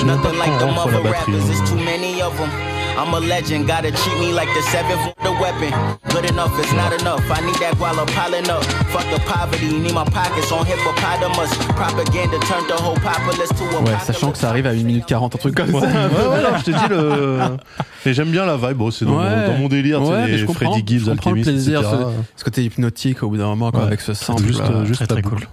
Nothing 0.06 0.38
like 0.40 0.60
the 0.60 0.66
mother 0.68 1.02
rappers, 1.04 1.44
hein. 1.44 1.52
it's 1.52 1.70
too 1.70 1.76
many 1.78 2.20
of 2.22 2.36
them. 2.38 2.50
I'm 2.98 3.14
a 3.14 3.20
legend, 3.20 3.68
gotta 3.68 3.92
treat 3.92 4.20
me 4.20 4.34
like 4.34 4.50
the 4.56 4.62
seventh 4.74 5.14
the 5.24 5.32
weapon. 5.40 5.72
Good 6.10 6.26
enough 6.32 6.52
is 6.60 6.72
not 6.74 6.92
enough. 7.00 7.22
I 7.32 7.40
need 7.46 7.56
that 7.62 7.76
guala 7.78 8.06
piling 8.08 8.50
up. 8.50 8.64
Fuck 8.92 9.06
the 9.14 9.20
poverty, 9.26 9.70
need 9.80 9.94
my 9.94 10.04
pockets 10.04 10.52
on 10.52 10.66
hippopotamus. 10.66 11.52
Propaganda 11.78 12.38
turned 12.50 12.68
the 12.68 12.76
whole 12.76 12.98
populace 12.98 13.50
to 13.50 13.64
a 13.78 13.82
Ouais, 13.84 14.00
sachant 14.04 14.32
que 14.32 14.38
ça 14.40 14.50
arrive 14.50 14.66
à 14.68 14.72
1 14.72 14.84
minute 14.84 15.06
40, 15.06 15.36
un 15.36 15.38
truc 15.38 15.56
comme 15.56 15.74
Ouais, 15.74 15.80
ça. 15.82 15.88
ouais, 15.88 16.28
ouais, 16.28 16.42
non, 16.44 16.58
je 16.58 16.64
te 16.64 16.72
dis 16.72 16.88
le. 16.90 17.40
Et 18.06 18.14
j'aime 18.16 18.32
bien 18.32 18.46
la 18.46 18.58
vibe, 18.58 18.78
bon, 18.78 18.90
c'est 18.92 19.06
dans, 19.06 19.20
Ouais. 19.20 19.30
mon, 19.30 19.48
dans 19.54 19.58
mon 19.60 19.68
délire, 19.70 20.00
tu 20.00 20.06
sais, 20.08 20.12
Ouais, 20.12 20.22
mais 20.26 20.32
les 20.32 20.38
je 20.40 20.46
comprends, 20.48 20.72
Freddy 20.72 20.84
Gibbs, 20.86 21.06
je 21.06 21.12
comprends 21.12 21.32
le 21.32 21.38
Alchemist, 21.38 21.50
plaisir, 21.66 21.80
etc. 21.82 21.98
Ce 22.36 22.44
côté 22.44 22.64
hypnotique 22.64 23.22
au 23.24 23.30
bout 23.30 23.38
d'un 23.38 23.46
moment, 23.48 23.70
quoi, 23.72 23.82
Ouais. 23.82 23.88
avec 23.88 24.02
ce 24.02 24.14
sample. 24.16 24.44
Juste, 24.44 24.60
là. 24.60 24.84
juste 24.86 25.06
très, 25.06 25.16
la 25.16 25.22
très 25.22 25.30
boucle. 25.30 25.48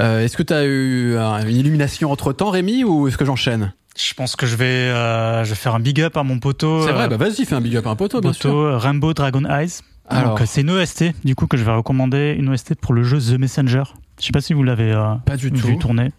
Euh, 0.00 0.24
est-ce 0.24 0.36
que 0.36 0.42
tu 0.42 0.52
as 0.52 0.64
eu 0.64 1.14
euh, 1.14 1.38
une 1.46 1.56
illumination 1.56 2.10
entre 2.10 2.32
temps, 2.32 2.50
Rémi, 2.50 2.84
ou 2.84 3.06
est-ce 3.08 3.16
que 3.18 3.24
j'enchaîne? 3.24 3.72
Je 3.98 4.14
pense 4.14 4.34
que 4.36 4.46
je 4.46 4.56
vais, 4.56 4.64
euh, 4.64 5.44
je 5.44 5.50
vais 5.50 5.54
faire 5.56 5.74
un 5.74 5.80
big 5.80 6.00
up 6.00 6.16
à 6.16 6.22
mon 6.22 6.38
poteau. 6.38 6.86
C'est 6.86 6.92
vrai, 6.92 7.08
bah 7.08 7.16
vas-y, 7.16 7.44
fais 7.44 7.54
un 7.54 7.60
big 7.60 7.76
up 7.76 7.86
à 7.86 7.90
un 7.90 7.96
poteau, 7.96 8.20
bien 8.20 8.30
poteau 8.32 8.70
sûr. 8.70 8.80
Rainbow 8.80 9.12
Dragon 9.14 9.44
Eyes. 9.44 9.80
Alors. 10.08 10.38
Donc, 10.38 10.46
c'est 10.48 10.62
une 10.62 10.70
OST, 10.70 11.12
du 11.24 11.34
coup, 11.34 11.46
que 11.46 11.56
je 11.56 11.64
vais 11.64 11.72
recommander, 11.72 12.34
une 12.38 12.48
OST 12.48 12.74
pour 12.76 12.94
le 12.94 13.02
jeu 13.02 13.18
The 13.20 13.38
Messenger. 13.38 13.82
Je 14.20 14.26
sais 14.26 14.32
pas 14.32 14.40
si 14.40 14.54
vous 14.54 14.62
l'avez 14.62 14.92
euh, 14.92 15.14
Pas 15.26 15.36
du 15.36 15.50
vu 15.50 15.52
tout. 15.52 15.74
tourner. 15.76 16.10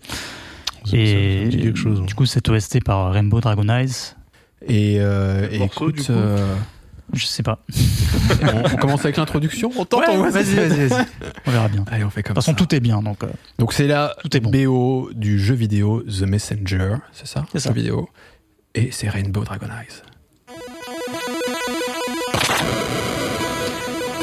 Ça- 0.85 0.91
ça 0.91 0.97
Et 0.97 1.45
me 1.45 1.49
dit 1.51 1.57
quelque 1.59 1.77
chose. 1.77 2.01
du 2.03 2.13
coup, 2.13 2.25
cette 2.25 2.47
OST 2.49 2.83
par 2.83 3.11
Rainbow 3.11 3.39
Dragon 3.41 3.67
Eyes, 3.69 3.91
Et, 4.67 4.97
euh, 4.99 5.47
Le 5.47 5.53
et 5.55 5.59
morceau, 5.59 5.89
écoute, 5.89 5.95
du 5.95 6.03
coup 6.03 6.11
euh, 6.11 6.55
je 7.13 7.25
sais 7.25 7.43
pas. 7.43 7.59
on, 8.41 8.73
on 8.73 8.77
commence 8.77 9.01
avec 9.01 9.17
l'introduction. 9.17 9.71
On 9.77 9.85
tente, 9.85 10.01
Ouais, 10.07 10.29
vas-y, 10.29 10.55
vas-y, 10.55 10.87
vas-y. 10.87 11.05
On 11.45 11.51
verra 11.51 11.67
bien. 11.67 11.81
De 11.81 11.89
Allez, 11.91 12.03
on 12.03 12.09
fait 12.09 12.23
comme 12.23 12.35
toute 12.35 12.43
façon, 12.43 12.51
ça. 12.57 12.65
tout 12.65 12.73
est 12.75 12.79
bien, 12.79 13.01
donc. 13.01 13.23
euh, 13.23 13.27
Donc 13.59 13.73
c'est 13.73 13.87
la 13.87 14.15
Tout 14.23 14.35
est 14.35 14.39
bon. 14.39 14.49
BO 14.51 15.09
du 15.13 15.39
jeu 15.39 15.53
vidéo 15.55 16.01
The 16.03 16.21
Messenger, 16.21 16.95
c'est 17.13 17.27
ça? 17.27 17.45
C'est 17.51 17.59
ça. 17.59 17.69
Jeu 17.69 17.75
vidéo. 17.75 18.09
Et 18.75 18.89
c'est 18.91 19.09
Rainbow 19.09 19.43
Dragon 19.43 19.67
Eyes. 19.67 20.01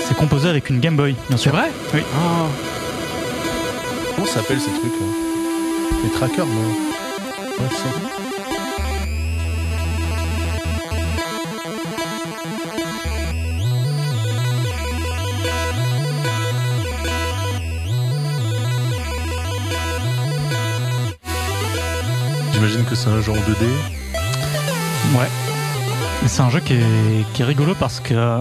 c'est 0.07 0.17
composé 0.17 0.49
avec 0.49 0.71
une 0.71 0.81
Game 0.81 0.97
Boy, 0.97 1.15
bien 1.29 1.37
C'est 1.37 1.45
sûr. 1.45 1.53
vrai? 1.53 1.71
Oui. 1.95 2.01
Ah. 2.15 2.47
Comment 4.15 4.27
ça 4.27 4.35
s'appelle 4.41 4.59
ces 4.61 4.71
trucs 4.71 4.85
là? 5.01 5.07
Les 6.05 6.11
trackers, 6.11 6.47
non 6.47 6.53
Ouais, 7.59 8.28
J'imagine 22.59 22.85
que 22.87 22.97
c'est 22.97 23.09
un 23.09 23.21
genre 23.21 23.37
2D. 23.37 23.67
Ouais. 25.17 25.29
C'est 26.27 26.41
un 26.43 26.51
jeu 26.51 26.59
qui 26.59 26.73
est, 26.73 27.33
qui 27.33 27.43
est 27.43 27.45
rigolo 27.45 27.77
parce 27.79 28.01
que 28.01 28.15
euh, 28.15 28.41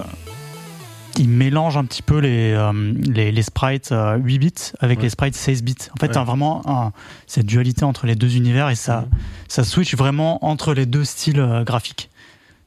il 1.19 1.29
mélange 1.29 1.77
un 1.77 1.85
petit 1.85 2.01
peu 2.01 2.17
les, 2.17 2.51
euh, 2.53 2.93
les, 3.03 3.31
les 3.31 3.41
sprites 3.43 3.91
euh, 3.91 4.17
8 4.17 4.39
bits 4.39 4.53
avec 4.79 4.97
Ouais. 4.97 5.03
les 5.03 5.09
sprites 5.11 5.35
16 5.35 5.61
bits. 5.61 5.75
En 5.95 5.99
fait, 5.99 6.07
Ouais. 6.07 6.13
t'as 6.13 6.23
vraiment 6.23 6.63
un- 6.67 6.93
cette 7.27 7.45
dualité 7.45 7.85
entre 7.85 8.07
les 8.07 8.15
deux 8.15 8.35
univers 8.37 8.69
et 8.69 8.75
ça, 8.75 9.05
ça 9.47 9.63
switch 9.63 9.95
vraiment 9.95 10.43
entre 10.43 10.73
les 10.73 10.87
deux 10.87 11.05
styles 11.05 11.39
euh, 11.39 11.63
graphiques. 11.63 12.09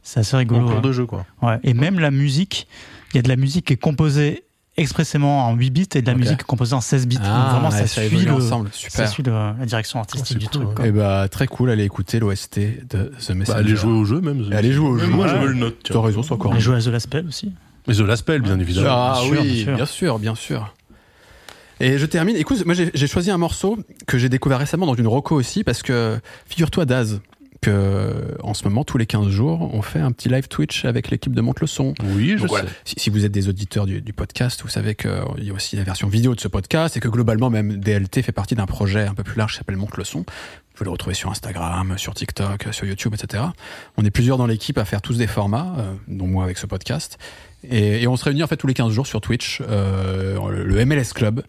C'est 0.04 0.20
assez 0.20 0.36
En 0.36 0.38
rigolo. 0.38 0.66
cours 0.66 0.76
ouais. 0.76 0.80
de 0.82 0.92
jeu, 0.92 1.06
quoi. 1.06 1.26
Ouais. 1.42 1.58
Et 1.64 1.74
même 1.74 1.98
la 1.98 2.12
musique, 2.12 2.68
il 3.12 3.16
y 3.16 3.18
a 3.18 3.22
de 3.22 3.28
la 3.28 3.34
musique 3.36 3.66
qui 3.66 3.72
est 3.72 3.76
composée 3.76 4.44
expressément 4.80 5.46
en 5.48 5.54
8 5.54 5.70
bits 5.70 5.88
et 5.94 6.02
de 6.02 6.06
la 6.06 6.14
musique 6.16 6.42
composée 6.44 6.74
en 6.74 6.80
16 6.80 7.06
bits. 7.06 7.16
Donc 7.16 7.26
Ah, 7.28 7.50
vraiment, 7.52 7.70
ça, 7.70 7.86
ça 7.86 8.02
suit 8.08 8.24
le, 8.24 8.32
ensemble. 8.32 8.68
ça 8.72 8.78
Super. 8.78 9.08
suit 9.08 9.22
le- 9.22 9.32
la 9.58 9.66
direction 9.66 10.00
artistique 10.00 10.26
c'est 10.26 10.38
du 10.38 10.46
cool, 10.48 10.64
truc. 10.64 10.74
quoi. 10.76 10.86
Et 10.86 10.92
bah 10.92 11.28
très 11.30 11.46
cool, 11.46 11.70
allez 11.70 11.84
écouter 11.84 12.18
l'OST 12.18 12.58
de 12.88 13.12
The 13.24 13.30
Messenger. 13.30 13.44
Bah, 13.46 13.54
allez 13.58 13.76
jouer 13.76 13.92
au 13.92 14.04
jeu 14.04 14.20
même. 14.20 14.50
Allez 14.52 14.72
jouer 14.72 14.88
au 14.88 14.98
jeu. 14.98 15.06
Moi, 15.06 15.32
me 15.38 15.46
le 15.46 15.54
note. 15.54 15.76
Tu 15.84 15.96
as 15.96 16.00
raison, 16.00 16.22
c'est 16.22 16.32
encore 16.32 16.50
On 16.50 16.54
un 16.54 16.56
a 16.56 16.60
joué 16.60 16.76
à 16.76 16.80
The 16.80 16.86
Last 16.86 17.04
Spell 17.06 17.26
aussi. 17.26 17.52
Mais 17.86 17.94
The 17.94 18.00
Last 18.00 18.20
Spell, 18.22 18.42
bien 18.42 18.58
évidemment. 18.58 18.88
Ah 18.90 19.18
Bien 19.20 19.22
sûr, 19.32 19.40
oui, 19.42 19.52
bien 19.52 19.64
sûr. 19.64 19.74
bien 19.76 19.86
sûr, 19.86 20.18
bien 20.18 20.34
sûr. 20.34 20.74
Et 21.82 21.96
je 21.96 22.04
termine. 22.06 22.36
Écoute, 22.36 22.64
moi 22.66 22.74
j'ai 22.74 22.90
j'ai 22.92 23.06
choisi 23.06 23.30
un 23.30 23.38
morceau 23.38 23.78
que 24.06 24.18
j'ai 24.18 24.28
découvert 24.28 24.58
récemment 24.58 24.84
dans 24.86 24.94
une 24.94 25.06
roco 25.06 25.34
aussi 25.34 25.64
parce 25.64 25.82
que 25.82 26.18
figure-toi 26.46 26.84
Daz 26.84 27.20
que 27.60 28.36
en 28.42 28.54
ce 28.54 28.64
moment 28.64 28.84
tous 28.84 28.96
les 28.98 29.06
15 29.06 29.28
jours 29.28 29.70
on 29.74 29.82
fait 29.82 29.98
un 30.00 30.12
petit 30.12 30.28
live 30.28 30.48
Twitch 30.48 30.84
avec 30.84 31.10
l'équipe 31.10 31.34
de 31.34 31.40
Monte 31.40 31.60
le 31.60 31.66
son. 31.66 31.94
Oui, 32.14 32.32
je 32.36 32.38
Donc 32.38 32.48
voilà, 32.48 32.68
sais. 32.68 32.74
si, 32.84 32.94
si 32.98 33.10
vous 33.10 33.24
êtes 33.24 33.32
des 33.32 33.48
auditeurs 33.48 33.86
du, 33.86 34.00
du 34.00 34.12
podcast, 34.12 34.62
vous 34.62 34.68
savez 34.68 34.94
qu'il 34.94 35.10
y 35.38 35.50
a 35.50 35.52
aussi 35.52 35.76
la 35.76 35.84
version 35.84 36.08
vidéo 36.08 36.34
de 36.34 36.40
ce 36.40 36.48
podcast 36.48 36.96
et 36.96 37.00
que 37.00 37.08
globalement 37.08 37.50
même 37.50 37.76
DLT 37.78 38.22
fait 38.22 38.32
partie 38.32 38.54
d'un 38.54 38.66
projet 38.66 39.06
un 39.06 39.14
peu 39.14 39.22
plus 39.22 39.36
large 39.36 39.52
qui 39.52 39.58
s'appelle 39.58 39.76
Monte 39.76 39.96
le 39.96 40.04
son. 40.04 40.20
Vous 40.20 40.24
pouvez 40.74 40.86
le 40.86 40.92
retrouver 40.92 41.14
sur 41.14 41.30
Instagram, 41.30 41.98
sur 41.98 42.14
TikTok, 42.14 42.68
sur 42.72 42.86
YouTube, 42.86 43.12
etc. 43.14 43.44
On 43.98 44.04
est 44.04 44.10
plusieurs 44.10 44.38
dans 44.38 44.46
l'équipe 44.46 44.78
à 44.78 44.84
faire 44.86 45.02
tous 45.02 45.18
des 45.18 45.26
formats, 45.26 45.74
euh, 45.78 45.92
dont 46.08 46.26
moi 46.26 46.44
avec 46.44 46.56
ce 46.56 46.64
podcast. 46.66 47.18
Et, 47.68 48.02
et 48.02 48.06
on 48.08 48.16
se 48.16 48.24
réunit 48.24 48.42
en 48.42 48.46
fait 48.46 48.56
tous 48.56 48.66
les 48.66 48.72
15 48.72 48.90
jours 48.90 49.06
sur 49.06 49.20
Twitch, 49.20 49.60
euh, 49.68 50.38
le 50.50 50.84
MLS 50.86 51.12
Club, 51.14 51.42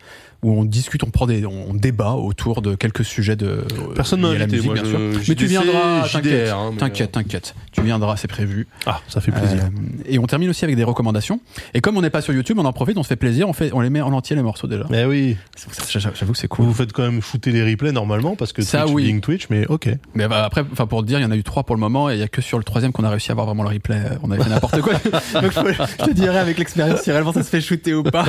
où 0.43 0.53
on 0.59 0.63
discute, 0.63 1.03
on 1.03 1.09
prend 1.09 1.27
des, 1.27 1.45
on 1.45 1.73
débat 1.73 2.13
autour 2.13 2.61
de 2.61 2.75
quelques 2.75 3.05
sujets 3.05 3.35
de 3.35 3.63
Personne 3.95 4.21
m'a 4.21 4.29
invité, 4.29 4.57
musique, 4.57 4.65
moi, 4.65 4.73
bien 4.73 4.85
sûr. 4.85 4.99
Mais 5.27 5.35
tu 5.35 5.45
viendras, 5.45 6.07
t'inquiète, 6.07 6.49
hein, 6.49 6.71
t'inquiète, 6.77 7.11
t'inquiète, 7.11 7.55
tu 7.71 7.81
viendras, 7.81 8.17
c'est 8.17 8.27
prévu. 8.27 8.67
Ah, 8.85 9.01
ça 9.07 9.21
fait 9.21 9.31
plaisir. 9.31 9.63
Euh, 9.63 10.03
et 10.05 10.17
on 10.19 10.25
termine 10.25 10.49
aussi 10.49 10.63
avec 10.65 10.75
des 10.75 10.83
recommandations. 10.83 11.39
Et 11.73 11.81
comme 11.81 11.97
on 11.97 12.01
n'est 12.01 12.09
pas 12.09 12.21
sur 12.21 12.33
YouTube, 12.33 12.57
on 12.59 12.65
en 12.65 12.73
profite, 12.73 12.97
on 12.97 13.03
se 13.03 13.07
fait 13.07 13.15
plaisir, 13.15 13.47
on 13.47 13.53
fait, 13.53 13.71
on 13.73 13.81
les 13.81 13.89
met 13.89 14.01
en 14.01 14.13
entier 14.13 14.35
les 14.35 14.41
morceaux 14.41 14.67
déjà. 14.67 14.85
Mais 14.89 15.05
oui, 15.05 15.37
ça 15.55 15.67
que 15.69 15.99
J'avoue 16.17 16.31
que 16.33 16.37
c'est 16.37 16.47
cool. 16.47 16.65
vous 16.65 16.73
faites 16.73 16.91
quand 16.91 17.03
même 17.03 17.21
shooter 17.21 17.51
les 17.51 17.69
replays 17.69 17.91
normalement 17.91 18.35
parce 18.35 18.53
que 18.53 18.61
Ça, 18.63 18.83
Twitch, 18.83 18.93
oui. 18.93 19.21
Twitch, 19.21 19.47
mais 19.49 19.67
ok. 19.67 19.89
Mais 20.15 20.27
bah, 20.27 20.43
après, 20.43 20.63
enfin 20.71 20.87
pour 20.87 21.01
te 21.01 21.07
dire, 21.07 21.19
il 21.19 21.23
y 21.23 21.25
en 21.25 21.31
a 21.31 21.35
eu 21.35 21.43
trois 21.43 21.63
pour 21.63 21.75
le 21.75 21.79
moment, 21.79 22.09
et 22.09 22.15
il 22.15 22.19
y 22.19 22.23
a 22.23 22.27
que 22.27 22.41
sur 22.41 22.57
le 22.57 22.63
troisième 22.63 22.91
qu'on 22.91 23.03
a 23.03 23.09
réussi 23.09 23.29
à 23.31 23.33
avoir 23.33 23.45
vraiment 23.45 23.63
le 23.63 23.69
replay. 23.69 24.01
On 24.23 24.31
avait 24.31 24.43
fait 24.43 24.49
n'importe 24.49 24.81
quoi. 24.81 24.93
Donc 25.41 25.51
je, 25.51 26.05
te 26.05 26.11
dirais 26.11 26.39
avec 26.39 26.57
l'expérience 26.57 27.01
si 27.01 27.11
réellement 27.11 27.33
ça 27.33 27.43
se 27.43 27.49
fait 27.49 27.61
shooter 27.61 27.93
ou 27.93 28.03
pas. 28.03 28.25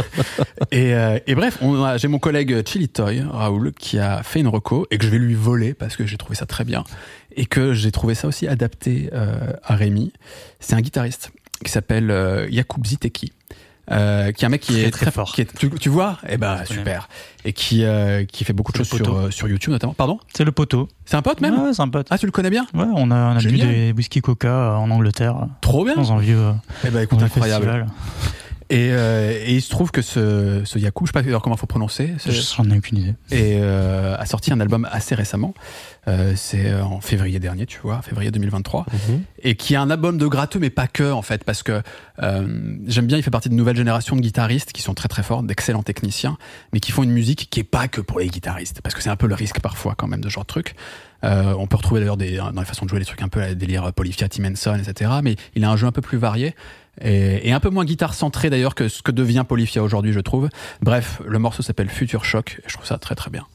Et, 0.70 0.94
euh, 0.94 1.18
et 1.26 1.34
bref, 1.34 1.58
on 1.62 1.82
a- 1.82 1.96
j'ai 2.02 2.08
mon 2.08 2.18
collègue 2.18 2.66
Chili 2.66 2.88
Toy, 2.88 3.22
Raoul, 3.30 3.72
qui 3.78 4.00
a 4.00 4.24
fait 4.24 4.40
une 4.40 4.48
reco 4.48 4.88
et 4.90 4.98
que 4.98 5.04
je 5.04 5.10
vais 5.10 5.18
lui 5.20 5.34
voler 5.36 5.72
parce 5.72 5.94
que 5.94 6.04
j'ai 6.04 6.16
trouvé 6.16 6.34
ça 6.34 6.46
très 6.46 6.64
bien 6.64 6.82
et 7.36 7.46
que 7.46 7.74
j'ai 7.74 7.92
trouvé 7.92 8.16
ça 8.16 8.26
aussi 8.26 8.48
adapté 8.48 9.08
euh, 9.12 9.52
à 9.62 9.76
Rémi. 9.76 10.12
C'est 10.58 10.74
un 10.74 10.80
guitariste 10.80 11.30
qui 11.64 11.70
s'appelle 11.70 12.10
euh, 12.10 12.50
Jakub 12.50 12.84
Ziteki. 12.84 13.30
Euh, 13.92 14.32
qui 14.32 14.44
est 14.44 14.46
un 14.46 14.48
mec 14.48 14.62
qui 14.62 14.72
Très, 14.72 14.82
est 14.82 14.90
très 14.90 15.10
fort. 15.12 15.32
qui 15.32 15.42
est, 15.42 15.56
tu, 15.56 15.70
tu 15.70 15.88
vois? 15.88 16.18
Eh 16.28 16.38
ben 16.38 16.64
super 16.64 17.08
et 17.44 17.52
qui 17.52 17.84
euh, 17.84 18.24
qui 18.24 18.44
fait 18.44 18.52
beaucoup 18.52 18.72
de 18.72 18.78
choses 18.78 18.88
sur 18.88 19.16
euh, 19.16 19.30
sur 19.30 19.46
YouTube 19.48 19.72
notamment 19.72 19.92
pardon? 19.94 20.18
C'est 20.36 20.44
le 20.44 20.52
poteau. 20.52 20.88
c'est 21.04 21.16
un 21.16 21.22
pote 21.22 21.40
même? 21.40 21.56
Ouais, 21.60 21.72
c'est 21.72 21.82
un 21.82 21.88
pote. 21.88 22.06
ah 22.10 22.18
tu 22.18 22.26
le 22.26 22.32
connais 22.32 22.50
bien? 22.50 22.64
Ouais, 22.74 22.86
on 22.94 23.10
a, 23.12 23.32
on 23.32 23.36
a 23.36 23.40
bu 23.40 23.58
des 23.58 23.92
whisky 23.96 24.20
coca 24.20 24.76
en 24.76 24.90
Angleterre, 24.90 25.46
trop 25.60 25.84
bien 25.84 25.94
dans 25.94 26.12
un 26.12 26.18
vieux, 26.18 26.50
eh 26.84 26.90
ben 26.90 27.02
écoute 27.02 27.22
incroyable 27.22 27.64
festival. 27.64 27.86
Et, 28.72 28.88
euh, 28.90 29.38
et 29.44 29.54
il 29.54 29.60
se 29.60 29.68
trouve 29.68 29.90
que 29.90 30.00
ce, 30.00 30.62
ce 30.64 30.78
Yaku, 30.78 31.04
je 31.04 31.10
sais 31.10 31.12
pas 31.12 31.20
d'ailleurs 31.20 31.42
comment 31.42 31.56
il 31.56 31.58
faut 31.58 31.66
prononcer, 31.66 32.14
J'en 32.56 32.70
ai 32.70 32.78
aucune 32.78 32.96
idée. 32.96 33.14
et 33.30 33.58
euh, 33.60 34.16
a 34.16 34.24
sorti 34.24 34.50
un 34.50 34.60
album 34.60 34.88
assez 34.90 35.14
récemment. 35.14 35.52
Euh, 36.08 36.32
c'est 36.36 36.70
euh, 36.70 36.82
en 36.82 37.02
février 37.02 37.38
dernier, 37.38 37.66
tu 37.66 37.78
vois, 37.82 38.00
février 38.00 38.30
2023, 38.30 38.86
et 39.42 39.56
qui 39.56 39.74
est 39.74 39.76
un 39.76 39.90
album 39.90 40.16
de 40.16 40.26
gratteux, 40.26 40.58
mais 40.58 40.70
pas 40.70 40.86
que 40.88 41.12
en 41.12 41.20
fait, 41.20 41.44
parce 41.44 41.62
que 41.62 41.82
euh, 42.22 42.76
j'aime 42.86 43.06
bien. 43.06 43.18
Il 43.18 43.22
fait 43.22 43.30
partie 43.30 43.50
d'une 43.50 43.58
nouvelle 43.58 43.76
génération 43.76 44.16
de 44.16 44.22
guitaristes 44.22 44.72
qui 44.72 44.80
sont 44.80 44.94
très 44.94 45.08
très 45.08 45.22
forts, 45.22 45.42
d'excellents 45.42 45.82
techniciens, 45.82 46.38
mais 46.72 46.80
qui 46.80 46.92
font 46.92 47.02
une 47.02 47.12
musique 47.12 47.48
qui 47.50 47.60
est 47.60 47.64
pas 47.64 47.88
que 47.88 48.00
pour 48.00 48.20
les 48.20 48.28
guitaristes, 48.28 48.80
parce 48.80 48.94
que 48.94 49.02
c'est 49.02 49.10
un 49.10 49.16
peu 49.16 49.26
le 49.26 49.34
risque 49.34 49.60
parfois 49.60 49.94
quand 49.96 50.06
même 50.08 50.22
de 50.22 50.30
ce 50.30 50.32
genre 50.34 50.44
de 50.44 50.48
truc. 50.48 50.74
Euh, 51.24 51.54
on 51.56 51.68
peut 51.68 51.76
retrouver 51.76 52.00
d'ailleurs 52.00 52.16
des, 52.16 52.38
dans 52.38 52.50
les 52.58 52.64
façons 52.64 52.84
de 52.84 52.90
jouer 52.90 52.98
des 52.98 53.04
trucs 53.04 53.22
un 53.22 53.28
peu 53.28 53.40
à 53.40 53.48
la 53.48 53.54
délire 53.54 53.92
Polyphia, 53.92 54.28
Tim 54.28 54.44
Henson, 54.44 54.76
etc. 54.82 55.10
Mais 55.22 55.36
il 55.54 55.62
a 55.62 55.70
un 55.70 55.76
jeu 55.76 55.86
un 55.86 55.92
peu 55.92 56.00
plus 56.00 56.18
varié. 56.18 56.56
Et, 57.00 57.52
un 57.52 57.60
peu 57.60 57.70
moins 57.70 57.84
guitare 57.84 58.14
centré 58.14 58.50
d'ailleurs 58.50 58.74
que 58.74 58.88
ce 58.88 59.02
que 59.02 59.10
devient 59.12 59.44
Polyphia 59.48 59.82
aujourd'hui, 59.82 60.12
je 60.12 60.20
trouve. 60.20 60.48
Bref, 60.82 61.20
le 61.26 61.38
morceau 61.38 61.62
s'appelle 61.62 61.88
Future 61.88 62.24
Shock 62.24 62.60
et 62.64 62.68
je 62.68 62.74
trouve 62.74 62.86
ça 62.86 62.98
très 62.98 63.14
très 63.14 63.30
bien. 63.30 63.46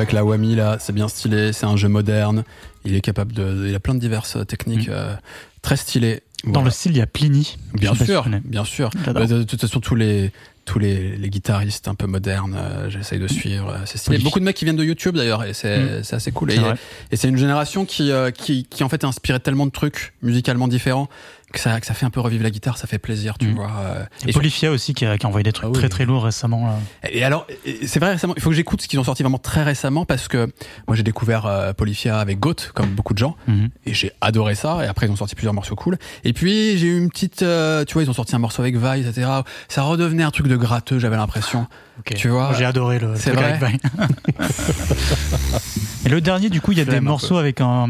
Avec 0.00 0.12
la 0.12 0.24
Wami 0.24 0.54
là, 0.54 0.76
c'est 0.80 0.92
bien 0.92 1.08
stylé, 1.08 1.52
c'est 1.52 1.66
un 1.66 1.76
jeu 1.76 1.88
moderne. 1.88 2.44
Il 2.84 2.94
est 2.94 3.00
capable 3.00 3.32
de, 3.32 3.66
il 3.68 3.74
a 3.74 3.80
plein 3.80 3.94
de 3.94 4.00
diverses 4.00 4.36
techniques 4.46 4.88
euh, 4.88 5.14
très 5.62 5.76
stylées. 5.76 6.22
Dans 6.44 6.52
Voilà. 6.52 6.66
le 6.66 6.70
style, 6.70 6.92
il 6.92 6.98
y 6.98 7.02
a 7.02 7.06
Pliny. 7.06 7.58
Bien 7.74 7.94
sûr, 7.94 8.26
bien 8.44 8.64
sûr. 8.64 8.88
Bah, 9.12 9.26
De, 9.26 9.42
toute 9.42 9.60
façon, 9.60 9.80
tous 9.80 9.94
les 9.94 10.32
tous 10.66 10.78
les, 10.78 11.16
les 11.16 11.30
guitaristes 11.30 11.88
un 11.88 11.94
peu 11.94 12.06
modernes, 12.06 12.54
euh, 12.56 12.88
j'essaye 12.88 13.18
de 13.18 13.26
suivre. 13.26 13.70
euh, 13.70 13.78
C'est 13.86 13.98
stylé. 13.98 14.18
Oui. 14.18 14.22
Beaucoup 14.22 14.38
de 14.38 14.44
mecs 14.44 14.56
qui 14.56 14.64
viennent 14.64 14.76
de 14.76 14.84
YouTube 14.84 15.16
d'ailleurs, 15.16 15.42
et 15.44 15.52
c'est 15.52 16.02
c'est 16.04 16.16
assez 16.16 16.30
cool. 16.32 16.52
Et, 16.52 16.54
C'est 16.56 16.60
vrai. 16.60 16.74
et 17.10 17.16
c'est 17.16 17.28
une 17.28 17.36
génération 17.36 17.84
qui, 17.84 18.10
euh, 18.12 18.30
qui 18.30 18.64
qui 18.66 18.84
en 18.84 18.88
fait 18.88 19.02
est 19.02 19.06
inspirée 19.06 19.38
de 19.38 19.42
tellement 19.42 19.66
de 19.66 19.70
trucs 19.72 20.14
musicalement 20.22 20.68
différents 20.68 21.08
que 21.52 21.58
ça 21.60 21.80
que 21.80 21.86
ça 21.86 21.94
fait 21.94 22.06
un 22.06 22.10
peu 22.10 22.20
revivre 22.20 22.42
la 22.42 22.50
guitare, 22.50 22.76
ça 22.78 22.86
fait 22.86 22.98
plaisir, 22.98 23.38
tu 23.38 23.48
Mm. 23.48 23.54
vois. 23.54 23.70
euh, 23.80 24.04
Et 24.26 24.30
et 24.30 24.32
Polyphia 24.32 24.70
aussi 24.70 24.94
qui 24.94 25.04
a, 25.06 25.16
qui 25.18 25.26
a 25.26 25.28
envoyé 25.28 25.42
des 25.42 25.52
trucs 25.52 25.66
Ah 25.66 25.70
oui. 25.72 25.78
très 25.78 25.88
très 25.88 26.04
lourds 26.04 26.24
récemment. 26.24 26.78
Et 27.10 27.24
alors, 27.24 27.46
c'est 27.86 28.00
vrai 28.00 28.12
récemment, 28.12 28.34
il 28.36 28.42
faut 28.42 28.50
que 28.50 28.56
j'écoute 28.56 28.82
ce 28.82 28.88
qu'ils 28.88 28.98
ont 29.00 29.04
sorti 29.04 29.22
vraiment 29.22 29.38
très 29.38 29.62
récemment 29.62 30.04
parce 30.04 30.28
que 30.28 30.52
moi 30.86 30.96
j'ai 30.96 31.02
découvert 31.02 31.46
euh, 31.46 31.72
Polyphia 31.72 32.18
avec 32.18 32.38
Goat, 32.40 32.56
comme 32.74 32.90
beaucoup 32.90 33.14
de 33.14 33.18
gens, 33.18 33.36
Mhm. 33.48 33.68
et 33.86 33.94
j'ai 33.94 34.12
adoré 34.20 34.54
ça. 34.54 34.84
Et 34.84 34.88
après 34.88 35.06
ils 35.06 35.12
ont 35.12 35.16
sorti 35.16 35.34
plusieurs 35.34 35.54
morceaux 35.54 35.76
cool. 35.76 35.96
Et 36.24 36.32
puis 36.32 36.76
j'ai 36.78 36.86
eu 36.86 36.98
une 36.98 37.10
petite, 37.10 37.42
euh, 37.42 37.84
tu 37.84 37.94
vois, 37.94 38.02
ils 38.02 38.10
ont 38.10 38.14
sorti 38.14 38.34
un 38.36 38.38
morceau 38.38 38.62
avec 38.62 38.76
Vi, 38.76 39.00
etc. 39.00 39.28
Ça 39.68 39.82
redevenait 39.82 40.22
un 40.24 40.30
truc 40.30 40.46
de 40.48 40.56
gratteux, 40.56 40.98
j'avais 40.98 41.16
l'impression. 41.16 41.66
Ok. 41.98 42.14
Tu 42.14 42.28
vois, 42.28 42.52
J'ai 42.56 42.64
adoré 42.64 42.98
le 42.98 43.14
c'est 43.16 43.32
vrai 43.32 43.52
avec. 43.60 43.80
Et 46.06 46.08
le 46.08 46.20
dernier, 46.20 46.48
du 46.48 46.60
coup, 46.60 46.72
il 46.72 46.78
y 46.78 46.80
a 46.80 46.84
des 46.84 47.00
morceaux 47.00 47.36
avec 47.36 47.60
un, 47.60 47.86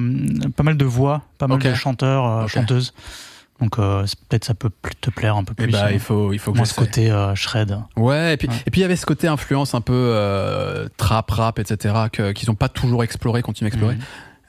pas 0.56 0.62
mal 0.64 0.76
de 0.76 0.84
voix, 0.84 1.22
pas 1.38 1.46
mal 1.46 1.58
de 1.60 1.74
chanteurs, 1.74 2.26
euh, 2.26 2.46
chanteuses. 2.48 2.92
Donc 3.60 3.78
euh, 3.78 4.04
peut-être 4.28 4.44
ça 4.44 4.54
peut 4.54 4.70
plus 4.70 4.94
te 4.96 5.10
plaire 5.10 5.36
un 5.36 5.44
peu 5.44 5.52
Et 5.58 5.64
plus. 5.66 5.72
bah 5.72 5.86
euh, 5.86 5.92
il 5.92 6.00
faut, 6.00 6.32
il 6.32 6.38
faut 6.38 6.52
que 6.52 6.64
ce 6.64 6.74
côté 6.74 7.10
euh, 7.10 7.34
shred. 7.34 7.78
Ouais, 7.96 8.34
et 8.34 8.36
puis 8.36 8.48
Ouais. 8.48 8.54
et 8.66 8.70
puis 8.70 8.80
il 8.80 8.82
y 8.82 8.84
avait 8.84 8.96
ce 8.96 9.04
côté 9.06 9.28
influence 9.28 9.74
un 9.74 9.80
peu 9.80 9.92
euh, 9.94 10.88
trap, 10.96 11.30
rap, 11.30 11.58
etc. 11.58 11.94
que- 12.12 12.32
qu'ils 12.32 12.50
ont 12.50 12.54
pas 12.54 12.68
toujours 12.68 13.04
exploré, 13.04 13.42
continuent 13.42 13.66
à 13.66 13.68
explorer. 13.68 13.94
Mhm. 13.96 14.00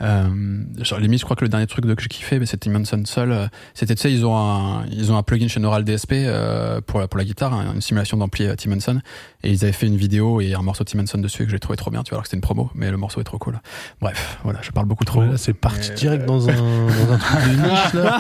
Euh, 0.02 0.64
genre, 0.82 1.00
limite, 1.00 1.20
je 1.20 1.26
crois 1.26 1.36
que 1.36 1.44
le 1.46 1.50
dernier 1.50 1.68
truc 1.68 1.86
de, 1.86 1.94
que 1.94 2.02
j'ai 2.02 2.08
kiffé, 2.10 2.40
mais 2.40 2.46
c'était 2.46 2.70
Manson 2.70 3.04
seul. 3.06 3.32
euh, 3.32 3.48
C'était, 3.74 3.94
tu 3.96 4.02
sais, 4.02 4.12
ils 4.12 4.26
ont 4.26 4.36
un, 4.36 4.84
ils 4.92 5.12
ont 5.12 5.18
un 5.18 5.24
plugin 5.24 5.48
chez 5.48 5.60
Neural 5.60 5.84
DSP 5.84 6.14
euh, 6.14 6.82
pour 6.82 7.00
la, 7.00 7.08
pour 7.08 7.18
la 7.20 7.24
guitare, 7.24 7.54
hein, 7.54 7.66
une 7.76 7.82
simulation 7.82 8.18
d'ampli 8.18 8.46
euh, 8.48 8.56
Tim 8.56 8.72
Henson. 8.72 9.00
Et 9.44 9.52
ils 9.52 9.64
avaient 9.64 9.74
fait 9.74 9.88
une 9.88 9.98
vidéo 9.98 10.42
et 10.42 10.54
un 10.54 10.62
morceau 10.62 10.84
de 10.84 10.90
Tim 10.90 11.00
Henson 11.00 11.18
dessus 11.20 11.46
que 11.46 11.52
j'ai 11.52 11.60
trouvé 11.60 11.78
trop 11.78 11.92
bien, 11.92 12.04
tu 12.04 12.10
vois, 12.10 12.16
alors 12.18 12.24
que 12.24 12.28
c'était 12.30 12.38
une 12.38 12.42
promo, 12.42 12.72
mais 12.76 12.90
le 12.90 12.98
morceau 12.98 13.22
est 13.22 13.24
trop 13.24 13.38
cool. 13.38 13.60
Bref, 14.02 14.40
voilà, 14.44 14.60
je 14.64 14.72
parle 14.72 14.88
beaucoup 14.88 15.06
trop. 15.06 15.22
Ouais, 15.22 15.38
c'est 15.38 15.54
parti 15.54 15.90
Mais- 15.90 15.96
direct 15.96 16.26
dans 16.26 16.50
un, 16.50 16.54
dans 16.54 17.14
un 17.14 17.18
truc 17.18 17.40
de 17.44 17.70
niche 17.70 17.94
là. 17.94 18.18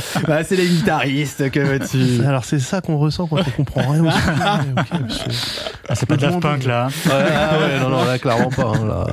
bah, 0.26 0.42
c'est 0.44 0.56
les 0.56 0.66
guitaristes, 0.66 1.50
que 1.50 1.60
veux-tu? 1.60 2.24
Alors 2.26 2.44
c'est 2.44 2.58
ça 2.60 2.80
qu'on 2.80 2.98
ressent 2.98 3.26
quand 3.28 3.38
on 3.46 3.50
comprend 3.50 3.88
rien 3.88 4.04
au 4.04 4.10
sujet. 4.10 4.20
Ok, 4.80 5.00
monsieur. 5.02 5.30
Ah, 5.88 5.94
c'est 5.94 6.06
pas 6.06 6.16
de 6.16 6.20
Daft 6.22 6.40
Punk 6.40 6.64
là. 6.64 6.86
Ouais, 7.06 7.12
ah 7.12 7.58
ouais, 7.58 7.80
non, 7.80 7.88
non, 7.90 8.04
là, 8.04 8.18
clairement 8.18 8.48
pas. 8.50 8.72
hein, 8.76 8.86
là. 8.86 9.06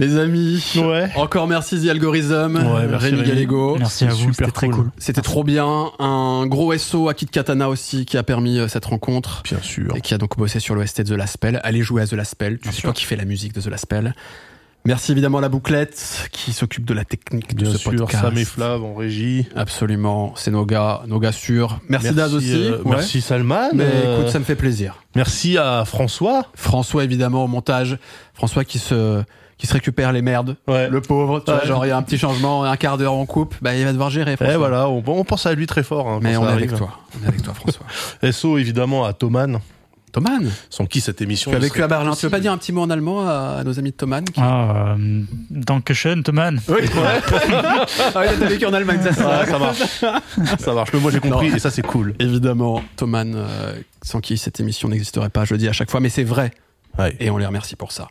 Les 0.00 0.16
amis, 0.18 0.62
Ouais. 0.76 1.10
encore 1.16 1.46
merci 1.46 1.80
The 1.84 1.88
Algorithm, 1.90 2.56
Ouais, 2.56 2.86
merci, 2.88 3.06
Rémi 3.06 3.18
Rémi. 3.20 3.28
Gallego. 3.28 3.76
Merci 3.78 4.04
à 4.04 4.08
vous, 4.08 4.16
super 4.16 4.32
c'était 4.34 4.50
très 4.50 4.68
cool. 4.68 4.90
C'était 4.98 5.20
trop 5.20 5.44
bien. 5.44 5.90
Un 5.98 6.46
gros 6.46 6.76
SO 6.76 7.08
à 7.08 7.14
Kid 7.14 7.30
Katana 7.30 7.68
aussi 7.68 8.06
qui 8.06 8.16
a 8.16 8.22
permis 8.22 8.58
euh, 8.58 8.66
cette 8.68 8.86
rencontre. 8.86 9.42
Bien 9.44 9.58
sûr. 9.62 9.94
et 9.96 10.00
qui 10.00 10.14
a 10.14 10.18
donc 10.18 10.36
bossé 10.38 10.58
sur 10.58 10.74
l'OST 10.74 11.02
de 11.02 11.14
The 11.14 11.18
Last 11.18 11.34
Spell. 11.34 11.60
Allez 11.62 11.82
jouer 11.82 12.02
à 12.02 12.06
The 12.06 12.14
Last 12.14 12.32
Spell. 12.32 12.54
Tu 12.58 12.62
Bien 12.62 12.72
sais 12.72 12.76
sûr. 12.78 12.88
toi 12.88 12.92
qui 12.94 13.04
fais 13.04 13.16
la 13.16 13.24
musique 13.26 13.52
de 13.54 13.60
The 13.60 13.66
Last 13.66 13.82
Spell. 13.84 14.14
Merci 14.86 15.12
évidemment 15.12 15.36
à 15.36 15.40
la 15.42 15.50
bouclette 15.50 16.30
qui 16.32 16.54
s'occupe 16.54 16.86
de 16.86 16.94
la 16.94 17.04
technique 17.04 17.54
de 17.54 17.64
Bien 17.64 17.72
ce 17.72 17.76
sûr, 17.76 17.90
podcast. 17.90 18.22
Sam 18.24 18.38
et 18.38 18.46
Flav 18.46 18.82
en 18.82 18.94
régie. 18.94 19.46
Absolument, 19.54 20.32
c'est 20.36 20.50
nos 20.50 20.64
gars, 20.64 21.02
nos 21.06 21.18
gars 21.18 21.32
sûrs. 21.32 21.80
Merci, 21.90 22.12
Daz 22.14 22.34
aussi. 22.34 22.54
euh, 22.54 22.78
Ouais. 22.84 22.92
Merci 22.96 23.20
Salman. 23.20 23.68
Mais 23.74 23.84
euh, 23.84 24.20
écoute, 24.20 24.32
ça 24.32 24.38
me 24.38 24.44
fait 24.44 24.54
plaisir. 24.56 24.94
Merci 25.14 25.58
à 25.58 25.84
François. 25.84 26.46
François 26.54 27.04
évidemment 27.04 27.44
au 27.44 27.46
montage. 27.46 27.98
François 28.32 28.64
qui 28.64 28.78
se 28.78 29.22
qui 29.60 29.66
se 29.66 29.74
récupère 29.74 30.10
les 30.12 30.22
merdes. 30.22 30.56
Ouais. 30.66 30.88
Le 30.88 31.00
pauvre, 31.02 31.40
tu 31.40 31.52
vois, 31.52 31.64
genre 31.66 31.84
il 31.84 31.90
y 31.90 31.92
a 31.92 31.96
un 31.96 32.02
petit 32.02 32.16
changement, 32.18 32.64
un 32.64 32.76
quart 32.76 32.96
d'heure 32.96 33.12
en 33.12 33.26
coupe, 33.26 33.54
bah 33.60 33.74
il 33.76 33.84
va 33.84 33.92
devoir 33.92 34.08
gérer. 34.10 34.32
Et 34.32 34.36
François. 34.36 34.56
voilà, 34.56 34.88
on, 34.88 35.02
on 35.06 35.24
pense 35.24 35.44
à 35.46 35.52
lui 35.52 35.66
très 35.66 35.82
fort. 35.82 36.08
hein, 36.08 36.18
Mais 36.22 36.36
on 36.36 36.48
est 36.48 36.52
avec 36.52 36.74
toi. 36.74 36.98
On 37.20 37.24
est 37.24 37.28
avec 37.28 37.42
toi 37.42 37.52
François. 37.52 37.84
SO 38.32 38.56
évidemment 38.56 39.04
à 39.04 39.12
Thoman, 39.12 39.60
Thoman, 40.12 40.50
sans 40.70 40.86
qui 40.86 41.00
cette 41.02 41.20
émission. 41.20 41.50
tu 41.50 41.56
as 41.56 41.60
vécu 41.60 41.82
à 41.82 41.88
Berlin. 41.88 42.12
Tu 42.14 42.24
veux 42.26 42.30
pas 42.30 42.40
dire 42.40 42.52
un 42.52 42.56
petit 42.58 42.72
mot 42.72 42.80
en 42.80 42.88
allemand 42.90 43.28
à, 43.28 43.58
à 43.60 43.64
nos 43.64 43.78
amis 43.78 43.90
de 43.90 43.96
Thoman 43.96 44.24
qui... 44.24 44.40
Ah, 44.42 44.94
euh, 44.98 45.22
Dankeschön, 45.50 46.22
Thoman. 46.22 46.58
Oui. 46.68 46.78
ah 46.94 47.84
oui, 48.16 48.26
t'as 48.40 48.46
vécu 48.46 48.66
en 48.66 48.72
Allemagne, 48.72 49.00
ça, 49.02 49.12
ça 49.46 49.58
marche. 49.58 49.78
ça 50.58 50.72
marche. 50.74 50.90
Mais 50.94 51.00
moi 51.00 51.10
j'ai 51.12 51.20
compris 51.20 51.50
Non. 51.50 51.56
et 51.56 51.58
ça 51.58 51.70
c'est 51.70 51.82
cool. 51.82 52.14
Évidemment, 52.18 52.82
Thoman, 52.96 53.34
euh, 53.36 53.74
sans 54.02 54.20
qui 54.20 54.38
cette 54.38 54.58
émission 54.58 54.88
n'existerait 54.88 55.28
pas, 55.30 55.44
je 55.44 55.52
le 55.54 55.58
dis 55.58 55.68
à 55.68 55.72
chaque 55.72 55.90
fois, 55.90 56.00
mais 56.00 56.08
c'est 56.08 56.24
vrai, 56.24 56.50
Ouais. 56.98 57.14
et 57.20 57.30
on 57.30 57.36
les 57.38 57.46
remercie 57.46 57.76
pour 57.76 57.92
ça. 57.92 58.08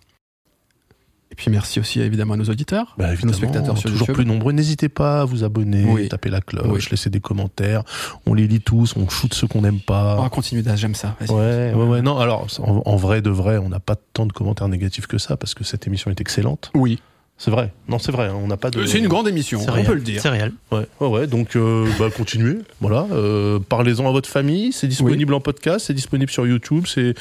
Et 1.40 1.42
puis 1.44 1.52
merci 1.52 1.80
aussi 1.80 2.02
évidemment 2.02 2.34
à 2.34 2.38
nos 2.38 2.44
auditeurs, 2.50 2.96
Bah, 2.98 3.12
nos 3.24 3.32
spectateurs 3.32 3.78
sur 3.78 3.90
toujours 3.90 4.10
YouTube. 4.10 4.16
plus 4.16 4.26
nombreux. 4.26 4.52
N'hésitez 4.52 4.90
pas 4.90 5.22
à 5.22 5.24
vous 5.26 5.46
abonner, 5.46 5.86
Oui. 5.88 6.10
taper 6.10 6.30
la 6.30 6.42
cloche, 6.42 6.66
Oui. 6.68 6.88
laisser 6.92 7.10
des 7.10 7.22
commentaires. 7.22 7.84
On 8.26 8.34
les 8.34 8.46
lit 8.46 8.60
tous, 8.60 8.94
on 8.98 9.08
shoot 9.08 9.34
ceux 9.34 9.48
qu'on 9.48 9.62
n'aime 9.62 9.80
pas. 9.80 10.18
On 10.20 10.24
va 10.24 10.30
continuer 10.30 10.64
d'âge, 10.64 10.80
j'aime 10.80 10.96
ça. 10.96 11.16
Ouais, 11.30 11.72
ouais, 11.74 11.74
ouais. 11.74 12.02
Non, 12.02 12.18
alors, 12.18 12.48
en, 12.62 12.82
en 12.86 12.96
vrai, 12.98 13.22
de 13.22 13.30
vrai, 13.30 13.58
on 13.58 13.70
n'a 13.70 13.80
pas 13.80 13.96
tant 13.96 14.26
de 14.26 14.34
commentaires 14.34 14.68
négatifs 14.68 15.08
que 15.08 15.18
ça 15.18 15.38
parce 15.38 15.54
que 15.54 15.64
cette 15.64 15.88
émission 15.88 16.12
est 16.12 16.20
excellente. 16.20 16.72
Oui, 16.76 17.00
C'est 17.42 17.52
vrai. 17.52 17.72
Non, 17.88 18.00
c'est 18.00 18.12
vrai. 18.12 18.26
hein, 18.28 18.36
On 18.36 18.48
n'a 18.48 18.58
pas 18.58 18.70
de. 18.70 18.86
C'est 18.86 19.00
une 19.00 19.08
grande 19.08 19.26
émission, 19.30 19.60
C'est 19.62 19.70
on 19.70 19.74
réel. 19.74 19.86
peut 19.88 19.94
le 19.94 20.02
dire. 20.02 20.22
C'est 20.22 20.28
réel. 20.28 20.52
Ouais, 20.74 20.86
ouais, 21.00 21.08
ouais. 21.08 21.26
Donc, 21.28 21.56
euh, 21.56 21.88
bah, 21.98 22.08
continuez. 22.16 22.58
Voilà. 22.82 23.08
Euh, 23.14 23.60
Parlez-en 23.70 24.06
à 24.10 24.12
votre 24.12 24.28
famille. 24.28 24.74
C'est 24.74 24.88
disponible 24.88 25.34
en 25.34 25.40
podcast. 25.40 25.86
C'est 25.88 25.94
disponible 25.94 26.30
sur 26.30 26.46
YouTube. 26.46 26.84
C'est 26.86 27.14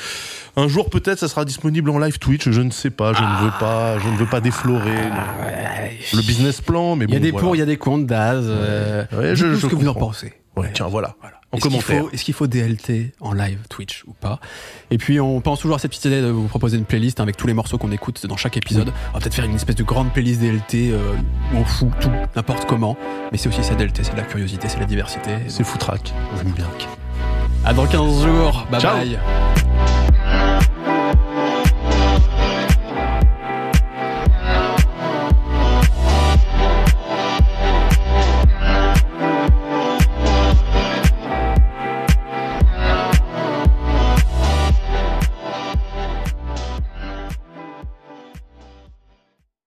un 0.57 0.67
jour 0.67 0.91
peut-être, 0.91 1.21
ça 1.21 1.29
sera 1.29 1.45
disponible 1.45 1.89
en 1.91 2.01
live 2.01 2.19
Twitch. 2.19 2.49
Je 2.51 2.61
ne 2.63 2.71
sais 2.73 2.91
pas. 2.91 3.13
Je 3.13 3.23
ne 3.23 3.45
veux 3.45 3.53
pas. 3.61 4.01
Je 4.01 4.09
ne 4.09 4.17
veux 4.17 4.27
pas 4.27 4.41
déflorer 4.41 4.91
Ah, 5.13 5.45
ouais. 5.47 5.99
le, 6.13 6.17
le 6.19 6.23
business 6.27 6.61
plan. 6.61 6.97
Mais 6.97 7.05
Il 7.05 7.13
y 7.13 7.15
a 7.15 7.19
bon, 7.21 7.25
des 7.25 7.31
voilà. 7.31 7.45
pour, 7.47 7.55
il 7.57 7.59
y 7.61 7.63
a 7.63 7.67
des 7.67 7.77
contre, 7.77 8.07
Daz. 8.09 8.45
euh, 8.49 9.05
Ouais, 9.17 9.37
je- 9.37 9.55
je 9.55 9.61
ce 9.61 9.67
que 9.67 9.77
vous 9.77 9.87
en 9.87 9.95
pensez. 9.95 10.33
Ouais, 10.57 10.71
tiens, 10.75 10.89
voilà. 10.89 11.15
Voilà. 11.21 11.38
En 11.51 11.57
qu'il 11.57 11.71
commentaire. 11.71 12.05
est-ce 12.13 12.25
qu'il 12.25 12.35
faut 12.35 12.47
DLT 12.47 13.13
en 13.21 13.33
live 13.33 13.59
Twitch 13.71 14.05
ou 14.07 14.13
pas? 14.13 14.39
Et 14.91 14.99
puis 14.99 15.19
on 15.21 15.41
pense 15.41 15.61
toujours 15.61 15.77
à 15.77 15.79
cette 15.79 15.91
petite 15.91 16.05
idée 16.05 16.21
de 16.21 16.27
vous 16.29 16.47
proposer 16.47 16.77
une 16.77 16.85
playlist 16.85 17.21
avec 17.21 17.37
tous 17.37 17.47
les 17.47 17.55
morceaux 17.55 17.79
qu'on 17.79 17.91
écoute 17.93 18.27
dans 18.27 18.37
chaque 18.37 18.57
épisode. 18.57 18.93
On 19.11 19.13
va 19.15 19.21
peut-être 19.21 19.35
faire 19.35 19.47
une 19.47 19.55
espèce 19.55 19.77
de 19.77 19.83
grande 19.85 20.13
playlist 20.13 20.41
DLT 20.41 20.91
euh, 20.93 21.15
où 21.55 21.57
on 21.57 21.65
fout 21.65 21.89
tout, 22.01 22.11
n'importe 22.37 22.67
comment. 22.67 22.97
Mais 23.33 23.39
c'est 23.39 23.49
aussi 23.49 23.65
ça 23.65 23.75
DLT, 23.75 24.05
c'est 24.05 24.13
de 24.13 24.17
la 24.19 24.25
curiosité, 24.25 24.69
c'est 24.69 24.77
de 24.77 24.81
la 24.83 24.87
diversité. 24.87 25.31
C'est 25.49 25.65
foutraque. 25.65 26.13
On 26.37 26.41
aime 26.41 26.53
bien. 26.53 26.67
À 27.65 27.73
dans 27.73 27.87
15 27.87 28.25
jours. 28.25 28.67
Bye 28.71 28.81
Ciao. 28.81 28.97
bye. 28.97 29.19